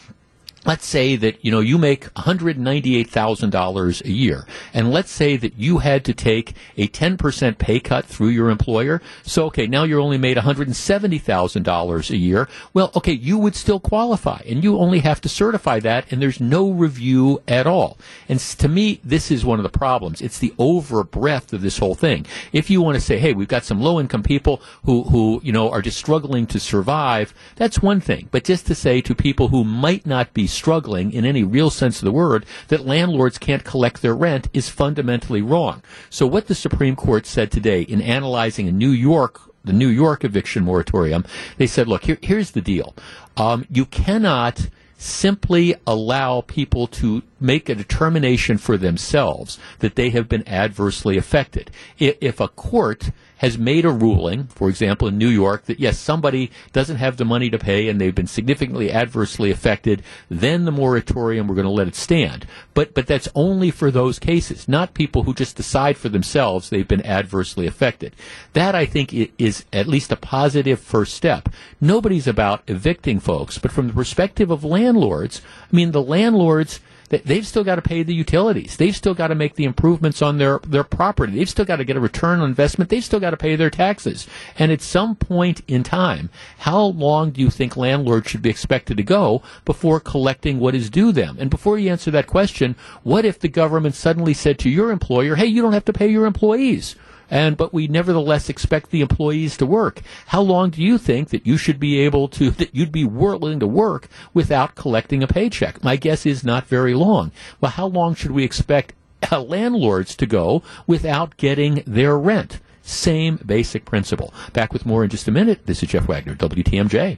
let's 0.67 0.85
say 0.85 1.15
that 1.15 1.43
you 1.43 1.49
know 1.49 1.61
you 1.61 1.77
make 1.77 2.13
$198,000 2.15 4.03
a 4.03 4.11
year 4.11 4.45
and 4.73 4.91
let's 4.91 5.09
say 5.09 5.37
that 5.37 5.57
you 5.57 5.77
had 5.77 6.03
to 6.03 6.13
take 6.13 6.53
a 6.75 6.87
10% 6.89 7.57
pay 7.57 7.79
cut 7.79 8.05
through 8.05 8.27
your 8.27 8.49
employer. 8.49 9.01
So 9.23 9.45
okay 9.45 9.65
now 9.65 9.83
you're 9.85 10.01
only 10.01 10.17
made 10.17 10.35
$170,000 10.35 12.09
a 12.09 12.17
year. 12.17 12.49
Well 12.73 12.91
okay 12.95 13.13
you 13.13 13.37
would 13.37 13.55
still 13.55 13.79
qualify 13.79 14.41
and 14.45 14.63
you 14.63 14.77
only 14.77 14.99
have 14.99 15.21
to 15.21 15.29
certify 15.29 15.79
that 15.79 16.11
and 16.11 16.21
there's 16.21 16.41
no 16.41 16.69
review 16.69 17.41
at 17.47 17.65
all. 17.65 17.97
And 18.27 18.39
to 18.39 18.67
me 18.67 18.99
this 19.03 19.31
is 19.31 19.45
one 19.45 19.59
of 19.59 19.63
the 19.63 19.77
problems. 19.77 20.21
It's 20.21 20.39
the 20.39 20.53
over 20.59 21.03
breadth 21.05 21.53
of 21.53 21.61
this 21.61 21.77
whole 21.77 21.95
thing. 21.95 22.25
If 22.51 22.69
you 22.69 22.81
want 22.81 22.95
to 22.95 23.01
say 23.01 23.17
hey 23.19 23.33
we've 23.33 23.47
got 23.47 23.63
some 23.63 23.79
low 23.79 24.01
income 24.01 24.23
people 24.23 24.61
who 24.83 25.03
who 25.03 25.39
you 25.43 25.53
know 25.53 25.71
are 25.71 25.81
just 25.81 25.97
struggling 25.97 26.45
to 26.47 26.59
survive 26.59 27.33
that's 27.55 27.81
one 27.81 28.01
thing. 28.01 28.27
But 28.31 28.43
just 28.43 28.67
to 28.67 28.75
say 28.75 28.99
to 29.01 29.15
people 29.15 29.47
who 29.47 29.63
might 29.63 30.05
not 30.05 30.33
be 30.33 30.45
struggling 30.57 31.11
in 31.11 31.25
any 31.25 31.43
real 31.43 31.69
sense 31.69 31.99
of 31.99 32.05
the 32.05 32.11
word 32.11 32.45
that 32.67 32.85
landlords 32.85 33.37
can't 33.37 33.63
collect 33.63 34.01
their 34.01 34.15
rent 34.15 34.49
is 34.53 34.69
fundamentally 34.69 35.41
wrong. 35.41 35.81
So 36.09 36.25
what 36.25 36.47
the 36.47 36.55
Supreme 36.55 36.95
Court 36.95 37.25
said 37.25 37.51
today 37.51 37.81
in 37.81 38.01
analyzing 38.01 38.67
a 38.67 38.71
New 38.71 38.91
York 38.91 39.41
the 39.63 39.73
New 39.73 39.89
York 39.89 40.23
eviction 40.23 40.63
moratorium, 40.63 41.25
they 41.57 41.67
said, 41.67 41.89
look, 41.89 42.05
here, 42.05 42.17
here's 42.21 42.51
the 42.51 42.61
deal. 42.61 42.95
Um, 43.35 43.65
you 43.69 43.85
cannot 43.85 44.69
simply 44.97 45.75
allow 45.85 46.41
people 46.41 46.87
to 46.87 47.21
make 47.39 47.69
a 47.69 47.75
determination 47.75 48.57
for 48.57 48.77
themselves 48.77 49.59
that 49.79 49.95
they 49.95 50.09
have 50.09 50.27
been 50.27 50.47
adversely 50.47 51.17
affected. 51.17 51.69
If 51.99 52.39
a 52.39 52.47
court 52.47 53.11
has 53.37 53.57
made 53.57 53.85
a 53.85 53.89
ruling, 53.89 54.45
for 54.47 54.69
example, 54.69 55.07
in 55.07 55.17
New 55.17 55.29
York, 55.29 55.65
that 55.65 55.79
yes, 55.79 55.97
somebody 55.97 56.51
doesn't 56.73 56.97
have 56.97 57.17
the 57.17 57.25
money 57.25 57.49
to 57.49 57.59
pay 57.59 57.87
and 57.87 57.99
they've 57.99 58.15
been 58.15 58.27
significantly 58.27 58.91
adversely 58.91 59.51
affected, 59.51 60.03
then 60.29 60.65
the 60.65 60.71
moratorium, 60.71 61.47
we're 61.47 61.55
going 61.55 61.65
to 61.65 61.71
let 61.71 61.87
it 61.87 61.95
stand. 61.95 62.45
But, 62.73 62.93
but 62.93 63.07
that's 63.07 63.29
only 63.35 63.71
for 63.71 63.91
those 63.91 64.19
cases, 64.19 64.67
not 64.67 64.93
people 64.93 65.23
who 65.23 65.33
just 65.33 65.55
decide 65.55 65.97
for 65.97 66.09
themselves 66.09 66.69
they've 66.69 66.87
been 66.87 67.05
adversely 67.05 67.67
affected. 67.67 68.15
That, 68.53 68.75
I 68.75 68.85
think, 68.85 69.13
is 69.37 69.65
at 69.71 69.87
least 69.87 70.11
a 70.11 70.15
positive 70.15 70.79
first 70.79 71.13
step. 71.13 71.49
Nobody's 71.79 72.27
about 72.27 72.63
evicting 72.67 73.19
folks, 73.19 73.57
but 73.57 73.71
from 73.71 73.87
the 73.87 73.93
perspective 73.93 74.51
of 74.51 74.63
landlords, 74.63 75.41
I 75.71 75.75
mean, 75.75 75.91
the 75.91 76.01
landlords, 76.01 76.79
they've 77.09 77.47
still 77.47 77.63
got 77.63 77.75
to 77.75 77.81
pay 77.81 78.03
the 78.03 78.13
utilities. 78.13 78.77
They've 78.77 78.95
still 78.95 79.13
got 79.13 79.27
to 79.27 79.35
make 79.35 79.55
the 79.55 79.63
improvements 79.63 80.21
on 80.21 80.37
their, 80.37 80.59
their 80.59 80.83
property. 80.83 81.33
They've 81.33 81.49
still 81.49 81.65
got 81.65 81.77
to 81.77 81.85
get 81.85 81.95
a 81.95 82.01
return 82.01 82.39
on 82.39 82.49
investment. 82.49 82.89
They've 82.89 83.03
still 83.03 83.19
got 83.19 83.31
to 83.31 83.37
pay 83.37 83.55
their 83.55 83.69
taxes. 83.69 84.27
And 84.59 84.71
at 84.71 84.81
some 84.81 85.15
point 85.15 85.61
in 85.67 85.83
time, 85.83 86.29
how 86.59 86.81
long 86.81 87.31
do 87.31 87.41
you 87.41 87.49
think 87.49 87.77
landlords 87.77 88.29
should 88.29 88.41
be 88.41 88.49
expected 88.49 88.97
to 88.97 89.03
go 89.03 89.41
before 89.65 89.99
collecting 89.99 90.59
what 90.59 90.75
is 90.75 90.89
due 90.89 91.11
them? 91.11 91.37
And 91.39 91.49
before 91.49 91.79
you 91.79 91.89
answer 91.89 92.11
that 92.11 92.27
question, 92.27 92.75
what 93.03 93.25
if 93.25 93.39
the 93.39 93.47
government 93.47 93.95
suddenly 93.95 94.33
said 94.33 94.59
to 94.59 94.69
your 94.69 94.91
employer, 94.91 95.35
hey, 95.35 95.45
you 95.45 95.61
don't 95.61 95.73
have 95.73 95.85
to 95.85 95.93
pay 95.93 96.09
your 96.09 96.25
employees? 96.25 96.95
And 97.29 97.57
but 97.57 97.73
we 97.73 97.87
nevertheless 97.87 98.49
expect 98.49 98.89
the 98.89 99.01
employees 99.01 99.57
to 99.57 99.65
work. 99.65 100.01
How 100.27 100.41
long 100.41 100.69
do 100.69 100.81
you 100.81 100.97
think 100.97 101.29
that 101.29 101.45
you 101.45 101.57
should 101.57 101.79
be 101.79 101.99
able 101.99 102.27
to 102.29 102.51
that 102.59 102.75
you'd 102.75 102.91
be 102.91 103.05
willing 103.05 103.59
to 103.59 103.67
work 103.67 104.07
without 104.33 104.75
collecting 104.75 105.23
a 105.23 105.27
paycheck? 105.27 105.83
My 105.83 105.95
guess 105.95 106.25
is 106.25 106.43
not 106.43 106.67
very 106.67 106.93
long. 106.93 107.31
Well, 107.61 107.71
how 107.71 107.87
long 107.87 108.15
should 108.15 108.31
we 108.31 108.43
expect 108.43 108.93
landlords 109.31 110.15
to 110.15 110.25
go 110.25 110.63
without 110.85 111.37
getting 111.37 111.83
their 111.85 112.17
rent? 112.17 112.59
Same 112.81 113.37
basic 113.45 113.83
principle. 113.83 114.33
Back 114.53 114.71
with 114.71 114.85
more 114.85 115.03
in 115.03 115.09
just 115.09 115.27
a 115.27 115.31
minute. 115.31 115.65
This 115.65 115.83
is 115.83 115.89
Jeff 115.89 116.07
Wagner, 116.07 116.35
WTMJ. 116.35 117.17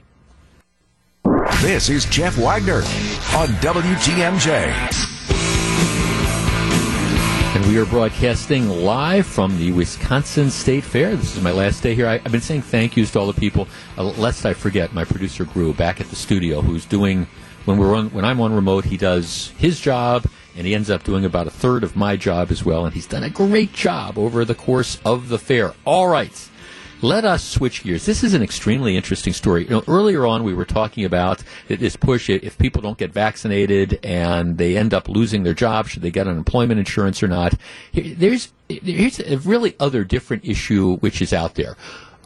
This 1.60 1.88
is 1.88 2.06
Jeff 2.06 2.36
Wagner 2.38 2.78
on 3.36 3.48
WTMJ. 3.60 4.98
We 7.70 7.78
are 7.78 7.86
broadcasting 7.86 8.68
live 8.68 9.28
from 9.28 9.56
the 9.56 9.70
Wisconsin 9.70 10.50
State 10.50 10.82
Fair. 10.82 11.14
This 11.14 11.36
is 11.36 11.42
my 11.44 11.52
last 11.52 11.84
day 11.84 11.94
here. 11.94 12.08
I, 12.08 12.18
have 12.18 12.32
been 12.32 12.40
saying 12.40 12.62
thank 12.62 12.96
yous 12.96 13.12
to 13.12 13.20
all 13.20 13.28
the 13.28 13.40
people. 13.40 13.68
Uh, 13.96 14.06
lest 14.18 14.44
I 14.44 14.54
forget, 14.54 14.92
my 14.92 15.04
producer 15.04 15.44
Gru 15.44 15.72
back 15.72 16.00
at 16.00 16.08
the 16.08 16.16
studio, 16.16 16.62
who's 16.62 16.84
doing 16.84 17.28
when 17.66 17.78
we're 17.78 17.94
on 17.94 18.08
when 18.08 18.24
I'm 18.24 18.40
on 18.40 18.52
remote, 18.52 18.86
he 18.86 18.96
does 18.96 19.52
his 19.56 19.78
job, 19.78 20.26
and 20.56 20.66
he 20.66 20.74
ends 20.74 20.90
up 20.90 21.04
doing 21.04 21.24
about 21.24 21.46
a 21.46 21.50
third 21.50 21.84
of 21.84 21.94
my 21.94 22.16
job 22.16 22.50
as 22.50 22.64
well. 22.64 22.86
And 22.86 22.92
he's 22.92 23.06
done 23.06 23.22
a 23.22 23.30
great 23.30 23.72
job 23.72 24.18
over 24.18 24.44
the 24.44 24.56
course 24.56 25.00
of 25.04 25.28
the 25.28 25.38
fair. 25.38 25.72
All 25.84 26.08
right. 26.08 26.49
Let 27.02 27.24
us 27.24 27.42
switch 27.42 27.82
gears. 27.82 28.04
This 28.04 28.22
is 28.22 28.34
an 28.34 28.42
extremely 28.42 28.94
interesting 28.94 29.32
story. 29.32 29.64
You 29.64 29.70
know, 29.70 29.84
earlier 29.88 30.26
on, 30.26 30.44
we 30.44 30.52
were 30.52 30.66
talking 30.66 31.06
about 31.06 31.42
this 31.66 31.96
push 31.96 32.28
if 32.28 32.58
people 32.58 32.82
don't 32.82 32.98
get 32.98 33.10
vaccinated 33.10 33.98
and 34.04 34.58
they 34.58 34.76
end 34.76 34.92
up 34.92 35.08
losing 35.08 35.42
their 35.42 35.54
job, 35.54 35.88
should 35.88 36.02
they 36.02 36.10
get 36.10 36.28
unemployment 36.28 36.78
insurance 36.78 37.22
or 37.22 37.28
not? 37.28 37.54
There's 37.94 38.52
here's 38.68 39.18
a 39.18 39.38
really 39.38 39.76
other 39.80 40.04
different 40.04 40.44
issue 40.44 40.96
which 40.98 41.22
is 41.22 41.32
out 41.32 41.54
there. 41.54 41.76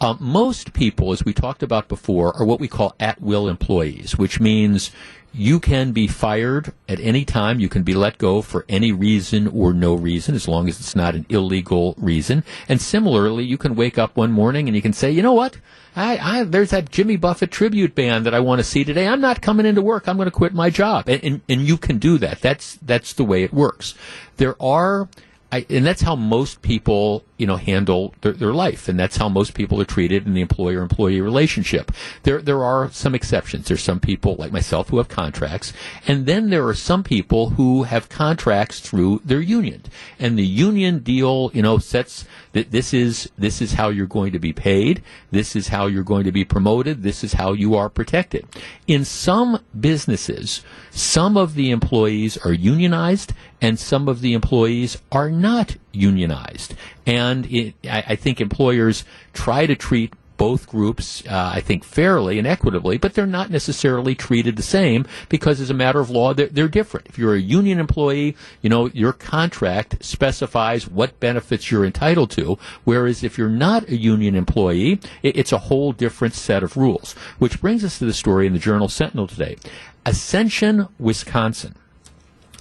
Um, 0.00 0.18
most 0.20 0.72
people, 0.72 1.12
as 1.12 1.24
we 1.24 1.32
talked 1.32 1.62
about 1.62 1.86
before, 1.86 2.36
are 2.36 2.44
what 2.44 2.58
we 2.58 2.66
call 2.66 2.96
at 2.98 3.22
will 3.22 3.48
employees, 3.48 4.18
which 4.18 4.40
means 4.40 4.90
you 5.34 5.58
can 5.58 5.90
be 5.90 6.06
fired 6.06 6.72
at 6.88 7.00
any 7.00 7.24
time. 7.24 7.58
You 7.58 7.68
can 7.68 7.82
be 7.82 7.94
let 7.94 8.18
go 8.18 8.40
for 8.40 8.64
any 8.68 8.92
reason 8.92 9.48
or 9.48 9.72
no 9.72 9.94
reason, 9.94 10.34
as 10.34 10.46
long 10.46 10.68
as 10.68 10.78
it's 10.78 10.94
not 10.94 11.16
an 11.16 11.26
illegal 11.28 11.94
reason. 11.98 12.44
And 12.68 12.80
similarly, 12.80 13.44
you 13.44 13.58
can 13.58 13.74
wake 13.74 13.98
up 13.98 14.16
one 14.16 14.30
morning 14.30 14.68
and 14.68 14.76
you 14.76 14.82
can 14.82 14.92
say, 14.92 15.10
you 15.10 15.22
know 15.22 15.32
what? 15.32 15.58
I, 15.96 16.18
I, 16.18 16.44
there's 16.44 16.70
that 16.70 16.90
Jimmy 16.90 17.16
Buffett 17.16 17.50
tribute 17.50 17.94
band 17.94 18.26
that 18.26 18.34
I 18.34 18.40
want 18.40 18.60
to 18.60 18.64
see 18.64 18.84
today. 18.84 19.08
I'm 19.08 19.20
not 19.20 19.42
coming 19.42 19.66
into 19.66 19.82
work. 19.82 20.08
I'm 20.08 20.16
going 20.16 20.26
to 20.26 20.32
quit 20.32 20.54
my 20.54 20.70
job. 20.70 21.08
And, 21.08 21.22
and, 21.24 21.40
and 21.48 21.60
you 21.62 21.78
can 21.78 21.98
do 21.98 22.16
that. 22.18 22.40
That's, 22.40 22.76
that's 22.82 23.12
the 23.12 23.24
way 23.24 23.42
it 23.42 23.52
works. 23.52 23.94
There 24.36 24.60
are 24.62 25.08
I, 25.54 25.64
and 25.70 25.86
that's 25.86 26.02
how 26.02 26.16
most 26.16 26.62
people, 26.62 27.22
you 27.36 27.46
know, 27.46 27.56
handle 27.56 28.14
their, 28.20 28.32
their, 28.32 28.52
life, 28.52 28.88
and 28.88 28.98
that's 28.98 29.16
how 29.16 29.28
most 29.28 29.54
people 29.54 29.80
are 29.80 29.84
treated 29.84 30.26
in 30.26 30.34
the 30.34 30.40
employer-employee 30.40 31.20
relationship. 31.20 31.90
There, 32.22 32.40
there 32.40 32.62
are 32.62 32.90
some 32.90 33.14
exceptions. 33.14 33.66
There's 33.66 33.82
some 33.82 34.00
people 34.00 34.36
like 34.36 34.52
myself 34.52 34.88
who 34.88 34.98
have 34.98 35.08
contracts, 35.08 35.72
and 36.06 36.26
then 36.26 36.50
there 36.50 36.66
are 36.66 36.74
some 36.74 37.02
people 37.02 37.50
who 37.50 37.84
have 37.84 38.08
contracts 38.08 38.80
through 38.80 39.22
their 39.24 39.40
union, 39.40 39.82
and 40.18 40.38
the 40.38 40.46
union 40.46 41.00
deal, 41.00 41.50
you 41.54 41.62
know, 41.62 41.78
sets 41.78 42.24
that 42.52 42.70
this 42.70 42.94
is 42.94 43.30
this 43.36 43.60
is 43.60 43.74
how 43.74 43.88
you're 43.88 44.06
going 44.06 44.32
to 44.32 44.38
be 44.38 44.52
paid. 44.52 45.02
This 45.30 45.56
is 45.56 45.68
how 45.68 45.86
you're 45.86 46.04
going 46.04 46.24
to 46.24 46.32
be 46.32 46.44
promoted. 46.44 47.02
This 47.02 47.24
is 47.24 47.34
how 47.34 47.52
you 47.52 47.74
are 47.74 47.88
protected. 47.88 48.46
In 48.86 49.04
some 49.04 49.60
businesses, 49.78 50.62
some 50.90 51.36
of 51.36 51.54
the 51.54 51.70
employees 51.70 52.36
are 52.38 52.52
unionized 52.52 53.32
and 53.60 53.78
some 53.78 54.08
of 54.08 54.20
the 54.20 54.34
employees 54.34 54.98
are 55.10 55.30
not 55.30 55.76
unionized. 55.94 56.74
And 57.06 57.46
it, 57.46 57.74
I, 57.84 58.04
I 58.08 58.16
think 58.16 58.40
employers 58.40 59.04
try 59.32 59.66
to 59.66 59.76
treat 59.76 60.12
both 60.36 60.68
groups, 60.68 61.22
uh, 61.26 61.52
I 61.54 61.60
think, 61.60 61.84
fairly 61.84 62.38
and 62.38 62.46
equitably, 62.46 62.98
but 62.98 63.14
they're 63.14 63.26
not 63.26 63.50
necessarily 63.50 64.14
treated 64.14 64.56
the 64.56 64.62
same 64.62 65.06
because, 65.28 65.60
as 65.60 65.70
a 65.70 65.74
matter 65.74 66.00
of 66.00 66.10
law, 66.10 66.34
they're, 66.34 66.48
they're, 66.48 66.68
different. 66.68 67.06
If 67.06 67.18
you're 67.18 67.34
a 67.34 67.40
union 67.40 67.78
employee, 67.78 68.36
you 68.60 68.68
know, 68.68 68.88
your 68.88 69.12
contract 69.12 70.04
specifies 70.04 70.88
what 70.88 71.20
benefits 71.20 71.70
you're 71.70 71.84
entitled 71.84 72.30
to, 72.32 72.58
whereas 72.82 73.22
if 73.22 73.38
you're 73.38 73.48
not 73.48 73.88
a 73.88 73.96
union 73.96 74.34
employee, 74.34 75.00
it, 75.22 75.36
it's 75.36 75.52
a 75.52 75.58
whole 75.58 75.92
different 75.92 76.34
set 76.34 76.62
of 76.62 76.76
rules. 76.76 77.12
Which 77.38 77.60
brings 77.60 77.84
us 77.84 77.98
to 77.98 78.04
the 78.04 78.12
story 78.12 78.46
in 78.46 78.52
the 78.52 78.58
Journal 78.58 78.88
Sentinel 78.88 79.28
today. 79.28 79.56
Ascension, 80.04 80.88
Wisconsin. 80.98 81.76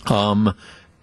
Um, 0.05 0.55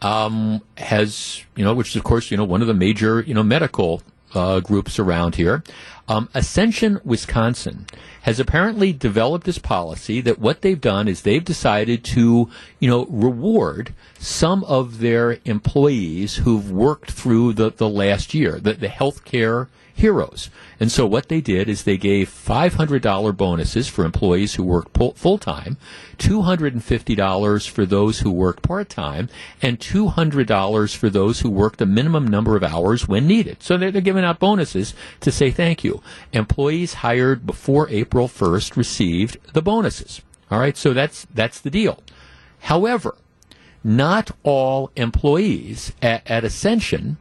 um, 0.02 0.62
has, 0.76 1.44
you 1.56 1.64
know, 1.64 1.74
which 1.74 1.90
is 1.90 1.96
of 1.96 2.04
course, 2.04 2.30
you 2.30 2.36
know, 2.36 2.44
one 2.44 2.60
of 2.60 2.66
the 2.66 2.74
major, 2.74 3.20
you 3.20 3.34
know, 3.34 3.42
medical 3.42 4.02
uh, 4.34 4.60
groups 4.60 4.98
around 4.98 5.34
here. 5.36 5.62
Um, 6.08 6.28
Ascension, 6.34 7.00
Wisconsin, 7.04 7.86
has 8.22 8.40
apparently 8.40 8.92
developed 8.92 9.46
this 9.46 9.58
policy 9.58 10.20
that 10.22 10.38
what 10.38 10.62
they've 10.62 10.80
done 10.80 11.06
is 11.06 11.22
they've 11.22 11.44
decided 11.44 12.02
to, 12.04 12.50
you 12.80 12.90
know, 12.90 13.06
reward 13.06 13.94
some 14.18 14.64
of 14.64 14.98
their 14.98 15.38
employees 15.44 16.36
who've 16.36 16.70
worked 16.70 17.12
through 17.12 17.52
the, 17.52 17.70
the 17.70 17.88
last 17.88 18.34
year, 18.34 18.58
the, 18.58 18.72
the 18.72 18.88
healthcare 18.88 19.68
heroes. 20.00 20.50
And 20.78 20.90
so 20.90 21.06
what 21.06 21.28
they 21.28 21.40
did 21.40 21.68
is 21.68 21.84
they 21.84 21.96
gave 21.96 22.28
$500 22.28 23.36
bonuses 23.36 23.88
for 23.88 24.04
employees 24.04 24.54
who 24.54 24.64
worked 24.64 24.96
full 25.16 25.38
time, 25.38 25.76
$250 26.18 27.68
for 27.68 27.86
those 27.86 28.20
who 28.20 28.30
worked 28.30 28.62
part 28.62 28.88
time, 28.88 29.28
and 29.62 29.78
$200 29.78 30.96
for 30.96 31.08
those 31.08 31.40
who 31.40 31.50
worked 31.50 31.78
the 31.78 31.86
minimum 31.86 32.26
number 32.26 32.56
of 32.56 32.64
hours 32.64 33.06
when 33.06 33.26
needed. 33.26 33.62
So 33.62 33.76
they're, 33.76 33.90
they're 33.90 34.02
giving 34.02 34.24
out 34.24 34.38
bonuses 34.38 34.94
to 35.20 35.30
say 35.30 35.50
thank 35.50 35.84
you. 35.84 36.02
Employees 36.32 36.94
hired 36.94 37.46
before 37.46 37.88
April 37.90 38.26
1st 38.28 38.76
received 38.76 39.38
the 39.52 39.62
bonuses. 39.62 40.22
All 40.50 40.58
right, 40.58 40.76
so 40.76 40.92
that's 40.92 41.26
that's 41.32 41.60
the 41.60 41.70
deal. 41.70 42.02
However, 42.62 43.16
not 43.84 44.32
all 44.42 44.90
employees 44.96 45.92
at, 46.02 46.28
at 46.28 46.44
Ascension 46.44 47.18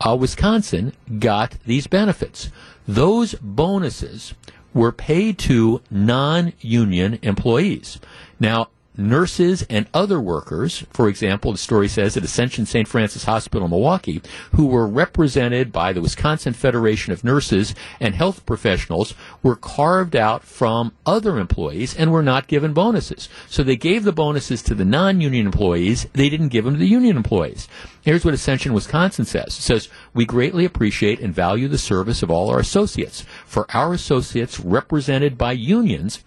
uh, 0.00 0.16
Wisconsin 0.16 0.92
got 1.18 1.56
these 1.66 1.86
benefits. 1.86 2.50
Those 2.86 3.34
bonuses 3.34 4.34
were 4.72 4.92
paid 4.92 5.38
to 5.38 5.82
non 5.90 6.52
union 6.60 7.18
employees. 7.22 7.98
Now, 8.38 8.68
nurses 8.96 9.62
and 9.70 9.86
other 9.94 10.20
workers, 10.20 10.84
for 10.92 11.08
example, 11.08 11.52
the 11.52 11.58
story 11.58 11.88
says 11.88 12.16
at 12.16 12.24
Ascension 12.24 12.66
St. 12.66 12.86
Francis 12.86 13.24
Hospital 13.24 13.64
in 13.64 13.70
Milwaukee, 13.70 14.20
who 14.54 14.66
were 14.66 14.86
represented 14.86 15.72
by 15.72 15.92
the 15.92 16.00
Wisconsin 16.00 16.52
Federation 16.52 17.12
of 17.12 17.24
Nurses 17.24 17.74
and 17.98 18.14
Health 18.14 18.44
Professionals, 18.46 19.14
were 19.42 19.56
carved 19.56 20.16
out 20.16 20.44
from 20.44 20.92
other 21.06 21.38
employees 21.38 21.96
and 21.96 22.12
were 22.12 22.22
not 22.22 22.46
given 22.46 22.72
bonuses. 22.72 23.28
So 23.48 23.62
they 23.62 23.76
gave 23.76 24.04
the 24.04 24.12
bonuses 24.12 24.62
to 24.62 24.74
the 24.74 24.84
non-union 24.84 25.46
employees. 25.46 26.06
They 26.12 26.28
didn't 26.28 26.48
give 26.48 26.64
them 26.64 26.74
to 26.74 26.80
the 26.80 26.86
union 26.86 27.16
employees. 27.16 27.68
Here's 28.02 28.24
what 28.24 28.34
Ascension 28.34 28.72
Wisconsin 28.72 29.24
says. 29.24 29.58
It 29.58 29.62
says, 29.62 29.88
we 30.14 30.24
greatly 30.24 30.64
appreciate 30.64 31.20
and 31.20 31.34
value 31.34 31.68
the 31.68 31.78
service 31.78 32.22
of 32.22 32.30
all 32.30 32.50
our 32.50 32.58
associates. 32.58 33.24
For 33.44 33.66
our 33.74 33.92
associates 33.92 34.58
represented 34.58 35.36
by 35.36 35.52
unions, 35.52 36.24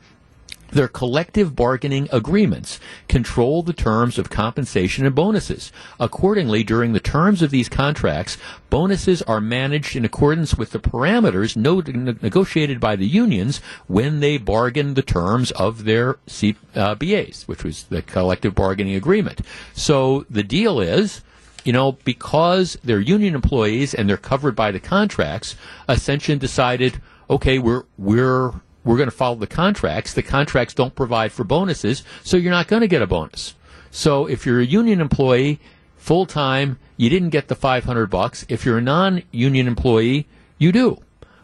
their 0.73 0.87
collective 0.87 1.55
bargaining 1.55 2.07
agreements 2.11 2.79
control 3.07 3.63
the 3.63 3.73
terms 3.73 4.17
of 4.17 4.29
compensation 4.29 5.05
and 5.05 5.15
bonuses. 5.15 5.71
Accordingly, 5.99 6.63
during 6.63 6.93
the 6.93 6.99
terms 6.99 7.41
of 7.41 7.51
these 7.51 7.69
contracts, 7.69 8.37
bonuses 8.69 9.21
are 9.23 9.41
managed 9.41 9.95
in 9.95 10.05
accordance 10.05 10.55
with 10.55 10.71
the 10.71 10.79
parameters 10.79 11.55
negotiated 11.55 12.79
by 12.79 12.95
the 12.95 13.07
unions 13.07 13.61
when 13.87 14.19
they 14.19 14.37
bargain 14.37 14.93
the 14.95 15.01
terms 15.01 15.51
of 15.51 15.85
their 15.85 16.15
CBAs, 16.27 17.43
uh, 17.43 17.45
which 17.45 17.63
was 17.63 17.83
the 17.83 18.01
collective 18.01 18.55
bargaining 18.55 18.95
agreement. 18.95 19.41
So 19.73 20.25
the 20.29 20.43
deal 20.43 20.79
is, 20.79 21.21
you 21.63 21.73
know, 21.73 21.93
because 22.03 22.77
they're 22.83 22.99
union 22.99 23.35
employees 23.35 23.93
and 23.93 24.09
they're 24.09 24.17
covered 24.17 24.55
by 24.55 24.71
the 24.71 24.79
contracts, 24.79 25.55
Ascension 25.87 26.37
decided, 26.37 27.01
okay, 27.29 27.59
we're 27.59 27.83
we're 27.97 28.53
we're 28.83 28.97
going 28.97 29.09
to 29.09 29.15
follow 29.15 29.35
the 29.35 29.47
contracts. 29.47 30.13
The 30.13 30.23
contracts 30.23 30.73
don't 30.73 30.95
provide 30.95 31.31
for 31.31 31.43
bonuses, 31.43 32.03
so 32.23 32.37
you're 32.37 32.51
not 32.51 32.67
going 32.67 32.81
to 32.81 32.87
get 32.87 33.01
a 33.01 33.07
bonus. 33.07 33.55
So 33.91 34.25
if 34.25 34.45
you're 34.45 34.59
a 34.59 34.65
union 34.65 35.01
employee, 35.01 35.59
full 35.97 36.25
time, 36.25 36.79
you 36.97 37.09
didn't 37.09 37.29
get 37.29 37.47
the 37.47 37.55
500 37.55 38.07
bucks. 38.07 38.45
If 38.49 38.65
you're 38.65 38.79
a 38.79 38.81
non-union 38.81 39.67
employee, 39.67 40.27
you 40.57 40.71
do. 40.71 40.99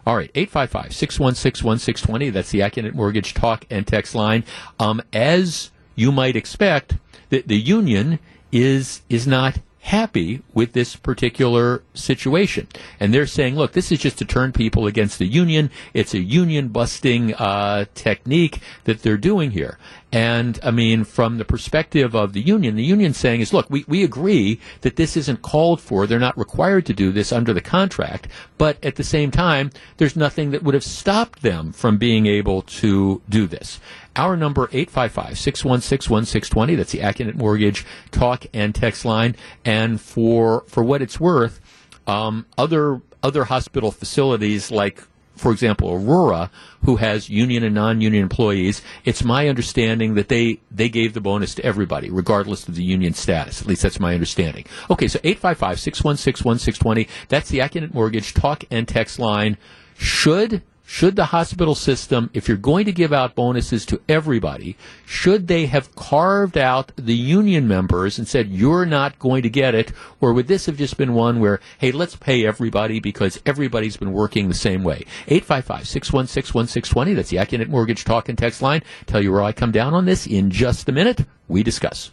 All 0.05 0.15
right, 0.15 0.33
855-616-1620. 0.33 2.33
That's 2.33 2.49
the 2.49 2.61
Accunet 2.61 2.93
Mortgage 2.93 3.33
talk 3.33 3.65
and 3.69 3.85
text 3.85 4.15
line. 4.15 4.43
Um, 4.79 5.01
as 5.13 5.71
you 5.95 6.11
might 6.11 6.35
expect, 6.35 6.95
the, 7.29 7.43
the 7.45 7.59
union 7.59 8.19
is 8.51 9.03
is 9.09 9.27
not 9.27 9.59
happy 9.81 10.41
with 10.53 10.73
this 10.73 10.95
particular 10.95 11.83
situation. 11.93 12.67
And 12.99 13.13
they're 13.13 13.25
saying, 13.25 13.55
look, 13.55 13.71
this 13.71 13.91
is 13.91 13.99
just 13.99 14.17
to 14.19 14.25
turn 14.25 14.51
people 14.51 14.87
against 14.87 15.19
the 15.19 15.25
union. 15.25 15.71
It's 15.93 16.13
a 16.13 16.19
union 16.19 16.67
busting 16.67 17.33
uh, 17.35 17.85
technique 17.95 18.61
that 18.83 19.01
they're 19.01 19.17
doing 19.17 19.51
here. 19.51 19.77
And 20.11 20.59
I 20.63 20.71
mean, 20.71 21.03
from 21.03 21.37
the 21.37 21.45
perspective 21.45 22.15
of 22.15 22.33
the 22.33 22.41
union, 22.41 22.75
the 22.75 22.83
union 22.83 23.13
saying 23.13 23.41
is, 23.41 23.53
look, 23.53 23.69
we, 23.69 23.85
we 23.87 24.03
agree 24.03 24.59
that 24.81 24.95
this 24.95 25.15
isn't 25.15 25.43
called 25.43 25.79
for. 25.79 26.07
They're 26.07 26.19
not 26.19 26.37
required 26.37 26.85
to 26.87 26.93
do 26.93 27.11
this 27.11 27.31
under 27.31 27.53
the 27.53 27.61
contract. 27.61 28.27
But 28.57 28.83
at 28.83 28.95
the 28.95 29.03
same 29.03 29.31
time, 29.31 29.71
there's 29.97 30.15
nothing 30.15 30.51
that 30.51 30.63
would 30.63 30.73
have 30.73 30.83
stopped 30.83 31.41
them 31.41 31.71
from 31.71 31.97
being 31.97 32.25
able 32.25 32.63
to 32.63 33.21
do 33.29 33.47
this. 33.47 33.79
Our 34.19 34.35
number 34.35 34.67
855-616-1620. 34.67 36.75
That's 36.75 36.91
the 36.91 36.99
Accunet 36.99 37.35
Mortgage 37.35 37.85
talk 38.11 38.45
and 38.53 38.75
text 38.75 39.05
line. 39.05 39.37
And 39.63 40.01
for 40.01 40.65
for 40.67 40.83
what 40.83 41.01
it's 41.01 41.21
worth, 41.21 41.61
um, 42.05 42.45
other 42.57 43.01
other 43.23 43.45
hospital 43.45 43.91
facilities 43.91 44.71
like 44.71 45.01
for 45.37 45.53
example, 45.53 45.93
Aurora, 45.93 46.51
who 46.83 46.97
has 46.97 47.29
union 47.29 47.63
and 47.63 47.73
non-union 47.73 48.21
employees, 48.21 48.81
it's 49.05 49.23
my 49.23 49.47
understanding 49.47 50.15
that 50.15 50.27
they, 50.27 50.59
they 50.69 50.89
gave 50.89 51.13
the 51.13 51.21
bonus 51.21 51.55
to 51.55 51.63
everybody, 51.63 52.09
regardless 52.09 52.67
of 52.67 52.75
the 52.75 52.83
union 52.83 53.13
status. 53.13 53.61
At 53.61 53.67
least 53.67 53.83
that's 53.83 54.01
my 54.01 54.13
understanding. 54.13 54.65
Okay, 54.89 55.07
so 55.07 55.17
855-616-1620. 55.19 57.07
That's 57.29 57.47
the 57.47 57.59
Accunet 57.59 57.93
Mortgage 57.93 58.33
talk 58.33 58.65
and 58.69 58.85
text 58.85 59.17
line. 59.17 59.57
Should 59.97 60.61
should 60.89 61.15
the 61.15 61.25
hospital 61.25 61.75
system, 61.75 62.31
if 62.33 62.47
you're 62.47 62.57
going 62.57 62.83
to 62.85 62.91
give 62.91 63.13
out 63.13 63.35
bonuses 63.35 63.85
to 63.85 64.01
everybody, 64.09 64.75
should 65.05 65.47
they 65.47 65.67
have 65.67 65.95
carved 65.95 66.57
out 66.57 66.91
the 66.95 67.13
union 67.13 67.67
members 67.67 68.17
and 68.17 68.27
said, 68.27 68.49
you're 68.49 68.87
not 68.87 69.19
going 69.19 69.43
to 69.43 69.51
get 69.51 69.75
it? 69.75 69.91
Or 70.19 70.33
would 70.33 70.47
this 70.47 70.65
have 70.65 70.77
just 70.77 70.97
been 70.97 71.13
one 71.13 71.39
where, 71.39 71.59
hey, 71.77 71.91
let's 71.91 72.15
pay 72.15 72.43
everybody 72.43 72.99
because 72.99 73.39
everybody's 73.45 73.97
been 73.97 74.13
working 74.13 74.47
the 74.47 74.55
same 74.55 74.83
way? 74.83 75.05
855-616-1620. 75.27 77.15
That's 77.15 77.29
the 77.29 77.37
Accunet 77.37 77.67
Mortgage 77.67 78.03
Talk 78.03 78.27
and 78.27 78.35
Text 78.35 78.63
line. 78.63 78.81
Tell 79.05 79.21
you 79.21 79.31
where 79.31 79.43
I 79.43 79.51
come 79.51 79.71
down 79.71 79.93
on 79.93 80.05
this 80.05 80.25
in 80.25 80.49
just 80.49 80.89
a 80.89 80.91
minute. 80.91 81.23
We 81.47 81.61
discuss. 81.61 82.09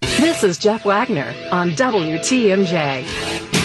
This 0.00 0.44
is 0.44 0.58
Jeff 0.58 0.84
Wagner 0.84 1.34
on 1.50 1.70
WTMJ. 1.70 3.61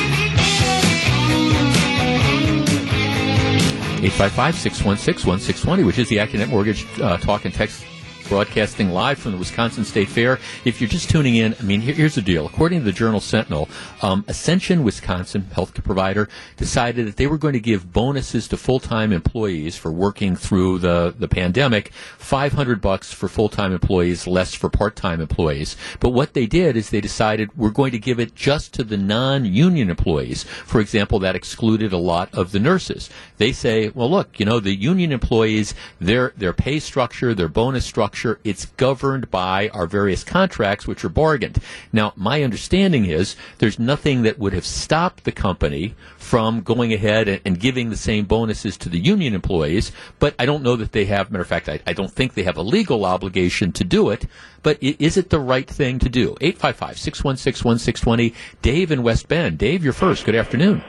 855-616-1620, 3.97 5.85
which 5.85 5.99
is 5.99 6.09
the 6.09 6.17
Accunet 6.17 6.49
Mortgage 6.49 6.85
uh, 6.99 7.17
Talk 7.17 7.45
and 7.45 7.53
Text 7.53 7.85
broadcasting 8.27 8.89
live 8.89 9.17
from 9.17 9.31
the 9.31 9.37
Wisconsin 9.37 9.85
State 9.85 10.09
Fair. 10.09 10.39
If 10.65 10.81
you're 10.81 10.89
just 10.89 11.09
tuning 11.09 11.35
in, 11.35 11.55
I 11.59 11.63
mean, 11.63 11.81
here, 11.81 11.93
here's 11.93 12.15
the 12.15 12.21
deal. 12.21 12.45
According 12.45 12.79
to 12.79 12.85
the 12.85 12.91
Journal 12.91 13.21
Sentinel, 13.21 13.69
um, 14.01 14.25
Ascension 14.27 14.83
Wisconsin 14.83 15.47
healthcare 15.53 15.83
provider 15.83 16.27
decided 16.57 17.07
that 17.07 17.15
they 17.15 17.27
were 17.27 17.37
going 17.37 17.53
to 17.53 17.59
give 17.59 17.93
bonuses 17.93 18.47
to 18.49 18.57
full-time 18.57 19.13
employees 19.13 19.77
for 19.77 19.91
working 19.91 20.35
through 20.35 20.79
the, 20.79 21.15
the 21.17 21.27
pandemic, 21.27 21.91
500 22.17 22.81
bucks 22.81 23.13
for 23.13 23.29
full-time 23.29 23.71
employees, 23.71 24.27
less 24.27 24.53
for 24.53 24.69
part-time 24.69 25.21
employees. 25.21 25.77
But 25.99 26.09
what 26.09 26.33
they 26.33 26.47
did 26.47 26.75
is 26.75 26.89
they 26.89 27.01
decided 27.01 27.57
we're 27.57 27.69
going 27.69 27.91
to 27.91 27.99
give 27.99 28.19
it 28.19 28.35
just 28.35 28.73
to 28.73 28.83
the 28.83 28.97
non-union 28.97 29.89
employees. 29.89 30.43
For 30.43 30.81
example, 30.81 31.19
that 31.19 31.35
excluded 31.35 31.93
a 31.93 31.97
lot 31.97 32.33
of 32.33 32.51
the 32.51 32.59
nurses. 32.59 33.09
They 33.37 33.53
say, 33.53 33.89
well, 33.89 34.09
look, 34.09 34.39
you 34.39 34.45
know, 34.45 34.59
the 34.59 34.75
union 34.75 35.11
employees, 35.11 35.73
their, 35.99 36.33
their 36.35 36.53
pay 36.53 36.79
structure, 36.79 37.33
their 37.33 37.47
bonus 37.47 37.85
structure, 37.85 38.16
structure, 38.17 38.39
it's 38.43 38.65
governed 38.65 39.29
by 39.29 39.69
our 39.69 39.85
various 39.85 40.23
contracts, 40.23 40.87
which 40.87 41.05
are 41.05 41.09
bargained. 41.09 41.59
Now, 41.93 42.13
my 42.15 42.43
understanding 42.43 43.05
is 43.05 43.35
there's 43.59 43.79
nothing 43.79 44.23
that 44.23 44.39
would 44.39 44.53
have 44.53 44.65
stopped 44.65 45.23
the 45.23 45.31
company 45.31 45.95
from 46.17 46.61
going 46.61 46.93
ahead 46.93 47.27
and, 47.27 47.41
and 47.45 47.59
giving 47.59 47.89
the 47.89 47.97
same 47.97 48.25
bonuses 48.25 48.77
to 48.77 48.89
the 48.89 48.99
union 48.99 49.33
employees, 49.33 49.91
but 50.19 50.35
I 50.39 50.45
don't 50.45 50.63
know 50.63 50.75
that 50.75 50.91
they 50.91 51.05
have, 51.05 51.31
matter 51.31 51.43
of 51.43 51.47
fact, 51.47 51.69
I, 51.69 51.79
I 51.85 51.93
don't 51.93 52.11
think 52.11 52.33
they 52.33 52.43
have 52.43 52.57
a 52.57 52.61
legal 52.61 53.05
obligation 53.05 53.71
to 53.73 53.83
do 53.83 54.09
it, 54.09 54.25
but 54.63 54.81
is 54.81 55.17
it 55.17 55.29
the 55.29 55.39
right 55.39 55.69
thing 55.69 55.99
to 55.99 56.09
do? 56.09 56.35
855 56.41 56.97
616 56.97 57.67
1620. 57.69 58.33
Dave 58.61 58.91
in 58.91 59.03
West 59.03 59.27
Bend. 59.27 59.57
Dave, 59.57 59.83
you're 59.83 59.93
first. 59.93 60.25
Good 60.25 60.35
afternoon. 60.35 60.81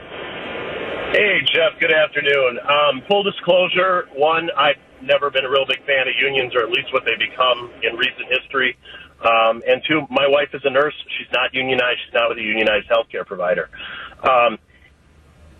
Hey, 1.13 1.39
Jeff. 1.45 1.79
Good 1.79 1.93
afternoon. 1.93 2.59
Um, 2.59 3.01
full 3.07 3.23
disclosure, 3.23 4.07
one, 4.15 4.49
I've 4.57 4.75
never 5.01 5.29
been 5.29 5.45
a 5.45 5.49
real 5.49 5.65
big 5.65 5.85
fan 5.85 6.07
of 6.07 6.13
unions, 6.19 6.55
or 6.55 6.63
at 6.63 6.69
least 6.69 6.93
what 6.93 7.05
they 7.05 7.15
become 7.15 7.71
in 7.83 7.95
recent 7.95 8.27
history. 8.29 8.77
Um, 9.19 9.61
and 9.67 9.81
two, 9.87 10.07
my 10.09 10.27
wife 10.27 10.49
is 10.53 10.61
a 10.63 10.69
nurse. 10.69 10.95
She's 11.17 11.31
not 11.33 11.53
unionized. 11.53 11.99
She's 12.05 12.13
not 12.13 12.29
with 12.29 12.37
a 12.37 12.41
unionized 12.41 12.87
healthcare 12.89 13.25
provider. 13.25 13.69
Um, 14.23 14.57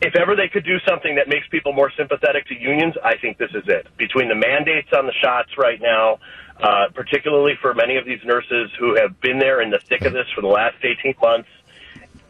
if 0.01 0.15
ever 0.15 0.35
they 0.35 0.47
could 0.47 0.63
do 0.63 0.79
something 0.87 1.15
that 1.15 1.27
makes 1.27 1.45
people 1.49 1.73
more 1.73 1.91
sympathetic 1.97 2.47
to 2.47 2.55
unions, 2.55 2.95
I 3.03 3.17
think 3.17 3.37
this 3.37 3.51
is 3.53 3.63
it. 3.67 3.87
Between 3.97 4.29
the 4.29 4.35
mandates 4.35 4.87
on 4.95 5.05
the 5.05 5.13
shots 5.21 5.57
right 5.57 5.79
now, 5.81 6.19
uh, 6.61 6.87
particularly 6.93 7.53
for 7.61 7.73
many 7.73 7.97
of 7.97 8.05
these 8.05 8.19
nurses 8.23 8.71
who 8.79 8.95
have 8.95 9.19
been 9.19 9.39
there 9.39 9.61
in 9.61 9.69
the 9.69 9.79
thick 9.79 10.05
of 10.05 10.13
this 10.13 10.27
for 10.33 10.41
the 10.41 10.47
last 10.47 10.77
18 10.83 11.15
months, 11.21 11.49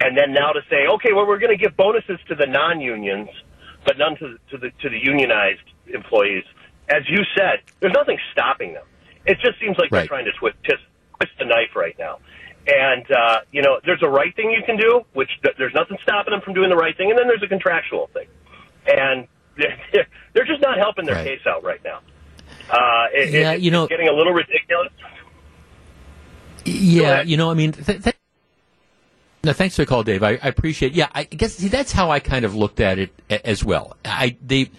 and 0.01 0.17
then 0.17 0.33
now 0.33 0.51
to 0.51 0.61
say, 0.69 0.87
okay, 0.87 1.13
well, 1.13 1.27
we're 1.27 1.39
going 1.39 1.55
to 1.55 1.61
give 1.61 1.75
bonuses 1.75 2.19
to 2.27 2.35
the 2.35 2.47
non-unions, 2.47 3.29
but 3.85 3.97
none 3.97 4.15
to, 4.17 4.37
to 4.49 4.57
the 4.57 4.71
to 4.81 4.89
the 4.89 4.97
unionized 4.97 5.61
employees. 5.93 6.43
As 6.89 7.03
you 7.07 7.19
said, 7.37 7.61
there's 7.79 7.93
nothing 7.93 8.17
stopping 8.31 8.73
them. 8.73 8.85
It 9.25 9.37
just 9.41 9.59
seems 9.59 9.77
like 9.77 9.91
right. 9.91 10.01
they're 10.01 10.07
trying 10.07 10.25
to 10.25 10.31
twist, 10.33 10.57
twist, 10.63 10.83
twist 11.17 11.31
the 11.37 11.45
knife 11.45 11.75
right 11.75 11.95
now. 11.99 12.19
And 12.67 13.05
uh, 13.11 13.39
you 13.51 13.61
know, 13.61 13.79
there's 13.85 14.03
a 14.03 14.09
right 14.09 14.35
thing 14.35 14.51
you 14.51 14.63
can 14.65 14.77
do, 14.77 15.01
which 15.13 15.29
th- 15.43 15.55
there's 15.57 15.73
nothing 15.73 15.97
stopping 16.03 16.31
them 16.31 16.41
from 16.41 16.53
doing 16.53 16.69
the 16.69 16.75
right 16.75 16.95
thing, 16.97 17.09
and 17.09 17.17
then 17.17 17.27
there's 17.27 17.43
a 17.43 17.47
contractual 17.47 18.09
thing, 18.13 18.27
and 18.87 19.27
they're, 19.57 20.07
they're 20.33 20.45
just 20.45 20.61
not 20.61 20.77
helping 20.77 21.05
their 21.05 21.15
right. 21.15 21.25
case 21.25 21.41
out 21.47 21.63
right 21.63 21.81
now. 21.83 21.99
Uh, 22.69 23.07
it, 23.13 23.33
yeah, 23.33 23.53
it, 23.53 23.61
you 23.61 23.71
know, 23.71 23.87
getting 23.87 24.07
a 24.07 24.13
little 24.13 24.33
ridiculous. 24.33 24.91
Yeah, 26.65 27.21
you 27.21 27.37
know, 27.37 27.49
I 27.49 27.53
mean. 27.53 27.71
Th- 27.71 28.03
th- 28.03 28.15
no, 29.43 29.53
thanks 29.53 29.75
for 29.75 29.83
the 29.83 29.85
call, 29.85 30.03
Dave. 30.03 30.21
I, 30.21 30.31
I 30.31 30.49
appreciate. 30.49 30.91
It. 30.91 30.95
Yeah, 30.95 31.07
I 31.13 31.23
guess 31.23 31.55
see, 31.55 31.69
that's 31.69 31.93
how 31.93 32.11
I 32.11 32.19
kind 32.19 32.43
of 32.43 32.55
looked 32.55 32.81
at 32.81 32.99
it 32.99 33.11
a- 33.29 33.47
as 33.47 33.63
well. 33.63 33.95
I 34.03 34.35
they, 34.45 34.69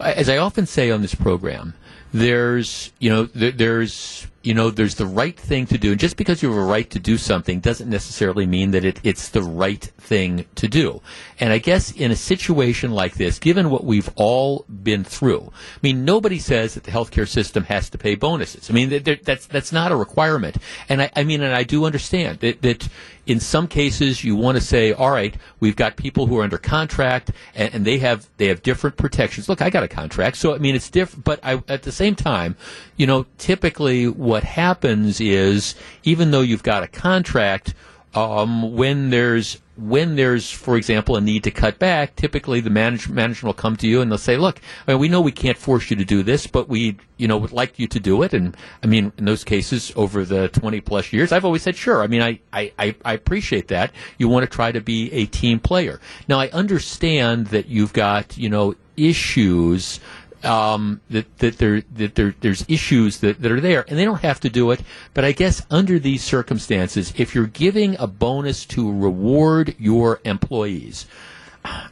as 0.00 0.28
I 0.28 0.38
often 0.38 0.66
say 0.66 0.90
on 0.90 1.02
this 1.02 1.14
program, 1.14 1.74
there's 2.12 2.92
you 2.98 3.10
know 3.10 3.24
there's 3.24 4.26
you 4.48 4.54
know, 4.54 4.70
there's 4.70 4.94
the 4.94 5.04
right 5.04 5.38
thing 5.38 5.66
to 5.66 5.76
do. 5.76 5.90
And 5.90 6.00
just 6.00 6.16
because 6.16 6.42
you 6.42 6.48
have 6.48 6.56
a 6.56 6.62
right 6.62 6.88
to 6.90 6.98
do 6.98 7.18
something 7.18 7.60
doesn't 7.60 7.90
necessarily 7.90 8.46
mean 8.46 8.70
that 8.70 8.82
it, 8.82 8.98
it's 9.02 9.28
the 9.28 9.42
right 9.42 9.82
thing 9.98 10.46
to 10.54 10.66
do. 10.68 11.02
And 11.38 11.52
I 11.52 11.58
guess 11.58 11.90
in 11.90 12.10
a 12.10 12.16
situation 12.16 12.92
like 12.92 13.16
this, 13.16 13.38
given 13.38 13.68
what 13.68 13.84
we've 13.84 14.08
all 14.16 14.64
been 14.68 15.04
through, 15.04 15.52
I 15.52 15.78
mean, 15.82 16.06
nobody 16.06 16.38
says 16.38 16.72
that 16.74 16.84
the 16.84 16.92
healthcare 16.92 17.28
system 17.28 17.64
has 17.64 17.90
to 17.90 17.98
pay 17.98 18.14
bonuses. 18.14 18.70
I 18.70 18.72
mean, 18.72 19.02
that's, 19.22 19.46
that's 19.46 19.70
not 19.70 19.92
a 19.92 19.96
requirement. 19.96 20.56
And 20.88 21.02
I, 21.02 21.10
I 21.14 21.24
mean, 21.24 21.42
and 21.42 21.54
I 21.54 21.64
do 21.64 21.84
understand 21.84 22.38
that, 22.38 22.62
that 22.62 22.88
in 23.28 23.38
some 23.38 23.68
cases 23.68 24.24
you 24.24 24.34
want 24.34 24.56
to 24.56 24.60
say, 24.60 24.92
all 24.92 25.10
right, 25.10 25.36
we've 25.60 25.76
got 25.76 25.96
people 25.96 26.26
who 26.26 26.38
are 26.38 26.42
under 26.42 26.56
contract 26.56 27.30
and, 27.54 27.74
and, 27.74 27.84
they 27.84 27.98
have 27.98 28.28
they 28.38 28.48
have 28.48 28.62
different 28.62 28.96
protections. 28.96 29.48
Look, 29.48 29.60
I 29.60 29.68
got 29.70 29.82
a 29.82 29.88
contract, 29.88 30.38
so 30.38 30.54
I 30.54 30.58
mean 30.58 30.74
it's 30.74 30.90
different. 30.90 31.24
But 31.24 31.38
I, 31.42 31.62
at 31.68 31.82
the 31.82 31.92
same 31.92 32.14
time, 32.14 32.56
you 32.96 33.06
know, 33.06 33.26
typically 33.36 34.08
what 34.08 34.42
happens 34.42 35.20
is 35.20 35.74
even 36.04 36.30
though 36.30 36.40
you've 36.40 36.62
got 36.62 36.82
a 36.82 36.88
contract, 36.88 37.74
um, 38.14 38.74
when 38.74 39.10
there's 39.10 39.58
when 39.78 40.16
there's, 40.16 40.50
for 40.50 40.76
example, 40.76 41.16
a 41.16 41.20
need 41.20 41.44
to 41.44 41.52
cut 41.52 41.78
back, 41.78 42.16
typically 42.16 42.58
the 42.60 42.70
manage- 42.70 43.08
management 43.08 43.44
will 43.44 43.62
come 43.62 43.76
to 43.76 43.86
you 43.86 44.00
and 44.00 44.10
they'll 44.10 44.18
say, 44.18 44.36
"Look, 44.36 44.60
I 44.86 44.92
mean, 44.92 45.00
we 45.00 45.08
know 45.08 45.20
we 45.20 45.30
can't 45.30 45.56
force 45.56 45.88
you 45.88 45.96
to 45.96 46.04
do 46.04 46.24
this, 46.24 46.48
but 46.48 46.68
we, 46.68 46.96
you 47.16 47.28
know, 47.28 47.36
would 47.36 47.52
like 47.52 47.78
you 47.78 47.86
to 47.86 48.00
do 48.00 48.22
it." 48.22 48.34
And 48.34 48.56
I 48.82 48.88
mean, 48.88 49.12
in 49.16 49.24
those 49.24 49.44
cases, 49.44 49.92
over 49.94 50.24
the 50.24 50.48
20 50.48 50.80
plus 50.80 51.12
years, 51.12 51.30
I've 51.30 51.44
always 51.44 51.62
said, 51.62 51.76
"Sure." 51.76 52.02
I 52.02 52.08
mean, 52.08 52.22
I, 52.22 52.40
I, 52.52 52.94
I 53.04 53.12
appreciate 53.12 53.68
that. 53.68 53.92
You 54.18 54.28
want 54.28 54.42
to 54.42 54.54
try 54.54 54.72
to 54.72 54.80
be 54.80 55.12
a 55.12 55.26
team 55.26 55.60
player. 55.60 56.00
Now, 56.26 56.40
I 56.40 56.48
understand 56.48 57.48
that 57.48 57.68
you've 57.68 57.92
got, 57.92 58.36
you 58.36 58.48
know, 58.48 58.74
issues 58.96 60.00
um, 60.44 61.00
that 61.10 61.38
that 61.38 61.58
there 61.58 61.82
that 61.94 62.14
there 62.14 62.34
there's 62.40 62.64
issues 62.68 63.18
that, 63.18 63.40
that 63.40 63.50
are 63.50 63.60
there, 63.60 63.84
and 63.88 63.98
they 63.98 64.04
don't 64.04 64.22
have 64.22 64.40
to 64.40 64.50
do 64.50 64.70
it. 64.70 64.80
But 65.14 65.24
I 65.24 65.32
guess 65.32 65.64
under 65.70 65.98
these 65.98 66.22
circumstances, 66.22 67.12
if 67.16 67.34
you're 67.34 67.46
giving 67.46 67.96
a 67.98 68.06
bonus 68.06 68.64
to 68.66 68.90
reward 68.90 69.74
your 69.78 70.20
employees, 70.24 71.06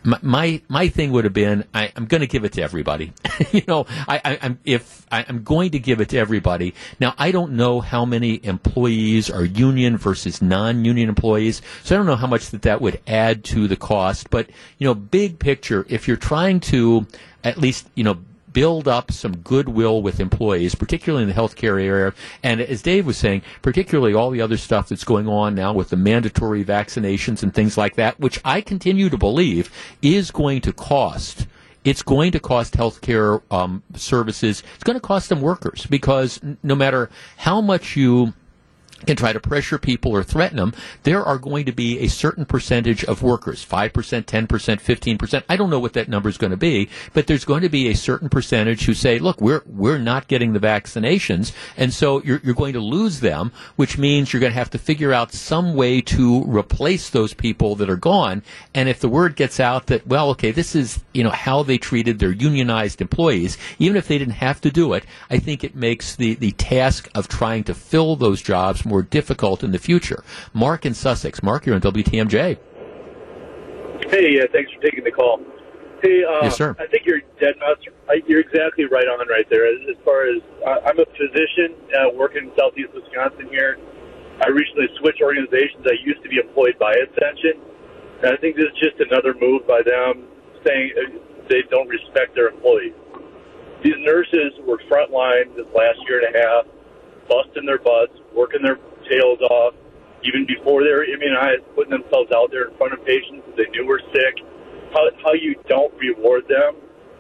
my 0.02 0.18
my, 0.22 0.62
my 0.68 0.88
thing 0.88 1.12
would 1.12 1.24
have 1.24 1.32
been 1.32 1.64
I, 1.74 1.92
am 1.96 2.06
going 2.06 2.20
to 2.20 2.26
give 2.26 2.44
it 2.44 2.52
to 2.54 2.62
everybody. 2.62 3.12
you 3.52 3.62
know, 3.66 3.86
I, 4.08 4.38
am 4.42 4.58
if 4.64 5.06
I, 5.10 5.22
am 5.22 5.42
going 5.42 5.72
to 5.72 5.78
give 5.78 6.00
it 6.00 6.10
to 6.10 6.18
everybody. 6.18 6.74
Now 7.00 7.14
I 7.18 7.30
don't 7.30 7.52
know 7.52 7.80
how 7.80 8.04
many 8.04 8.44
employees 8.44 9.30
are 9.30 9.44
union 9.44 9.96
versus 9.96 10.40
non-union 10.40 11.08
employees, 11.08 11.62
so 11.82 11.94
I 11.94 11.98
don't 11.98 12.06
know 12.06 12.16
how 12.16 12.26
much 12.26 12.50
that 12.50 12.62
that 12.62 12.80
would 12.80 13.00
add 13.06 13.44
to 13.44 13.68
the 13.68 13.76
cost. 13.76 14.30
But 14.30 14.48
you 14.78 14.86
know, 14.86 14.94
big 14.94 15.38
picture, 15.38 15.86
if 15.88 16.06
you're 16.08 16.16
trying 16.16 16.60
to 16.60 17.06
at 17.44 17.58
least 17.58 17.88
you 17.94 18.04
know 18.04 18.18
build 18.56 18.88
up 18.88 19.12
some 19.12 19.36
goodwill 19.36 20.00
with 20.00 20.18
employees, 20.18 20.74
particularly 20.74 21.22
in 21.24 21.28
the 21.28 21.34
healthcare 21.34 21.78
area. 21.78 22.14
And 22.42 22.58
as 22.58 22.80
Dave 22.80 23.04
was 23.04 23.18
saying, 23.18 23.42
particularly 23.60 24.14
all 24.14 24.30
the 24.30 24.40
other 24.40 24.56
stuff 24.56 24.88
that's 24.88 25.04
going 25.04 25.28
on 25.28 25.54
now 25.54 25.74
with 25.74 25.90
the 25.90 25.96
mandatory 25.98 26.64
vaccinations 26.64 27.42
and 27.42 27.52
things 27.52 27.76
like 27.76 27.96
that, 27.96 28.18
which 28.18 28.40
I 28.46 28.62
continue 28.62 29.10
to 29.10 29.18
believe 29.18 29.70
is 30.00 30.30
going 30.30 30.62
to 30.62 30.72
cost 30.72 31.46
it's 31.84 32.02
going 32.02 32.32
to 32.32 32.40
cost 32.40 32.74
healthcare 32.74 33.42
um, 33.52 33.80
services. 33.94 34.64
It's 34.74 34.82
going 34.82 34.96
to 34.96 35.06
cost 35.06 35.28
them 35.28 35.40
workers 35.40 35.86
because 35.86 36.40
no 36.64 36.74
matter 36.74 37.10
how 37.36 37.60
much 37.60 37.94
you 37.94 38.32
can 39.04 39.16
try 39.16 39.32
to 39.32 39.40
pressure 39.40 39.78
people 39.78 40.12
or 40.12 40.22
threaten 40.22 40.56
them, 40.56 40.72
there 41.02 41.22
are 41.22 41.38
going 41.38 41.66
to 41.66 41.72
be 41.72 42.00
a 42.00 42.08
certain 42.08 42.46
percentage 42.46 43.04
of 43.04 43.22
workers, 43.22 43.64
5%, 43.64 43.90
10%, 43.92 44.46
15%. 44.46 45.42
I 45.48 45.56
don't 45.56 45.70
know 45.70 45.78
what 45.78 45.92
that 45.94 46.08
number 46.08 46.28
is 46.28 46.38
going 46.38 46.52
to 46.52 46.56
be, 46.56 46.88
but 47.12 47.26
there's 47.26 47.44
going 47.44 47.62
to 47.62 47.68
be 47.68 47.88
a 47.88 47.94
certain 47.94 48.28
percentage 48.28 48.84
who 48.84 48.94
say, 48.94 49.18
look, 49.18 49.40
we're, 49.40 49.62
we're 49.66 49.98
not 49.98 50.28
getting 50.28 50.52
the 50.52 50.60
vaccinations. 50.60 51.52
And 51.76 51.92
so 51.92 52.22
you're, 52.22 52.40
you're 52.42 52.54
going 52.54 52.72
to 52.72 52.80
lose 52.80 53.20
them, 53.20 53.52
which 53.76 53.98
means 53.98 54.32
you're 54.32 54.40
going 54.40 54.52
to 54.52 54.58
have 54.58 54.70
to 54.70 54.78
figure 54.78 55.12
out 55.12 55.32
some 55.32 55.74
way 55.74 56.00
to 56.02 56.44
replace 56.44 57.10
those 57.10 57.34
people 57.34 57.74
that 57.76 57.90
are 57.90 57.96
gone. 57.96 58.42
And 58.74 58.88
if 58.88 59.00
the 59.00 59.08
word 59.08 59.36
gets 59.36 59.60
out 59.60 59.86
that, 59.86 60.06
well, 60.06 60.30
okay, 60.30 60.52
this 60.52 60.74
is, 60.74 61.00
you 61.12 61.22
know, 61.22 61.30
how 61.30 61.62
they 61.62 61.78
treated 61.78 62.18
their 62.18 62.32
unionized 62.32 63.00
employees, 63.00 63.58
even 63.78 63.96
if 63.96 64.08
they 64.08 64.18
didn't 64.18 64.34
have 64.34 64.60
to 64.62 64.70
do 64.70 64.94
it, 64.94 65.04
I 65.28 65.38
think 65.38 65.64
it 65.64 65.74
makes 65.74 66.16
the, 66.16 66.34
the 66.34 66.52
task 66.52 67.10
of 67.14 67.28
trying 67.28 67.64
to 67.64 67.74
fill 67.74 68.16
those 68.16 68.40
jobs 68.40 68.85
more 68.86 69.02
difficult 69.02 69.62
in 69.62 69.72
the 69.72 69.78
future. 69.78 70.22
Mark 70.52 70.86
in 70.86 70.94
Sussex. 70.94 71.42
Mark, 71.42 71.66
you're 71.66 71.74
on 71.74 71.80
WTMJ. 71.80 72.58
Hey, 74.10 74.38
uh, 74.40 74.46
thanks 74.52 74.70
for 74.72 74.80
taking 74.82 75.04
the 75.04 75.10
call. 75.10 75.40
Hey, 76.02 76.22
uh, 76.22 76.44
yes, 76.44 76.56
sir. 76.56 76.76
I 76.78 76.86
think 76.86 77.06
you're 77.06 77.20
dead 77.40 77.56
nuts. 77.58 77.82
You're 78.28 78.40
exactly 78.40 78.84
right 78.84 79.08
on 79.08 79.26
right 79.28 79.48
there. 79.50 79.66
As, 79.66 79.80
as 79.90 79.96
far 80.04 80.28
as 80.28 80.42
uh, 80.64 80.86
I'm 80.86 80.98
a 81.00 81.06
physician 81.16 81.74
uh, 81.96 82.14
working 82.14 82.46
in 82.46 82.52
southeast 82.56 82.92
Wisconsin 82.94 83.48
here. 83.50 83.78
I 84.44 84.48
recently 84.48 84.86
switched 85.00 85.22
organizations. 85.22 85.82
I 85.88 85.96
used 86.04 86.22
to 86.22 86.28
be 86.28 86.36
employed 86.36 86.76
by 86.78 86.92
Ascension. 86.92 87.56
And 88.22 88.32
I 88.32 88.36
think 88.36 88.56
this 88.56 88.68
is 88.68 88.78
just 88.78 89.00
another 89.00 89.34
move 89.40 89.66
by 89.66 89.80
them 89.80 90.28
saying 90.64 90.92
uh, 90.94 91.18
they 91.48 91.64
don't 91.70 91.88
respect 91.88 92.36
their 92.36 92.48
employees. 92.48 92.92
These 93.82 93.96
nurses 94.04 94.52
were 94.68 94.78
frontline 94.90 95.56
this 95.56 95.66
last 95.74 95.98
year 96.08 96.20
and 96.24 96.34
a 96.34 96.38
half 96.38 96.64
busting 97.28 97.66
their 97.66 97.78
butts, 97.78 98.14
working 98.34 98.62
their 98.62 98.78
tails 99.08 99.40
off, 99.40 99.74
even 100.24 100.46
before 100.46 100.82
they 100.82 100.90
were 100.90 101.04
immunized, 101.04 101.62
putting 101.74 101.92
themselves 101.92 102.30
out 102.34 102.50
there 102.50 102.68
in 102.68 102.76
front 102.76 102.92
of 102.92 103.04
patients 103.04 103.46
that 103.46 103.56
they 103.56 103.68
knew 103.70 103.86
were 103.86 104.02
sick. 104.12 104.42
How, 104.92 105.06
how 105.22 105.32
you 105.34 105.54
don't 105.68 105.92
reward 105.98 106.48
them 106.48 106.76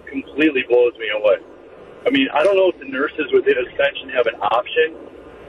completely 0.06 0.64
blows 0.68 0.94
me 0.98 1.10
away. 1.14 1.42
I 2.06 2.10
mean, 2.10 2.28
I 2.32 2.42
don't 2.42 2.56
know 2.56 2.70
if 2.70 2.78
the 2.78 2.86
nurses 2.86 3.26
within 3.34 3.58
Ascension 3.58 4.10
have 4.14 4.26
an 4.26 4.38
option 4.38 4.94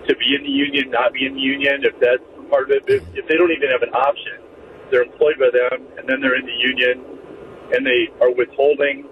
to 0.10 0.16
be 0.18 0.34
in 0.34 0.42
the 0.42 0.50
union, 0.50 0.90
not 0.90 1.14
be 1.14 1.26
in 1.26 1.36
the 1.36 1.46
union, 1.46 1.86
if 1.86 1.94
that's 2.02 2.24
part 2.50 2.70
of 2.70 2.72
it. 2.72 2.84
If, 2.88 3.04
if 3.14 3.28
they 3.28 3.38
don't 3.38 3.52
even 3.52 3.70
have 3.70 3.84
an 3.84 3.94
option, 3.94 4.42
they're 4.90 5.04
employed 5.04 5.38
by 5.38 5.54
them, 5.54 5.86
and 5.98 6.10
then 6.10 6.22
they're 6.22 6.36
in 6.36 6.46
the 6.46 6.60
union, 6.60 7.06
and 7.76 7.86
they 7.86 8.10
are 8.22 8.34
withholding 8.34 9.06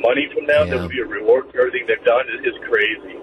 money 0.00 0.28
from 0.32 0.46
them 0.46 0.66
yeah. 0.66 0.74
that 0.74 0.80
would 0.80 0.90
be 0.90 1.00
a 1.00 1.06
reward 1.06 1.50
for 1.50 1.60
everything 1.60 1.86
they've 1.86 2.04
done 2.04 2.24
is, 2.32 2.40
is 2.42 2.58
crazy. 2.66 3.21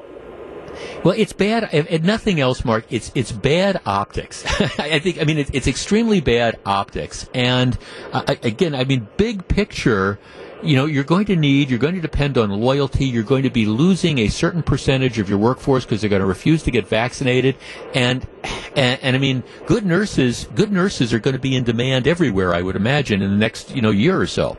Well, 1.03 1.15
it's 1.17 1.33
bad. 1.33 1.69
If, 1.71 1.91
if 1.91 2.03
nothing 2.03 2.39
else, 2.39 2.65
Mark, 2.65 2.85
it's 2.89 3.11
it's 3.15 3.31
bad 3.31 3.81
optics. 3.85 4.45
I 4.79 4.99
think. 4.99 5.21
I 5.21 5.23
mean, 5.23 5.37
it's, 5.37 5.49
it's 5.53 5.67
extremely 5.67 6.21
bad 6.21 6.59
optics. 6.65 7.29
And 7.33 7.77
uh, 8.11 8.35
again, 8.43 8.75
I 8.75 8.83
mean, 8.83 9.07
big 9.17 9.47
picture. 9.47 10.19
You 10.61 10.75
know, 10.75 10.87
you're 10.87 11.05
going 11.05 11.23
to 11.27 11.37
need, 11.37 11.69
you're 11.69 11.79
going 11.79 11.95
to 11.95 12.01
depend 12.01 12.37
on 12.37 12.49
loyalty. 12.49 13.05
You're 13.05 13.23
going 13.23 13.43
to 13.43 13.49
be 13.49 13.65
losing 13.65 14.17
a 14.17 14.27
certain 14.27 14.61
percentage 14.61 15.17
of 15.17 15.29
your 15.29 15.37
workforce 15.37 15.85
because 15.85 16.01
they're 16.01 16.09
going 16.09 16.21
to 16.21 16.25
refuse 16.25 16.63
to 16.63 16.71
get 16.71 16.85
vaccinated. 16.85 17.55
And, 17.93 18.27
and, 18.75 18.99
and 19.01 19.15
I 19.15 19.19
mean, 19.19 19.43
good 19.67 19.85
nurses, 19.85 20.49
good 20.55 20.69
nurses 20.69 21.13
are 21.13 21.19
going 21.19 21.35
to 21.35 21.39
be 21.39 21.55
in 21.55 21.63
demand 21.63 22.09
everywhere, 22.09 22.53
I 22.53 22.61
would 22.61 22.75
imagine, 22.75 23.21
in 23.21 23.31
the 23.31 23.37
next, 23.37 23.73
you 23.73 23.81
know, 23.81 23.91
year 23.91 24.19
or 24.19 24.27
so. 24.27 24.57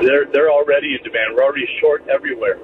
They're, 0.00 0.26
they're 0.32 0.50
already 0.50 0.94
in 0.94 1.02
demand. 1.02 1.34
We're 1.34 1.42
already 1.42 1.66
short 1.80 2.06
everywhere. 2.08 2.58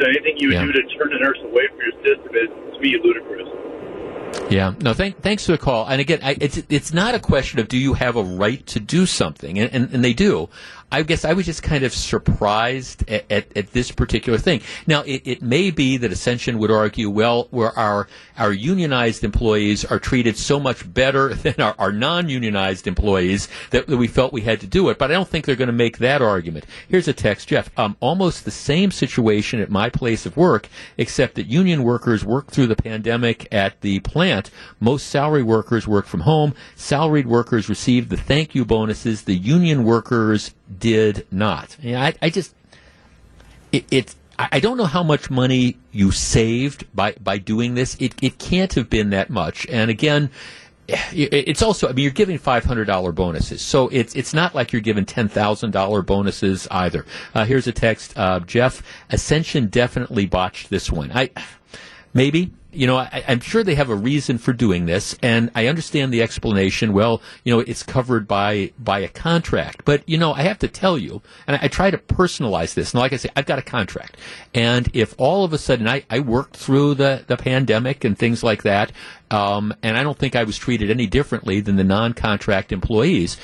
So 0.00 0.08
anything 0.08 0.36
you 0.38 0.48
would 0.48 0.54
yeah. 0.54 0.64
do 0.64 0.72
to 0.72 0.82
turn 0.96 1.12
a 1.12 1.18
nurse 1.18 1.38
away 1.44 1.68
from 1.68 1.78
your 1.78 1.92
system 2.02 2.34
is, 2.34 2.48
to 2.74 2.80
me, 2.80 2.96
ludicrous. 3.04 3.48
Yeah. 4.50 4.74
No. 4.80 4.94
Thank, 4.94 5.20
thanks 5.20 5.44
for 5.44 5.52
the 5.52 5.58
call. 5.58 5.86
And 5.86 6.00
again, 6.00 6.20
I, 6.22 6.36
it's 6.40 6.62
it's 6.68 6.92
not 6.92 7.14
a 7.14 7.20
question 7.20 7.58
of 7.60 7.68
do 7.68 7.76
you 7.76 7.94
have 7.94 8.16
a 8.16 8.22
right 8.22 8.64
to 8.68 8.80
do 8.80 9.04
something, 9.04 9.58
and, 9.58 9.72
and, 9.72 9.92
and 9.92 10.04
they 10.04 10.14
do. 10.14 10.48
I 10.92 11.02
guess 11.02 11.24
I 11.24 11.34
was 11.34 11.46
just 11.46 11.62
kind 11.62 11.84
of 11.84 11.94
surprised 11.94 13.08
at, 13.08 13.30
at, 13.30 13.56
at 13.56 13.72
this 13.72 13.92
particular 13.92 14.38
thing. 14.38 14.60
Now, 14.88 15.02
it, 15.02 15.22
it, 15.24 15.42
may 15.42 15.70
be 15.70 15.96
that 15.98 16.10
Ascension 16.10 16.58
would 16.58 16.70
argue, 16.70 17.08
well, 17.08 17.46
where 17.50 17.76
our 17.78 18.08
our 18.36 18.52
unionized 18.52 19.22
employees 19.22 19.84
are 19.84 19.98
treated 19.98 20.36
so 20.36 20.58
much 20.58 20.92
better 20.92 21.34
than 21.34 21.54
our, 21.60 21.74
our 21.78 21.92
non-unionized 21.92 22.86
employees 22.86 23.48
that, 23.70 23.86
that, 23.86 23.96
we 23.96 24.08
felt 24.08 24.32
we 24.32 24.40
had 24.40 24.60
to 24.60 24.66
do 24.66 24.88
it. 24.88 24.98
But 24.98 25.10
I 25.10 25.14
don't 25.14 25.28
think 25.28 25.44
they're 25.44 25.56
going 25.56 25.68
to 25.68 25.72
make 25.72 25.98
that 25.98 26.22
argument. 26.22 26.66
Here's 26.88 27.06
a 27.06 27.12
text, 27.12 27.48
Jeff. 27.48 27.70
Um, 27.78 27.96
almost 28.00 28.44
the 28.44 28.50
same 28.50 28.90
situation 28.90 29.60
at 29.60 29.70
my 29.70 29.90
place 29.90 30.26
of 30.26 30.36
work, 30.36 30.68
except 30.96 31.36
that 31.36 31.46
union 31.46 31.84
workers 31.84 32.24
work 32.24 32.50
through 32.50 32.66
the 32.66 32.76
pandemic 32.76 33.46
at 33.52 33.80
the 33.80 34.00
plant. 34.00 34.50
Most 34.80 35.06
salary 35.06 35.42
workers 35.42 35.86
work 35.86 36.06
from 36.06 36.20
home. 36.20 36.54
Salaried 36.74 37.26
workers 37.26 37.68
receive 37.68 38.08
the 38.08 38.16
thank 38.16 38.54
you 38.54 38.64
bonuses. 38.64 39.22
The 39.22 39.36
union 39.36 39.84
workers 39.84 40.52
did 40.78 41.26
not. 41.30 41.76
I, 41.84 42.14
I 42.22 42.30
just 42.30 42.54
it, 43.72 43.84
it, 43.90 44.14
I 44.38 44.60
don't 44.60 44.76
know 44.76 44.86
how 44.86 45.02
much 45.02 45.30
money 45.30 45.76
you 45.92 46.10
saved 46.10 46.86
by 46.94 47.12
by 47.12 47.38
doing 47.38 47.74
this. 47.74 47.96
It 48.00 48.14
it 48.22 48.38
can't 48.38 48.72
have 48.74 48.88
been 48.88 49.10
that 49.10 49.30
much. 49.30 49.66
And 49.68 49.90
again. 49.90 50.30
It's 51.12 51.62
also, 51.62 51.88
I 51.88 51.92
mean, 51.92 52.02
you're 52.02 52.10
giving 52.10 52.36
five 52.36 52.64
hundred 52.64 52.86
dollar 52.86 53.12
bonuses, 53.12 53.62
so 53.62 53.86
it's 53.90 54.16
it's 54.16 54.34
not 54.34 54.56
like 54.56 54.72
you're 54.72 54.82
giving 54.82 55.04
ten 55.04 55.28
thousand 55.28 55.70
dollar 55.70 56.02
bonuses 56.02 56.66
either. 56.68 57.06
Uh, 57.32 57.44
here's 57.44 57.68
a 57.68 57.72
text, 57.72 58.18
uh, 58.18 58.40
Jeff. 58.40 58.82
Ascension 59.08 59.68
definitely 59.68 60.26
botched 60.26 60.68
this 60.68 60.90
one. 60.90 61.12
I 61.12 61.30
maybe 62.12 62.52
you 62.72 62.86
know, 62.86 62.96
I, 62.96 63.24
I'm 63.26 63.40
sure 63.40 63.64
they 63.64 63.74
have 63.74 63.90
a 63.90 63.94
reason 63.94 64.38
for 64.38 64.52
doing 64.52 64.86
this, 64.86 65.16
and 65.22 65.50
I 65.54 65.66
understand 65.66 66.12
the 66.12 66.22
explanation. 66.22 66.92
Well, 66.92 67.20
you 67.44 67.52
know, 67.52 67.60
it's 67.60 67.82
covered 67.82 68.28
by 68.28 68.72
by 68.78 69.00
a 69.00 69.08
contract, 69.08 69.84
but 69.84 70.08
you 70.08 70.18
know, 70.18 70.32
I 70.32 70.42
have 70.42 70.58
to 70.60 70.68
tell 70.68 70.96
you, 70.96 71.22
and 71.46 71.56
I, 71.56 71.64
I 71.64 71.68
try 71.68 71.90
to 71.90 71.98
personalize 71.98 72.74
this. 72.74 72.92
And 72.92 73.00
like 73.00 73.12
I 73.12 73.16
say, 73.16 73.30
I've 73.34 73.46
got 73.46 73.58
a 73.58 73.62
contract, 73.62 74.16
and 74.54 74.88
if 74.94 75.14
all 75.18 75.44
of 75.44 75.52
a 75.52 75.58
sudden 75.58 75.88
I, 75.88 76.04
I 76.10 76.20
worked 76.20 76.56
through 76.56 76.94
the 76.94 77.24
the 77.26 77.36
pandemic 77.36 78.04
and 78.04 78.18
things 78.18 78.42
like 78.42 78.62
that, 78.62 78.92
um, 79.30 79.74
and 79.82 79.96
I 79.96 80.02
don't 80.02 80.18
think 80.18 80.36
I 80.36 80.44
was 80.44 80.58
treated 80.58 80.90
any 80.90 81.06
differently 81.06 81.60
than 81.60 81.76
the 81.76 81.84
non-contract 81.84 82.72
employees. 82.72 83.36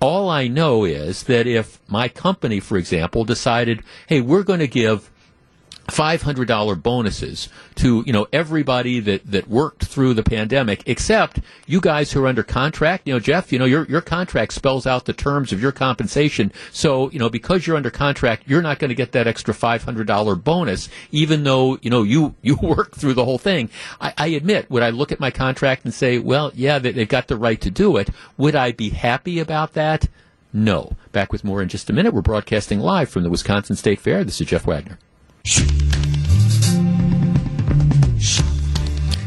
All 0.00 0.28
I 0.28 0.48
know 0.48 0.84
is 0.84 1.22
that 1.24 1.46
if 1.46 1.80
my 1.88 2.08
company, 2.08 2.60
for 2.60 2.76
example, 2.76 3.24
decided, 3.24 3.82
hey, 4.06 4.20
we're 4.20 4.42
going 4.42 4.58
to 4.58 4.68
give 4.68 5.10
$500 5.86 6.82
bonuses 6.82 7.48
to, 7.76 8.02
you 8.06 8.12
know, 8.12 8.26
everybody 8.32 9.00
that, 9.00 9.26
that 9.30 9.48
worked 9.48 9.84
through 9.84 10.14
the 10.14 10.22
pandemic, 10.22 10.82
except 10.86 11.40
you 11.66 11.80
guys 11.80 12.12
who 12.12 12.24
are 12.24 12.26
under 12.26 12.42
contract. 12.42 13.06
You 13.06 13.14
know, 13.14 13.20
Jeff, 13.20 13.52
you 13.52 13.58
know, 13.58 13.64
your, 13.64 13.84
your 13.86 14.00
contract 14.00 14.52
spells 14.52 14.86
out 14.86 15.04
the 15.04 15.12
terms 15.12 15.52
of 15.52 15.60
your 15.60 15.72
compensation. 15.72 16.52
So, 16.72 17.10
you 17.10 17.18
know, 17.18 17.28
because 17.28 17.66
you're 17.66 17.76
under 17.76 17.90
contract, 17.90 18.44
you're 18.46 18.62
not 18.62 18.78
going 18.78 18.88
to 18.88 18.94
get 18.94 19.12
that 19.12 19.26
extra 19.26 19.52
$500 19.52 20.44
bonus, 20.44 20.88
even 21.10 21.44
though, 21.44 21.78
you 21.82 21.90
know, 21.90 22.02
you, 22.02 22.34
you 22.42 22.56
worked 22.56 22.96
through 22.96 23.14
the 23.14 23.24
whole 23.24 23.38
thing. 23.38 23.70
I, 24.00 24.14
I 24.16 24.26
admit, 24.28 24.70
would 24.70 24.82
I 24.82 24.90
look 24.90 25.12
at 25.12 25.20
my 25.20 25.30
contract 25.30 25.84
and 25.84 25.92
say, 25.92 26.18
well, 26.18 26.50
yeah, 26.54 26.78
they, 26.78 26.92
they've 26.92 27.08
got 27.08 27.28
the 27.28 27.36
right 27.36 27.60
to 27.60 27.70
do 27.70 27.96
it. 27.96 28.10
Would 28.36 28.56
I 28.56 28.72
be 28.72 28.90
happy 28.90 29.38
about 29.38 29.74
that? 29.74 30.08
No. 30.52 30.96
Back 31.12 31.32
with 31.32 31.44
more 31.44 31.60
in 31.60 31.68
just 31.68 31.90
a 31.90 31.92
minute. 31.92 32.14
We're 32.14 32.22
broadcasting 32.22 32.78
live 32.78 33.08
from 33.08 33.24
the 33.24 33.30
Wisconsin 33.30 33.76
State 33.76 34.00
Fair. 34.00 34.22
This 34.22 34.40
is 34.40 34.46
Jeff 34.46 34.66
Wagner. 34.66 34.98
Shh. 35.46 35.93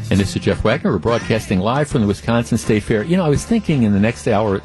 And 0.09 0.17
this 0.17 0.38
is 0.38 0.41
Jeff 0.41 0.63
Wagner. 0.63 0.93
We're 0.93 0.99
broadcasting 0.99 1.59
live 1.59 1.89
from 1.89 1.99
the 1.99 2.07
Wisconsin 2.07 2.57
State 2.57 2.84
Fair. 2.84 3.03
You 3.03 3.17
know, 3.17 3.25
I 3.25 3.29
was 3.29 3.43
thinking 3.43 3.84
in 3.84 3.91
the 3.91 3.99
next 3.99 4.25
hour, 4.25 4.61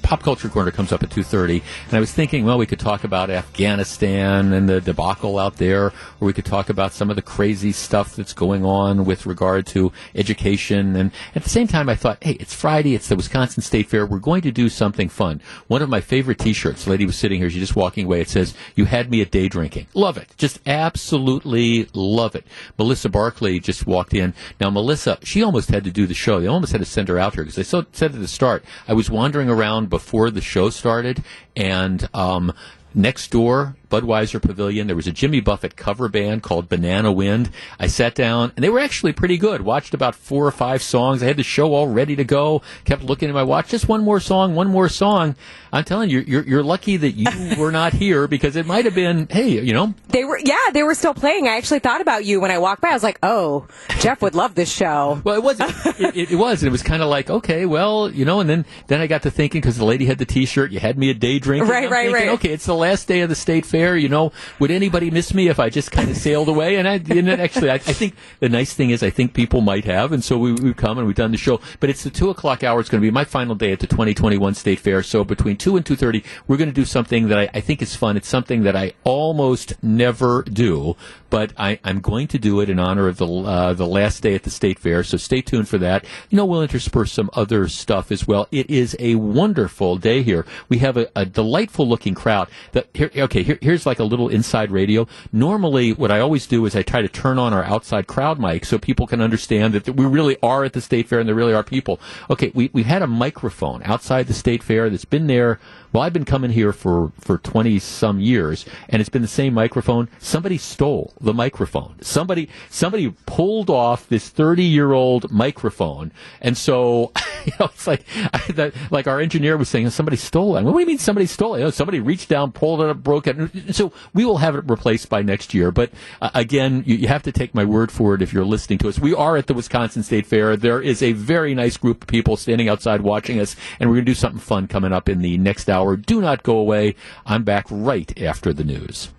Pop 0.00 0.22
Culture 0.22 0.48
Corner 0.48 0.70
comes 0.70 0.90
up 0.90 1.02
at 1.02 1.10
2.30, 1.10 1.62
and 1.84 1.94
I 1.94 2.00
was 2.00 2.12
thinking, 2.12 2.46
well, 2.46 2.56
we 2.56 2.64
could 2.64 2.80
talk 2.80 3.04
about 3.04 3.28
Afghanistan 3.28 4.54
and 4.54 4.66
the 4.66 4.80
debacle 4.80 5.38
out 5.38 5.56
there, 5.56 5.88
or 5.88 5.92
we 6.20 6.32
could 6.32 6.46
talk 6.46 6.70
about 6.70 6.94
some 6.94 7.10
of 7.10 7.16
the 7.16 7.20
crazy 7.20 7.72
stuff 7.72 8.16
that's 8.16 8.32
going 8.32 8.64
on 8.64 9.04
with 9.04 9.26
regard 9.26 9.66
to 9.66 9.92
education. 10.14 10.96
And 10.96 11.12
at 11.34 11.42
the 11.42 11.50
same 11.50 11.68
time, 11.68 11.90
I 11.90 11.94
thought, 11.94 12.16
hey, 12.24 12.38
it's 12.40 12.54
Friday, 12.54 12.94
it's 12.94 13.08
the 13.10 13.16
Wisconsin 13.16 13.62
State 13.62 13.90
Fair. 13.90 14.06
We're 14.06 14.18
going 14.18 14.42
to 14.42 14.50
do 14.50 14.70
something 14.70 15.10
fun. 15.10 15.42
One 15.66 15.82
of 15.82 15.90
my 15.90 16.00
favorite 16.00 16.38
T-shirts, 16.38 16.84
the 16.84 16.90
lady 16.90 17.04
was 17.04 17.18
sitting 17.18 17.38
here, 17.38 17.50
she's 17.50 17.60
just 17.60 17.76
walking 17.76 18.06
away. 18.06 18.22
It 18.22 18.30
says, 18.30 18.54
you 18.74 18.86
had 18.86 19.10
me 19.10 19.20
at 19.20 19.30
day 19.30 19.48
drinking. 19.48 19.88
Love 19.92 20.16
it. 20.16 20.30
Just 20.38 20.58
absolutely 20.66 21.86
love 21.92 22.34
it. 22.34 22.46
Melissa 22.78 23.10
Barkley 23.10 23.60
just 23.60 23.86
walked 23.86 24.14
in. 24.14 24.32
Now, 24.58 24.70
Melissa, 24.70 24.85
she 25.24 25.42
almost 25.42 25.70
had 25.70 25.84
to 25.84 25.90
do 25.90 26.06
the 26.06 26.14
show. 26.14 26.40
They 26.40 26.46
almost 26.46 26.72
had 26.72 26.80
to 26.80 26.86
send 26.86 27.08
her 27.08 27.18
out 27.18 27.34
here 27.34 27.44
because 27.44 27.56
they 27.56 27.62
so, 27.62 27.86
said 27.92 28.14
at 28.14 28.20
the 28.20 28.28
start, 28.28 28.64
I 28.86 28.92
was 28.92 29.10
wandering 29.10 29.48
around 29.48 29.90
before 29.90 30.30
the 30.30 30.40
show 30.40 30.70
started, 30.70 31.22
and 31.54 32.08
um, 32.14 32.52
next 32.96 33.30
door, 33.30 33.76
Budweiser 33.90 34.40
Pavilion, 34.42 34.86
there 34.86 34.96
was 34.96 35.06
a 35.06 35.12
Jimmy 35.12 35.40
Buffett 35.40 35.76
cover 35.76 36.08
band 36.08 36.42
called 36.42 36.68
Banana 36.68 37.12
Wind. 37.12 37.50
I 37.78 37.86
sat 37.86 38.14
down, 38.14 38.52
and 38.56 38.64
they 38.64 38.68
were 38.68 38.80
actually 38.80 39.12
pretty 39.12 39.36
good. 39.36 39.60
Watched 39.60 39.94
about 39.94 40.14
four 40.14 40.46
or 40.46 40.50
five 40.50 40.82
songs. 40.82 41.22
I 41.22 41.26
had 41.26 41.36
the 41.36 41.44
show 41.44 41.74
all 41.74 41.88
ready 41.88 42.16
to 42.16 42.24
go. 42.24 42.62
Kept 42.84 43.02
looking 43.02 43.28
at 43.28 43.34
my 43.34 43.42
watch. 43.42 43.68
Just 43.68 43.88
one 43.88 44.02
more 44.02 44.18
song, 44.18 44.54
one 44.54 44.68
more 44.68 44.88
song. 44.88 45.36
I'm 45.76 45.84
telling 45.84 46.08
you, 46.08 46.20
you're, 46.20 46.42
you're 46.42 46.62
lucky 46.62 46.96
that 46.96 47.12
you 47.12 47.26
were 47.58 47.70
not 47.70 47.92
here 47.92 48.26
because 48.26 48.56
it 48.56 48.64
might 48.64 48.86
have 48.86 48.94
been, 48.94 49.28
hey, 49.30 49.60
you 49.60 49.74
know. 49.74 49.92
They 50.08 50.24
were, 50.24 50.38
yeah, 50.42 50.70
they 50.72 50.82
were 50.82 50.94
still 50.94 51.12
playing. 51.12 51.46
I 51.48 51.58
actually 51.58 51.80
thought 51.80 52.00
about 52.00 52.24
you 52.24 52.40
when 52.40 52.50
I 52.50 52.56
walked 52.58 52.80
by. 52.80 52.88
I 52.88 52.94
was 52.94 53.02
like, 53.02 53.18
oh, 53.22 53.66
Jeff 54.00 54.22
would 54.22 54.34
love 54.34 54.54
this 54.54 54.72
show. 54.72 55.20
Well, 55.22 55.36
it 55.36 55.42
was, 55.42 55.60
it, 55.60 56.16
it, 56.16 56.32
it 56.32 56.36
was, 56.36 56.62
and 56.62 56.68
it 56.68 56.72
was 56.72 56.82
kind 56.82 57.02
of 57.02 57.10
like, 57.10 57.28
okay, 57.28 57.66
well, 57.66 58.10
you 58.10 58.24
know, 58.24 58.40
and 58.40 58.48
then, 58.48 58.64
then 58.86 59.02
I 59.02 59.06
got 59.06 59.22
to 59.24 59.30
thinking 59.30 59.60
because 59.60 59.76
the 59.76 59.84
lady 59.84 60.06
had 60.06 60.16
the 60.16 60.24
T-shirt, 60.24 60.70
you 60.70 60.80
had 60.80 60.96
me 60.96 61.10
a 61.10 61.14
day 61.14 61.38
drinking. 61.38 61.68
Right, 61.68 61.90
right, 61.90 62.06
thinking, 62.06 62.28
right. 62.28 62.34
Okay, 62.36 62.52
it's 62.54 62.64
the 62.64 62.74
last 62.74 63.06
day 63.06 63.20
of 63.20 63.28
the 63.28 63.34
state 63.34 63.66
fair. 63.66 63.98
You 63.98 64.08
know, 64.08 64.32
would 64.58 64.70
anybody 64.70 65.10
miss 65.10 65.34
me 65.34 65.48
if 65.48 65.60
I 65.60 65.68
just 65.68 65.92
kind 65.92 66.08
of 66.08 66.16
sailed 66.16 66.48
away? 66.48 66.76
And 66.76 66.88
I, 66.88 66.94
and 66.94 67.28
then 67.28 67.38
actually, 67.38 67.68
I, 67.68 67.74
I 67.74 67.78
think 67.78 68.14
the 68.40 68.48
nice 68.48 68.72
thing 68.72 68.90
is, 68.90 69.02
I 69.02 69.10
think 69.10 69.34
people 69.34 69.60
might 69.60 69.84
have, 69.84 70.12
and 70.12 70.24
so 70.24 70.38
we, 70.38 70.54
we've 70.54 70.76
come 70.76 70.96
and 70.96 71.06
we've 71.06 71.16
done 71.16 71.32
the 71.32 71.36
show. 71.36 71.60
But 71.80 71.90
it's 71.90 72.02
the 72.02 72.10
two 72.10 72.30
o'clock 72.30 72.64
hour. 72.64 72.80
It's 72.80 72.88
going 72.88 73.02
to 73.02 73.06
be 73.06 73.10
my 73.10 73.24
final 73.24 73.54
day 73.54 73.72
at 73.72 73.80
the 73.80 73.86
2021 73.86 74.54
state 74.54 74.80
fair. 74.80 75.02
So 75.02 75.22
between 75.22 75.58
two 75.66 75.76
and 75.76 75.84
two 75.84 75.96
thirty, 75.96 76.22
we're 76.46 76.56
going 76.56 76.68
to 76.68 76.72
do 76.72 76.84
something 76.84 77.26
that 77.26 77.36
I, 77.36 77.48
I 77.52 77.60
think 77.60 77.82
is 77.82 77.96
fun. 77.96 78.16
It's 78.16 78.28
something 78.28 78.62
that 78.62 78.76
I 78.76 78.92
almost 79.02 79.74
never 79.82 80.44
do, 80.44 80.94
but 81.30 81.52
I, 81.56 81.78
I'm 81.84 82.00
going 82.00 82.28
to 82.28 82.38
do 82.38 82.60
it 82.60 82.70
in 82.70 82.78
honor 82.78 83.08
of 83.08 83.16
the 83.18 83.26
uh, 83.26 83.72
the 83.74 83.86
last 83.86 84.22
day 84.22 84.34
at 84.34 84.42
the 84.42 84.50
state 84.50 84.78
fair. 84.78 85.02
So 85.02 85.16
stay 85.16 85.40
tuned 85.40 85.68
for 85.68 85.78
that. 85.78 86.04
You 86.30 86.36
know, 86.36 86.44
we'll 86.44 86.62
intersperse 86.62 87.12
some 87.12 87.30
other 87.34 87.68
stuff 87.68 88.12
as 88.12 88.26
well. 88.26 88.48
It 88.50 88.70
is 88.70 88.96
a 88.98 89.16
wonderful 89.16 89.96
day 89.96 90.22
here. 90.22 90.44
We 90.68 90.78
have 90.78 90.96
a, 90.96 91.08
a 91.14 91.24
delightful 91.24 91.88
looking 91.88 92.14
crowd. 92.14 92.48
The, 92.72 92.86
here, 92.94 93.10
okay, 93.16 93.42
here, 93.42 93.58
here's 93.60 93.86
like 93.86 93.98
a 93.98 94.04
little 94.04 94.28
inside 94.28 94.70
radio. 94.70 95.06
Normally, 95.32 95.92
what 95.92 96.10
I 96.10 96.20
always 96.20 96.46
do 96.46 96.64
is 96.66 96.76
I 96.76 96.82
try 96.82 97.02
to 97.02 97.08
turn 97.08 97.38
on 97.38 97.52
our 97.52 97.64
outside 97.64 98.06
crowd 98.06 98.38
mic 98.38 98.64
so 98.64 98.78
people 98.78 99.06
can 99.06 99.20
understand 99.20 99.74
that 99.74 99.96
we 99.96 100.06
really 100.06 100.36
are 100.42 100.64
at 100.64 100.72
the 100.72 100.80
state 100.80 101.08
fair 101.08 101.20
and 101.20 101.28
there 101.28 101.34
really 101.34 101.54
are 101.54 101.62
people. 101.62 102.00
Okay, 102.30 102.50
we, 102.54 102.70
we've 102.72 102.86
had 102.86 103.02
a 103.02 103.06
microphone 103.06 103.82
outside 103.84 104.26
the 104.26 104.34
state 104.34 104.62
fair 104.62 104.90
that's 104.90 105.04
been 105.04 105.26
there 105.26 105.58
well, 105.96 106.04
I've 106.04 106.12
been 106.12 106.26
coming 106.26 106.50
here 106.50 106.74
for, 106.74 107.10
for 107.18 107.38
20 107.38 107.78
some 107.78 108.20
years, 108.20 108.66
and 108.90 109.00
it's 109.00 109.08
been 109.08 109.22
the 109.22 109.28
same 109.28 109.54
microphone. 109.54 110.10
Somebody 110.18 110.58
stole 110.58 111.14
the 111.22 111.32
microphone. 111.32 111.96
Somebody, 112.02 112.50
somebody 112.68 113.14
pulled 113.24 113.70
off 113.70 114.06
this 114.06 114.28
30 114.28 114.62
year 114.62 114.92
old 114.92 115.32
microphone. 115.32 116.12
And 116.42 116.54
so, 116.54 117.12
you 117.46 117.52
know, 117.58 117.70
it's 117.72 117.86
like, 117.86 118.04
that, 118.50 118.74
like 118.90 119.06
our 119.06 119.20
engineer 119.20 119.56
was 119.56 119.70
saying, 119.70 119.88
somebody 119.88 120.18
stole 120.18 120.58
it. 120.58 120.64
What 120.64 120.74
do 120.74 120.80
you 120.80 120.86
mean 120.86 120.98
somebody 120.98 121.24
stole 121.24 121.54
it? 121.54 121.60
You 121.60 121.64
know, 121.64 121.70
somebody 121.70 122.00
reached 122.00 122.28
down, 122.28 122.52
pulled 122.52 122.82
it 122.82 122.90
up, 122.90 122.98
broke 123.02 123.26
it. 123.26 123.74
So 123.74 123.90
we 124.12 124.26
will 124.26 124.36
have 124.36 124.54
it 124.54 124.68
replaced 124.68 125.08
by 125.08 125.22
next 125.22 125.54
year. 125.54 125.70
But 125.70 125.92
uh, 126.20 126.28
again, 126.34 126.84
you, 126.84 126.96
you 126.96 127.08
have 127.08 127.22
to 127.22 127.32
take 127.32 127.54
my 127.54 127.64
word 127.64 127.90
for 127.90 128.14
it 128.14 128.20
if 128.20 128.34
you're 128.34 128.44
listening 128.44 128.80
to 128.80 128.90
us. 128.90 128.98
We 128.98 129.14
are 129.14 129.38
at 129.38 129.46
the 129.46 129.54
Wisconsin 129.54 130.02
State 130.02 130.26
Fair. 130.26 130.58
There 130.58 130.82
is 130.82 131.02
a 131.02 131.12
very 131.12 131.54
nice 131.54 131.78
group 131.78 132.02
of 132.02 132.06
people 132.06 132.36
standing 132.36 132.68
outside 132.68 133.00
watching 133.00 133.40
us, 133.40 133.56
and 133.80 133.88
we're 133.88 133.96
going 133.96 134.04
to 134.04 134.10
do 134.10 134.14
something 134.14 134.40
fun 134.40 134.68
coming 134.68 134.92
up 134.92 135.08
in 135.08 135.22
the 135.22 135.38
next 135.38 135.70
hour. 135.70 135.85
Do 135.94 136.20
not 136.20 136.42
go 136.42 136.56
away. 136.56 136.96
I'm 137.24 137.44
back 137.44 137.66
right 137.70 138.20
after 138.20 138.52
the 138.52 138.64
news. 138.64 139.10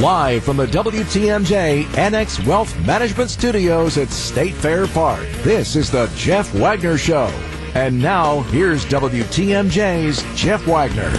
Live 0.00 0.44
from 0.44 0.56
the 0.56 0.66
WTMJ 0.66 1.98
Annex 1.98 2.40
Wealth 2.46 2.78
Management 2.86 3.28
Studios 3.28 3.98
at 3.98 4.08
State 4.08 4.54
Fair 4.54 4.86
Park, 4.86 5.26
this 5.42 5.76
is 5.76 5.90
the 5.90 6.10
Jeff 6.14 6.54
Wagner 6.54 6.96
Show. 6.96 7.26
And 7.74 8.00
now, 8.00 8.40
here's 8.44 8.84
WTMJ's 8.86 10.22
Jeff 10.34 10.66
Wagner. 10.66 11.12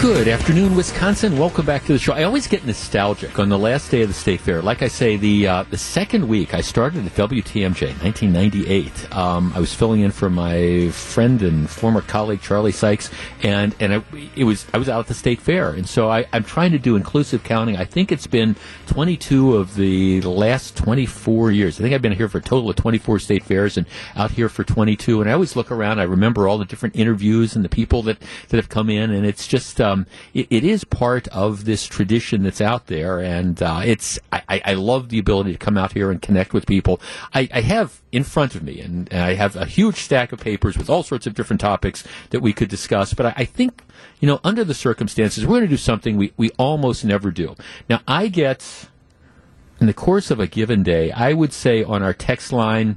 Good 0.00 0.28
afternoon, 0.28 0.76
Wisconsin. 0.76 1.38
Welcome 1.38 1.64
back 1.64 1.86
to 1.86 1.94
the 1.94 1.98
show. 1.98 2.12
I 2.12 2.24
always 2.24 2.46
get 2.46 2.66
nostalgic 2.66 3.38
on 3.38 3.48
the 3.48 3.58
last 3.58 3.90
day 3.90 4.02
of 4.02 4.08
the 4.08 4.14
state 4.14 4.40
fair. 4.40 4.60
Like 4.60 4.82
I 4.82 4.88
say, 4.88 5.16
the 5.16 5.48
uh, 5.48 5.62
the 5.70 5.78
second 5.78 6.28
week 6.28 6.52
I 6.52 6.60
started 6.60 7.06
at 7.06 7.12
WTMJ, 7.12 8.02
1998. 8.02 9.16
Um, 9.16 9.50
I 9.56 9.60
was 9.60 9.72
filling 9.72 10.02
in 10.02 10.10
for 10.10 10.28
my 10.28 10.90
friend 10.90 11.40
and 11.40 11.70
former 11.70 12.02
colleague 12.02 12.42
Charlie 12.42 12.70
Sykes, 12.70 13.10
and 13.42 13.74
and 13.80 13.94
I, 13.94 14.02
it 14.36 14.44
was 14.44 14.66
I 14.74 14.78
was 14.78 14.90
out 14.90 15.00
at 15.00 15.06
the 15.06 15.14
state 15.14 15.40
fair, 15.40 15.70
and 15.70 15.88
so 15.88 16.10
I, 16.10 16.26
I'm 16.34 16.44
trying 16.44 16.72
to 16.72 16.78
do 16.78 16.96
inclusive 16.96 17.42
counting. 17.42 17.78
I 17.78 17.86
think 17.86 18.12
it's 18.12 18.26
been 18.26 18.56
22 18.88 19.56
of 19.56 19.74
the 19.74 20.20
last 20.20 20.76
24 20.76 21.50
years. 21.50 21.80
I 21.80 21.82
think 21.82 21.94
I've 21.94 22.02
been 22.02 22.12
here 22.12 22.28
for 22.28 22.38
a 22.38 22.42
total 22.42 22.68
of 22.68 22.76
24 22.76 23.20
state 23.20 23.42
fairs, 23.44 23.78
and 23.78 23.86
out 24.16 24.32
here 24.32 24.50
for 24.50 24.64
22. 24.64 25.22
And 25.22 25.30
I 25.30 25.32
always 25.32 25.56
look 25.56 25.70
around. 25.70 25.98
I 25.98 26.04
remember 26.04 26.46
all 26.46 26.58
the 26.58 26.66
different 26.66 26.94
interviews 26.94 27.56
and 27.56 27.64
the 27.64 27.70
people 27.70 28.02
that 28.02 28.18
that 28.48 28.58
have 28.58 28.68
come 28.68 28.90
in, 28.90 29.10
and 29.10 29.24
it's 29.24 29.46
just. 29.46 29.80
Um, 29.84 30.06
it, 30.32 30.46
it 30.50 30.64
is 30.64 30.82
part 30.84 31.28
of 31.28 31.64
this 31.64 31.86
tradition 31.86 32.42
that's 32.42 32.60
out 32.60 32.86
there, 32.86 33.20
and 33.20 33.62
uh, 33.62 33.82
it's 33.84 34.18
I, 34.32 34.62
I 34.64 34.74
love 34.74 35.10
the 35.10 35.18
ability 35.18 35.52
to 35.52 35.58
come 35.58 35.78
out 35.78 35.92
here 35.92 36.10
and 36.10 36.20
connect 36.20 36.52
with 36.52 36.66
people. 36.66 37.00
I, 37.32 37.48
I 37.52 37.60
have 37.60 38.00
in 38.10 38.24
front 38.24 38.54
of 38.54 38.62
me, 38.62 38.80
and, 38.80 39.12
and, 39.12 39.22
I 39.22 39.34
have 39.34 39.54
a 39.56 39.66
huge 39.66 39.96
stack 39.96 40.32
of 40.32 40.40
papers 40.40 40.76
with 40.76 40.90
all 40.90 41.02
sorts 41.02 41.26
of 41.26 41.34
different 41.34 41.60
topics 41.60 42.04
that 42.30 42.40
we 42.40 42.52
could 42.52 42.68
discuss. 42.68 43.14
But 43.14 43.26
I, 43.26 43.34
I 43.38 43.44
think 43.44 43.82
you 44.20 44.26
know, 44.26 44.40
under 44.42 44.64
the 44.64 44.74
circumstances, 44.74 45.44
we're 45.44 45.58
going 45.58 45.62
to 45.62 45.68
do 45.68 45.76
something 45.76 46.16
we 46.16 46.32
we 46.36 46.50
almost 46.58 47.04
never 47.04 47.30
do. 47.30 47.54
Now, 47.88 48.00
I 48.08 48.28
get 48.28 48.88
in 49.80 49.86
the 49.86 49.94
course 49.94 50.30
of 50.30 50.40
a 50.40 50.46
given 50.46 50.82
day, 50.82 51.10
I 51.10 51.32
would 51.32 51.52
say 51.52 51.82
on 51.84 52.02
our 52.02 52.14
text 52.14 52.52
line 52.52 52.96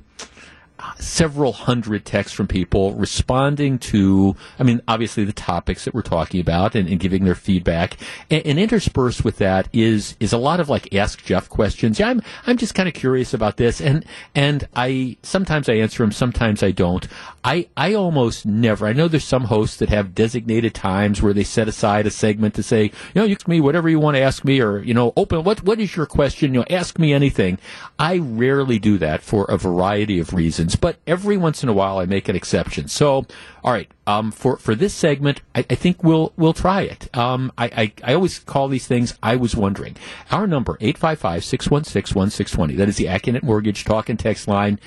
several 1.00 1.54
hundred 1.54 2.06
texts 2.06 2.36
from 2.36 2.48
people 2.48 2.94
responding 2.94 3.80
to, 3.80 4.36
I 4.60 4.64
mean, 4.64 4.82
obviously 4.88 5.24
the 5.26 5.34
topics 5.34 5.86
that 5.86 5.94
we're 5.94 6.02
talking 6.02 6.40
about 6.40 6.76
and, 6.76 6.88
and 6.88 7.00
giving 7.00 7.26
their 7.26 7.36
feedback. 7.36 7.98
And, 8.30 8.46
and, 8.46 8.58
interspersed 8.58 9.24
with 9.24 9.38
that 9.38 9.70
is 9.72 10.16
is 10.20 10.34
a 10.34 10.38
lot 10.38 10.60
of 10.60 10.68
like 10.68 10.94
ask 10.94 11.24
Jeff 11.24 11.48
questions. 11.48 12.00
Yeah, 12.00 12.10
I'm 12.10 12.22
I'm 12.46 12.58
just 12.58 12.74
kind 12.76 12.90
of 12.90 12.96
curious 12.96 13.34
about 13.34 13.58
this, 13.58 13.80
and 13.80 14.04
and 14.34 14.68
I 14.76 15.18
sometimes 15.22 15.70
I 15.70 15.74
answer 15.74 16.04
them, 16.04 16.12
sometimes 16.12 16.64
I 16.64 16.72
don't. 16.72 17.08
I 17.44 17.68
I 17.78 17.94
almost 17.94 18.46
never. 18.46 18.88
I 18.88 18.94
know 18.94 19.08
there's 19.08 19.24
some 19.24 19.46
hosts 19.46 19.78
that 19.78 19.90
have 19.90 20.16
designated 20.16 20.74
times 20.74 21.22
where 21.22 21.34
they 21.34 21.44
set 21.44 21.68
aside 21.68 22.08
a 22.08 22.12
segment 22.12 22.56
to 22.56 22.64
say, 22.64 22.84
you 22.84 22.92
know, 23.16 23.24
you 23.24 23.36
ask 23.36 23.48
me 23.48 23.62
whatever 23.62 23.90
you 23.90 24.00
want 24.00 24.16
to 24.16 24.22
ask 24.22 24.44
me, 24.44 24.60
or 24.60 24.80
you 24.80 24.94
know, 24.94 25.14
open 25.16 25.44
what 25.44 25.64
what 25.64 25.80
is 25.80 25.96
your 25.96 26.06
question? 26.06 26.54
You 26.54 26.62
know, 26.62 26.66
ask 26.70 26.98
me 26.98 27.14
anything. 27.14 27.60
I 28.00 28.18
rarely 28.18 28.80
do 28.80 28.98
that 28.98 29.22
for 29.22 29.46
a 29.46 29.58
variety 29.58 30.20
of 30.20 30.34
reasons, 30.34 30.76
but 30.78 30.98
every 31.06 31.38
once 31.38 31.64
in 31.64 31.70
a 31.70 31.74
while 31.74 32.00
I 32.00 32.06
make 32.06 32.30
an 32.30 32.36
exception. 32.36 32.88
So, 32.88 33.26
all 33.64 33.72
right, 33.72 33.90
um, 34.06 34.32
for 34.32 34.58
for 34.58 34.76
this 34.76 34.94
segment, 34.94 35.42
I, 35.56 35.66
I, 35.70 35.76
think 35.76 36.04
we'll 36.04 36.34
we'll 36.38 36.54
try 36.54 36.82
it. 36.82 37.16
Um, 37.16 37.52
I, 37.58 37.66
I, 37.66 37.94
I 38.04 38.14
always 38.14 38.40
call 38.40 38.68
these 38.68 38.88
things. 38.88 39.18
I 39.22 39.36
was 39.36 39.56
wondering. 39.56 39.96
Our 40.32 40.48
number 40.48 40.78
855-616-1620. 40.78 42.78
That 42.78 42.90
is 42.90 42.98
the 42.98 43.06
Accunet 43.06 43.44
Mortgage 43.44 43.84
talk 43.84 44.10
and 44.10 44.20
text 44.20 44.48
line. 44.48 44.80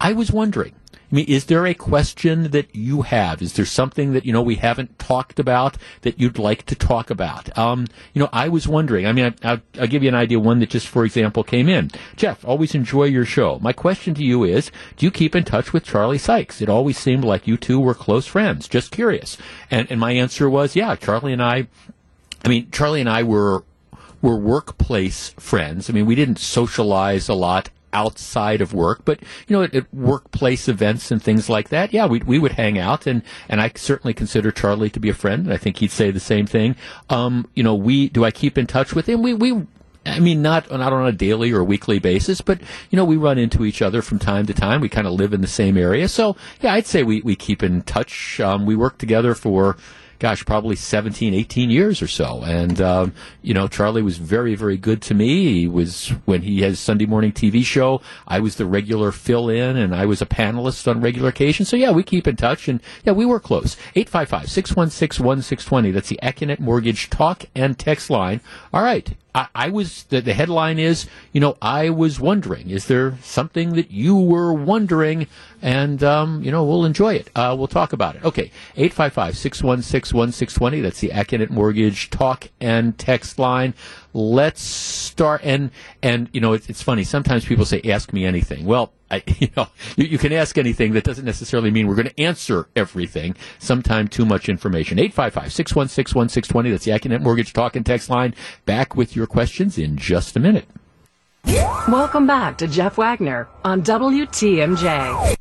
I 0.00 0.12
was 0.12 0.30
wondering. 0.30 0.74
I 1.10 1.14
mean, 1.14 1.26
is 1.26 1.46
there 1.46 1.66
a 1.66 1.72
question 1.72 2.50
that 2.50 2.74
you 2.74 3.02
have? 3.02 3.40
Is 3.40 3.54
there 3.54 3.64
something 3.64 4.12
that, 4.12 4.26
you 4.26 4.32
know, 4.32 4.42
we 4.42 4.56
haven't 4.56 4.98
talked 4.98 5.38
about 5.38 5.78
that 6.02 6.20
you'd 6.20 6.38
like 6.38 6.66
to 6.66 6.74
talk 6.74 7.08
about? 7.08 7.56
Um, 7.56 7.86
you 8.12 8.20
know, 8.20 8.28
I 8.30 8.48
was 8.48 8.68
wondering, 8.68 9.06
I 9.06 9.12
mean, 9.12 9.34
I, 9.42 9.60
will 9.78 9.86
give 9.86 10.02
you 10.02 10.10
an 10.10 10.14
idea, 10.14 10.38
one 10.38 10.58
that 10.58 10.68
just, 10.68 10.86
for 10.86 11.06
example, 11.06 11.42
came 11.42 11.66
in. 11.66 11.90
Jeff, 12.16 12.44
always 12.44 12.74
enjoy 12.74 13.04
your 13.04 13.24
show. 13.24 13.58
My 13.60 13.72
question 13.72 14.12
to 14.14 14.22
you 14.22 14.44
is, 14.44 14.70
do 14.96 15.06
you 15.06 15.10
keep 15.10 15.34
in 15.34 15.44
touch 15.44 15.72
with 15.72 15.84
Charlie 15.84 16.18
Sykes? 16.18 16.60
It 16.60 16.68
always 16.68 16.98
seemed 16.98 17.24
like 17.24 17.46
you 17.46 17.56
two 17.56 17.80
were 17.80 17.94
close 17.94 18.26
friends. 18.26 18.68
Just 18.68 18.92
curious. 18.92 19.38
And, 19.70 19.90
and 19.90 19.98
my 19.98 20.12
answer 20.12 20.50
was, 20.50 20.76
yeah, 20.76 20.94
Charlie 20.94 21.32
and 21.32 21.42
I, 21.42 21.68
I 22.44 22.48
mean, 22.48 22.70
Charlie 22.70 23.00
and 23.00 23.10
I 23.10 23.22
were 23.22 23.64
were 24.20 24.36
workplace 24.36 25.30
friends. 25.38 25.88
I 25.88 25.92
mean, 25.92 26.06
we 26.06 26.16
didn't 26.16 26.40
socialize 26.40 27.28
a 27.28 27.34
lot 27.34 27.70
outside 27.92 28.60
of 28.60 28.74
work, 28.74 29.04
but 29.04 29.20
you 29.46 29.56
know, 29.56 29.62
at, 29.62 29.74
at, 29.74 29.92
workplace 29.92 30.68
events 30.68 31.10
and 31.10 31.22
things 31.22 31.48
like 31.48 31.68
that, 31.70 31.92
yeah, 31.92 32.06
we 32.06 32.20
we 32.20 32.38
would 32.38 32.52
hang 32.52 32.78
out, 32.78 33.06
and 33.06 33.22
and 33.48 33.60
I 33.60 33.72
certainly 33.74 34.14
consider 34.14 34.50
Charlie 34.50 34.90
to 34.90 35.00
be 35.00 35.08
a 35.08 35.14
friend, 35.14 35.46
and 35.46 35.52
I 35.52 35.56
think 35.56 35.78
he'd 35.78 35.90
say 35.90 36.10
the 36.10 36.20
same 36.20 36.46
thing. 36.46 36.76
Um, 37.10 37.48
you 37.54 37.62
know, 37.62 37.74
we 37.74 38.08
do 38.08 38.24
I 38.24 38.30
keep 38.30 38.58
in 38.58 38.66
touch 38.66 38.94
with 38.94 39.08
him? 39.08 39.22
We 39.22 39.34
we. 39.34 39.66
I 40.06 40.20
mean, 40.20 40.40
not 40.40 40.70
not 40.70 40.92
on 40.92 41.06
a 41.06 41.12
daily 41.12 41.52
or 41.52 41.62
weekly 41.62 41.98
basis, 41.98 42.40
but 42.40 42.60
you 42.88 42.96
know, 42.96 43.04
we 43.04 43.16
run 43.16 43.36
into 43.36 43.64
each 43.66 43.82
other 43.82 44.00
from 44.00 44.18
time 44.18 44.46
to 44.46 44.54
time. 44.54 44.80
We 44.80 44.88
kind 44.88 45.06
of 45.06 45.12
live 45.12 45.34
in 45.34 45.42
the 45.42 45.46
same 45.46 45.76
area, 45.76 46.08
so 46.08 46.34
yeah, 46.62 46.72
I'd 46.72 46.86
say 46.86 47.02
we 47.02 47.20
we 47.20 47.36
keep 47.36 47.62
in 47.62 47.82
touch. 47.82 48.40
Um, 48.40 48.64
we 48.64 48.74
work 48.74 48.96
together 48.96 49.34
for 49.34 49.76
gosh, 50.18 50.44
probably 50.44 50.76
17, 50.76 51.32
18 51.32 51.70
years 51.70 52.02
or 52.02 52.08
so. 52.08 52.42
And, 52.42 52.80
um, 52.80 53.14
you 53.42 53.54
know, 53.54 53.68
Charlie 53.68 54.02
was 54.02 54.18
very, 54.18 54.54
very 54.54 54.76
good 54.76 55.00
to 55.02 55.14
me. 55.14 55.60
He 55.60 55.68
was, 55.68 56.08
when 56.24 56.42
he 56.42 56.62
has 56.62 56.80
Sunday 56.80 57.06
morning 57.06 57.32
TV 57.32 57.64
show, 57.64 58.00
I 58.26 58.40
was 58.40 58.56
the 58.56 58.66
regular 58.66 59.12
fill 59.12 59.48
in 59.48 59.76
and 59.76 59.94
I 59.94 60.06
was 60.06 60.20
a 60.20 60.26
panelist 60.26 60.88
on 60.88 61.00
regular 61.00 61.28
occasion. 61.28 61.66
So 61.66 61.76
yeah, 61.76 61.92
we 61.92 62.02
keep 62.02 62.26
in 62.26 62.36
touch 62.36 62.68
and 62.68 62.80
yeah, 63.04 63.12
we 63.12 63.26
were 63.26 63.40
close. 63.40 63.76
855-616-1620. 63.94 65.92
That's 65.92 66.08
the 66.08 66.18
Accunet 66.22 66.58
Mortgage 66.58 67.10
talk 67.10 67.44
and 67.54 67.78
text 67.78 68.10
line. 68.10 68.40
All 68.72 68.82
right. 68.82 69.14
I, 69.34 69.48
I 69.54 69.68
was 69.68 70.04
the, 70.04 70.20
the, 70.20 70.34
headline 70.34 70.78
is, 70.78 71.06
you 71.32 71.40
know, 71.40 71.56
I 71.60 71.90
was 71.90 72.18
wondering, 72.18 72.70
is 72.70 72.86
there 72.86 73.18
something 73.22 73.74
that 73.74 73.90
you 73.90 74.16
were 74.16 74.52
wondering? 74.52 75.26
And 75.60 76.02
um, 76.02 76.42
you 76.42 76.50
know, 76.50 76.64
we'll 76.64 76.84
enjoy 76.84 77.14
it. 77.14 77.30
Uh, 77.36 77.54
we'll 77.56 77.68
talk 77.68 77.92
about 77.92 78.16
it. 78.16 78.24
Okay, 78.24 78.50
855-616-1620. 80.12 80.82
That's 80.82 81.00
the 81.00 81.10
Accunet 81.10 81.50
Mortgage 81.50 82.10
talk 82.10 82.48
and 82.60 82.96
text 82.98 83.38
line. 83.38 83.74
Let's 84.12 84.62
start 84.62 85.42
and 85.44 85.70
and 86.02 86.28
you 86.32 86.40
know 86.40 86.52
it's, 86.52 86.68
it's 86.68 86.82
funny. 86.82 87.04
Sometimes 87.04 87.44
people 87.44 87.64
say 87.64 87.80
ask 87.84 88.12
me 88.12 88.24
anything. 88.24 88.64
Well 88.64 88.92
I, 89.10 89.22
you 89.38 89.48
know 89.56 89.68
you, 89.96 90.06
you, 90.06 90.18
can 90.18 90.32
ask 90.32 90.58
anything. 90.58 90.92
That 90.92 91.04
doesn't 91.04 91.24
necessarily 91.24 91.70
mean 91.70 91.86
we're 91.86 91.94
going 91.94 92.08
to 92.08 92.20
answer 92.20 92.68
everything. 92.74 93.36
Sometimes 93.58 94.10
too 94.10 94.24
much 94.24 94.48
information. 94.48 94.98
855-616-1620 94.98 96.70
that's 96.70 96.84
the 96.84 96.92
Accunet 96.92 97.22
Mortgage 97.22 97.52
talk 97.52 97.76
and 97.76 97.84
text 97.84 98.10
line. 98.10 98.34
Back 98.64 98.96
with 98.96 99.14
your 99.14 99.26
questions 99.26 99.78
in 99.78 99.96
just 99.96 100.36
a 100.36 100.40
minute. 100.40 100.66
Welcome 101.44 102.26
back 102.26 102.58
to 102.58 102.66
Jeff 102.66 102.98
Wagner 102.98 103.48
on 103.64 103.82
WTMJ 103.82 105.36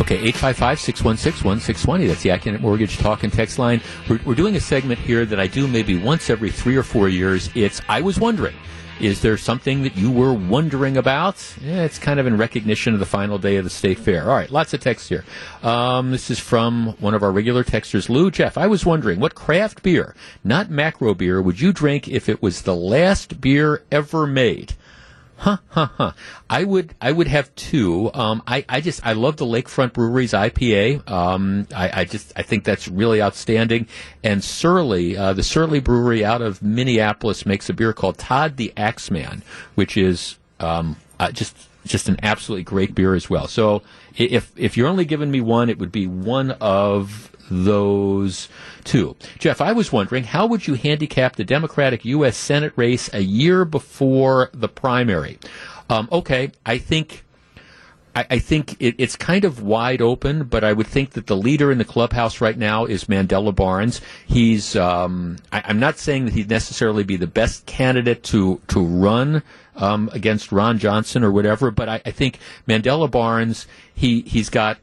Okay, 0.00 0.32
855-616-1620. 0.32 2.08
That's 2.08 2.22
the 2.22 2.30
Accunet 2.30 2.60
Mortgage 2.60 2.96
Talk 2.96 3.22
and 3.22 3.32
Text 3.32 3.58
line. 3.58 3.82
We're, 4.08 4.18
we're 4.24 4.34
doing 4.34 4.56
a 4.56 4.60
segment 4.60 4.98
here 4.98 5.26
that 5.26 5.38
I 5.38 5.46
do 5.46 5.68
maybe 5.68 5.96
once 5.96 6.30
every 6.30 6.50
three 6.50 6.76
or 6.76 6.82
four 6.82 7.08
years. 7.08 7.50
It's 7.54 7.82
I 7.88 8.00
Was 8.00 8.18
Wondering. 8.18 8.54
Is 9.00 9.22
there 9.22 9.38
something 9.38 9.82
that 9.84 9.96
you 9.96 10.10
were 10.10 10.34
wondering 10.34 10.98
about? 10.98 11.56
Yeah, 11.62 11.84
it's 11.84 11.98
kind 11.98 12.20
of 12.20 12.26
in 12.26 12.36
recognition 12.36 12.92
of 12.92 13.00
the 13.00 13.06
final 13.06 13.38
day 13.38 13.56
of 13.56 13.64
the 13.64 13.70
state 13.70 13.98
fair. 13.98 14.28
All 14.28 14.36
right, 14.36 14.50
lots 14.50 14.74
of 14.74 14.80
text 14.80 15.08
here. 15.08 15.24
Um, 15.62 16.10
this 16.10 16.30
is 16.30 16.38
from 16.38 16.88
one 16.98 17.14
of 17.14 17.22
our 17.22 17.32
regular 17.32 17.64
texters, 17.64 18.10
Lou 18.10 18.30
Jeff. 18.30 18.58
I 18.58 18.66
was 18.66 18.84
wondering 18.84 19.18
what 19.18 19.34
craft 19.34 19.82
beer, 19.82 20.14
not 20.44 20.68
macro 20.70 21.14
beer, 21.14 21.40
would 21.40 21.60
you 21.60 21.72
drink 21.72 22.08
if 22.08 22.28
it 22.28 22.42
was 22.42 22.62
the 22.62 22.76
last 22.76 23.40
beer 23.40 23.82
ever 23.90 24.26
made? 24.26 24.74
Huh, 25.40 25.56
huh, 25.70 25.86
huh. 25.96 26.12
I 26.50 26.64
would, 26.64 26.94
I 27.00 27.12
would 27.12 27.26
have 27.26 27.54
two. 27.54 28.10
Um, 28.12 28.42
I, 28.46 28.62
I 28.68 28.82
just, 28.82 29.06
I 29.06 29.14
love 29.14 29.38
the 29.38 29.46
Lakefront 29.46 29.94
Brewery's 29.94 30.32
IPA. 30.32 31.10
Um, 31.10 31.66
I, 31.74 32.02
I 32.02 32.04
just, 32.04 32.34
I 32.36 32.42
think 32.42 32.64
that's 32.64 32.86
really 32.86 33.22
outstanding. 33.22 33.88
And 34.22 34.44
Surly, 34.44 35.16
uh, 35.16 35.32
the 35.32 35.42
Surly 35.42 35.80
Brewery 35.80 36.22
out 36.26 36.42
of 36.42 36.60
Minneapolis 36.62 37.46
makes 37.46 37.70
a 37.70 37.72
beer 37.72 37.94
called 37.94 38.18
Todd 38.18 38.58
the 38.58 38.70
Axeman, 38.76 39.42
which 39.76 39.96
is, 39.96 40.36
um, 40.58 40.96
uh, 41.18 41.32
just, 41.32 41.56
just 41.86 42.10
an 42.10 42.18
absolutely 42.22 42.64
great 42.64 42.94
beer 42.94 43.14
as 43.14 43.30
well. 43.30 43.48
So 43.48 43.80
if, 44.18 44.52
if 44.58 44.76
you're 44.76 44.88
only 44.88 45.06
giving 45.06 45.30
me 45.30 45.40
one, 45.40 45.70
it 45.70 45.78
would 45.78 45.90
be 45.90 46.06
one 46.06 46.50
of 46.60 47.29
those 47.50 48.48
two. 48.84 49.16
Jeff, 49.38 49.60
I 49.60 49.72
was 49.72 49.92
wondering 49.92 50.24
how 50.24 50.46
would 50.46 50.66
you 50.66 50.74
handicap 50.74 51.36
the 51.36 51.44
Democratic 51.44 52.04
U.S. 52.04 52.36
Senate 52.36 52.72
race 52.76 53.12
a 53.12 53.20
year 53.20 53.64
before 53.64 54.50
the 54.52 54.68
primary? 54.68 55.38
Um, 55.88 56.08
okay, 56.10 56.52
I 56.64 56.78
think. 56.78 57.24
I, 58.12 58.40
think 58.40 58.76
it, 58.80 58.96
it's 58.98 59.16
kind 59.16 59.44
of 59.44 59.62
wide 59.62 60.02
open, 60.02 60.44
but 60.44 60.64
I 60.64 60.72
would 60.72 60.88
think 60.88 61.10
that 61.12 61.28
the 61.28 61.36
leader 61.36 61.70
in 61.70 61.78
the 61.78 61.84
clubhouse 61.84 62.40
right 62.40 62.58
now 62.58 62.84
is 62.84 63.04
Mandela 63.04 63.54
Barnes. 63.54 64.00
He's, 64.26 64.74
um, 64.76 65.38
I, 65.52 65.62
am 65.70 65.78
not 65.78 65.96
saying 65.96 66.24
that 66.26 66.34
he'd 66.34 66.50
necessarily 66.50 67.04
be 67.04 67.16
the 67.16 67.28
best 67.28 67.66
candidate 67.66 68.24
to 68.24 68.60
to 68.66 68.84
run 68.84 69.42
um, 69.76 70.10
against 70.12 70.52
Ron 70.52 70.78
Johnson 70.78 71.24
or 71.24 71.30
whatever, 71.30 71.70
but 71.70 71.88
I, 71.88 72.02
I 72.04 72.10
think 72.10 72.38
Mandela 72.68 73.10
Barnes, 73.10 73.66
he 73.94 74.22
he's 74.22 74.50
got 74.50 74.78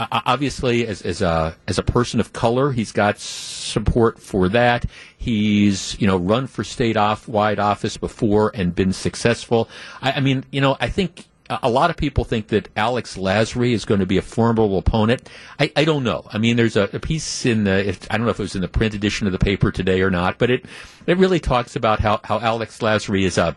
Uh, 0.00 0.20
obviously, 0.24 0.86
as, 0.86 1.02
as 1.02 1.20
a 1.20 1.54
as 1.68 1.78
a 1.78 1.82
person 1.82 2.20
of 2.20 2.32
color, 2.32 2.72
he's 2.72 2.90
got 2.90 3.18
support 3.18 4.18
for 4.18 4.48
that. 4.48 4.86
He's 5.18 6.00
you 6.00 6.06
know 6.06 6.16
run 6.16 6.46
for 6.46 6.64
state 6.64 6.96
off 6.96 7.28
wide 7.28 7.58
office 7.58 7.98
before 7.98 8.50
and 8.54 8.74
been 8.74 8.94
successful. 8.94 9.68
I, 10.00 10.12
I 10.12 10.20
mean, 10.20 10.44
you 10.50 10.62
know, 10.62 10.74
I 10.80 10.88
think 10.88 11.26
a 11.62 11.68
lot 11.68 11.90
of 11.90 11.96
people 11.96 12.24
think 12.24 12.48
that 12.48 12.68
Alex 12.76 13.18
Lasry 13.18 13.72
is 13.72 13.84
going 13.84 14.00
to 14.00 14.06
be 14.06 14.16
a 14.16 14.22
formidable 14.22 14.78
opponent. 14.78 15.28
I, 15.58 15.72
I 15.76 15.84
don't 15.84 16.04
know. 16.04 16.24
I 16.32 16.38
mean, 16.38 16.56
there's 16.56 16.76
a, 16.76 16.88
a 16.92 17.00
piece 17.00 17.44
in 17.44 17.64
the, 17.64 17.88
if, 17.88 18.06
I 18.10 18.16
don't 18.16 18.24
know 18.24 18.30
if 18.30 18.38
it 18.38 18.42
was 18.42 18.54
in 18.54 18.60
the 18.60 18.68
print 18.68 18.94
edition 18.94 19.26
of 19.26 19.32
the 19.32 19.38
paper 19.38 19.72
today 19.72 20.00
or 20.02 20.10
not, 20.10 20.38
but 20.38 20.50
it, 20.50 20.64
it 21.06 21.18
really 21.18 21.40
talks 21.40 21.74
about 21.74 21.98
how, 21.98 22.20
how 22.22 22.38
Alex 22.38 22.78
Lasry 22.78 23.24
is 23.24 23.36
a, 23.36 23.56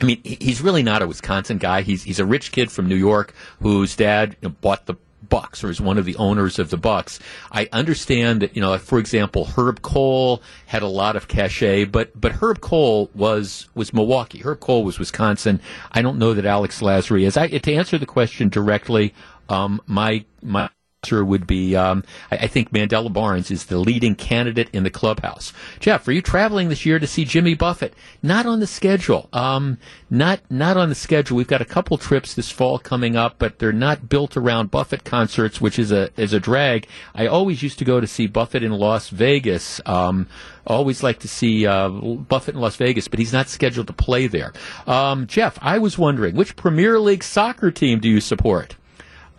I 0.00 0.04
mean, 0.04 0.22
he's 0.24 0.62
really 0.62 0.82
not 0.82 1.02
a 1.02 1.06
Wisconsin 1.06 1.58
guy. 1.58 1.82
He's, 1.82 2.02
he's 2.02 2.18
a 2.18 2.24
rich 2.24 2.50
kid 2.50 2.72
from 2.72 2.88
New 2.88 2.96
York 2.96 3.34
whose 3.60 3.94
dad 3.94 4.36
bought 4.62 4.86
the 4.86 4.94
Bucks 5.32 5.64
or 5.64 5.70
is 5.70 5.80
one 5.80 5.96
of 5.96 6.04
the 6.04 6.14
owners 6.16 6.58
of 6.58 6.68
the 6.68 6.76
Bucks. 6.76 7.18
I 7.50 7.66
understand 7.72 8.42
that, 8.42 8.54
you 8.54 8.60
know, 8.60 8.76
for 8.76 8.98
example, 8.98 9.46
Herb 9.46 9.80
Kohl 9.80 10.42
had 10.66 10.82
a 10.82 10.86
lot 10.86 11.16
of 11.16 11.26
cachet, 11.26 11.86
but, 11.86 12.20
but 12.20 12.32
Herb 12.32 12.60
Kohl 12.60 13.08
was, 13.14 13.66
was 13.74 13.94
Milwaukee. 13.94 14.40
Herb 14.40 14.60
Kohl 14.60 14.84
was 14.84 14.98
Wisconsin. 14.98 15.58
I 15.90 16.02
don't 16.02 16.18
know 16.18 16.34
that 16.34 16.44
Alex 16.44 16.82
Lasry 16.82 17.22
is. 17.22 17.38
I, 17.38 17.48
to 17.48 17.72
answer 17.72 17.96
the 17.96 18.04
question 18.04 18.50
directly, 18.50 19.14
um, 19.48 19.80
my, 19.86 20.26
my, 20.42 20.68
Sure 21.04 21.24
would 21.24 21.48
be. 21.48 21.74
Um, 21.74 22.04
I, 22.30 22.36
I 22.36 22.46
think 22.46 22.70
Mandela 22.70 23.12
Barnes 23.12 23.50
is 23.50 23.64
the 23.64 23.78
leading 23.78 24.14
candidate 24.14 24.68
in 24.72 24.84
the 24.84 24.90
clubhouse. 24.90 25.52
Jeff, 25.80 26.06
are 26.06 26.12
you 26.12 26.22
traveling 26.22 26.68
this 26.68 26.86
year 26.86 27.00
to 27.00 27.08
see 27.08 27.24
Jimmy 27.24 27.54
Buffett? 27.54 27.92
Not 28.22 28.46
on 28.46 28.60
the 28.60 28.68
schedule. 28.68 29.28
Um, 29.32 29.78
not 30.10 30.42
not 30.48 30.76
on 30.76 30.90
the 30.90 30.94
schedule. 30.94 31.36
We've 31.36 31.48
got 31.48 31.60
a 31.60 31.64
couple 31.64 31.98
trips 31.98 32.34
this 32.34 32.52
fall 32.52 32.78
coming 32.78 33.16
up, 33.16 33.34
but 33.40 33.58
they're 33.58 33.72
not 33.72 34.08
built 34.08 34.36
around 34.36 34.70
Buffett 34.70 35.02
concerts, 35.02 35.60
which 35.60 35.76
is 35.76 35.90
a 35.90 36.10
is 36.16 36.32
a 36.32 36.38
drag. 36.38 36.86
I 37.16 37.26
always 37.26 37.64
used 37.64 37.80
to 37.80 37.84
go 37.84 38.00
to 38.00 38.06
see 38.06 38.28
Buffett 38.28 38.62
in 38.62 38.70
Las 38.70 39.08
Vegas. 39.08 39.80
Um, 39.84 40.28
always 40.68 41.02
like 41.02 41.18
to 41.18 41.28
see 41.28 41.66
uh, 41.66 41.88
Buffett 41.88 42.54
in 42.54 42.60
Las 42.60 42.76
Vegas, 42.76 43.08
but 43.08 43.18
he's 43.18 43.32
not 43.32 43.48
scheduled 43.48 43.88
to 43.88 43.92
play 43.92 44.28
there. 44.28 44.52
Um, 44.86 45.26
Jeff, 45.26 45.58
I 45.60 45.78
was 45.78 45.98
wondering 45.98 46.36
which 46.36 46.54
Premier 46.54 47.00
League 47.00 47.24
soccer 47.24 47.72
team 47.72 47.98
do 47.98 48.08
you 48.08 48.20
support? 48.20 48.76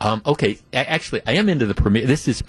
Um, 0.04 0.22
okay, 0.26 0.60
a- 0.74 0.90
actually, 0.90 1.22
I 1.26 1.34
am 1.34 1.50
into 1.50 1.66
the 1.66 1.74
Premier. 1.74 2.06
This 2.06 2.28
is. 2.28 2.44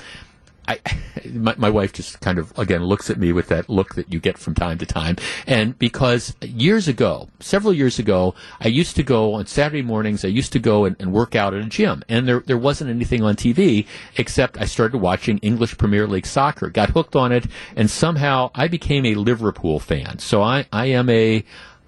I, 0.66 0.80
my, 1.30 1.54
my 1.58 1.68
wife 1.68 1.92
just 1.92 2.20
kind 2.20 2.38
of 2.38 2.58
again 2.58 2.82
looks 2.82 3.10
at 3.10 3.18
me 3.18 3.32
with 3.32 3.48
that 3.48 3.68
look 3.68 3.96
that 3.96 4.10
you 4.10 4.18
get 4.18 4.38
from 4.38 4.54
time 4.54 4.78
to 4.78 4.86
time, 4.86 5.16
and 5.46 5.78
because 5.78 6.34
years 6.40 6.88
ago, 6.88 7.28
several 7.38 7.72
years 7.72 7.98
ago, 7.98 8.34
I 8.60 8.68
used 8.68 8.96
to 8.96 9.02
go 9.02 9.34
on 9.34 9.46
Saturday 9.46 9.82
mornings. 9.82 10.24
I 10.24 10.28
used 10.28 10.52
to 10.54 10.58
go 10.58 10.84
and, 10.86 10.96
and 10.98 11.12
work 11.12 11.34
out 11.36 11.54
at 11.54 11.60
a 11.60 11.68
gym, 11.68 12.02
and 12.08 12.26
there 12.26 12.40
there 12.40 12.58
wasn't 12.58 12.90
anything 12.90 13.22
on 13.22 13.36
TV 13.36 13.86
except 14.16 14.60
I 14.60 14.64
started 14.64 14.98
watching 14.98 15.38
English 15.38 15.78
Premier 15.78 16.06
League 16.08 16.26
soccer. 16.26 16.70
Got 16.70 16.90
hooked 16.90 17.14
on 17.14 17.30
it, 17.30 17.46
and 17.76 17.88
somehow 17.90 18.50
I 18.54 18.66
became 18.66 19.04
a 19.06 19.14
Liverpool 19.14 19.78
fan. 19.78 20.18
So 20.18 20.42
I 20.42 20.66
I 20.72 20.86
am 20.86 21.08
a 21.10 21.44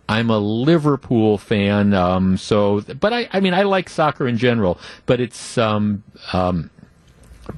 I'm 0.09 0.31
a 0.31 0.39
Liverpool 0.39 1.39
fan, 1.39 1.93
um, 1.95 2.37
so 2.37 2.81
but 2.81 3.13
I, 3.13 3.29
I 3.33 3.41
mean 3.41 3.55
I 3.55 3.63
like 3.63 3.89
soccer 3.89 4.29
in 4.29 4.39
general, 4.39 4.79
but 5.07 5.21
it's 5.21 5.59
um, 5.59 6.05
um, 6.33 6.71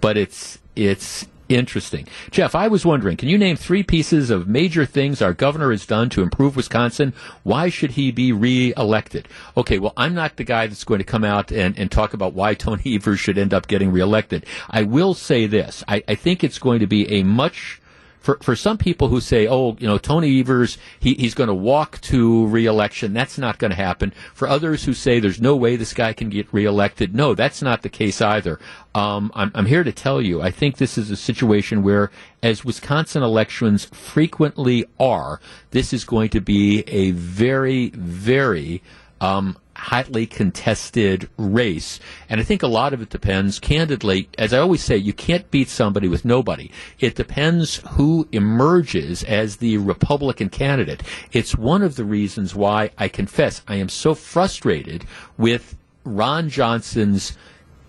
but 0.01 0.17
it's 0.17 0.59
it's 0.75 1.27
interesting. 1.49 2.07
Jeff, 2.31 2.55
I 2.55 2.69
was 2.69 2.85
wondering, 2.85 3.17
can 3.17 3.29
you 3.29 3.39
name 3.39 3.57
three 3.57 3.83
pieces 3.83 4.31
of 4.31 4.49
major 4.49 4.85
things 4.85 5.23
our 5.23 5.33
governor 5.33 5.71
has 5.71 5.87
done 5.87 6.09
to 6.11 6.23
improve 6.23 6.57
Wisconsin? 6.57 7.15
Why 7.43 7.71
should 7.71 7.93
he 7.93 8.11
be 8.11 8.33
re-elected? 8.33 9.29
Okay, 9.57 9.79
well, 9.79 9.95
I'm 9.97 10.15
not 10.15 10.37
the 10.37 10.45
guy 10.45 10.67
that's 10.67 10.85
going 10.85 10.99
to 10.99 11.05
come 11.05 11.25
out 11.25 11.51
and, 11.51 11.79
and 11.79 11.91
talk 11.91 12.13
about 12.13 12.35
why 12.35 12.55
Tony 12.55 12.83
Evers 12.97 13.21
should 13.21 13.39
end 13.39 13.55
up 13.55 13.67
getting 13.67 13.91
reelected. 13.91 14.45
I 14.71 14.83
will 14.83 15.15
say 15.15 15.47
this. 15.47 15.83
I, 15.89 16.03
I 16.07 16.15
think 16.15 16.45
it's 16.45 16.59
going 16.59 16.81
to 16.81 16.87
be 16.87 17.11
a 17.11 17.23
much 17.23 17.81
for 18.21 18.39
for 18.43 18.57
some 18.57 18.79
people 18.79 19.09
who 19.09 19.21
say, 19.21 19.47
"Oh, 19.47 19.77
you 19.79 19.87
know, 19.87 19.99
Tony 19.99 20.41
Evers, 20.41 20.79
he, 20.99 21.15
he's 21.15 21.35
going 21.35 21.49
to 21.49 21.55
walk 21.55 22.01
to 22.03 22.47
reelection," 22.47 23.13
that's 23.13 23.39
not 23.39 23.59
going 23.59 23.71
to 23.71 23.77
happen. 23.77 24.13
For 24.35 24.49
others 24.49 24.85
who 24.85 24.95
say 24.95 25.21
there's 25.21 25.41
no 25.41 25.57
way 25.57 25.77
this 25.77 25.95
guy 25.95 26.13
can 26.13 26.29
get 26.29 26.53
reelected, 26.53 27.15
no, 27.15 27.35
that's 27.35 27.63
not 27.63 27.83
the 27.83 27.89
case 27.89 28.21
either. 28.21 28.59
Um, 28.95 29.31
I'm, 29.35 29.51
I'm 29.55 29.67
here 29.67 29.85
to 29.85 29.93
tell 29.93 30.21
you, 30.21 30.43
I 30.43 30.51
think 30.51 30.77
this 30.77 30.99
is 30.99 31.11
a 31.11 31.17
situation 31.17 31.83
where, 31.83 32.11
as 32.43 32.65
Wisconsin 32.65 33.23
elections 33.23 33.85
frequently 33.87 34.87
are, 34.99 35.41
this 35.71 35.93
is 35.93 36.05
going 36.05 36.31
to 36.31 36.41
be 36.41 36.85
a 36.87 37.13
very, 37.13 37.91
very 37.91 38.83
um, 39.21 39.57
hotly 39.79 40.27
contested 40.27 41.29
race. 41.37 42.01
And 42.29 42.41
I 42.41 42.45
think 42.45 42.63
a 42.63 42.67
lot 42.67 42.93
of 42.93 43.01
it 43.01 43.11
depends, 43.11 43.59
candidly, 43.59 44.29
as 44.37 44.53
I 44.53 44.59
always 44.59 44.83
say, 44.83 44.97
you 44.97 45.13
can't 45.13 45.51
beat 45.51 45.69
somebody 45.69 46.09
with 46.09 46.25
nobody. 46.25 46.71
It 46.99 47.15
depends 47.15 47.77
who 47.93 48.29
emerges 48.33 49.23
as 49.25 49.57
the 49.57 49.79
Republican 49.79 50.49
candidate. 50.49 51.03
It's 51.33 51.57
one 51.57 51.83
of 51.83 51.97
the 51.97 52.05
reasons 52.05 52.55
why 52.55 52.91
I 52.99 53.09
confess 53.09 53.63
I 53.69 53.77
am 53.77 53.89
so 53.89 54.15
frustrated 54.15 55.05
with 55.37 55.77
Ron 56.05 56.49
Johnson's 56.49 57.37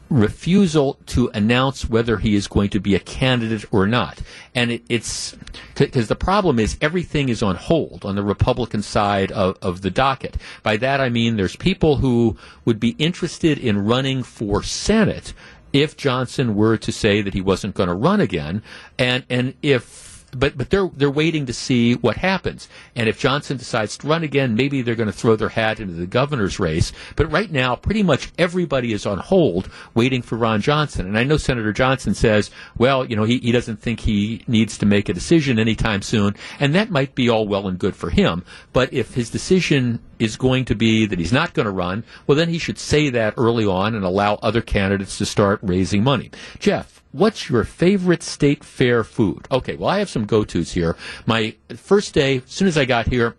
refusal 0.09 0.97
to 1.05 1.29
announce 1.33 1.89
whether 1.89 2.17
he 2.17 2.35
is 2.35 2.47
going 2.47 2.69
to 2.69 2.79
be 2.79 2.95
a 2.95 2.99
candidate 2.99 3.65
or 3.71 3.85
not. 3.85 4.21
And 4.55 4.71
it, 4.71 4.83
it's 4.89 5.35
because 5.75 6.07
the 6.07 6.15
problem 6.15 6.59
is 6.59 6.77
everything 6.81 7.29
is 7.29 7.43
on 7.43 7.55
hold 7.55 8.05
on 8.05 8.15
the 8.15 8.23
Republican 8.23 8.81
side 8.81 9.31
of, 9.31 9.57
of 9.61 9.81
the 9.81 9.91
docket. 9.91 10.37
By 10.63 10.77
that 10.77 10.99
I 10.99 11.09
mean 11.09 11.35
there's 11.35 11.55
people 11.55 11.97
who 11.97 12.37
would 12.65 12.79
be 12.79 12.95
interested 12.97 13.57
in 13.57 13.85
running 13.85 14.23
for 14.23 14.63
Senate 14.63 15.33
if 15.71 15.95
Johnson 15.95 16.55
were 16.55 16.77
to 16.77 16.91
say 16.91 17.21
that 17.21 17.33
he 17.33 17.41
wasn't 17.41 17.75
going 17.75 17.89
to 17.89 17.95
run 17.95 18.19
again, 18.19 18.63
and 18.97 19.23
and 19.29 19.53
if 19.61 20.08
but 20.35 20.57
but 20.57 20.69
they're 20.69 20.89
they're 20.95 21.09
waiting 21.11 21.45
to 21.45 21.53
see 21.53 21.95
what 21.95 22.17
happens. 22.17 22.67
And 22.95 23.07
if 23.07 23.19
Johnson 23.19 23.57
decides 23.57 23.97
to 23.97 24.07
run 24.07 24.23
again, 24.23 24.55
maybe 24.55 24.81
they're 24.81 24.95
going 24.95 25.07
to 25.07 25.13
throw 25.13 25.35
their 25.35 25.49
hat 25.49 25.79
into 25.79 25.93
the 25.93 26.05
governor's 26.07 26.59
race. 26.59 26.91
But 27.15 27.31
right 27.31 27.51
now, 27.51 27.75
pretty 27.75 28.03
much 28.03 28.31
everybody 28.37 28.93
is 28.93 29.05
on 29.05 29.19
hold 29.19 29.69
waiting 29.93 30.21
for 30.21 30.37
Ron 30.37 30.61
Johnson. 30.61 31.05
And 31.05 31.17
I 31.17 31.23
know 31.23 31.37
Senator 31.37 31.73
Johnson 31.73 32.13
says, 32.13 32.51
well, 32.77 33.05
you 33.05 33.15
know, 33.15 33.23
he, 33.23 33.39
he 33.39 33.51
doesn't 33.51 33.79
think 33.81 34.01
he 34.01 34.43
needs 34.47 34.77
to 34.79 34.85
make 34.85 35.09
a 35.09 35.13
decision 35.13 35.59
anytime 35.59 36.01
soon, 36.01 36.35
and 36.59 36.75
that 36.75 36.89
might 36.89 37.15
be 37.15 37.29
all 37.29 37.47
well 37.47 37.67
and 37.67 37.79
good 37.79 37.95
for 37.95 38.09
him. 38.09 38.43
But 38.73 38.93
if 38.93 39.13
his 39.13 39.29
decision 39.29 39.99
is 40.19 40.35
going 40.35 40.65
to 40.65 40.75
be 40.75 41.05
that 41.05 41.17
he's 41.17 41.31
not 41.31 41.53
going 41.53 41.65
to 41.65 41.71
run, 41.71 42.03
well, 42.27 42.35
then 42.35 42.49
he 42.49 42.57
should 42.57 42.77
say 42.77 43.09
that 43.09 43.33
early 43.37 43.65
on 43.65 43.95
and 43.95 44.03
allow 44.03 44.35
other 44.35 44.61
candidates 44.61 45.17
to 45.17 45.25
start 45.25 45.59
raising 45.63 46.03
money. 46.03 46.29
Jeff, 46.59 46.98
what's 47.11 47.49
your 47.49 47.63
favorite 47.63 48.23
state 48.23 48.63
fair 48.63 49.03
food? 49.03 49.47
Okay, 49.51 49.75
well, 49.75 49.89
I 49.89 49.99
have 49.99 50.09
some 50.09 50.25
go 50.25 50.43
tos 50.43 50.71
here. 50.71 50.95
My 51.25 51.55
first 51.75 52.13
day, 52.13 52.37
as 52.37 52.51
soon 52.51 52.67
as 52.67 52.77
I 52.77 52.85
got 52.85 53.07
here, 53.07 53.35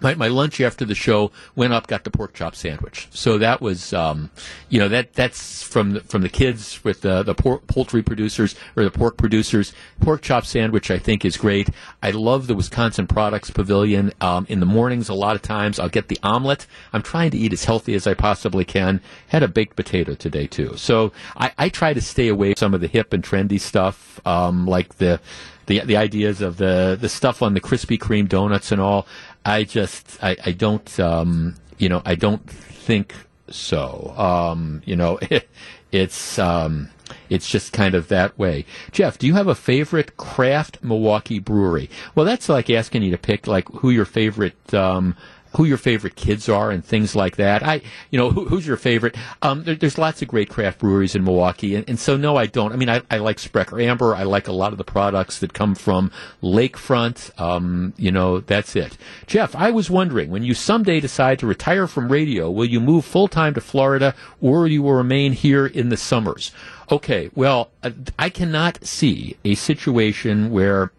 my, 0.00 0.14
my 0.14 0.28
lunch 0.28 0.60
after 0.60 0.84
the 0.84 0.94
show 0.94 1.30
went 1.54 1.72
up, 1.72 1.86
got 1.86 2.04
the 2.04 2.10
pork 2.10 2.34
chop 2.34 2.54
sandwich. 2.54 3.08
So 3.10 3.38
that 3.38 3.60
was, 3.60 3.92
um, 3.92 4.30
you 4.68 4.78
know, 4.78 4.88
that 4.88 5.14
that's 5.14 5.62
from 5.62 5.92
the, 5.92 6.00
from 6.00 6.22
the 6.22 6.28
kids 6.28 6.82
with 6.84 7.02
the 7.02 7.22
the 7.22 7.34
pork, 7.34 7.66
poultry 7.66 8.02
producers 8.02 8.54
or 8.76 8.84
the 8.84 8.90
pork 8.90 9.16
producers. 9.16 9.72
Pork 10.00 10.22
chop 10.22 10.46
sandwich, 10.46 10.90
I 10.90 10.98
think, 10.98 11.24
is 11.24 11.36
great. 11.36 11.68
I 12.02 12.10
love 12.10 12.46
the 12.46 12.54
Wisconsin 12.54 13.06
Products 13.06 13.50
Pavilion. 13.50 14.12
Um, 14.20 14.46
in 14.48 14.60
the 14.60 14.66
mornings, 14.66 15.08
a 15.08 15.14
lot 15.14 15.36
of 15.36 15.42
times 15.42 15.78
I'll 15.78 15.88
get 15.88 16.08
the 16.08 16.18
omelet. 16.22 16.66
I'm 16.92 17.02
trying 17.02 17.30
to 17.32 17.38
eat 17.38 17.52
as 17.52 17.64
healthy 17.64 17.94
as 17.94 18.06
I 18.06 18.14
possibly 18.14 18.64
can. 18.64 19.00
Had 19.28 19.42
a 19.42 19.48
baked 19.48 19.76
potato 19.76 20.14
today 20.14 20.46
too. 20.46 20.76
So 20.76 21.12
I, 21.36 21.52
I 21.58 21.68
try 21.68 21.94
to 21.94 22.00
stay 22.00 22.28
away 22.28 22.54
from 22.54 22.58
some 22.58 22.74
of 22.74 22.80
the 22.80 22.86
hip 22.86 23.12
and 23.12 23.22
trendy 23.22 23.60
stuff, 23.60 24.20
um, 24.26 24.66
like 24.66 24.96
the 24.96 25.20
the 25.66 25.80
the 25.80 25.96
ideas 25.96 26.40
of 26.40 26.56
the 26.56 26.98
the 27.00 27.08
stuff 27.08 27.42
on 27.42 27.54
the 27.54 27.60
Krispy 27.60 27.98
Kreme 27.98 28.28
donuts 28.28 28.72
and 28.72 28.80
all. 28.80 29.06
I 29.44 29.64
just 29.64 30.22
I, 30.22 30.36
I 30.44 30.52
don't 30.52 31.00
um, 31.00 31.56
you 31.78 31.88
know 31.88 32.02
I 32.04 32.14
don't 32.14 32.48
think 32.48 33.14
so. 33.50 34.14
Um, 34.16 34.82
you 34.84 34.96
know, 34.96 35.18
it, 35.22 35.48
it's 35.92 36.38
um, 36.38 36.90
it's 37.28 37.48
just 37.48 37.72
kind 37.72 37.94
of 37.94 38.08
that 38.08 38.38
way. 38.38 38.64
Jeff, 38.92 39.18
do 39.18 39.26
you 39.26 39.34
have 39.34 39.48
a 39.48 39.54
favorite 39.54 40.16
craft 40.16 40.82
Milwaukee 40.82 41.38
brewery? 41.38 41.90
Well, 42.14 42.26
that's 42.26 42.48
like 42.48 42.70
asking 42.70 43.02
you 43.02 43.10
to 43.10 43.18
pick 43.18 43.46
like 43.46 43.68
who 43.68 43.90
your 43.90 44.04
favorite 44.04 44.72
um, 44.74 45.16
who 45.52 45.64
your 45.64 45.76
favorite 45.76 46.16
kids 46.16 46.48
are 46.48 46.70
and 46.70 46.84
things 46.84 47.16
like 47.16 47.36
that. 47.36 47.62
I, 47.62 47.82
you 48.10 48.18
know, 48.18 48.30
who, 48.30 48.46
who's 48.46 48.66
your 48.66 48.76
favorite? 48.76 49.16
Um, 49.42 49.64
there, 49.64 49.74
there's 49.74 49.98
lots 49.98 50.22
of 50.22 50.28
great 50.28 50.48
craft 50.48 50.78
breweries 50.78 51.14
in 51.14 51.24
Milwaukee, 51.24 51.74
and, 51.74 51.88
and 51.88 51.98
so 51.98 52.16
no, 52.16 52.36
I 52.36 52.46
don't. 52.46 52.72
I 52.72 52.76
mean, 52.76 52.88
I, 52.88 53.02
I 53.10 53.18
like 53.18 53.38
Sprecher 53.38 53.80
Amber. 53.80 54.14
I 54.14 54.22
like 54.22 54.48
a 54.48 54.52
lot 54.52 54.72
of 54.72 54.78
the 54.78 54.84
products 54.84 55.38
that 55.40 55.52
come 55.52 55.74
from 55.74 56.10
Lakefront. 56.42 57.38
Um, 57.40 57.94
you 57.96 58.12
know, 58.12 58.40
that's 58.40 58.76
it. 58.76 58.96
Jeff, 59.26 59.54
I 59.56 59.70
was 59.70 59.90
wondering 59.90 60.30
when 60.30 60.42
you 60.42 60.54
someday 60.54 61.00
decide 61.00 61.38
to 61.40 61.46
retire 61.46 61.86
from 61.86 62.10
radio, 62.10 62.50
will 62.50 62.66
you 62.66 62.80
move 62.80 63.04
full 63.04 63.28
time 63.28 63.54
to 63.54 63.60
Florida, 63.60 64.14
or 64.40 64.66
you 64.66 64.82
will 64.82 64.94
remain 64.94 65.32
here 65.32 65.66
in 65.66 65.88
the 65.88 65.96
summers? 65.96 66.52
Okay, 66.90 67.30
well, 67.34 67.70
uh, 67.84 67.90
I 68.18 68.30
cannot 68.30 68.84
see 68.84 69.36
a 69.44 69.54
situation 69.54 70.50
where 70.50 70.90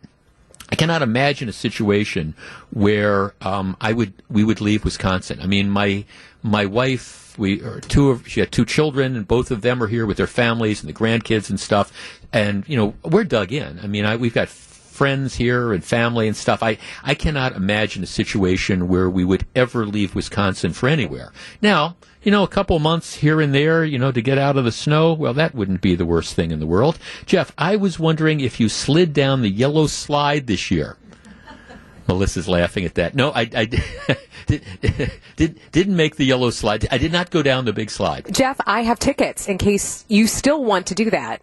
I 0.71 0.75
cannot 0.75 1.01
imagine 1.01 1.49
a 1.49 1.53
situation 1.53 2.33
where 2.71 3.33
um, 3.41 3.75
I 3.81 3.91
would 3.91 4.13
we 4.29 4.43
would 4.43 4.61
leave 4.61 4.85
Wisconsin. 4.85 5.39
I 5.41 5.45
mean, 5.45 5.69
my 5.69 6.05
my 6.43 6.65
wife, 6.65 7.37
we 7.37 7.61
or 7.61 7.81
two 7.81 8.09
of 8.09 8.27
she 8.27 8.39
had 8.39 8.51
two 8.51 8.65
children, 8.65 9.15
and 9.15 9.27
both 9.27 9.51
of 9.51 9.61
them 9.61 9.83
are 9.83 9.87
here 9.87 10.05
with 10.05 10.17
their 10.17 10.27
families 10.27 10.81
and 10.81 10.89
the 10.89 10.97
grandkids 10.97 11.49
and 11.49 11.59
stuff. 11.59 11.91
And 12.31 12.67
you 12.69 12.77
know, 12.77 12.93
we're 13.03 13.25
dug 13.25 13.51
in. 13.51 13.79
I 13.83 13.87
mean, 13.87 14.05
I, 14.05 14.15
we've 14.15 14.33
got 14.33 14.47
friends 14.47 15.35
here 15.35 15.73
and 15.73 15.83
family 15.83 16.27
and 16.27 16.37
stuff. 16.37 16.63
I 16.63 16.77
I 17.03 17.15
cannot 17.15 17.53
imagine 17.53 18.01
a 18.03 18.07
situation 18.07 18.87
where 18.87 19.09
we 19.09 19.25
would 19.25 19.45
ever 19.55 19.85
leave 19.85 20.15
Wisconsin 20.15 20.71
for 20.71 20.87
anywhere. 20.87 21.33
Now, 21.61 21.97
you 22.23 22.31
know, 22.31 22.43
a 22.43 22.47
couple 22.47 22.77
months 22.79 23.15
here 23.15 23.41
and 23.41 23.53
there, 23.53 23.83
you 23.83 23.97
know, 23.97 24.11
to 24.11 24.21
get 24.21 24.37
out 24.37 24.57
of 24.57 24.65
the 24.65 24.71
snow, 24.71 25.13
well, 25.13 25.33
that 25.33 25.55
wouldn't 25.55 25.81
be 25.81 25.95
the 25.95 26.05
worst 26.05 26.35
thing 26.35 26.51
in 26.51 26.59
the 26.59 26.67
world. 26.67 26.99
Jeff, 27.25 27.51
I 27.57 27.75
was 27.75 27.99
wondering 27.99 28.39
if 28.39 28.59
you 28.59 28.69
slid 28.69 29.13
down 29.13 29.41
the 29.41 29.49
yellow 29.49 29.87
slide 29.87 30.47
this 30.47 30.69
year. 30.69 30.97
Melissa's 32.07 32.47
laughing 32.47 32.85
at 32.85 32.95
that. 32.95 33.15
No, 33.15 33.31
I, 33.31 33.49
I 33.55 33.65
did, 34.45 34.63
did, 35.35 35.59
didn't 35.71 35.95
make 35.95 36.15
the 36.15 36.25
yellow 36.25 36.49
slide. 36.49 36.87
I 36.91 36.97
did 36.97 37.11
not 37.11 37.29
go 37.29 37.41
down 37.41 37.65
the 37.65 37.73
big 37.73 37.89
slide. 37.89 38.33
Jeff, 38.33 38.59
I 38.65 38.81
have 38.81 38.99
tickets 38.99 39.47
in 39.47 39.57
case 39.57 40.05
you 40.07 40.27
still 40.27 40.63
want 40.63 40.87
to 40.87 40.95
do 40.95 41.09
that. 41.11 41.41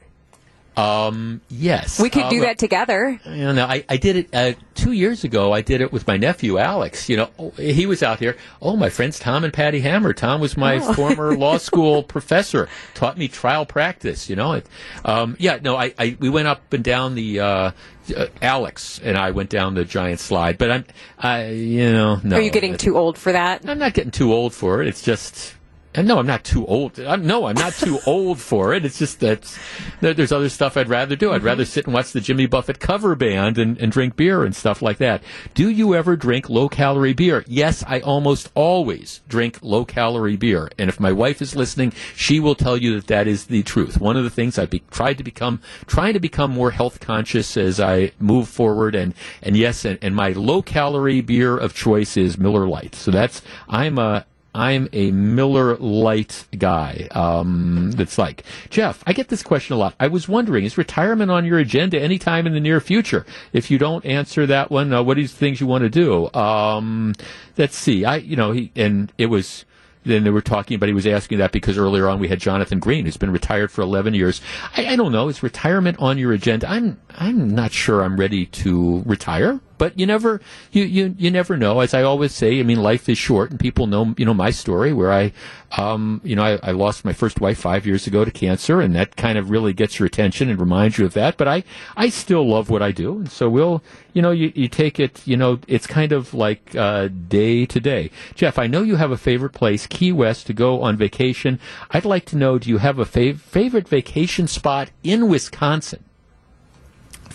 Um, 0.79 1.41
yes, 1.49 1.99
We 2.01 2.09
could 2.09 2.25
Uh, 2.25 2.31
do 2.31 2.41
that 2.43 2.59
together. 2.59 3.19
You 3.27 3.53
know, 3.53 3.67
I, 3.67 3.85
I 3.89 3.97
did 3.97 4.17
it 4.17 4.29
uh, 4.33 4.53
two 4.75 4.93
years 4.93 5.25
ago. 5.25 5.53
I 5.53 5.61
did 5.61 5.81
it 5.81 5.93
with 5.93 6.07
my 6.07 6.17
nephew 6.17 6.59
Alex. 6.59 7.09
You 7.09 7.17
know, 7.17 7.31
oh, 7.39 7.51
he 7.51 7.85
was 7.87 8.03
out 8.03 8.21
here. 8.21 8.37
Oh, 8.63 8.77
my 8.77 8.89
friends 8.89 9.19
Tom 9.19 9.43
and 9.45 9.53
Patty 9.53 9.81
Hammer. 9.81 10.13
Tom 10.13 10.41
was 10.41 10.57
my 10.57 10.77
Oh. 10.77 10.93
former 10.95 11.37
law 11.37 11.59
school 11.69 12.03
professor. 12.05 12.69
Taught 12.95 13.19
me 13.19 13.27
trial 13.29 13.67
practice. 13.67 14.31
You 14.31 14.37
know, 14.37 14.53
it, 14.53 14.67
um, 15.05 15.37
yeah. 15.41 15.59
No, 15.61 15.77
I, 15.77 15.93
I 15.99 16.17
we 16.21 16.29
went 16.31 16.49
up 16.49 16.73
and 16.73 16.85
down 16.85 17.15
the. 17.17 17.41
Uh, 17.41 17.71
uh, 18.17 18.25
Alex 18.41 18.99
and 19.05 19.19
I 19.19 19.33
went 19.33 19.51
down 19.51 19.75
the 19.75 19.85
giant 19.85 20.19
slide, 20.19 20.57
but 20.57 20.71
I'm, 20.71 20.85
I, 21.19 21.49
you 21.51 21.93
know, 21.93 22.19
no. 22.25 22.37
Are 22.37 22.41
you 22.41 22.51
getting 22.51 22.79
too 22.79 22.97
old 22.97 23.19
for 23.19 23.33
that? 23.33 23.69
I'm 23.69 23.79
not 23.79 23.93
getting 23.93 24.13
too 24.13 24.33
old 24.33 24.55
for 24.55 24.81
it. 24.81 24.89
It's 24.89 25.03
just, 25.03 25.55
and 25.95 26.07
no, 26.07 26.19
I'm 26.19 26.27
not 26.27 26.45
too 26.45 26.67
old. 26.67 27.01
I'm, 27.01 27.27
no, 27.27 27.47
I'm 27.47 27.57
not 27.57 27.73
too 27.73 27.99
old 28.07 28.41
for 28.41 28.75
it. 28.75 28.85
It's 28.85 28.99
just 28.99 29.21
that 29.21 29.59
there's 30.01 30.33
other 30.33 30.51
stuff 30.51 30.77
I'd 30.77 30.89
rather 30.89 31.17
do. 31.17 31.33
I'd 31.33 31.39
mm-hmm. 31.39 31.47
rather 31.47 31.65
sit 31.65 31.87
and 31.87 31.95
watch 31.95 32.13
the 32.13 32.21
Jimmy 32.21 32.47
Buffett 32.47 32.79
cover 32.79 33.15
band 33.15 33.57
and, 33.57 33.79
and 33.79 33.91
drink 33.91 34.15
beer 34.15 34.45
and 34.45 34.55
stuff 34.55 34.83
like 34.83 34.99
that. 34.99 35.23
Do 35.55 35.71
you 35.71 35.95
ever 35.95 36.15
drink 36.15 36.51
low 36.51 36.69
calorie 36.69 37.15
beer? 37.15 37.43
Yes, 37.47 37.83
I 37.87 38.01
almost 38.01 38.51
always 38.55 39.23
drink 39.29 39.59
low 39.63 39.85
calorie 39.87 40.37
beer. 40.37 40.71
And 40.79 40.91
if 40.91 41.01
my 41.01 41.11
wife 41.11 41.41
is 41.41 41.57
listening, 41.57 41.93
she 42.15 42.39
will 42.39 42.55
tell 42.55 42.77
you 42.77 42.95
that 42.97 43.07
that 43.07 43.27
is 43.27 43.47
the 43.47 43.63
truth. 43.63 43.99
One 43.99 44.17
of 44.17 44.25
the 44.25 44.31
things 44.31 44.59
I've 44.59 44.71
be, 44.71 44.83
tried 44.91 45.19
to 45.19 45.25
become, 45.25 45.61
trying 45.87 46.13
to 46.13 46.21
become 46.21 46.51
more 46.51 46.71
health 46.71 47.01
conscious 47.01 47.57
as 47.57 47.81
I 47.81 48.13
move 48.21 48.49
forward. 48.49 48.95
And, 48.95 49.15
and 49.43 49.57
yes, 49.57 49.87
and, 49.87 49.99
and 50.03 50.15
my 50.15 50.31
low 50.33 50.61
calorie 50.61 51.23
beer 51.23 51.57
of 51.57 51.75
choice 51.75 52.19
is 52.19 52.37
Miller 52.37 52.69
Lite. 52.69 52.95
So 52.95 53.11
that's, 53.11 53.41
I'm 53.69 53.99
a, 53.99 54.27
I'm 54.55 54.89
a 54.93 55.11
Miller 55.11 55.77
Lite 55.77 56.47
guy. 56.57 57.09
Um, 57.13 57.93
that's 57.93 58.19
like 58.19 58.45
Jeff. 58.71 59.03
I 59.07 59.13
get 59.13 59.29
this 59.29 59.43
question 59.43 59.75
a 59.75 59.79
lot. 59.79 59.95
I 60.01 60.09
was 60.09 60.29
wondering, 60.29 60.65
is 60.65 60.79
retirement 60.79 61.31
on 61.31 61.45
your 61.45 61.59
agenda 61.59 62.01
anytime 62.01 62.47
in 62.47 62.55
the 62.55 62.61
near 62.61 62.81
future? 62.81 63.27
If 63.53 63.71
you 63.71 63.79
don't 63.79 64.05
answer 64.05 64.47
that 64.47 64.71
one, 64.71 64.93
uh, 64.93 65.03
what 65.03 65.19
are 65.19 65.23
the 65.23 65.29
things 65.29 65.61
you 65.61 65.67
want 65.67 65.83
to 65.83 65.91
do? 65.91 66.33
Um, 66.33 67.15
let's 67.57 67.77
see. 67.77 68.05
I, 68.05 68.17
you 68.17 68.37
know, 68.37 68.53
he 68.53 68.73
and 68.77 69.13
it 69.19 69.27
was. 69.27 69.65
Then 70.05 70.25
they 70.25 70.31
were 70.31 70.41
talking 70.41 70.75
about 70.77 70.87
he 70.87 70.95
was 70.95 71.07
asking 71.07 71.39
that 71.39 71.53
because 71.53 71.77
earlier 71.77 72.09
on 72.09 72.19
we 72.19 72.29
had 72.29 72.41
Jonathan 72.41 72.79
Green, 72.79 73.05
who's 73.05 73.19
been 73.19 73.33
retired 73.33 73.71
for 73.71 73.83
11 73.83 74.15
years. 74.15 74.41
I, 74.75 74.87
I 74.87 74.97
don't 74.97 75.13
know. 75.13 75.29
Is 75.29 75.43
retirement 75.43 75.99
on 75.99 76.17
your 76.17 76.33
agenda? 76.33 76.71
I'm 76.71 76.99
I'm 77.19 77.51
not 77.51 77.73
sure 77.73 78.03
I'm 78.03 78.19
ready 78.19 78.47
to 78.47 79.03
retire 79.05 79.61
but 79.79 79.99
you 79.99 80.07
never 80.07 80.41
you, 80.73 80.83
you 80.85 81.15
you 81.17 81.31
never 81.31 81.57
know. 81.57 81.81
As 81.81 81.95
i 81.95 82.03
always 82.03 82.35
say 82.35 82.59
i 82.59 82.63
mean 82.63 82.83
life 82.83 83.09
is 83.09 83.17
short 83.17 83.51
and 83.51 83.61
people 83.61 83.87
know 83.87 84.15
you 84.19 84.25
know 84.27 84.35
my 84.35 84.51
story 84.51 84.93
where 84.93 85.13
i 85.13 85.33
um 85.77 86.21
you 86.25 86.35
know 86.35 86.43
I, 86.43 86.59
I 86.63 86.71
lost 86.73 87.05
my 87.05 87.13
first 87.13 87.41
wife 87.41 87.59
five 87.59 87.87
years 87.87 88.07
ago 88.07 88.25
to 88.25 88.31
cancer 88.31 88.81
and 88.81 88.95
that 88.97 89.17
kind 89.17 89.39
of 89.39 89.51
really 89.51 89.73
gets 89.73 89.99
your 89.99 90.07
attention 90.07 90.51
and 90.51 90.59
reminds 90.61 90.99
you 90.99 91.07
of 91.07 91.15
that 91.15 91.37
but 91.37 91.47
i 91.47 91.63
i 91.97 92.09
still 92.09 92.47
love 92.47 92.69
what 92.69 92.83
i 92.83 92.91
do. 92.91 93.19
And 93.19 93.31
so 93.31 93.49
we'll 93.49 93.83
you 94.13 94.21
know 94.21 94.33
you, 94.33 94.53
you 94.55 94.69
take 94.69 94.99
it 94.99 95.23
you 95.27 95.37
know 95.37 95.61
it's 95.69 95.87
kind 95.87 96.13
of 96.13 96.35
like 96.35 96.75
uh 96.75 97.09
day 97.09 97.65
to 97.67 97.81
day. 97.81 98.11
Jeff 98.35 98.59
i 98.59 98.67
know 98.67 98.83
you 98.83 98.97
have 98.97 99.13
a 99.13 99.17
favorite 99.17 99.53
place 99.53 99.87
key 99.87 100.13
west 100.13 100.47
to 100.49 100.53
go 100.53 100.83
on 100.83 100.97
vacation. 100.97 101.61
I'd 101.91 102.05
like 102.05 102.25
to 102.27 102.37
know 102.37 102.59
do 102.59 102.69
you 102.69 102.79
have 102.79 102.99
a 102.99 103.05
fav- 103.05 103.39
favorite 103.39 103.89
vacation 103.89 104.49
spot 104.49 104.91
in 105.05 105.29
wisconsin 105.29 106.05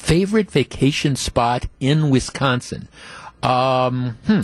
favorite 0.03 0.51
vacation 0.51 1.15
spot 1.15 1.67
in 1.79 2.09
Wisconsin? 2.09 2.89
Um, 3.41 4.17
hmm, 4.25 4.41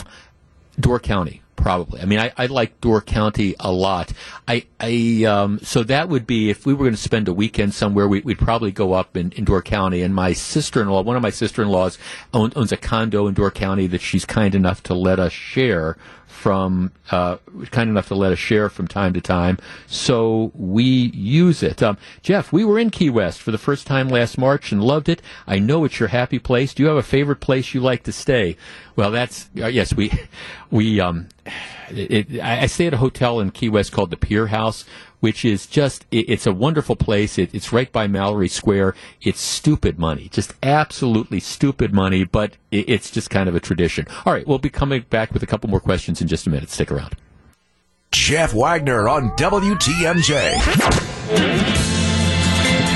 Door 0.80 1.02
County, 1.02 1.42
probably. 1.58 2.02
I 2.02 2.06
mean, 2.06 2.20
I, 2.20 2.32
I 2.38 2.46
like 2.46 2.80
Door 2.80 3.02
County 3.02 3.56
a 3.60 3.72
lot. 3.72 4.14
I, 4.48 4.66
I, 4.80 5.26
um, 5.26 5.60
so 5.60 5.84
that 5.84 6.08
would 6.08 6.26
be 6.26 6.50
if 6.50 6.66
we 6.66 6.74
were 6.74 6.86
going 6.86 6.96
to 6.96 7.02
spend 7.02 7.28
a 7.28 7.34
weekend 7.34 7.74
somewhere, 7.74 8.08
we, 8.08 8.22
we'd 8.22 8.40
probably 8.40 8.72
go 8.72 8.94
up 8.94 9.18
in, 9.18 9.34
in 9.34 9.44
Door 9.44 9.64
County. 9.64 10.02
And 10.02 10.16
my 10.16 10.32
sister-in-law, 10.32 11.02
one 11.02 11.18
of 11.18 11.22
my 11.22 11.30
sister-in-laws, 11.30 11.98
own, 12.34 12.54
owns 12.56 12.72
a 12.72 12.78
condo 12.78 13.28
in 13.28 13.34
Door 13.34 13.52
County 13.52 13.88
that 13.88 14.02
she's 14.02 14.26
kind 14.26 14.56
enough 14.56 14.82
to 14.84 14.94
let 14.94 15.20
us 15.20 15.34
share 15.34 15.98
from 16.40 16.94
uh, 17.12 17.36
kind 17.72 17.90
enough 17.90 18.08
to 18.08 18.16
let 18.16 18.32
us 18.32 18.40
share 18.40 18.70
from 18.70 18.88
time 18.88 19.14
to 19.14 19.20
time, 19.20 19.58
so 19.88 20.52
we 20.56 20.84
use 20.84 21.62
it. 21.62 21.84
Um, 21.84 21.98
Jeff, 22.22 22.54
we 22.54 22.64
were 22.64 22.80
in 22.80 22.90
Key 22.90 23.10
West 23.10 23.42
for 23.42 23.52
the 23.52 23.58
first 23.58 23.86
time 23.86 24.08
last 24.08 24.38
March 24.38 24.72
and 24.72 24.82
loved 24.82 25.10
it. 25.10 25.22
I 25.46 25.60
know 25.60 25.84
it's 25.84 26.00
your 26.00 26.10
happy 26.10 26.40
place. 26.40 26.74
Do 26.74 26.82
you 26.84 26.88
have 26.88 26.98
a 26.98 27.04
favorite 27.04 27.42
place 27.42 27.74
you 27.74 27.82
like 27.82 28.04
to 28.04 28.14
stay? 28.14 28.56
Well, 28.96 29.12
that's 29.12 29.50
uh, 29.58 29.68
yes, 29.68 29.94
we 29.94 30.12
we 30.72 31.02
um, 31.02 31.28
it, 31.90 32.40
I 32.40 32.68
stay 32.68 32.88
at 32.88 32.94
a 32.94 32.98
hotel 32.98 33.40
in 33.40 33.52
Key 33.52 33.70
West 33.70 33.92
called 33.92 34.12
the 34.12 34.18
Pier 34.18 34.48
House. 34.48 34.86
Which 35.20 35.44
is 35.44 35.68
just, 35.68 36.06
it, 36.12 36.30
it's 36.30 36.48
a 36.48 36.54
wonderful 36.54 36.96
place. 36.96 37.38
It, 37.38 37.54
it's 37.54 37.74
right 37.74 37.92
by 37.92 38.08
Mallory 38.08 38.48
Square. 38.48 38.96
It's 39.22 39.42
stupid 39.42 40.00
money, 40.00 40.30
just 40.30 40.54
absolutely 40.64 41.40
stupid 41.40 41.94
money, 41.94 42.24
but 42.24 42.54
it, 42.72 42.90
it's 42.90 43.12
just 43.12 43.30
kind 43.30 43.50
of 43.50 43.56
a 43.56 43.60
tradition. 43.60 44.08
All 44.26 44.34
right, 44.34 44.48
we'll 44.48 44.60
be 44.60 44.70
coming 44.70 45.06
back 45.10 45.34
with 45.34 45.44
a 45.44 45.48
couple 45.48 45.70
more 45.70 45.82
questions 45.82 46.22
in 46.22 46.28
just 46.28 46.48
a 46.48 46.50
minute. 46.50 46.70
Stick 46.70 46.92
around. 46.92 47.16
Jeff 48.12 48.54
Wagner 48.54 49.08
on 49.08 49.30
WTMJ. 49.32 50.56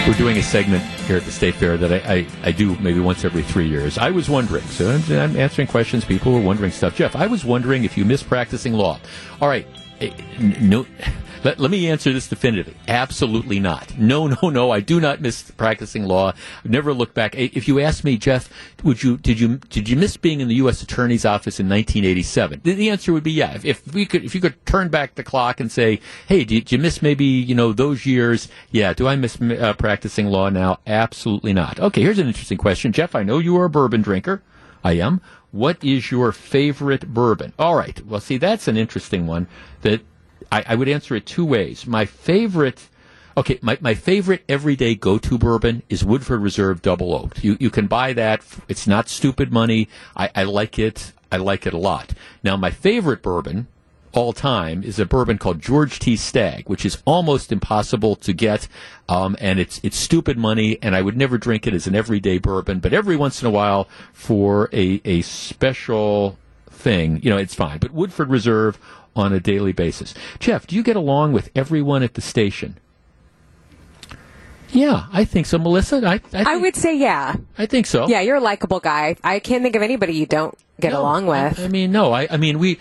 We're 0.08 0.14
doing 0.16 0.38
a 0.38 0.44
segment 0.44 0.84
here 0.84 1.16
at 1.16 1.24
the 1.24 1.32
State 1.32 1.56
Fair 1.56 1.78
that 1.78 1.94
I, 1.94 2.14
I, 2.14 2.28
I 2.44 2.52
do 2.52 2.76
maybe 2.80 3.00
once 3.00 3.24
every 3.24 3.42
three 3.42 3.70
years. 3.70 3.98
I 3.98 4.10
was 4.10 4.30
wondering, 4.30 4.66
so 4.66 4.92
I'm, 4.92 5.02
I'm 5.12 5.38
answering 5.38 5.68
questions. 5.68 6.04
People 6.04 6.34
were 6.34 6.42
wondering 6.42 6.72
stuff. 6.72 6.96
Jeff, 6.98 7.16
I 7.16 7.28
was 7.28 7.46
wondering 7.46 7.86
if 7.86 7.96
you 7.96 8.04
miss 8.04 8.22
practicing 8.22 8.74
law. 8.74 9.00
All 9.40 9.48
right, 9.48 9.66
eh, 10.02 10.12
no. 10.40 10.86
Let, 11.44 11.60
let 11.60 11.72
me 11.72 11.90
answer 11.90 12.14
this 12.14 12.28
definitively. 12.28 12.76
Absolutely 12.88 13.60
not. 13.60 13.98
No, 13.98 14.28
no, 14.42 14.50
no. 14.50 14.72
I 14.72 14.80
do 14.80 15.00
not 15.00 15.22
miss 15.22 15.52
practicing 15.52 16.06
law. 16.06 16.34
I've 16.64 16.72
never 16.72 16.94
looked 16.94 17.14
back. 17.14 17.36
If 17.36 17.68
you 17.68 17.80
ask 17.80 18.04
me, 18.04 18.18
Jeff, 18.18 18.50
would 18.84 19.04
you 19.04 19.18
did 19.18 19.40
you 19.40 19.58
did 19.58 19.90
you 19.90 19.96
miss 19.96 20.18
being 20.18 20.40
in 20.40 20.48
the 20.48 20.56
U.S. 20.56 20.82
Attorney's 20.82 21.26
Office 21.26 21.60
in 21.60 21.68
1987? 21.68 22.62
The, 22.64 22.74
the 22.74 22.90
answer 22.90 23.14
would 23.14 23.24
be 23.24 23.32
yeah. 23.32 23.54
If, 23.56 23.66
if 23.66 23.94
we 23.94 24.06
could, 24.06 24.24
if 24.24 24.34
you 24.34 24.42
could 24.42 24.66
turn 24.66 24.90
back 24.90 25.16
the 25.16 25.24
clock 25.24 25.60
and 25.60 25.72
say, 25.72 26.00
hey, 26.28 26.44
did 26.44 26.72
you 26.72 26.78
miss 26.78 27.02
maybe 27.02 27.26
you 27.26 27.56
know 27.56 27.74
those 27.74 28.06
years? 28.06 28.48
Yeah. 28.72 28.94
Do 28.94 29.08
I 29.08 29.16
miss 29.16 29.42
uh, 29.42 29.74
practicing 29.74 30.28
law 30.28 30.50
now? 30.50 30.80
Absolutely 30.88 31.54
not. 31.54 31.80
Okay. 31.80 32.02
Here's 32.02 32.20
an 32.20 32.28
interesting 32.28 32.58
question, 32.58 32.92
Jeff. 32.92 33.16
I 33.16 33.24
know 33.24 33.40
you 33.40 33.58
are 33.58 33.66
a 33.66 33.70
bourbon 33.70 34.02
drinker. 34.02 34.42
I 34.84 34.94
am. 34.94 35.22
What 35.52 35.84
is 35.84 36.12
your 36.12 36.32
favorite 36.32 37.14
bourbon? 37.14 37.54
All 37.60 37.76
right. 37.76 38.04
Well, 38.06 38.20
see, 38.20 38.38
that's 38.38 38.68
an 38.68 38.76
interesting 38.76 39.28
one. 39.28 39.48
That 39.82 40.02
I, 40.54 40.64
I 40.68 40.76
would 40.76 40.88
answer 40.88 41.16
it 41.16 41.26
two 41.26 41.46
ways. 41.46 41.88
My 41.88 42.06
favorite. 42.06 42.90
Okay, 43.36 43.58
my, 43.64 43.80
my 43.82 43.96
favorite 43.96 44.44
everyday 44.48 44.94
go-to 44.94 45.40
bourbon 45.40 45.82
is 45.90 46.06
Woodford 46.06 46.42
Reserve 46.42 46.84
Double 46.84 47.16
Oaked. 47.16 47.44
You 47.44 47.58
you 47.60 47.72
can 47.72 47.88
buy 47.88 48.14
that. 48.14 48.46
It's 48.68 48.86
not 48.86 49.10
stupid 49.10 49.52
money. 49.52 49.90
I, 50.16 50.30
I 50.36 50.44
like 50.44 50.78
it. 50.78 51.14
I 51.32 51.38
like 51.38 51.66
it 51.66 51.74
a 51.74 51.78
lot. 51.80 52.14
Now, 52.44 52.56
my 52.56 52.70
favorite 52.70 53.24
bourbon 53.24 53.66
all 54.12 54.34
time 54.34 54.84
is 54.84 55.00
a 55.00 55.08
bourbon 55.08 55.40
called 55.40 55.60
George 55.60 55.98
T. 55.98 56.16
Stagg, 56.16 56.70
which 56.70 56.86
is 56.86 57.02
almost 57.06 57.52
impossible 57.52 58.16
to 58.18 58.32
get, 58.32 58.68
um, 59.10 59.36
and 59.42 59.60
it's 59.60 59.80
it's 59.82 59.98
stupid 59.98 60.38
money. 60.38 60.78
And 60.84 60.96
I 60.96 61.02
would 61.02 61.18
never 61.18 61.40
drink 61.40 61.66
it 61.66 61.74
as 61.74 61.88
an 61.88 61.96
everyday 61.96 62.38
bourbon, 62.38 62.80
but 62.80 62.94
every 62.94 63.16
once 63.16 63.42
in 63.42 63.48
a 63.48 63.52
while 63.52 63.88
for 64.14 64.70
a 64.72 65.02
a 65.04 65.24
special 65.24 66.38
thing, 66.70 67.20
you 67.24 67.32
know, 67.32 67.38
it's 67.38 67.56
fine. 67.56 67.80
But 67.80 67.92
Woodford 67.92 68.30
Reserve 68.30 68.78
on 69.16 69.34
a 69.34 69.40
daily 69.40 69.72
basis. 69.72 70.14
Jeff, 70.40 70.66
do 70.68 70.76
you 70.76 70.84
get 70.84 70.96
along 70.96 71.34
with 71.34 71.50
everyone 71.56 72.04
at 72.04 72.14
the 72.16 72.22
station? 72.22 72.78
Yeah, 74.70 75.06
I 75.14 75.24
think 75.24 75.46
so, 75.46 75.60
Melissa. 75.60 75.98
I 75.98 76.14
I, 76.14 76.18
think, 76.18 76.48
I 76.48 76.58
would 76.58 76.76
say 76.76 76.98
yeah. 76.98 77.36
I 77.58 77.68
think 77.68 77.86
so. 77.86 78.08
Yeah, 78.08 78.22
you're 78.22 78.38
a 78.38 78.42
likable 78.42 78.80
guy. 78.80 79.16
I 79.24 79.40
can't 79.40 79.62
think 79.62 79.76
of 79.76 79.84
anybody 79.84 80.14
you 80.14 80.26
don't 80.26 80.58
get 80.80 80.94
No, 80.94 81.02
along 81.02 81.28
with. 81.28 81.60
I, 81.60 81.66
I 81.66 81.68
mean, 81.68 81.92
no. 81.92 82.12
I, 82.12 82.28
I 82.30 82.38
mean, 82.38 82.58
we. 82.60 82.80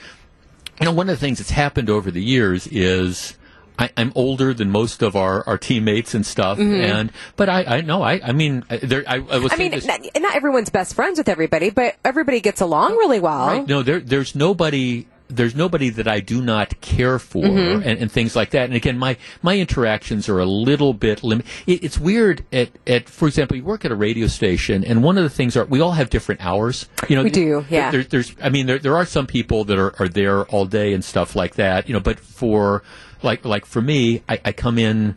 You 0.81 0.87
know, 0.87 0.93
one 0.93 1.09
of 1.11 1.17
the 1.21 1.21
things 1.25 1.39
that's 1.39 1.51
happened 1.51 1.91
over 1.91 2.11
the 2.11 2.23
years 2.23 2.67
is 2.67 3.37
I, 3.79 3.91
I'm 3.97 4.11
older 4.15 4.55
than 4.55 4.71
most 4.71 5.03
of 5.03 5.15
our, 5.15 5.47
our 5.47 5.59
teammates 5.59 6.15
and 6.15 6.25
stuff, 6.25 6.59
and 6.59 7.13
but 7.37 7.49
I 7.51 7.63
I 7.65 7.81
know 7.83 8.03
I 8.03 8.21
I 8.25 8.33
mean 8.33 8.65
there 8.83 9.05
I, 9.07 9.17
I 9.17 9.19
was 9.19 9.53
Mm-hmm. 9.53 9.53
I 9.53 9.57
mean, 9.57 9.87
not, 9.87 10.23
not 10.23 10.35
everyone's 10.35 10.71
best 10.71 10.95
friends 10.95 11.19
with 11.19 11.29
everybody, 11.29 11.71
but 11.71 11.97
everybody 12.05 12.41
gets 12.41 12.63
along 12.63 12.93
really 12.93 13.21
well. 13.21 13.47
Right. 13.49 13.67
No, 13.69 13.83
there, 13.83 14.01
there's 14.01 14.35
nobody. 14.35 15.07
There's 15.35 15.55
nobody 15.55 15.89
that 15.91 16.07
I 16.07 16.21
do 16.21 16.43
not 16.43 16.81
care 16.81 17.19
for, 17.19 17.43
Mm-hmm. 17.45 17.89
and, 17.89 17.99
and 18.01 18.13
things 18.13 18.37
like 18.37 18.51
that. 18.51 18.65
And 18.65 18.75
again, 18.75 18.99
my 18.99 19.17
my 19.43 19.59
interactions 19.59 20.29
are 20.29 20.39
a 20.39 20.47
little 20.47 20.93
bit 20.95 21.23
limited. 21.25 21.51
It, 21.67 21.83
it's 21.85 21.99
weird. 21.99 22.45
At, 22.53 22.71
at 22.87 23.09
for 23.09 23.27
example, 23.29 23.57
you 23.57 23.65
work 23.65 23.85
at 23.85 23.93
a 23.93 23.97
radio 23.97 24.27
station, 24.27 24.85
and 24.85 25.03
one 25.03 25.17
of 25.19 25.25
the 25.25 25.31
things 25.31 25.57
are 25.57 25.65
we 25.65 25.81
all 25.81 25.93
have 25.93 26.11
different 26.11 26.45
hours. 26.45 26.89
You 27.09 27.17
know, 27.17 27.23
We 27.25 27.31
do, 27.31 27.65
yeah. 27.71 27.91
There, 27.91 28.05
there's, 28.05 28.35
I 28.43 28.49
mean, 28.49 28.67
there 28.67 28.79
there 28.79 28.97
are 28.97 29.07
some 29.07 29.27
people 29.27 29.65
that 29.65 29.79
are, 29.79 29.95
are 30.01 30.09
there 30.09 30.45
all 30.45 30.67
day 30.67 30.93
and 30.93 31.05
stuff 31.05 31.35
like 31.35 31.55
that. 31.57 31.89
You 31.89 31.95
know, 31.95 32.01
but 32.01 32.19
for 32.21 32.83
like 33.23 33.45
like 33.45 33.65
for 33.67 33.81
me, 33.83 34.23
I, 34.29 34.41
I 34.45 34.53
come 34.53 34.79
in. 34.79 35.17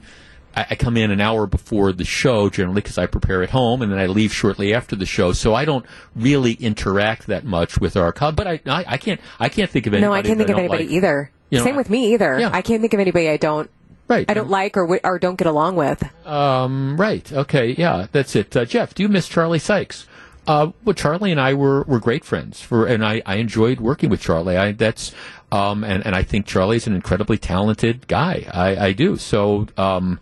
I 0.55 0.65
I 0.71 0.75
come 0.75 0.97
in 0.97 1.11
an 1.11 1.21
hour 1.21 1.47
before 1.47 1.91
the 1.91 2.05
show 2.05 2.49
generally 2.49 2.81
because 2.81 2.97
I 2.97 3.05
prepare 3.05 3.43
at 3.43 3.49
home, 3.49 3.81
and 3.81 3.91
then 3.91 3.99
I 3.99 4.07
leave 4.07 4.33
shortly 4.33 4.73
after 4.73 4.95
the 4.95 5.05
show. 5.05 5.33
So 5.33 5.53
I 5.53 5.65
don't 5.65 5.85
really 6.15 6.53
interact 6.53 7.27
that 7.27 7.43
much 7.43 7.79
with 7.79 7.97
our 7.97 8.11
co 8.11 8.31
But 8.31 8.47
I, 8.47 8.59
I, 8.65 8.85
I 8.87 8.97
can't, 8.97 9.19
I 9.39 9.49
can't 9.49 9.69
think 9.69 9.87
of 9.87 9.93
anybody. 9.93 10.07
No, 10.07 10.13
I 10.13 10.21
can't 10.21 10.37
think 10.37 10.49
of 10.49 10.57
anybody 10.57 10.85
like. 10.85 10.93
either. 10.93 11.31
You 11.49 11.59
know, 11.59 11.63
Same 11.63 11.75
with 11.75 11.89
me 11.89 12.13
either. 12.13 12.39
Yeah. 12.39 12.49
I 12.51 12.61
can't 12.61 12.81
think 12.81 12.93
of 12.93 12.99
anybody 12.99 13.29
I 13.29 13.37
don't 13.37 13.69
Right. 14.07 14.29
I 14.29 14.33
don't 14.35 14.49
like 14.49 14.77
or 14.77 14.99
or 15.03 15.19
don't 15.19 15.35
get 15.35 15.47
along 15.47 15.75
with. 15.77 16.03
Um, 16.27 16.95
right. 16.97 17.31
Okay. 17.31 17.75
Yeah, 17.77 18.07
that's 18.11 18.35
it. 18.35 18.55
Uh, 18.55 18.65
Jeff, 18.65 18.93
do 18.93 19.01
you 19.01 19.09
miss 19.09 19.27
Charlie 19.27 19.59
Sykes? 19.59 20.05
Uh, 20.47 20.71
well, 20.83 20.93
Charlie 20.93 21.31
and 21.31 21.41
I 21.41 21.55
were, 21.55 21.81
were 21.83 21.99
great 21.99 22.23
friends 22.23 22.61
for, 22.61 22.85
and 22.85 23.03
I, 23.03 23.23
I 23.25 23.37
enjoyed 23.37 23.79
working 23.79 24.11
with 24.11 24.21
Charlie. 24.21 24.57
I, 24.57 24.73
that's, 24.73 25.11
um, 25.51 25.83
and, 25.83 26.05
and 26.05 26.15
I 26.15 26.21
think 26.21 26.45
Charlie's 26.45 26.85
an 26.85 26.93
incredibly 26.93 27.39
talented 27.39 28.07
guy. 28.07 28.45
I, 28.53 28.87
I 28.87 28.93
do. 28.93 29.17
So, 29.17 29.65
um, 29.75 30.19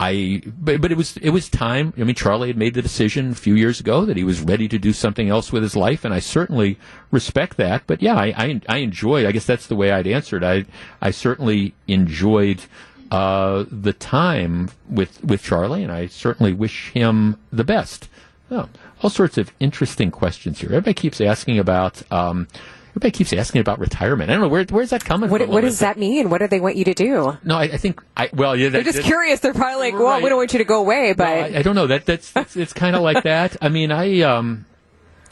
I, 0.00 0.42
but, 0.46 0.80
but 0.80 0.90
it 0.90 0.96
was, 0.96 1.16
it 1.18 1.30
was 1.30 1.48
time. 1.48 1.94
I 1.96 2.04
mean, 2.04 2.14
Charlie 2.14 2.48
had 2.48 2.56
made 2.56 2.74
the 2.74 2.82
decision 2.82 3.30
a 3.30 3.34
few 3.34 3.54
years 3.54 3.80
ago 3.80 4.04
that 4.04 4.16
he 4.16 4.24
was 4.24 4.40
ready 4.40 4.68
to 4.68 4.78
do 4.78 4.92
something 4.92 5.28
else 5.28 5.52
with 5.52 5.62
his 5.62 5.76
life, 5.76 6.04
and 6.04 6.12
I 6.12 6.18
certainly 6.18 6.78
respect 7.10 7.56
that. 7.58 7.84
But 7.86 8.02
yeah, 8.02 8.16
I, 8.16 8.34
I, 8.36 8.60
I 8.68 8.76
enjoyed, 8.78 9.24
I 9.24 9.32
guess 9.32 9.46
that's 9.46 9.66
the 9.68 9.76
way 9.76 9.92
I'd 9.92 10.06
answer 10.06 10.36
it. 10.36 10.42
I, 10.42 10.64
I 11.00 11.10
certainly 11.12 11.74
enjoyed, 11.86 12.62
uh, 13.10 13.64
the 13.70 13.92
time 13.92 14.70
with 14.88 15.22
with 15.22 15.42
Charlie, 15.42 15.84
and 15.84 15.92
I 15.92 16.06
certainly 16.06 16.52
wish 16.52 16.90
him 16.90 17.38
the 17.52 17.64
best. 17.64 18.08
Oh, 18.50 18.68
all 19.02 19.10
sorts 19.10 19.38
of 19.38 19.52
interesting 19.60 20.10
questions 20.10 20.60
here. 20.60 20.70
Everybody 20.70 20.94
keeps 20.94 21.20
asking 21.20 21.58
about. 21.58 22.02
Um, 22.12 22.48
everybody 22.94 23.10
keeps 23.10 23.32
asking 23.32 23.60
about 23.60 23.78
retirement. 23.80 24.30
I 24.30 24.34
don't 24.34 24.42
know 24.42 24.48
where 24.48 24.64
where's 24.70 24.90
that 24.90 25.04
coming 25.04 25.28
What, 25.28 25.40
from. 25.42 25.50
what 25.50 25.62
does 25.62 25.80
that 25.80 25.98
mean? 25.98 26.30
What 26.30 26.38
do 26.38 26.46
they 26.48 26.60
want 26.60 26.76
you 26.76 26.84
to 26.84 26.94
do? 26.94 27.36
No, 27.44 27.56
I, 27.56 27.64
I 27.64 27.76
think 27.76 28.00
I 28.16 28.30
well, 28.32 28.54
yeah, 28.56 28.68
that, 28.68 28.72
They're 28.72 28.82
just 28.84 28.98
that- 28.98 29.04
curious. 29.04 29.40
They're 29.40 29.52
probably 29.54 29.90
like, 29.90 29.94
well, 29.94 30.04
Right. 30.10 30.22
we 30.22 30.28
don't 30.28 30.38
want 30.38 30.52
you 30.52 30.58
to 30.58 30.64
go 30.64 30.78
away, 30.80 31.12
but 31.12 31.26
I, 31.26 31.58
I 31.58 31.62
don't 31.62 31.74
know. 31.74 31.86
That 31.88 32.06
that's 32.06 32.32
it's, 32.36 32.56
it's 32.56 32.72
kind 32.72 32.94
of 32.96 33.02
like 33.02 33.24
that. 33.24 33.56
I 33.60 33.68
mean, 33.68 33.90
I 33.90 34.20
um, 34.20 34.64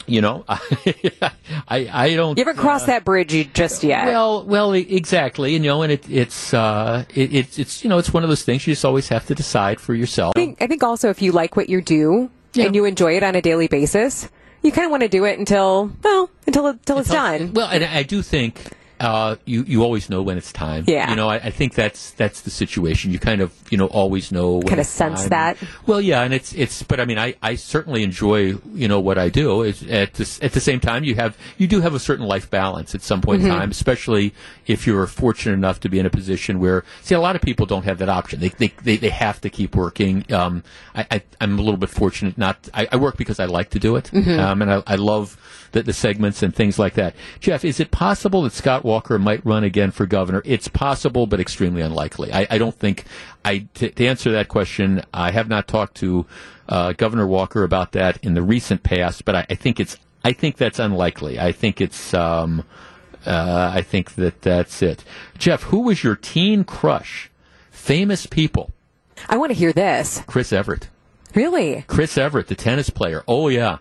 you 0.05 0.19
know, 0.19 0.43
I 0.49 1.31
I 1.69 2.13
don't. 2.15 2.37
you 2.37 2.43
haven't 2.43 2.59
crossed 2.61 2.87
that 2.87 3.05
bridge 3.05 3.53
just 3.53 3.83
yet. 3.83 4.05
Well, 4.07 4.43
well, 4.43 4.73
exactly. 4.73 5.53
You 5.53 5.59
know, 5.59 5.81
and 5.81 5.91
it, 5.93 6.09
it's 6.09 6.53
uh, 6.53 7.05
it, 7.15 7.33
it's 7.33 7.57
it's 7.59 7.83
you 7.83 7.89
know, 7.89 7.97
it's 7.97 8.11
one 8.13 8.23
of 8.23 8.29
those 8.29 8.43
things 8.43 8.67
you 8.67 8.73
just 8.73 8.83
always 8.85 9.07
have 9.09 9.25
to 9.27 9.35
decide 9.35 9.79
for 9.79 9.93
yourself. 9.93 10.33
I 10.35 10.39
think, 10.39 10.61
I 10.61 10.67
think 10.67 10.83
also 10.83 11.09
if 11.09 11.21
you 11.21 11.31
like 11.31 11.55
what 11.55 11.69
you 11.69 11.81
do 11.81 12.29
and 12.55 12.75
you 12.75 12.85
enjoy 12.85 13.15
it 13.15 13.23
on 13.23 13.35
a 13.35 13.41
daily 13.41 13.67
basis, 13.67 14.29
you 14.63 14.71
kind 14.71 14.85
of 14.85 14.91
want 14.91 15.03
to 15.03 15.09
do 15.09 15.25
it 15.25 15.37
until, 15.37 15.91
well, 16.01 16.29
until, 16.47 16.67
until 16.67 16.97
it's 16.99 17.09
done. 17.09 17.53
Well, 17.53 17.67
and 17.67 17.83
I 17.83 18.03
do 18.03 18.21
think 18.21 18.71
uh, 19.03 19.35
you 19.45 19.63
you 19.67 19.83
always 19.83 20.09
know 20.09 20.21
when 20.23 20.37
it's 20.37 20.51
time. 20.53 20.85
Yeah. 20.87 21.09
You 21.09 21.15
know, 21.17 21.27
I, 21.29 21.35
I 21.35 21.49
think 21.51 21.75
that's 21.75 22.11
that's 22.11 22.41
the 22.41 22.49
situation. 22.49 23.11
You 23.11 23.19
kind 23.19 23.41
of 23.41 23.51
you 23.69 23.77
know 23.77 23.87
always 23.87 24.31
know. 24.31 24.53
when 24.53 24.67
Kinda 24.67 24.83
sense 24.85 25.21
time. 25.21 25.29
that. 25.29 25.57
Well, 25.85 25.99
yeah, 26.01 26.21
and 26.23 26.33
it's 26.33 26.53
it's. 26.53 26.81
But 26.83 26.99
I 27.01 27.05
mean, 27.05 27.19
I, 27.19 27.35
I 27.41 27.55
certainly 27.55 28.01
enjoy 28.03 28.55
you 28.73 28.87
know 28.87 28.99
what 29.01 29.17
I 29.17 29.27
do. 29.29 29.61
It's, 29.63 29.83
at 29.83 30.13
the, 30.13 30.39
at 30.41 30.53
the 30.53 30.61
same 30.61 30.79
time, 30.79 31.03
you 31.03 31.15
have 31.15 31.37
you 31.57 31.67
do 31.67 31.81
have 31.81 31.93
a 31.93 31.99
certain 31.99 32.25
life 32.25 32.49
balance 32.49 32.95
at 32.95 33.01
some 33.01 33.19
point 33.21 33.41
Mhm. 33.41 33.45
in 33.45 33.51
time, 33.51 33.71
especially 33.71 34.33
if 34.67 34.87
you're 34.87 35.05
fortunate 35.07 35.53
enough 35.53 35.81
to 35.81 35.89
be 35.89 35.99
in 35.99 36.05
a 36.05 36.09
position 36.09 36.59
where 36.59 36.83
see 37.01 37.13
a 37.15 37.19
lot 37.19 37.35
of 37.35 37.41
people 37.41 37.65
don't 37.65 37.83
have 37.83 37.97
that 37.97 38.09
option. 38.09 38.39
They 38.39 38.49
they 38.49 38.71
they, 38.83 38.95
they 38.97 39.09
have 39.09 39.41
to 39.41 39.49
keep 39.49 39.75
working. 39.75 40.25
Um, 40.31 40.63
I, 40.95 41.05
I 41.11 41.21
I'm 41.41 41.59
a 41.59 41.61
little 41.61 41.77
bit 41.77 41.89
fortunate. 41.89 42.37
Not 42.37 42.69
I, 42.73 42.87
I 42.91 42.95
work 42.95 43.17
because 43.17 43.39
I 43.41 43.45
like 43.45 43.69
to 43.71 43.79
do 43.79 43.97
it. 43.97 44.09
Mhm. 44.13 44.39
Um, 44.39 44.61
and 44.61 44.71
I, 44.71 44.83
I 44.87 44.95
love 44.95 45.37
the, 45.73 45.83
the 45.83 45.91
segments 45.93 46.41
and 46.43 46.55
things 46.55 46.79
like 46.79 46.93
that. 46.93 47.15
Jeff, 47.39 47.65
is 47.65 47.79
it 47.79 47.89
possible 47.91 48.43
that 48.43 48.53
Scott 48.53 48.85
Walker 48.93 49.17
might 49.17 49.43
run 49.43 49.63
again 49.63 49.89
for 49.89 50.05
governor? 50.05 50.43
It's 50.45 50.67
possible, 50.67 51.25
but 51.25 51.39
extremely 51.39 51.81
unlikely. 51.81 52.31
I, 52.31 52.45
I 52.47 52.57
don't 52.59 52.77
think. 52.77 53.05
I 53.43 53.65
to, 53.73 53.89
to 53.89 54.05
answer 54.05 54.31
that 54.33 54.49
question, 54.49 55.03
I 55.11 55.31
have 55.31 55.49
not 55.49 55.67
talked 55.67 55.95
to 55.97 56.27
uh, 56.69 56.93
Governor 56.93 57.25
Walker 57.25 57.63
about 57.63 57.93
that 57.93 58.23
in 58.23 58.35
the 58.35 58.43
recent 58.43 58.83
past, 58.83 59.25
but 59.25 59.35
I, 59.35 59.45
I 59.49 59.55
think 59.55 59.79
it's. 59.79 59.97
I 60.23 60.31
think 60.31 60.57
that's 60.57 60.77
unlikely. 60.77 61.39
I 61.39 61.51
think 61.51 61.81
it's. 61.81 62.13
Um, 62.13 62.63
uh, 63.25 63.71
I 63.73 63.81
think 63.81 64.13
that 64.15 64.43
that's 64.43 64.83
it. 64.83 65.03
Jeff, 65.39 65.63
who 65.63 65.79
was 65.79 66.03
your 66.03 66.15
teen 66.15 66.63
crush? 66.63 67.31
Famous 67.71 68.27
people. 68.27 68.71
I 69.27 69.37
want 69.37 69.49
to 69.51 69.57
hear 69.57 69.73
this. 69.73 70.21
Chris 70.27 70.53
Evert. 70.53 70.89
Really? 71.33 71.83
Chris 71.87 72.15
Evert, 72.15 72.47
the 72.47 72.55
tennis 72.55 72.91
player. 72.91 73.23
Oh 73.27 73.47
yeah, 73.47 73.79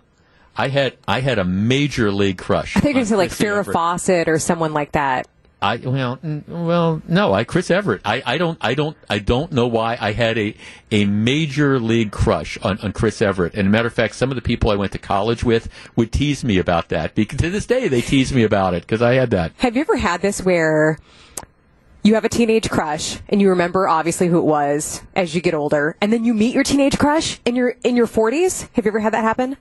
I 0.57 0.69
had 0.69 0.97
I 1.07 1.21
had 1.21 1.39
a 1.39 1.45
major 1.45 2.11
league 2.13 2.39
crush. 2.39 2.77
I 2.77 2.81
think 2.81 2.95
you're 2.95 3.03
on 3.03 3.05
going 3.05 3.05
to 3.05 3.11
say 3.11 3.17
like 3.17 3.31
Chrissy 3.31 3.45
Farrah 3.45 3.59
Everett. 3.59 3.75
Fawcett 3.75 4.29
or 4.29 4.39
someone 4.39 4.73
like 4.73 4.93
that. 4.93 5.29
I 5.61 5.77
well 5.77 6.19
well 6.49 7.03
no 7.07 7.33
I 7.33 7.45
Chris 7.45 7.71
Evert 7.71 8.01
I, 8.05 8.21
I 8.27 8.37
don't 8.37 8.59
I 8.61 8.75
don't 8.75 8.97
I 9.09 9.21
don't 9.21 9.53
know 9.53 9.69
why 9.69 9.97
I 10.01 10.11
had 10.11 10.37
a 10.37 10.57
a 10.91 11.05
major 11.05 11.79
league 11.79 12.11
crush 12.11 12.59
on, 12.63 12.81
on 12.81 12.93
Chris 12.93 13.23
Evert 13.23 13.55
and 13.55 13.69
a 13.69 13.71
matter 13.71 13.87
of 13.87 13.95
fact 13.95 14.17
some 14.17 14.31
of 14.31 14.35
the 14.35 14.43
people 14.43 14.73
I 14.73 14.75
went 14.75 14.91
to 14.91 14.99
college 14.99 15.45
with 15.45 15.69
would 15.95 16.11
tease 16.11 16.43
me 16.43 16.59
about 16.59 16.89
that 16.89 17.15
because 17.15 17.39
to 17.39 17.49
this 17.49 17.65
day 17.65 17.87
they 17.87 18.01
tease 18.01 18.33
me 18.33 18.43
about 18.43 18.75
it 18.75 18.83
because 18.83 19.03
I 19.03 19.15
had 19.15 19.31
that 19.31 19.53
Have 19.59 19.77
you 19.77 19.83
ever 19.83 19.97
had 19.97 20.21
this 20.21 20.43
where 20.43 20.99
you 22.03 22.15
have 22.15 22.25
a 22.25 22.29
teenage 22.29 22.69
crush 22.69 23.19
and 23.29 23.41
you 23.41 23.51
remember 23.51 23.89
obviously 23.89 24.27
who 24.27 24.39
it 24.39 24.45
was 24.45 25.03
as 25.15 25.35
you 25.35 25.41
get 25.41 25.55
older, 25.55 25.97
and 26.01 26.13
then 26.13 26.25
you 26.25 26.35
meet 26.35 26.55
your 26.55 26.65
teenage 26.65 26.99
crush 26.99 27.39
in 27.45 27.55
your 27.55 27.77
in 27.85 27.95
your 27.97 28.09
40s? 28.09 28.69
Have 28.73 28.85
you 28.85 28.91
ever 28.91 28.99
had 28.99 29.13
that 29.13 29.23
happen? 29.23 29.57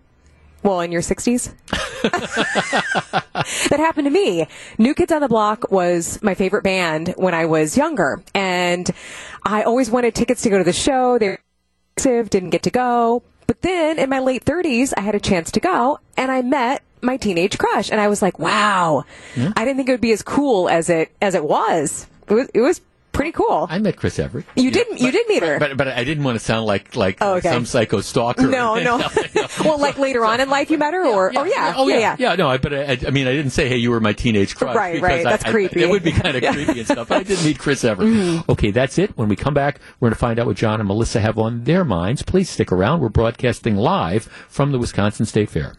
Well, 0.64 0.82
in 0.82 0.92
your 0.92 1.02
60s? 1.02 1.54
that 3.70 3.80
happened 3.80 4.06
to 4.06 4.12
me. 4.12 4.48
New 4.78 4.94
Kids 4.94 5.12
on 5.12 5.22
the 5.22 5.28
Block 5.28 5.72
was 5.72 6.22
my 6.22 6.36
favorite 6.36 6.64
band 6.64 7.14
when 7.18 7.34
I 7.34 7.46
was 7.46 7.76
younger, 7.76 8.22
and 8.36 8.90
I 9.44 9.64
always 9.64 9.90
wanted 9.90 10.14
tickets 10.14 10.44
to 10.44 10.50
go 10.50 10.58
to 10.58 10.64
the 10.64 10.74
show. 10.74 11.18
They 11.18 11.30
were 11.30 11.40
expensive, 11.98 12.30
didn't 12.30 12.52
get 12.52 12.64
to 12.64 12.72
go. 12.72 13.24
But 13.48 13.62
then 13.62 14.00
in 14.00 14.10
my 14.10 14.20
late 14.20 14.46
30s, 14.46 14.94
I 14.96 15.02
had 15.02 15.16
a 15.16 15.20
chance 15.20 15.52
to 15.52 15.60
go, 15.60 16.00
and 16.16 16.32
I 16.32 16.42
met 16.42 16.84
my 17.02 17.18
teenage 17.18 17.58
crush, 17.58 17.92
and 17.92 18.00
I 18.00 18.08
was 18.08 18.22
like, 18.22 18.40
"Wow!" 18.40 19.06
Hmm? 19.34 19.48
I 19.56 19.66
didn't 19.66 19.78
think 19.78 19.90
it 19.90 19.94
would 19.94 20.02
be 20.02 20.12
as 20.12 20.22
cool 20.22 20.70
as 20.70 20.90
it 20.90 21.12
as 21.22 21.36
it 21.36 21.44
was. 21.44 22.08
It 22.28 22.34
was 22.34 22.48
it 22.54 22.62
was 22.62 22.82
pretty 23.12 23.32
cool. 23.32 23.68
I 23.70 23.78
met 23.80 23.96
Chris 23.98 24.18
Evert 24.20 24.46
You 24.56 24.72
didn't 24.72 25.00
you 25.02 25.12
did 25.12 25.28
meet 25.28 25.44
her. 25.44 25.60
but 25.60 25.78
but 25.78 25.88
I 25.88 26.04
didn't 26.04 26.24
want 26.24 26.38
to 26.40 26.44
sound 26.44 26.66
like 26.66 26.96
like 26.96 27.18
Oh, 27.22 27.36
okay. 27.36 27.50
some 27.50 27.66
psycho 27.66 28.02
stalker 28.02 28.48
no, 28.48 28.76
no. 28.80 28.98
well, 29.66 29.78
like 29.80 29.98
later 29.98 30.24
on 30.26 30.40
in 30.40 30.50
life, 30.50 30.70
you 30.72 30.78
met 30.78 30.94
her, 30.94 31.06
or 31.06 31.32
oh 31.36 31.44
yeah, 31.44 31.74
Oh 31.78 31.88
yeah, 31.88 32.16
yeah, 32.20 32.36
No, 32.36 32.48
I, 32.50 32.58
but 32.58 32.74
I, 32.74 32.98
I 33.08 33.10
mean, 33.12 33.28
I 33.28 33.32
didn't 33.34 33.52
say, 33.52 33.68
"Hey, 33.70 33.78
you 33.78 33.92
were 33.92 34.00
my 34.00 34.14
teenage 34.14 34.56
crush." 34.56 34.76
Right, 34.76 35.02
right. 35.02 35.24
That's 35.24 35.46
I- 35.46 35.52
creepy. 35.52 35.84
it 35.84 35.90
would 35.90 36.04
be 36.04 36.12
kind 36.12 36.36
of 36.38 36.44
Yeah. 36.44 36.54
creepy 36.54 36.80
and 36.80 36.86
stuff. 36.88 37.10
But 37.10 37.18
I 37.20 37.24
didn't 37.24 37.46
meet 37.46 37.60
Chris 37.60 37.84
Evert. 37.84 38.06
Mhm. 38.06 38.48
Okay, 38.50 38.72
that's 38.72 38.98
it. 38.98 39.18
When 39.18 39.28
we 39.30 39.36
come 39.36 39.54
back, 39.54 39.80
we're 40.00 40.08
going 40.10 40.14
to 40.16 40.20
find 40.20 40.40
out 40.40 40.46
what 40.48 40.56
John 40.58 40.80
and 40.80 40.88
Melissa 40.88 41.20
have 41.20 41.38
on 41.38 41.64
their 41.66 41.84
minds. 41.86 42.22
Please 42.24 42.50
stick 42.50 42.72
around. 42.72 43.02
We're 43.02 43.10
broadcasting 43.10 43.76
live 43.76 44.24
from 44.48 44.72
the 44.72 44.80
Wisconsin 44.80 45.26
State 45.26 45.50
Fair. 45.50 45.76